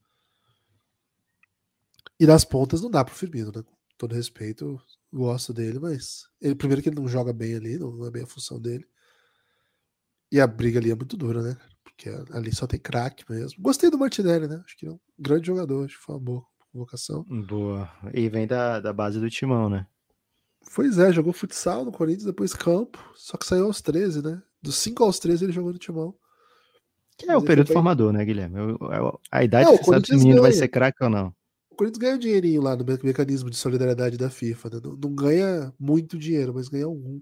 E 2.21 2.27
nas 2.27 2.45
pontas 2.45 2.81
não 2.81 2.91
dá 2.91 3.05
pro 3.05 3.15
Firmino, 3.15 3.51
né? 3.55 3.63
Com 3.63 3.75
todo 3.99 4.15
respeito, 4.15 4.81
gosto 5.13 5.53
dele, 5.53 5.79
mas 5.81 6.25
ele 6.41 6.55
primeiro 6.55 6.83
que 6.83 6.89
ele 6.89 6.97
não 7.01 7.09
joga 7.09 7.33
bem 7.33 7.57
ali, 7.57 7.79
não, 7.79 7.91
não 7.91 8.07
é 8.07 8.11
bem 8.11 8.23
a 8.23 8.27
função 8.27 8.61
dele. 8.61 8.87
E 10.31 10.41
a 10.41 10.47
briga 10.47 10.79
ali 10.79 10.91
é 10.91 10.95
muito 10.95 11.17
dura, 11.17 11.43
né? 11.43 11.57
Porque 11.85 12.09
ali 12.33 12.55
só 12.55 12.67
tem 12.67 12.81
craque 12.81 13.25
mesmo. 13.29 13.61
Gostei 13.61 13.91
do 13.91 13.99
Martinelli, 13.99 14.49
né? 14.49 14.63
Acho 14.65 14.77
que 14.77 14.87
é 14.87 14.91
um 14.91 15.01
grande 15.19 15.47
jogador, 15.47 15.85
acho 15.85 15.99
que 15.99 16.05
foi 16.05 16.15
uma 16.15 16.21
boa 16.21 16.45
convocação. 16.73 17.25
Boa. 17.47 17.91
E 18.15 18.29
vem 18.29 18.47
da, 18.47 18.81
da 18.81 18.93
base 18.93 19.21
do 19.21 19.29
Timão, 19.29 19.69
né? 19.69 19.87
Pois 20.75 20.99
é, 20.99 21.13
jogou 21.13 21.33
futsal 21.33 21.85
no 21.85 21.93
Corinthians, 21.93 22.25
depois 22.25 22.55
campo, 22.55 22.99
só 23.15 23.37
que 23.37 23.47
saiu 23.47 23.67
aos 23.67 23.81
13, 23.81 24.23
né? 24.23 24.43
Dos 24.63 24.77
5 24.77 25.03
aos 25.05 25.19
13 25.19 25.45
ele 25.45 25.53
jogou 25.53 25.73
no 25.73 25.79
Timão. 25.79 26.15
Que 27.19 27.31
é 27.31 27.37
o 27.37 27.43
período 27.43 27.67
foi 27.67 27.75
formador, 27.75 28.13
né, 28.13 28.25
Guilherme? 28.25 28.59
Eu- 28.59 28.79
eu- 28.91 29.21
a 29.31 29.45
idade 29.45 29.67
Não, 29.67 29.77
que 29.77 29.83
o 29.83 29.85
você 29.85 29.91
sabe 29.93 30.07
se 30.07 30.13
o 30.15 30.19
menino 30.19 30.41
vai 30.41 30.51
ganha. 30.51 30.59
ser 30.63 30.69
craque 30.69 31.05
ou 31.05 31.11
não. 31.11 31.35
O 31.71 31.75
Corinthians 31.75 31.99
ganha 31.99 32.15
um 32.17 32.19
dinheirinho 32.19 32.63
lá 32.63 32.75
no 32.77 32.85
me- 32.85 32.99
mecanismo 33.03 33.51
de 33.51 33.57
solidariedade 33.57 34.17
da 34.17 34.31
FIFA, 34.31 34.71
né? 34.71 34.81
Não, 34.83 34.93
não 34.97 35.15
ganha 35.15 35.73
muito 35.79 36.19
dinheiro, 36.19 36.53
mas 36.55 36.69
ganha 36.69 36.87
algum. 36.87 37.21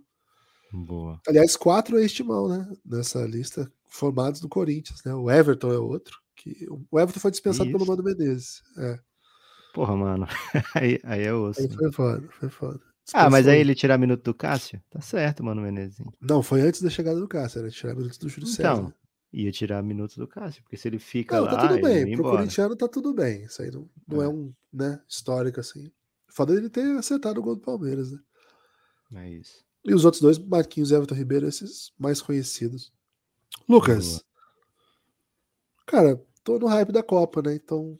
Boa. 0.72 1.20
Aliás, 1.26 1.57
quatro 1.57 1.99
é 1.99 2.05
estimão, 2.05 2.49
né? 2.49 2.68
Nessa 2.84 3.26
lista, 3.26 3.70
formados 3.88 4.41
do 4.41 4.49
Corinthians, 4.49 5.03
né? 5.05 5.12
O 5.14 5.28
Everton 5.30 5.72
é 5.72 5.78
outro. 5.78 6.16
Que... 6.36 6.66
O 6.91 6.99
Everton 7.01 7.18
foi 7.20 7.30
dispensado 7.32 7.68
pelo 7.70 7.82
Isso. 7.82 7.91
Mano 7.91 8.03
Menezes. 8.05 8.62
É. 8.78 8.99
Porra, 9.74 9.97
mano. 9.97 10.26
Aí, 10.74 10.99
aí 11.05 11.22
é 11.24 11.32
osso. 11.34 11.61
Aí 11.61 11.68
foi 11.68 11.93
foda, 11.93 12.28
foi 12.38 12.49
foda. 12.49 12.80
Ah, 13.12 13.28
mas 13.30 13.46
aí 13.48 13.61
ele 13.61 13.74
tirar 13.74 13.98
minuto 13.98 14.22
do 14.22 14.34
Cássio? 14.34 14.82
Tá 14.90 15.00
certo, 15.00 15.42
mano, 15.44 15.62
Menezes. 15.62 15.98
Não, 16.20 16.42
foi 16.42 16.61
antes 16.62 16.80
da 16.82 16.90
chegada 16.90 17.18
do 17.18 17.28
Cássio, 17.28 17.61
era 17.61 17.70
tirar 17.70 17.94
minutos 17.94 18.18
do 18.18 18.28
Júlio 18.28 18.48
Então, 18.50 18.76
César. 18.76 18.94
ia 19.32 19.52
tirar 19.52 19.82
minutos 19.82 20.16
do 20.16 20.26
Cássio, 20.28 20.62
porque 20.62 20.76
se 20.76 20.88
ele 20.88 20.98
fica 20.98 21.36
Não, 21.36 21.44
lá, 21.44 21.50
tá 21.56 21.68
tudo 21.68 21.82
bem. 21.82 22.14
Pro 22.16 22.24
corintiano 22.24 22.76
tá 22.76 22.88
tudo 22.88 23.12
bem. 23.14 23.44
Isso 23.44 23.62
aí 23.62 23.70
não, 23.70 23.88
não 24.06 24.22
é. 24.22 24.24
É. 24.26 24.28
um, 24.28 24.52
né, 24.72 25.00
histórico 25.08 25.61
assim. 25.61 25.90
Foda 26.28 26.54
ele 26.54 26.70
ter 26.70 26.84
acertado 26.96 27.40
o 27.40 27.42
gol 27.42 27.56
do 27.56 27.62
Palmeiras, 27.62 28.12
né? 28.12 28.18
É 29.16 29.30
isso. 29.30 29.64
E 29.84 29.92
os 29.94 30.04
outros 30.04 30.20
dois, 30.22 30.38
Marquinhos 30.38 30.90
e 30.90 30.94
Everton 30.94 31.14
Ribeiro, 31.14 31.48
esses 31.48 31.92
mais 31.98 32.20
conhecidos. 32.22 32.92
Lucas. 33.68 34.06
Boa. 34.08 34.22
Cara, 35.86 36.22
tô 36.44 36.58
no 36.58 36.66
hype 36.68 36.92
da 36.92 37.02
Copa, 37.02 37.42
né? 37.42 37.54
Então 37.54 37.98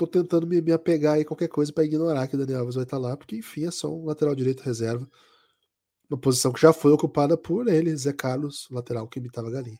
tô 0.00 0.06
tentando 0.06 0.46
me, 0.46 0.62
me 0.62 0.72
apegar 0.72 1.14
aí 1.14 1.24
qualquer 1.24 1.48
coisa 1.48 1.72
pra 1.72 1.84
ignorar 1.84 2.26
que 2.26 2.34
o 2.34 2.38
Daniel 2.38 2.60
Alves 2.60 2.74
vai 2.74 2.84
estar 2.84 2.96
lá, 2.96 3.16
porque 3.16 3.36
enfim, 3.36 3.66
é 3.66 3.70
só 3.70 3.92
um 3.92 4.06
lateral 4.06 4.34
direito 4.34 4.62
reserva. 4.62 5.06
Uma 6.08 6.18
posição 6.18 6.52
que 6.52 6.60
já 6.60 6.72
foi 6.72 6.90
ocupada 6.92 7.36
por 7.36 7.68
ele, 7.68 7.94
Zé 7.94 8.12
Carlos, 8.12 8.66
lateral 8.70 9.06
que 9.06 9.18
imitava 9.18 9.48
a 9.48 9.50
galinha. 9.50 9.78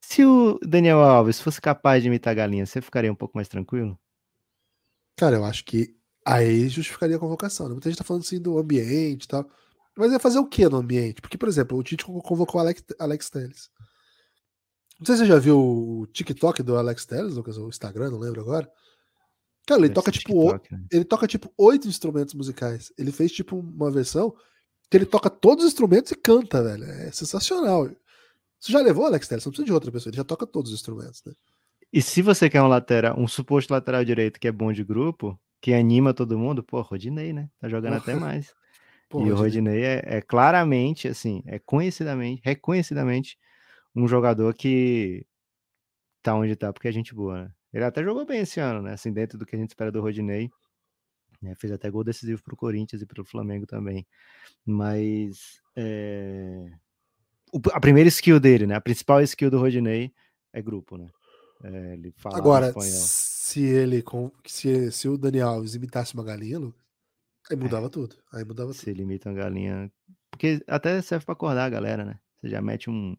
Se 0.00 0.24
o 0.24 0.58
Daniel 0.60 1.00
Alves 1.00 1.40
fosse 1.40 1.60
capaz 1.60 2.02
de 2.02 2.08
imitar 2.08 2.32
a 2.32 2.34
galinha, 2.34 2.66
você 2.66 2.80
ficaria 2.80 3.12
um 3.12 3.14
pouco 3.14 3.36
mais 3.36 3.48
tranquilo? 3.48 3.98
Cara, 5.16 5.36
eu 5.36 5.44
acho 5.44 5.64
que 5.64 5.94
aí 6.24 6.68
justificaria 6.68 7.16
a 7.16 7.20
convocação. 7.20 7.66
Né? 7.66 7.72
Muita 7.72 7.88
gente 7.90 7.98
tá 7.98 8.04
falando 8.04 8.22
assim 8.22 8.40
do 8.40 8.58
ambiente 8.58 9.24
e 9.24 9.28
tal. 9.28 9.48
Mas 9.96 10.10
ia 10.10 10.18
fazer 10.18 10.38
o 10.38 10.46
que 10.46 10.68
no 10.68 10.78
ambiente? 10.78 11.20
Porque, 11.20 11.36
por 11.36 11.48
exemplo, 11.48 11.76
o 11.76 11.82
Tite 11.82 12.04
convocou 12.04 12.58
o 12.58 12.64
Alex, 12.64 12.82
Alex 12.98 13.30
Telles. 13.30 13.70
Não 14.98 15.06
sei 15.06 15.16
se 15.16 15.22
você 15.22 15.26
já 15.26 15.38
viu 15.38 15.58
o 15.58 16.06
TikTok 16.06 16.62
do 16.62 16.76
Alex 16.76 17.04
Telles, 17.04 17.34
Lucas, 17.34 17.58
ou 17.58 17.66
o 17.66 17.68
Instagram, 17.68 18.10
não 18.10 18.18
lembro 18.18 18.40
agora. 18.40 18.70
Cara, 19.66 19.80
ele 19.80 19.94
toca 19.94 20.10
tipo 20.10 20.32
o- 20.32 20.52
TikTok, 20.52 20.72
né? 20.74 20.84
ele 20.90 21.04
toca 21.04 21.26
tipo 21.26 21.52
oito 21.56 21.86
instrumentos 21.88 22.34
musicais. 22.34 22.92
Ele 22.98 23.12
fez 23.12 23.30
tipo 23.32 23.56
uma 23.56 23.90
versão 23.90 24.34
que 24.90 24.96
ele 24.96 25.06
toca 25.06 25.30
todos 25.30 25.64
os 25.64 25.70
instrumentos 25.70 26.10
e 26.12 26.16
canta, 26.16 26.62
velho. 26.62 26.84
É 26.84 27.10
sensacional. 27.12 27.88
Você 28.58 28.72
já 28.72 28.80
levou 28.80 29.04
o 29.04 29.06
Alex 29.06 29.26
Telles? 29.28 29.44
Não 29.44 29.50
precisa 29.52 29.66
de 29.66 29.72
outra 29.72 29.90
pessoa, 29.90 30.10
ele 30.10 30.16
já 30.16 30.24
toca 30.24 30.46
todos 30.46 30.72
os 30.72 30.78
instrumentos, 30.78 31.22
né? 31.24 31.32
E 31.92 32.00
se 32.00 32.22
você 32.22 32.48
quer 32.48 32.62
um 32.62 32.68
lateral, 32.68 33.18
um 33.18 33.28
suposto 33.28 33.72
lateral 33.72 34.04
direito 34.04 34.40
que 34.40 34.48
é 34.48 34.52
bom 34.52 34.72
de 34.72 34.82
grupo, 34.82 35.38
que 35.60 35.72
anima 35.74 36.14
todo 36.14 36.38
mundo, 36.38 36.62
pô, 36.62 36.80
Rodinei, 36.80 37.32
né? 37.32 37.48
Tá 37.60 37.68
jogando 37.68 37.94
até 37.94 38.14
mais. 38.16 38.52
Pô, 39.08 39.26
e 39.26 39.30
o 39.30 39.34
Rodinei. 39.36 39.74
Rodinei 39.74 39.84
é, 39.84 40.02
é 40.18 40.20
claramente, 40.22 41.06
assim, 41.06 41.42
é 41.46 41.58
conhecidamente, 41.58 42.40
reconhecidamente 42.44 43.36
um 43.94 44.08
jogador 44.08 44.54
que 44.54 45.26
tá 46.22 46.34
onde 46.34 46.56
tá 46.56 46.72
porque 46.72 46.88
é 46.88 46.92
gente 46.92 47.14
boa, 47.14 47.44
né? 47.44 47.50
Ele 47.72 47.84
até 47.84 48.02
jogou 48.04 48.24
bem 48.26 48.40
esse 48.40 48.60
ano, 48.60 48.82
né? 48.82 48.92
Assim, 48.92 49.12
dentro 49.12 49.38
do 49.38 49.46
que 49.46 49.56
a 49.56 49.58
gente 49.58 49.70
espera 49.70 49.90
do 49.92 50.00
Rodinei. 50.00 50.50
né? 51.40 51.54
Fez 51.56 51.72
até 51.72 51.90
gol 51.90 52.04
decisivo 52.04 52.40
pro 52.42 52.56
Corinthians 52.56 53.02
e 53.02 53.06
pro 53.06 53.24
Flamengo 53.24 53.66
também. 53.66 54.06
Mas 54.64 55.60
é, 55.74 56.70
o- 57.52 57.60
a 57.72 57.80
primeira 57.80 58.08
skill 58.08 58.38
dele, 58.38 58.66
né? 58.66 58.74
A 58.76 58.80
principal 58.80 59.20
skill 59.22 59.50
do 59.50 59.58
Rodinei 59.58 60.12
é 60.52 60.62
grupo, 60.62 60.96
né? 60.96 61.08
É, 61.64 61.94
ele 61.94 62.12
fala 62.16 62.36
Agora, 62.38 62.66
espanhol. 62.68 62.90
se 62.92 63.60
ele 63.64 64.04
se, 64.46 64.92
se 64.92 65.08
o 65.08 65.16
Daniel 65.18 65.48
Alves 65.48 65.74
imitasse 65.74 66.14
uma 66.14 66.22
galinha, 66.24 66.58
Lucas, 66.58 66.80
É. 67.50 67.54
aí 67.54 67.58
mudava 67.60 67.88
tudo. 67.90 68.16
Aí 68.32 68.44
mudava 68.44 68.72
Se 68.72 68.80
tudo. 68.80 68.88
ele 68.90 69.02
imita 69.02 69.28
uma 69.28 69.34
galinha. 69.36 69.90
Porque 70.30 70.62
até 70.68 71.00
serve 71.02 71.24
pra 71.24 71.32
acordar 71.34 71.64
a 71.64 71.70
galera, 71.70 72.04
né? 72.04 72.18
Você 72.40 72.48
já 72.48 72.60
mete 72.62 72.88
um, 72.88 73.16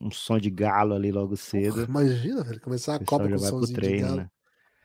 um 0.00 0.10
som 0.10 0.38
de 0.38 0.50
galo 0.50 0.94
ali 0.94 1.10
logo 1.10 1.36
cedo. 1.36 1.74
Porra, 1.74 1.86
imagina, 1.86 2.44
velho, 2.44 2.60
começar 2.60 2.94
a 2.96 2.98
Copa 2.98 3.24
com 3.24 3.30
pro 3.30 3.38
somzinho 3.38 3.66
de 3.66 3.72
treino, 3.74 4.06
galo. 4.06 4.16
né? 4.18 4.30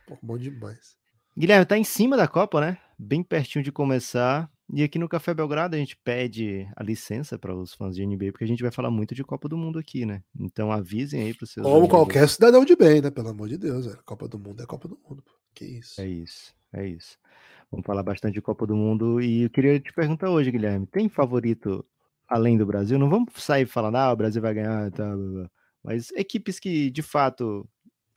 Pô, 0.07 0.18
bom 0.22 0.38
demais. 0.38 0.95
Guilherme, 1.38 1.66
tá 1.66 1.78
em 1.78 1.84
cima 1.84 2.16
da 2.18 2.28
Copa, 2.28 2.61
né? 2.61 2.78
Bem 2.97 3.24
pertinho 3.24 3.64
de 3.64 3.72
começar. 3.72 4.49
E 4.74 4.82
aqui 4.82 4.97
no 4.97 5.09
Café 5.09 5.34
Belgrado 5.34 5.76
a 5.76 5.80
gente 5.80 5.95
pede 5.97 6.68
a 6.76 6.84
licença 6.84 7.38
para 7.38 7.53
os 7.53 7.74
fãs 7.74 7.95
de 7.95 8.05
NBA, 8.05 8.32
porque 8.32 8.43
a 8.43 8.47
gente 8.47 8.64
vai 8.64 8.72
falar 8.72 8.89
muito 8.89 9.14
de 9.14 9.24
Copa 9.24 9.47
do 9.49 9.57
Mundo 9.57 9.78
aqui, 9.78 10.05
né? 10.05 10.24
Então 10.39 10.72
avisem 10.72 11.22
aí 11.22 11.34
pros 11.34 11.51
seus 11.51 11.64
Como 11.64 11.78
amigos. 11.78 11.91
qualquer 11.95 12.28
cidadão 12.30 12.64
de 12.64 12.76
bem, 12.76 13.01
né? 13.01 13.11
Pelo 13.11 13.30
amor 13.30 13.49
de 13.49 13.57
Deus, 13.57 13.86
velho. 13.86 13.99
Copa 14.05 14.28
do 14.28 14.39
Mundo 14.39 14.64
é 14.64 14.66
Copa 14.66 14.88
do 14.88 14.97
Mundo. 15.07 15.22
Pô. 15.22 15.32
Que 15.53 15.66
isso. 15.66 15.99
É 16.01 16.07
isso, 16.07 16.53
é 16.72 16.88
isso. 16.88 17.18
Vamos 17.70 17.86
falar 17.86 18.03
bastante 18.03 18.36
de 18.36 18.41
Copa 18.41 18.66
do 18.66 18.76
Mundo. 18.76 19.20
E 19.22 19.43
eu 19.43 19.49
queria 19.49 19.80
te 19.80 19.91
perguntar 19.93 20.30
hoje, 20.30 20.49
Guilherme, 20.51 20.88
tem 20.88 21.09
favorito 21.09 21.86
além 22.34 22.57
do 22.57 22.65
Brasil, 22.65 22.97
não 22.97 23.09
vamos 23.09 23.34
sair 23.38 23.65
falando, 23.67 23.97
ah, 23.97 24.11
o 24.11 24.15
Brasil 24.15 24.41
vai 24.41 24.53
ganhar, 24.53 24.91
tá, 24.91 25.05
mas 25.84 26.11
equipes 26.11 26.59
que 26.59 26.89
de 26.89 27.01
fato 27.01 27.67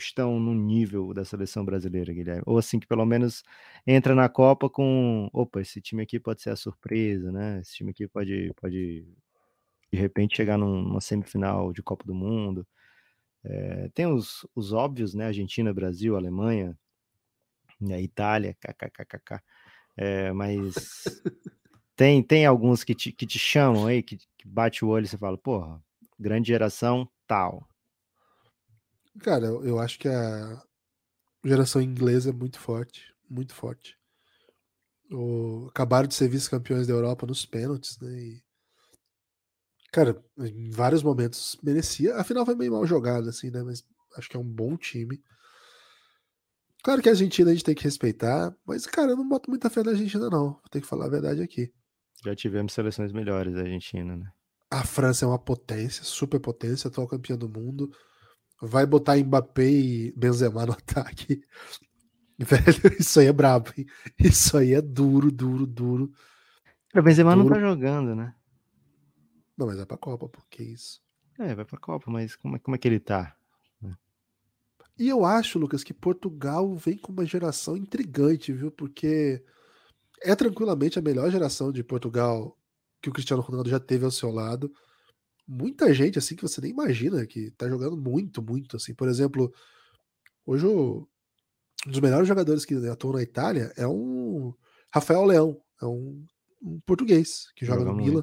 estão 0.01 0.39
no 0.41 0.55
nível 0.55 1.13
da 1.15 1.25
seleção 1.25 1.65
brasileira, 1.65 2.13
Guilherme, 2.13 2.43
ou 2.47 2.59
assim 2.59 2.79
que 2.79 2.87
pelo 2.87 3.05
menos 3.05 3.43
entra 3.87 4.15
na 4.15 4.29
Copa 4.29 4.69
com, 4.69 5.29
opa, 5.33 5.61
esse 5.61 5.81
time 5.81 6.03
aqui 6.03 6.19
pode 6.21 6.43
ser 6.43 6.51
a 6.51 6.57
surpresa, 6.57 7.33
né? 7.33 7.61
Esse 7.61 7.77
time 7.77 7.91
aqui 7.91 8.07
pode, 8.09 8.53
pode 8.61 9.07
de 9.93 9.99
repente 9.99 10.37
chegar 10.37 10.59
numa 10.59 11.01
semifinal 11.01 11.73
de 11.73 11.83
Copa 11.83 12.05
do 12.05 12.15
Mundo. 12.15 12.67
É, 13.45 13.89
tem 13.95 14.07
os, 14.07 14.47
os 14.55 14.73
óbvios, 14.73 15.15
né? 15.15 15.27
Argentina, 15.27 15.73
Brasil, 15.73 16.17
Alemanha, 16.17 16.77
né? 17.81 18.01
Itália, 18.03 18.55
kkkk. 18.55 19.41
É, 19.97 20.33
mas 20.33 20.75
tem, 21.97 22.23
tem 22.23 22.45
alguns 22.45 22.85
que 22.85 22.95
te, 22.95 23.11
que 23.11 23.27
te 23.27 23.39
chamam 23.39 23.87
aí, 23.87 24.03
que, 24.03 24.19
que 24.19 24.47
bate 24.47 24.85
o 24.85 24.89
olho 24.89 25.07
e 25.07 25.09
você 25.09 25.17
fala, 25.17 25.39
porra, 25.39 25.83
grande 26.19 26.49
geração, 26.49 27.09
tal. 27.27 27.67
Cara, 29.21 29.47
eu, 29.47 29.79
acho 29.79 29.99
que 29.99 30.09
a 30.09 30.63
geração 31.43 31.81
inglesa 31.81 32.31
é 32.31 32.33
muito 32.33 32.61
forte, 32.61 33.15
muito 33.31 33.55
forte. 33.55 33.99
O, 35.11 35.69
acabaram 35.71 36.07
de 36.07 36.15
ser 36.15 36.29
vice-campeões 36.29 36.87
da 36.87 36.93
Europa 36.93 37.27
nos 37.27 37.47
pênaltis, 37.47 37.99
né? 37.99 38.13
E, 38.13 38.43
cara, 39.91 40.23
em 40.39 40.69
vários 40.71 41.03
momentos 41.03 41.59
merecia. 41.63 42.17
Afinal, 42.17 42.45
foi 42.45 42.55
meio 42.55 42.73
mal 42.73 42.87
jogado, 42.87 43.29
assim, 43.31 43.51
né? 43.51 43.63
Mas 43.63 43.83
acho 44.19 44.29
que 44.29 44.37
é 44.37 44.41
um 44.41 44.45
bom 44.45 44.77
time. 44.77 45.23
Claro 46.83 47.01
que 47.01 47.09
a 47.09 47.13
Argentina 47.13 47.51
a 47.51 47.55
gente 47.55 47.65
tem 47.65 47.75
que 47.75 47.85
respeitar, 47.85 48.55
mas, 48.67 48.87
cara, 48.87 49.13
eu 49.13 49.17
não 49.17 49.27
boto 49.27 49.49
muita 49.49 49.71
fé 49.71 49.83
na 49.83 49.93
Argentina, 49.93 50.29
não. 50.29 50.53
Vou 50.53 50.69
ter 50.71 50.81
que 50.81 50.87
falar 50.87 51.07
a 51.07 51.11
verdade 51.11 51.43
aqui. 51.43 51.73
Já 52.27 52.35
tivemos 52.35 52.73
seleções 52.73 53.13
melhores 53.13 53.55
da 53.55 53.61
Argentina, 53.61 54.17
né? 54.17 54.31
A 54.71 54.85
França 54.85 55.25
é 55.25 55.29
uma 55.29 55.39
potência, 55.39 56.03
super 56.03 56.41
potência, 56.41 56.89
atual 56.89 57.07
campeã 57.07 57.37
do 57.37 57.49
mundo. 57.49 57.91
Vai 58.61 58.85
botar 58.85 59.17
Mbappé 59.17 59.71
e 59.71 60.13
Benzema 60.17 60.67
no 60.67 60.73
ataque. 60.75 61.41
Velho, 62.39 62.97
isso 62.99 63.21
aí 63.21 63.27
é 63.27 63.33
brabo, 63.33 63.73
hein? 63.77 63.87
Isso 64.19 64.57
aí 64.57 64.75
é 64.75 64.83
duro, 64.83 65.31
duro, 65.31 65.67
duro. 65.67 66.13
O 66.95 67.03
Benzema 67.03 67.35
duro. 67.35 67.49
não 67.49 67.55
tá 67.55 67.61
jogando, 67.61 68.15
né? 68.15 68.35
Não, 69.57 69.67
mas 69.67 69.77
vai 69.77 69.87
pra 69.87 69.97
Copa, 69.97 70.29
pô, 70.29 70.41
que 70.51 70.63
isso. 70.63 71.01
É, 71.39 71.55
vai 71.55 71.65
pra 71.65 71.79
Copa, 71.79 72.11
mas 72.11 72.35
como 72.35 72.57
é, 72.57 72.59
como 72.59 72.75
é 72.75 72.79
que 72.79 72.89
ele 72.89 73.01
tá? 73.01 73.37
E 74.99 75.09
eu 75.09 75.27
acho, 75.27 75.59
Lucas, 75.59 75.85
que 75.85 75.93
Portugal 75.93 76.75
vem 76.75 76.97
com 76.97 77.13
uma 77.13 77.27
geração 77.27 77.77
intrigante, 77.77 78.53
viu? 78.53 78.71
Porque 78.71 79.45
é 80.23 80.35
tranquilamente 80.35 80.99
a 80.99 81.03
melhor 81.03 81.31
geração 81.31 81.73
de 81.73 81.83
Portugal 81.83 82.57
que 83.01 83.09
o 83.09 83.13
Cristiano 83.13 83.43
Ronaldo 83.43 83.71
já 83.71 83.79
teve 83.79 84.05
ao 84.05 84.11
seu 84.11 84.31
lado. 84.31 84.73
Muita 85.47 85.93
gente, 85.95 86.19
assim, 86.19 86.35
que 86.35 86.43
você 86.43 86.61
nem 86.61 86.71
imagina, 86.71 87.25
que 87.27 87.51
tá 87.53 87.69
jogando 87.69 87.97
muito, 87.97 88.43
muito, 88.43 88.77
assim. 88.77 88.95
Por 88.95 89.09
exemplo, 89.09 89.53
hoje 90.45 90.67
o, 90.67 91.09
um 91.87 91.91
dos 91.91 92.01
melhores 92.01 92.27
jogadores 92.27 92.65
que 92.65 92.75
atuam 92.89 93.15
na 93.15 93.23
Itália 93.23 93.73
é 93.77 93.87
um 93.87 94.53
Rafael 94.93 95.25
Leão, 95.25 95.61
é 95.81 95.87
um, 95.87 96.25
um 96.61 96.81
português 96.81 97.47
que 97.55 97.65
joga, 97.65 97.81
joga 97.81 97.93
no 97.93 97.97
Milan. 97.97 98.23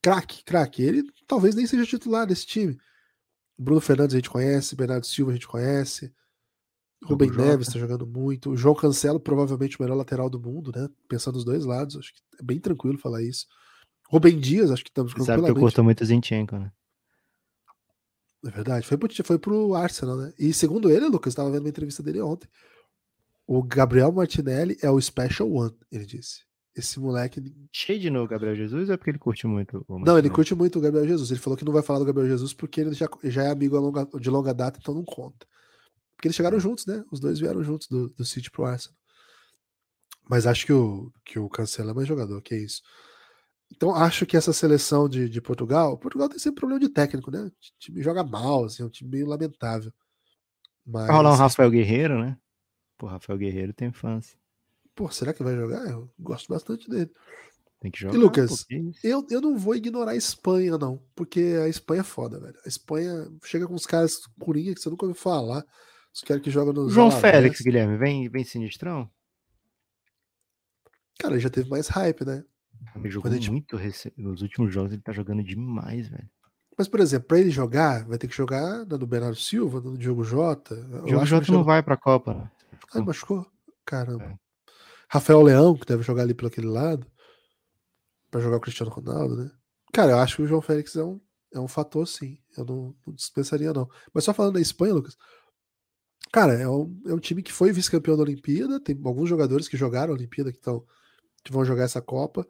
Craque, 0.00 0.44
craque. 0.44 0.82
Ele 0.82 1.02
talvez 1.26 1.54
nem 1.54 1.66
seja 1.66 1.84
titular 1.84 2.26
desse 2.26 2.46
time. 2.46 2.78
Bruno 3.58 3.80
Fernandes 3.80 4.14
a 4.14 4.18
gente 4.18 4.30
conhece, 4.30 4.76
Bernardo 4.76 5.06
Silva 5.06 5.32
a 5.32 5.34
gente 5.34 5.48
conhece. 5.48 6.14
Rubem 7.06 7.30
Neves 7.30 7.68
está 7.68 7.78
jogando 7.78 8.06
muito. 8.06 8.50
O 8.50 8.56
João 8.56 8.74
Cancelo, 8.74 9.20
provavelmente 9.20 9.78
o 9.78 9.82
melhor 9.82 9.96
lateral 9.96 10.28
do 10.28 10.40
mundo, 10.40 10.72
né? 10.74 10.88
Pensando 11.08 11.36
nos 11.36 11.44
dois 11.44 11.64
lados, 11.64 11.96
acho 11.96 12.12
que 12.12 12.20
é 12.40 12.42
bem 12.42 12.58
tranquilo 12.58 12.98
falar 12.98 13.22
isso. 13.22 13.46
Rubem 14.08 14.38
Dias, 14.38 14.70
acho 14.70 14.84
que 14.84 14.90
estamos 14.90 15.12
Sabe 15.24 15.42
que 15.42 15.50
eu 15.50 15.54
curto 15.54 15.82
muito 15.82 16.02
o 16.02 16.06
Zinchenko, 16.06 16.56
né? 16.56 16.72
É 18.44 18.50
verdade. 18.50 18.86
Foi 18.86 18.96
pro, 18.96 19.24
foi 19.24 19.38
pro 19.38 19.74
Arsenal, 19.74 20.16
né? 20.16 20.32
E 20.38 20.52
segundo 20.52 20.90
ele, 20.90 21.06
Lucas, 21.06 21.32
estava 21.32 21.50
vendo 21.50 21.62
uma 21.62 21.68
entrevista 21.68 22.02
dele 22.02 22.20
ontem. 22.20 22.48
O 23.46 23.62
Gabriel 23.62 24.10
Martinelli 24.12 24.76
é 24.82 24.90
o 24.90 25.00
Special 25.00 25.50
One, 25.50 25.74
ele 25.90 26.04
disse. 26.04 26.44
Esse 26.74 27.00
moleque. 27.00 27.42
Cheio 27.72 27.98
de 27.98 28.10
novo 28.10 28.28
Gabriel 28.28 28.54
Jesus 28.54 28.88
ou 28.88 28.94
é 28.94 28.96
porque 28.98 29.10
ele 29.10 29.18
curte 29.18 29.46
muito 29.46 29.82
o 29.88 29.98
Não, 29.98 30.18
ele 30.18 30.28
curte 30.28 30.54
muito 30.54 30.78
o 30.78 30.82
Gabriel 30.82 31.08
Jesus. 31.08 31.30
Ele 31.30 31.40
falou 31.40 31.56
que 31.56 31.64
não 31.64 31.72
vai 31.72 31.82
falar 31.82 32.00
do 32.00 32.04
Gabriel 32.04 32.28
Jesus 32.28 32.52
porque 32.52 32.82
ele 32.82 32.92
já, 32.92 33.08
já 33.24 33.44
é 33.44 33.50
amigo 33.50 33.78
de 34.20 34.28
longa 34.28 34.52
data, 34.52 34.78
então 34.80 34.94
não 34.94 35.04
conta. 35.04 35.46
Porque 36.16 36.28
eles 36.28 36.36
chegaram 36.36 36.58
juntos, 36.58 36.86
né? 36.86 37.04
Os 37.12 37.20
dois 37.20 37.38
vieram 37.38 37.62
juntos 37.62 37.88
do, 37.88 38.08
do 38.10 38.24
City 38.24 38.50
pro 38.50 38.64
Arsenal. 38.64 38.96
Mas 40.28 40.46
acho 40.46 40.66
que 40.66 40.72
o, 40.72 41.12
que 41.24 41.38
o 41.38 41.48
Cancelo 41.48 41.90
é 41.90 41.94
mais 41.94 42.08
jogador, 42.08 42.40
que 42.42 42.54
é 42.54 42.58
isso. 42.58 42.82
Então 43.70 43.94
acho 43.94 44.24
que 44.26 44.36
essa 44.36 44.52
seleção 44.52 45.08
de, 45.08 45.28
de 45.28 45.40
Portugal, 45.40 45.98
Portugal 45.98 46.28
tem 46.28 46.38
sempre 46.38 46.60
problema 46.60 46.80
de 46.80 46.88
técnico, 46.88 47.30
né? 47.30 47.40
O 47.42 47.52
time 47.78 48.02
joga 48.02 48.24
mal, 48.24 48.64
assim, 48.64 48.82
é 48.82 48.86
um 48.86 48.90
time 48.90 49.10
meio 49.10 49.26
lamentável. 49.26 49.92
Mas... 50.84 51.06
Vai 51.06 51.16
rolar 51.16 51.32
um 51.32 51.36
Rafael 51.36 51.70
Guerreiro, 51.70 52.18
né? 52.18 52.38
Pô, 52.96 53.06
Rafael 53.06 53.38
Guerreiro 53.38 53.72
tem 53.72 53.92
fãs. 53.92 54.36
Pô, 54.94 55.10
será 55.10 55.34
que 55.34 55.42
vai 55.42 55.54
jogar? 55.54 55.86
Eu 55.88 56.10
gosto 56.18 56.48
bastante 56.48 56.88
dele. 56.88 57.10
Tem 57.80 57.90
que 57.90 58.00
jogar. 58.00 58.14
E 58.14 58.18
Lucas, 58.18 58.64
eu, 59.04 59.26
eu 59.30 59.40
não 59.40 59.58
vou 59.58 59.74
ignorar 59.74 60.12
a 60.12 60.16
Espanha, 60.16 60.78
não. 60.78 61.02
Porque 61.14 61.58
a 61.62 61.68
Espanha 61.68 62.00
é 62.00 62.04
foda, 62.04 62.40
velho. 62.40 62.58
A 62.64 62.68
Espanha 62.68 63.30
chega 63.44 63.66
com 63.66 63.74
uns 63.74 63.84
caras 63.84 64.20
curinha 64.40 64.74
que 64.74 64.80
você 64.80 64.88
nunca 64.88 65.04
ouviu 65.04 65.20
falar. 65.20 65.64
Os 66.16 66.22
caras 66.22 66.42
que 66.42 66.50
jogam 66.50 66.72
no. 66.72 66.88
João 66.88 67.10
Félix, 67.10 67.60
Guilherme, 67.60 67.98
vem, 67.98 68.26
vem 68.30 68.42
sinistrão? 68.42 69.06
Cara, 71.18 71.34
ele 71.34 71.42
já 71.42 71.50
teve 71.50 71.68
mais 71.68 71.88
hype, 71.88 72.24
né? 72.24 72.42
Ele 72.94 73.10
jogou 73.10 73.30
gente... 73.30 73.50
muito 73.50 73.76
rec... 73.76 74.10
nos 74.16 74.40
últimos 74.40 74.72
jogos, 74.72 74.92
ele 74.92 75.02
tá 75.02 75.12
jogando 75.12 75.44
demais, 75.44 76.08
velho. 76.08 76.28
Mas, 76.76 76.88
por 76.88 77.00
exemplo, 77.00 77.28
pra 77.28 77.38
ele 77.38 77.50
jogar, 77.50 78.06
vai 78.06 78.16
ter 78.16 78.28
que 78.28 78.34
jogar 78.34 78.86
no 78.86 79.06
Bernardo 79.06 79.36
Silva, 79.36 79.78
no 79.82 79.96
Diogo 79.96 80.24
Jota. 80.24 80.74
O 81.02 81.04
Diogo 81.04 81.26
Jota 81.26 81.52
não 81.52 81.62
vai 81.62 81.82
pra 81.82 81.98
Copa. 81.98 82.32
Né? 82.32 82.50
Ah, 82.94 83.02
machucou? 83.02 83.46
Caramba. 83.84 84.24
É. 84.24 84.38
Rafael 85.10 85.42
Leão, 85.42 85.76
que 85.76 85.84
deve 85.84 86.02
jogar 86.02 86.22
ali 86.22 86.32
pelo 86.32 86.48
aquele 86.48 86.66
lado, 86.66 87.06
para 88.30 88.40
jogar 88.40 88.56
o 88.56 88.60
Cristiano 88.60 88.90
Ronaldo, 88.90 89.36
né? 89.36 89.50
Cara, 89.92 90.12
eu 90.12 90.18
acho 90.18 90.36
que 90.36 90.42
o 90.42 90.46
João 90.46 90.62
Félix 90.62 90.96
é 90.96 91.04
um, 91.04 91.20
é 91.52 91.60
um 91.60 91.68
fator, 91.68 92.08
sim. 92.08 92.38
Eu 92.56 92.64
não, 92.64 92.96
não 93.06 93.14
dispensaria, 93.14 93.72
não. 93.74 93.86
Mas 94.14 94.24
só 94.24 94.32
falando 94.32 94.54
da 94.54 94.60
Espanha, 94.60 94.94
Lucas, 94.94 95.16
cara, 96.32 96.54
é 96.54 96.68
um, 96.68 97.00
é 97.06 97.14
um 97.14 97.18
time 97.18 97.42
que 97.42 97.52
foi 97.52 97.72
vice-campeão 97.72 98.16
da 98.16 98.22
Olimpíada, 98.22 98.80
tem 98.80 98.98
alguns 99.04 99.28
jogadores 99.28 99.68
que 99.68 99.76
jogaram 99.76 100.12
a 100.12 100.16
Olimpíada 100.16 100.52
que, 100.52 100.58
tão, 100.58 100.84
que 101.42 101.52
vão 101.52 101.64
jogar 101.64 101.84
essa 101.84 102.02
Copa. 102.02 102.46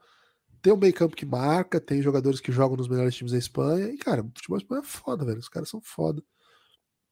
Tem 0.62 0.72
um 0.72 0.76
meio 0.76 0.94
campo 0.94 1.14
que 1.14 1.26
marca, 1.26 1.80
tem 1.80 2.02
jogadores 2.02 2.40
que 2.40 2.50
jogam 2.50 2.76
nos 2.76 2.88
melhores 2.88 3.14
times 3.14 3.32
da 3.32 3.38
Espanha. 3.38 3.88
E, 3.88 3.98
cara, 3.98 4.22
o 4.22 4.32
futebol 4.34 4.58
da 4.58 4.62
Espanha 4.62 4.80
é 4.80 4.84
foda, 4.84 5.24
velho. 5.24 5.38
Os 5.38 5.48
caras 5.48 5.68
são 5.68 5.80
foda. 5.80 6.22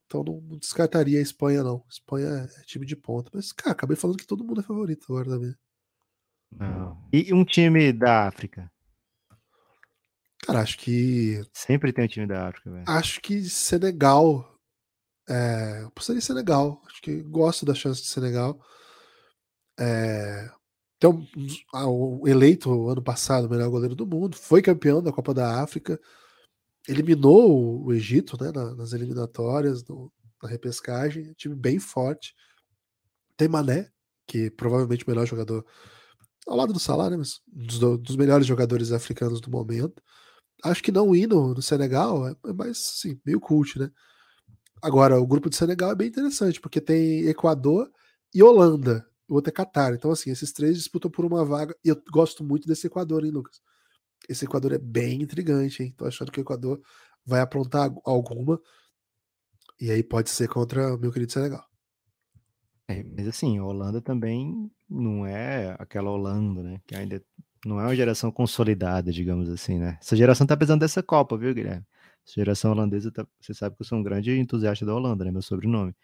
Então 0.07 0.23
não, 0.25 0.41
não, 0.41 0.59
descartaria 0.59 1.19
a 1.19 1.23
Espanha, 1.23 1.63
não. 1.63 1.77
A 1.77 1.89
Espanha 1.89 2.51
é 2.59 2.63
time 2.63 2.85
de 2.85 2.97
ponta. 2.97 3.31
Mas, 3.33 3.53
cara, 3.53 3.73
acabei 3.73 3.97
falando 3.97 4.17
que 4.17 4.27
todo 4.27 4.45
mundo 4.45 4.61
é 4.61 4.65
favorito 4.65 5.07
agora 5.09 5.31
também. 5.31 5.55
Não. 6.51 7.03
E 7.13 7.33
um 7.33 7.45
time 7.45 7.93
da 7.93 8.27
África? 8.27 8.71
Cara, 10.45 10.61
acho 10.61 10.79
que. 10.79 11.43
Sempre 11.53 11.93
tem 11.93 12.05
um 12.05 12.09
time 12.09 12.27
da 12.27 12.49
África, 12.49 12.71
velho. 12.71 12.85
Acho 12.87 13.21
que 13.21 13.43
Senegal. 13.49 14.54
É... 15.29 15.83
Eu 15.83 15.89
apostaria 15.89 16.19
em 16.19 16.23
Senegal. 16.23 16.83
Acho 16.87 17.03
que 17.03 17.23
gosto 17.23 17.65
da 17.67 17.75
chance 17.75 18.03
de 18.03 18.09
Senegal. 18.09 18.61
É... 19.79 20.51
Então, 20.97 21.27
o 21.75 22.27
eleito 22.27 22.89
ano 22.89 23.03
passado 23.03 23.47
o 23.47 23.51
melhor 23.51 23.69
goleiro 23.69 23.95
do 23.95 24.07
mundo, 24.07 24.37
foi 24.37 24.63
campeão 24.63 25.03
da 25.03 25.13
Copa 25.13 25.35
da 25.35 25.63
África 25.63 26.01
eliminou 26.89 27.83
o 27.85 27.93
Egito 27.93 28.43
né, 28.43 28.53
nas 28.77 28.93
eliminatórias, 28.93 29.85
no, 29.85 30.13
na 30.43 30.49
repescagem, 30.49 31.33
time 31.35 31.55
bem 31.55 31.79
forte. 31.79 32.35
Tem 33.37 33.49
Mané, 33.49 33.91
que 34.27 34.51
provavelmente 34.51 35.05
o 35.05 35.11
melhor 35.11 35.27
jogador 35.27 35.65
ao 36.47 36.57
lado 36.57 36.73
do 36.73 36.81
Salah, 36.81 37.09
né, 37.11 37.17
mas 37.17 37.41
dos, 37.47 37.79
dos, 38.01 38.17
melhores 38.17 38.47
jogadores 38.47 38.93
africanos 38.93 39.41
do 39.41 39.51
momento. 39.51 40.03
Acho 40.63 40.83
que 40.83 40.93
não 40.93 41.15
ir 41.15 41.27
no, 41.27 41.55
no 41.55 41.63
Senegal 41.63 42.29
é, 42.29 42.37
é 42.47 42.53
mais 42.53 42.79
assim, 42.97 43.21
meio 43.25 43.41
cult, 43.41 43.79
né? 43.79 43.91
Agora, 44.83 45.19
o 45.21 45.27
grupo 45.27 45.49
de 45.49 45.57
Senegal 45.57 45.93
é 45.93 45.95
bem 45.95 46.09
interessante, 46.09 46.61
porque 46.61 46.81
tem 46.81 47.27
Equador 47.27 47.91
e 48.35 48.43
Holanda. 48.43 49.07
O 49.29 49.35
outro 49.35 49.51
é 49.51 49.53
Catar. 49.53 49.95
Então, 49.95 50.11
assim, 50.11 50.31
esses 50.31 50.53
três 50.53 50.77
disputam 50.77 51.11
por 51.11 51.25
uma 51.25 51.45
vaga. 51.45 51.75
E 51.85 51.89
eu 51.89 52.03
gosto 52.13 52.45
muito 52.45 52.69
desse 52.69 52.87
Equador, 52.87 53.25
hein, 53.25 53.31
Lucas? 53.31 53.61
esse 54.29 54.45
Equador 54.45 54.73
é 54.73 54.79
bem 54.79 55.23
intrigante, 55.23 55.83
hein? 55.83 55.95
Tô 55.97 56.07
achando 56.07 56.33
que 56.33 56.41
o 56.41 56.43
Equador 56.43 56.81
vai 57.25 57.41
aprontar 57.41 57.93
alguma. 58.05 58.61
E 59.81 59.91
aí 59.91 60.03
pode 60.03 60.31
ser 60.31 60.49
contra 60.49 60.95
o 60.95 60.99
meu 60.99 61.13
querido 61.13 61.33
Senegal. 61.33 61.65
É, 62.89 63.03
mas 63.03 63.27
assim, 63.27 63.59
a 63.59 63.65
Holanda 63.65 64.01
também 64.01 64.71
não 64.89 65.27
é 65.27 65.75
aquela 65.79 66.11
Holanda, 66.11 66.63
né? 66.63 66.81
Que 66.87 66.95
ainda 66.95 67.23
não 67.65 67.81
é 67.81 67.85
uma 67.85 67.97
geração 67.97 68.31
consolidada, 68.31 69.11
digamos 69.11 69.49
assim, 69.49 69.79
né? 69.79 69.99
Essa 70.01 70.17
geração 70.17 70.47
tá 70.47 70.57
precisando 70.57 70.81
dessa 70.81 71.03
Copa, 71.03 71.37
viu, 71.37 71.55
Guilherme? 71.55 71.85
Essa 72.27 72.35
geração 72.37 72.73
holandesa, 72.73 73.11
tá... 73.11 73.27
você 73.41 73.53
sabe 73.55 73.77
que 73.77 73.83
eu 73.83 73.87
sou 73.87 73.99
um 73.99 74.03
grande 74.03 74.37
entusiasta 74.39 74.85
da 74.85 74.95
Holanda, 74.95 75.25
né? 75.25 75.31
Meu 75.31 75.43
sobrenome. 75.43 75.95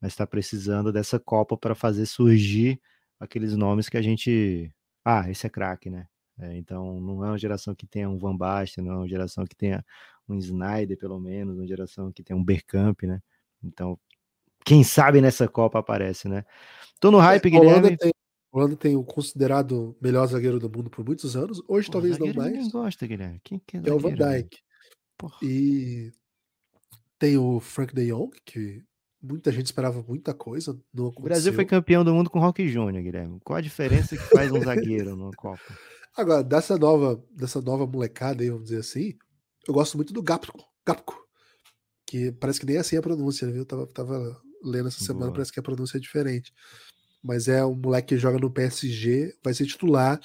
Mas 0.00 0.12
está 0.12 0.26
precisando 0.26 0.92
dessa 0.92 1.18
Copa 1.18 1.56
para 1.56 1.74
fazer 1.74 2.06
surgir 2.06 2.80
aqueles 3.18 3.54
nomes 3.54 3.88
que 3.88 3.96
a 3.96 4.02
gente. 4.02 4.72
Ah, 5.04 5.30
esse 5.30 5.46
é 5.46 5.50
craque, 5.50 5.90
né? 5.90 6.06
É, 6.38 6.56
então, 6.56 6.98
não 7.00 7.24
é 7.24 7.28
uma 7.28 7.38
geração 7.38 7.74
que 7.74 7.86
tenha 7.86 8.08
um 8.08 8.18
Van 8.18 8.34
Basten, 8.34 8.82
não 8.82 8.92
é 8.92 8.96
uma 8.96 9.08
geração 9.08 9.44
que 9.44 9.54
tenha 9.54 9.84
um 10.26 10.38
Snyder, 10.38 10.96
pelo 10.96 11.20
menos, 11.20 11.58
uma 11.58 11.66
geração 11.66 12.10
que 12.10 12.22
tenha 12.22 12.36
um 12.38 12.42
Bergkamp, 12.42 13.02
né? 13.02 13.20
Então, 13.62 13.98
quem 14.64 14.82
sabe 14.82 15.20
nessa 15.20 15.46
Copa 15.46 15.78
aparece, 15.78 16.28
né? 16.28 16.44
Tô 16.98 17.10
no 17.10 17.18
hype, 17.18 17.46
É, 17.46 17.50
Guilherme. 17.50 17.70
Holanda 17.70 17.96
tem, 17.96 18.12
Holanda 18.50 18.76
tem 18.76 18.96
o 18.96 19.04
considerado 19.04 19.96
melhor 20.00 20.26
zagueiro 20.26 20.58
do 20.58 20.70
mundo 20.70 20.88
por 20.88 21.04
muitos 21.04 21.36
anos. 21.36 21.62
Hoje 21.68 21.88
Pô, 21.88 21.92
talvez 21.92 22.18
não 22.18 22.32
mais. 22.32 22.52
Ninguém 22.52 22.70
gosta, 22.70 23.06
Guilherme. 23.06 23.40
Quem 23.44 23.60
que 23.66 23.76
é, 23.76 23.82
é 23.84 23.92
o 23.92 23.98
Van? 23.98 24.14
Dijk. 24.14 24.58
Porra. 25.20 25.36
E 25.42 26.10
tem 27.18 27.36
o 27.36 27.60
Frank 27.60 27.94
de 27.94 28.06
Jong, 28.06 28.34
que 28.46 28.82
muita 29.22 29.52
gente 29.52 29.66
esperava 29.66 30.02
muita 30.02 30.32
coisa. 30.32 30.72
Não 30.92 31.08
O 31.08 31.20
Brasil 31.20 31.52
foi 31.52 31.64
aconteceu. 31.64 31.82
campeão 31.82 32.02
do 32.02 32.14
mundo 32.14 32.30
com 32.30 32.40
Rock 32.40 32.66
Júnior, 32.66 33.04
Guilherme. 33.04 33.38
Qual 33.44 33.58
a 33.58 33.60
diferença 33.60 34.16
que 34.16 34.22
faz 34.22 34.50
um 34.50 34.62
zagueiro 34.62 35.14
numa 35.14 35.30
Copa? 35.32 35.60
Agora, 36.16 36.42
dessa 36.42 36.78
nova, 36.78 37.22
dessa 37.30 37.60
nova 37.60 37.86
molecada 37.86 38.42
aí, 38.42 38.48
vamos 38.48 38.64
dizer 38.64 38.80
assim, 38.80 39.14
eu 39.68 39.74
gosto 39.74 39.96
muito 39.98 40.14
do 40.14 40.22
Gapco. 40.22 40.58
Gapco. 40.86 41.14
Que 42.06 42.32
parece 42.32 42.58
que 42.58 42.66
nem 42.66 42.78
assim 42.78 42.96
é 42.96 42.98
a 42.98 43.02
pronúncia, 43.02 43.46
viu? 43.46 43.58
Eu 43.58 43.66
tava, 43.66 43.86
tava 43.86 44.40
lendo 44.64 44.88
essa 44.88 45.04
semana, 45.04 45.26
Boa. 45.26 45.34
parece 45.34 45.52
que 45.52 45.60
a 45.60 45.62
pronúncia 45.62 45.98
é 45.98 46.00
diferente. 46.00 46.52
Mas 47.22 47.46
é 47.46 47.64
um 47.64 47.74
moleque 47.74 48.14
que 48.14 48.18
joga 48.18 48.38
no 48.38 48.50
PSG, 48.50 49.34
vai 49.44 49.52
ser 49.52 49.66
titular. 49.66 50.18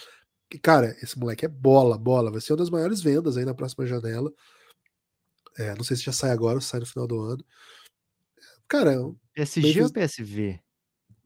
E, 0.53 0.57
cara, 0.57 0.95
esse 1.03 1.19
moleque 1.19 1.45
é 1.45 1.49
bola, 1.49 1.97
bola. 1.97 2.31
Vai 2.31 2.39
ser 2.39 2.53
uma 2.53 2.57
das 2.59 2.69
maiores 2.69 3.01
vendas 3.01 3.35
aí 3.35 3.43
na 3.43 3.53
próxima 3.53 3.85
janela. 3.85 4.31
É, 5.57 5.73
não 5.75 5.83
sei 5.83 5.95
se 5.97 6.03
já 6.03 6.11
sai 6.11 6.31
agora, 6.31 6.59
sai 6.61 6.79
no 6.79 6.85
final 6.85 7.07
do 7.07 7.19
ano. 7.21 7.45
Cara, 8.67 8.95
PSG 9.33 9.83
ou 9.83 9.91
PSV? 9.91 10.59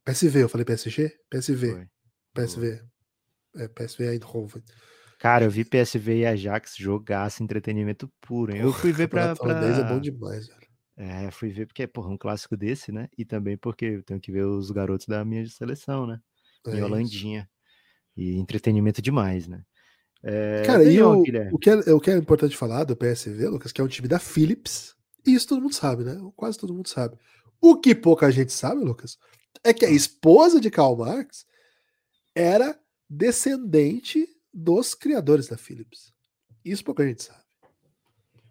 PSV, 0.05 0.43
eu 0.43 0.49
falei 0.49 0.65
PSG? 0.65 1.09
PSV. 1.29 1.71
Foi. 1.71 1.87
PSV. 2.33 2.83
É, 3.55 3.67
PSV 3.67 4.13
Eindhoven. 4.13 4.63
Cara, 5.17 5.45
eu 5.45 5.49
vi 5.51 5.65
PSV 5.65 6.19
e 6.19 6.25
Ajax 6.25 6.75
jogaço, 6.77 7.43
entretenimento 7.43 8.11
puro. 8.21 8.53
hein? 8.55 8.61
Eu 8.61 8.71
fui 8.71 8.91
ver 8.91 9.07
pra. 9.07 9.29
Campeonato 9.29 9.43
holandês 9.43 9.77
é 9.79 9.83
pra- 9.83 9.93
bom 9.95 10.01
demais, 10.01 10.47
velho. 10.47 10.69
É, 10.95 11.31
fui 11.31 11.49
ver 11.49 11.65
porque, 11.65 11.87
porra, 11.87 12.09
um 12.09 12.17
clássico 12.17 12.57
desse, 12.57 12.91
né? 12.91 13.07
E 13.17 13.23
também 13.23 13.57
porque 13.57 13.85
eu 13.85 14.03
tenho 14.03 14.19
que 14.19 14.31
ver 14.31 14.45
os 14.45 14.69
garotos 14.69 15.07
da 15.07 15.23
minha 15.23 15.45
seleção, 15.47 16.05
né? 16.05 16.19
É 16.67 16.71
em 16.71 16.75
isso. 16.75 16.85
Holandinha. 16.85 17.49
E 18.17 18.37
entretenimento 18.37 19.01
demais, 19.01 19.47
né? 19.47 19.63
É, 20.21 20.63
Cara, 20.65 20.83
e 20.83 21.01
o, 21.01 21.21
o, 21.51 21.57
que 21.57 21.69
é, 21.69 21.93
o 21.93 21.99
que 21.99 22.11
é 22.11 22.17
importante 22.17 22.57
falar 22.57 22.83
do 22.83 22.95
PSV, 22.95 23.47
Lucas, 23.47 23.71
que 23.71 23.79
é 23.79 23.83
um 23.83 23.87
time 23.87 24.07
da 24.07 24.19
Philips, 24.19 24.95
e 25.25 25.33
isso 25.33 25.47
todo 25.47 25.61
mundo 25.61 25.73
sabe, 25.73 26.03
né? 26.03 26.17
Quase 26.35 26.57
todo 26.57 26.73
mundo 26.73 26.89
sabe. 26.89 27.17
O 27.61 27.77
que 27.77 27.93
pouca 27.95 28.31
gente 28.31 28.51
sabe, 28.51 28.83
Lucas, 28.83 29.17
é 29.63 29.73
que 29.73 29.85
a 29.85 29.91
esposa 29.91 30.59
de 30.59 30.69
Karl 30.69 30.95
Marx 30.95 31.45
era 32.35 32.77
descendente 33.09 34.27
dos 34.53 34.93
criadores 34.93 35.47
da 35.47 35.57
Philips. 35.57 36.13
Isso 36.63 36.83
pouca 36.83 37.05
gente 37.05 37.23
sabe. 37.23 37.43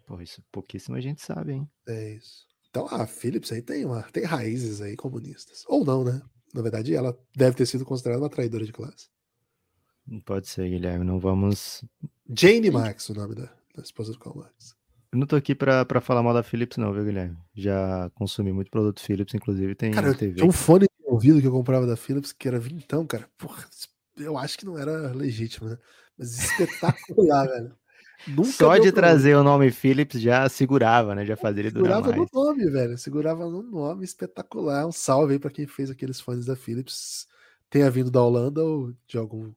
Pô, 0.05 0.19
isso 0.21 0.43
pouquíssima 0.51 0.99
gente 0.99 1.21
sabe, 1.21 1.53
hein? 1.53 1.69
É 1.87 2.15
isso. 2.15 2.47
Então 2.69 2.87
a 2.87 3.05
Philips 3.07 3.51
aí 3.51 3.61
tem, 3.61 3.85
uma, 3.85 4.03
tem 4.03 4.23
raízes 4.23 4.81
aí 4.81 4.95
comunistas. 4.95 5.63
Ou 5.67 5.85
não, 5.85 6.03
né? 6.03 6.21
Na 6.53 6.61
verdade, 6.61 6.95
ela 6.95 7.17
deve 7.35 7.55
ter 7.55 7.65
sido 7.65 7.85
considerada 7.85 8.21
uma 8.21 8.29
traidora 8.29 8.65
de 8.65 8.73
classe. 8.73 9.07
Não 10.09 10.19
pode 10.19 10.47
ser, 10.47 10.67
Guilherme. 10.69 11.05
Não 11.05 11.19
vamos. 11.19 11.83
Jane 12.35 12.71
Marx, 12.71 13.09
o 13.09 13.13
nome 13.13 13.35
da, 13.35 13.49
da 13.75 13.83
esposa 13.83 14.11
do 14.11 14.19
Karl 14.19 14.37
Marx. 14.39 14.75
Eu 15.11 15.19
não 15.19 15.27
tô 15.27 15.35
aqui 15.35 15.53
pra, 15.55 15.85
pra 15.85 16.01
falar 16.01 16.21
mal 16.23 16.33
da 16.33 16.43
Philips, 16.43 16.77
não, 16.77 16.91
viu, 16.93 17.03
Guilherme? 17.03 17.37
Já 17.55 18.09
consumi 18.15 18.51
muito 18.51 18.69
produto 18.69 19.01
Philips, 19.01 19.33
inclusive 19.33 19.75
tem 19.75 19.91
Cara, 19.91 20.13
TV. 20.13 20.35
tinha 20.35 20.47
um 20.47 20.51
fone 20.51 20.85
de 20.85 21.05
ouvido 21.05 21.41
que 21.41 21.47
eu 21.47 21.51
comprava 21.51 21.85
da 21.85 21.95
Philips 21.95 22.31
que 22.31 22.47
era 22.47 22.59
vintão, 22.59 23.05
cara. 23.05 23.27
Porra, 23.37 23.65
eu 24.17 24.37
acho 24.37 24.57
que 24.57 24.65
não 24.65 24.77
era 24.77 25.11
legítimo, 25.13 25.69
né? 25.69 25.77
Mas 26.17 26.39
espetacular, 26.39 27.47
velho. 27.49 27.75
Nunca 28.27 28.51
Só 28.51 28.77
de 28.77 28.91
trazer 28.91 29.35
o 29.35 29.43
nome 29.43 29.71
Philips 29.71 30.19
já 30.19 30.47
segurava, 30.49 31.15
né? 31.15 31.25
Já 31.25 31.37
fazia 31.37 31.61
ele 31.61 31.71
durar 31.71 31.97
Segurava 32.03 32.17
mais. 32.17 32.31
no 32.33 32.43
nome, 32.43 32.69
velho. 32.69 32.97
Segurava 32.97 33.49
no 33.49 33.63
nome 33.63 34.03
espetacular. 34.03 34.85
Um 34.85 34.91
salve 34.91 35.33
aí 35.33 35.39
pra 35.39 35.49
quem 35.49 35.65
fez 35.65 35.89
aqueles 35.89 36.19
fones 36.19 36.45
da 36.45 36.55
Philips. 36.55 37.27
Tenha 37.69 37.89
vindo 37.89 38.11
da 38.11 38.21
Holanda 38.21 38.61
ou 38.61 38.93
de 39.07 39.17
algum 39.17 39.53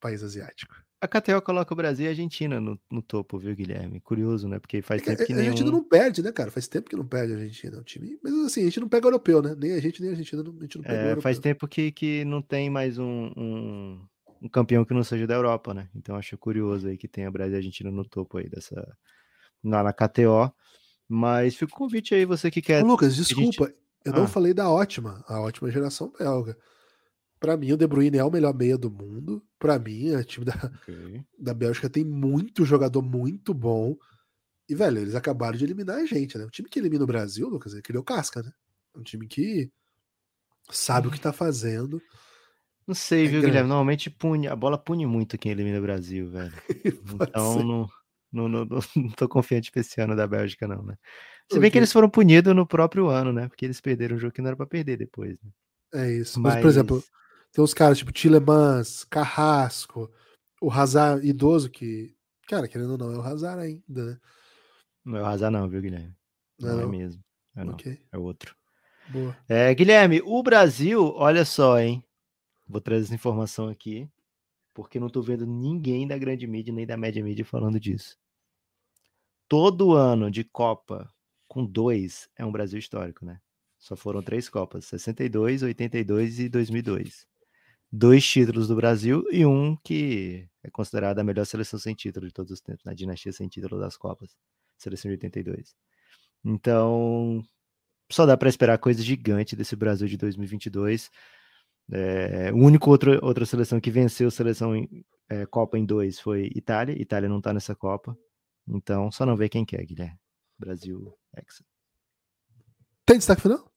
país 0.00 0.22
asiático. 0.22 0.74
A 1.02 1.08
KTO 1.08 1.40
coloca 1.40 1.72
o 1.72 1.76
Brasil 1.76 2.04
e 2.04 2.08
a 2.08 2.10
Argentina 2.10 2.60
no, 2.60 2.78
no 2.90 3.00
topo, 3.00 3.38
viu, 3.38 3.54
Guilherme? 3.54 4.00
Curioso, 4.00 4.46
né? 4.48 4.58
Porque 4.58 4.82
faz 4.82 5.00
É 5.00 5.04
tempo 5.06 5.24
que 5.24 5.32
a, 5.32 5.36
a 5.36 5.38
Argentina 5.38 5.70
nenhum... 5.70 5.78
não 5.82 5.88
perde, 5.88 6.22
né, 6.22 6.30
cara? 6.30 6.50
Faz 6.50 6.68
tempo 6.68 6.90
que 6.90 6.96
não 6.96 7.06
perde 7.06 7.32
a 7.32 7.36
Argentina. 7.36 7.78
O 7.78 7.84
time... 7.84 8.18
Mas 8.22 8.34
assim, 8.44 8.60
a 8.60 8.64
gente 8.64 8.80
não 8.80 8.88
pega 8.88 9.06
europeu, 9.06 9.40
né? 9.40 9.54
Nem 9.56 9.72
a 9.72 9.80
gente, 9.80 10.00
nem 10.02 10.10
a 10.10 10.12
Argentina. 10.12 10.42
A 10.42 10.62
gente 10.62 10.76
não 10.76 10.82
pega 10.84 10.94
o 10.94 10.98
É, 10.98 11.04
europeu. 11.04 11.22
faz 11.22 11.38
tempo 11.38 11.66
que, 11.66 11.90
que 11.90 12.22
não 12.26 12.42
tem 12.42 12.68
mais 12.68 12.98
um, 12.98 13.30
um, 13.34 14.06
um 14.42 14.48
campeão 14.50 14.84
que 14.84 14.92
não 14.92 15.02
seja 15.02 15.26
da 15.26 15.34
Europa, 15.34 15.72
né? 15.72 15.88
Então 15.94 16.16
acho 16.16 16.36
curioso 16.36 16.86
aí 16.86 16.98
que 16.98 17.08
tenha 17.08 17.30
Brasil 17.30 17.54
e 17.54 17.56
Argentina 17.56 17.90
no 17.90 18.04
topo 18.06 18.36
aí 18.36 18.48
dessa. 18.50 18.86
Lá 19.64 19.82
na 19.82 19.92
KTO. 19.94 20.52
Mas 21.08 21.56
fica 21.56 21.74
o 21.74 21.78
convite 21.78 22.14
aí, 22.14 22.24
você 22.26 22.50
que 22.50 22.60
quer. 22.62 22.84
Ô, 22.84 22.86
Lucas, 22.86 23.14
gente- 23.14 23.26
desculpa. 23.26 23.72
Eu 24.04 24.12
não 24.12 24.24
Ah. 24.24 24.28
falei 24.28 24.54
da 24.54 24.68
ótima, 24.70 25.24
a 25.26 25.40
ótima 25.40 25.70
geração 25.70 26.12
belga. 26.18 26.56
Pra 27.40 27.56
mim, 27.56 27.72
o 27.72 27.76
De 27.76 27.86
Bruyne 27.86 28.18
é 28.18 28.24
o 28.24 28.30
melhor 28.30 28.54
meia 28.54 28.76
do 28.76 28.90
mundo. 28.90 29.42
Pra 29.58 29.78
mim, 29.78 30.14
o 30.14 30.22
time 30.24 30.44
da, 30.44 30.52
Ok. 30.82 31.24
da 31.38 31.54
Bélgica 31.54 31.88
tem 31.88 32.04
muito 32.04 32.66
jogador 32.66 33.00
muito 33.00 33.54
bom. 33.54 33.96
E, 34.68 34.74
velho, 34.74 34.98
eles 34.98 35.14
acabaram 35.14 35.56
de 35.56 35.64
eliminar 35.64 35.96
a 35.96 36.04
gente, 36.04 36.36
né? 36.36 36.44
O 36.44 36.50
time 36.50 36.68
que 36.68 36.78
elimina 36.78 37.02
o 37.02 37.06
Brasil, 37.06 37.48
Lucas, 37.48 37.72
ele 37.72 37.82
criou 37.82 38.04
casca, 38.04 38.42
né? 38.42 38.52
Um 38.94 39.02
time 39.02 39.26
que 39.26 39.70
sabe 40.70 41.08
o 41.08 41.10
que 41.10 41.20
tá 41.20 41.32
fazendo. 41.32 42.00
Não 42.86 42.94
sei, 42.94 43.20
É 43.20 43.28
viu, 43.28 43.30
grande. 43.40 43.46
Guilherme? 43.46 43.68
Normalmente 43.68 44.10
pune, 44.10 44.46
a 44.46 44.54
bola 44.54 44.76
pune 44.76 45.06
muito 45.06 45.38
quem 45.38 45.52
elimina 45.52 45.78
o 45.78 45.82
Brasil, 45.82 46.30
velho. 46.30 46.52
Então 47.34 47.62
não, 47.64 47.88
não, 48.32 48.48
não, 48.48 48.64
não, 48.64 48.78
não 48.96 49.10
tô 49.10 49.28
confiante 49.28 49.72
pra 49.72 49.80
esse 49.80 50.00
ano 50.00 50.14
da 50.14 50.26
Bélgica, 50.26 50.68
não, 50.68 50.82
né? 50.82 50.96
Se 51.50 51.58
bem 51.58 51.70
que 51.70 51.78
eles 51.78 51.92
foram 51.92 52.08
punidos 52.08 52.54
no 52.54 52.66
próprio 52.66 53.08
ano, 53.08 53.32
né? 53.32 53.48
Porque 53.48 53.64
eles 53.64 53.80
perderam 53.80 54.16
um 54.16 54.18
jogo 54.18 54.32
que 54.32 54.40
não 54.40 54.48
era 54.48 54.56
pra 54.56 54.66
perder 54.66 54.96
depois. 54.96 55.36
Né? 55.42 55.50
É 55.94 56.12
isso. 56.12 56.40
Mas, 56.40 56.60
por 56.60 56.68
exemplo, 56.68 57.02
tem 57.52 57.62
uns 57.62 57.74
caras 57.74 57.98
tipo 57.98 58.12
Tilemans, 58.12 59.04
Carrasco, 59.04 60.10
o 60.60 60.70
Hazard 60.70 61.26
idoso 61.26 61.70
que, 61.70 62.14
cara, 62.46 62.68
querendo 62.68 62.92
ou 62.92 62.98
não, 62.98 63.12
é 63.12 63.18
o 63.18 63.22
Hazard 63.22 63.60
ainda, 63.62 64.04
né? 64.12 64.20
Não 65.04 65.18
é 65.18 65.22
o 65.22 65.26
Hazard, 65.26 65.52
não, 65.56 65.68
viu, 65.68 65.80
Guilherme? 65.80 66.14
Não 66.60 66.68
Não, 66.70 66.80
é 66.80 66.82
é 66.82 66.86
mesmo. 66.86 67.24
É, 67.56 67.64
não, 67.64 67.74
Ok, 67.74 68.00
é 68.12 68.18
outro. 68.18 68.54
boa. 69.08 69.36
É, 69.48 69.74
Guilherme, 69.74 70.20
o 70.24 70.42
Brasil, 70.42 71.12
olha 71.16 71.44
só, 71.44 71.78
hein? 71.78 72.04
Vou 72.68 72.80
trazer 72.80 73.04
essa 73.06 73.14
informação 73.14 73.68
aqui, 73.68 74.08
porque 74.72 75.00
não 75.00 75.08
tô 75.08 75.20
vendo 75.20 75.46
ninguém 75.46 76.06
da 76.06 76.16
grande 76.16 76.46
mídia 76.46 76.72
nem 76.72 76.86
da 76.86 76.96
média 76.96 77.22
mídia 77.22 77.44
falando 77.44 77.80
disso. 77.80 78.16
Todo 79.48 79.94
ano 79.94 80.30
de 80.30 80.44
Copa 80.44 81.12
com 81.48 81.64
dois 81.66 82.28
é 82.36 82.44
um 82.44 82.52
Brasil 82.52 82.78
histórico, 82.78 83.24
né? 83.24 83.40
Só 83.78 83.96
foram 83.96 84.22
três 84.22 84.48
Copas: 84.48 84.84
62, 84.84 85.62
82 85.62 86.38
e 86.38 86.48
2002. 86.48 87.26
Dois 87.92 88.24
títulos 88.24 88.68
do 88.68 88.76
Brasil 88.76 89.24
e 89.32 89.44
um 89.44 89.76
que 89.76 90.48
é 90.62 90.70
considerado 90.70 91.18
a 91.18 91.24
melhor 91.24 91.44
seleção 91.44 91.78
sem 91.78 91.94
título 91.94 92.26
de 92.26 92.32
todos 92.32 92.52
os 92.52 92.60
tempos, 92.60 92.84
na 92.84 92.94
dinastia 92.94 93.32
sem 93.32 93.48
título 93.48 93.80
das 93.80 93.96
Copas, 93.96 94.36
seleção 94.78 95.08
de 95.08 95.14
82. 95.14 95.74
Então, 96.44 97.42
só 98.10 98.26
dá 98.26 98.36
para 98.36 98.48
esperar 98.48 98.78
coisa 98.78 99.02
gigante 99.02 99.56
desse 99.56 99.74
Brasil 99.76 100.06
de 100.06 100.16
2022. 100.16 101.10
É, 101.92 102.52
o 102.52 102.56
único 102.56 102.90
outro, 102.90 103.18
outra 103.24 103.44
seleção 103.44 103.80
que 103.80 103.90
venceu 103.90 104.30
seleção 104.30 104.76
em, 104.76 105.04
é, 105.28 105.46
Copa 105.46 105.78
em 105.78 105.84
dois 105.84 106.20
foi 106.20 106.50
Itália. 106.54 107.00
Itália 107.00 107.28
não 107.28 107.40
tá 107.40 107.52
nessa 107.52 107.74
Copa. 107.74 108.16
Então, 108.68 109.10
só 109.10 109.26
não 109.26 109.36
vê 109.36 109.48
quem 109.48 109.64
quer, 109.64 109.84
Guilherme. 109.84 110.18
Brasil, 110.58 111.16
Hexa. 111.36 111.64
Tem 113.06 113.18
destaque 113.18 113.42
final? 113.42 113.70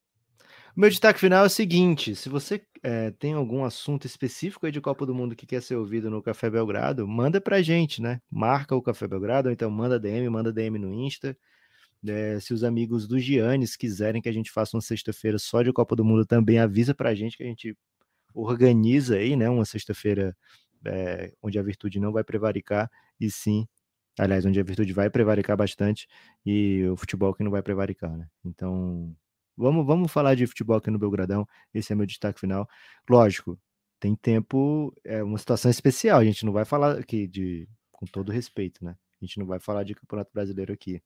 Meu 0.76 0.90
destaque 0.90 1.20
final 1.20 1.44
é 1.44 1.48
o 1.48 1.50
seguinte: 1.50 2.16
se 2.16 2.30
você 2.30 2.62
é, 2.82 3.12
tem 3.12 3.34
algum 3.34 3.64
assunto 3.64 4.08
específico 4.08 4.66
aí 4.66 4.72
de 4.72 4.82
Copa 4.82 5.06
do 5.06 5.14
Mundo 5.14 5.36
que 5.36 5.46
quer 5.46 5.62
ser 5.62 5.76
ouvido 5.76 6.10
no 6.10 6.22
Café 6.22 6.50
Belgrado, 6.50 7.08
manda 7.08 7.40
pra 7.40 7.62
gente, 7.62 8.02
né? 8.02 8.20
Marca 8.30 8.76
o 8.76 8.82
Café 8.82 9.08
Belgrado, 9.08 9.50
ou 9.50 9.54
então 9.54 9.70
manda 9.70 10.00
DM, 10.00 10.28
manda 10.30 10.52
DM 10.52 10.80
no 10.80 10.92
Insta. 10.94 11.38
É, 12.08 12.40
se 12.40 12.54
os 12.54 12.64
amigos 12.64 13.08
do 13.08 13.20
Giannis 13.20 13.76
quiserem 13.78 14.22
que 14.22 14.30
a 14.30 14.34
gente 14.34 14.52
faça 14.52 14.76
uma 14.76 14.82
sexta-feira 14.82 15.38
só 15.40 15.62
de 15.62 15.72
Copa 15.72 15.96
do 15.96 16.04
Mundo, 16.04 16.26
também 16.26 16.60
avisa 16.60 16.94
pra 16.96 17.16
gente 17.16 17.38
que 17.38 17.44
a 17.44 17.48
gente 17.48 17.78
organiza 18.34 19.18
aí, 19.18 19.36
né? 19.36 19.50
Uma 19.50 19.66
sexta-feira 19.66 20.36
é, 20.86 21.34
onde 21.42 21.60
a 21.60 21.64
virtude 21.64 22.00
não 22.00 22.12
vai 22.12 22.24
prevaricar, 22.24 22.90
e 23.20 23.30
sim, 23.32 23.68
aliás, 24.20 24.46
onde 24.46 24.60
a 24.60 24.64
virtude 24.64 24.94
vai 24.94 25.10
prevaricar 25.10 25.56
bastante, 25.58 26.08
e 26.46 26.86
o 26.88 26.98
futebol 26.98 27.34
que 27.34 27.44
não 27.44 27.52
vai 27.52 27.62
prevaricar, 27.62 28.18
né? 28.18 28.28
Então, 28.44 29.16
Vamos, 29.56 29.86
vamos 29.86 30.12
falar 30.12 30.36
de 30.36 30.48
futebol 30.48 30.78
aqui 30.78 30.90
no 30.90 31.00
Belgradão. 31.00 31.48
Esse 31.74 31.94
é 31.94 31.96
meu 31.96 32.06
destaque 32.06 32.40
final. 32.40 32.68
Lógico, 33.10 33.60
tem 34.00 34.16
tempo, 34.16 34.94
é 35.04 35.24
uma 35.24 35.38
situação 35.38 35.70
especial. 35.70 36.20
A 36.20 36.26
gente 36.26 36.46
não 36.46 36.54
vai 36.54 36.66
falar 36.66 36.98
aqui 36.98 37.28
de, 37.28 37.68
com 37.92 38.06
todo 38.06 38.32
respeito, 38.32 38.84
né? 38.84 38.96
A 39.22 39.26
gente 39.26 39.40
não 39.40 39.46
vai 39.46 39.60
falar 39.60 39.84
de 39.84 39.96
Campeonato 39.96 40.32
Brasileiro 40.34 40.74
aqui. 40.74 41.02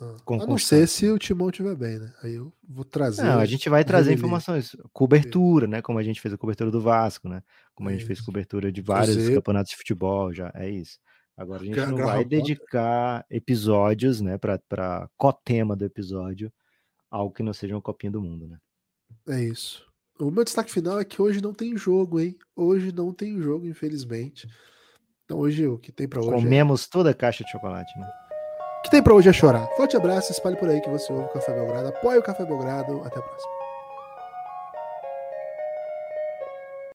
Ah, 0.00 0.16
Com 0.24 0.40
a 0.40 0.46
não 0.46 0.56
ser 0.56 0.88
se 0.88 1.10
o 1.10 1.18
Timão 1.18 1.50
estiver 1.50 1.76
bem, 1.76 1.98
né? 1.98 2.14
Aí 2.22 2.34
eu 2.34 2.52
vou 2.66 2.84
trazer. 2.84 3.22
Não, 3.22 3.38
a 3.38 3.44
gente 3.44 3.68
vai 3.68 3.84
trazer 3.84 4.14
informações, 4.14 4.74
cobertura, 4.92 5.66
né? 5.66 5.82
Como 5.82 5.98
a 5.98 6.02
gente 6.02 6.20
fez 6.20 6.32
a 6.32 6.38
cobertura 6.38 6.70
do 6.70 6.80
Vasco, 6.80 7.28
né? 7.28 7.42
Como 7.74 7.88
a 7.88 7.92
gente 7.92 8.06
fez 8.06 8.20
cobertura 8.20 8.72
de 8.72 8.80
vários 8.80 9.14
Cruzeiro. 9.14 9.40
campeonatos 9.40 9.70
de 9.70 9.76
futebol, 9.76 10.32
já 10.32 10.50
é 10.54 10.70
isso. 10.70 10.98
Agora 11.36 11.62
a 11.62 11.64
gente 11.64 11.76
não 11.78 11.96
vai 11.96 12.24
dedicar 12.24 13.24
episódios, 13.30 14.20
né, 14.20 14.36
para 14.36 14.58
para 14.68 15.08
co-tema 15.16 15.74
do 15.74 15.84
episódio, 15.84 16.52
algo 17.12 17.32
que 17.32 17.42
não 17.42 17.52
seja 17.52 17.74
uma 17.74 17.82
copinha 17.82 18.10
do 18.10 18.22
mundo, 18.22 18.48
né? 18.48 18.56
É 19.28 19.40
isso. 19.40 19.86
O 20.18 20.30
meu 20.30 20.44
destaque 20.44 20.72
final 20.72 20.98
é 20.98 21.04
que 21.04 21.20
hoje 21.20 21.42
não 21.42 21.52
tem 21.52 21.76
jogo, 21.76 22.18
hein? 22.18 22.36
Hoje 22.56 22.90
não 22.90 23.12
tem 23.12 23.40
jogo, 23.40 23.66
infelizmente. 23.66 24.48
Então 25.24 25.38
hoje 25.38 25.66
o 25.66 25.78
que 25.78 25.92
tem 25.92 26.08
pra 26.08 26.20
hoje 26.20 26.30
é... 26.30 26.34
Comemos 26.34 26.88
toda 26.88 27.10
a 27.10 27.14
caixa 27.14 27.44
de 27.44 27.50
chocolate, 27.50 27.96
né? 27.98 28.10
O 28.78 28.82
que 28.82 28.90
tem 28.90 29.02
pra 29.02 29.14
hoje 29.14 29.28
é 29.28 29.32
chorar. 29.32 29.66
Forte 29.76 29.96
abraço, 29.96 30.32
espalhe 30.32 30.56
por 30.56 30.68
aí 30.68 30.80
que 30.80 30.90
você 30.90 31.12
ouve 31.12 31.26
o 31.26 31.32
Café 31.32 31.52
Belgrado. 31.52 31.88
Apoie 31.88 32.18
o 32.18 32.22
Café 32.22 32.44
Belgrado. 32.44 33.00
Até 33.04 33.18
a 33.18 33.22
próxima. 33.22 33.61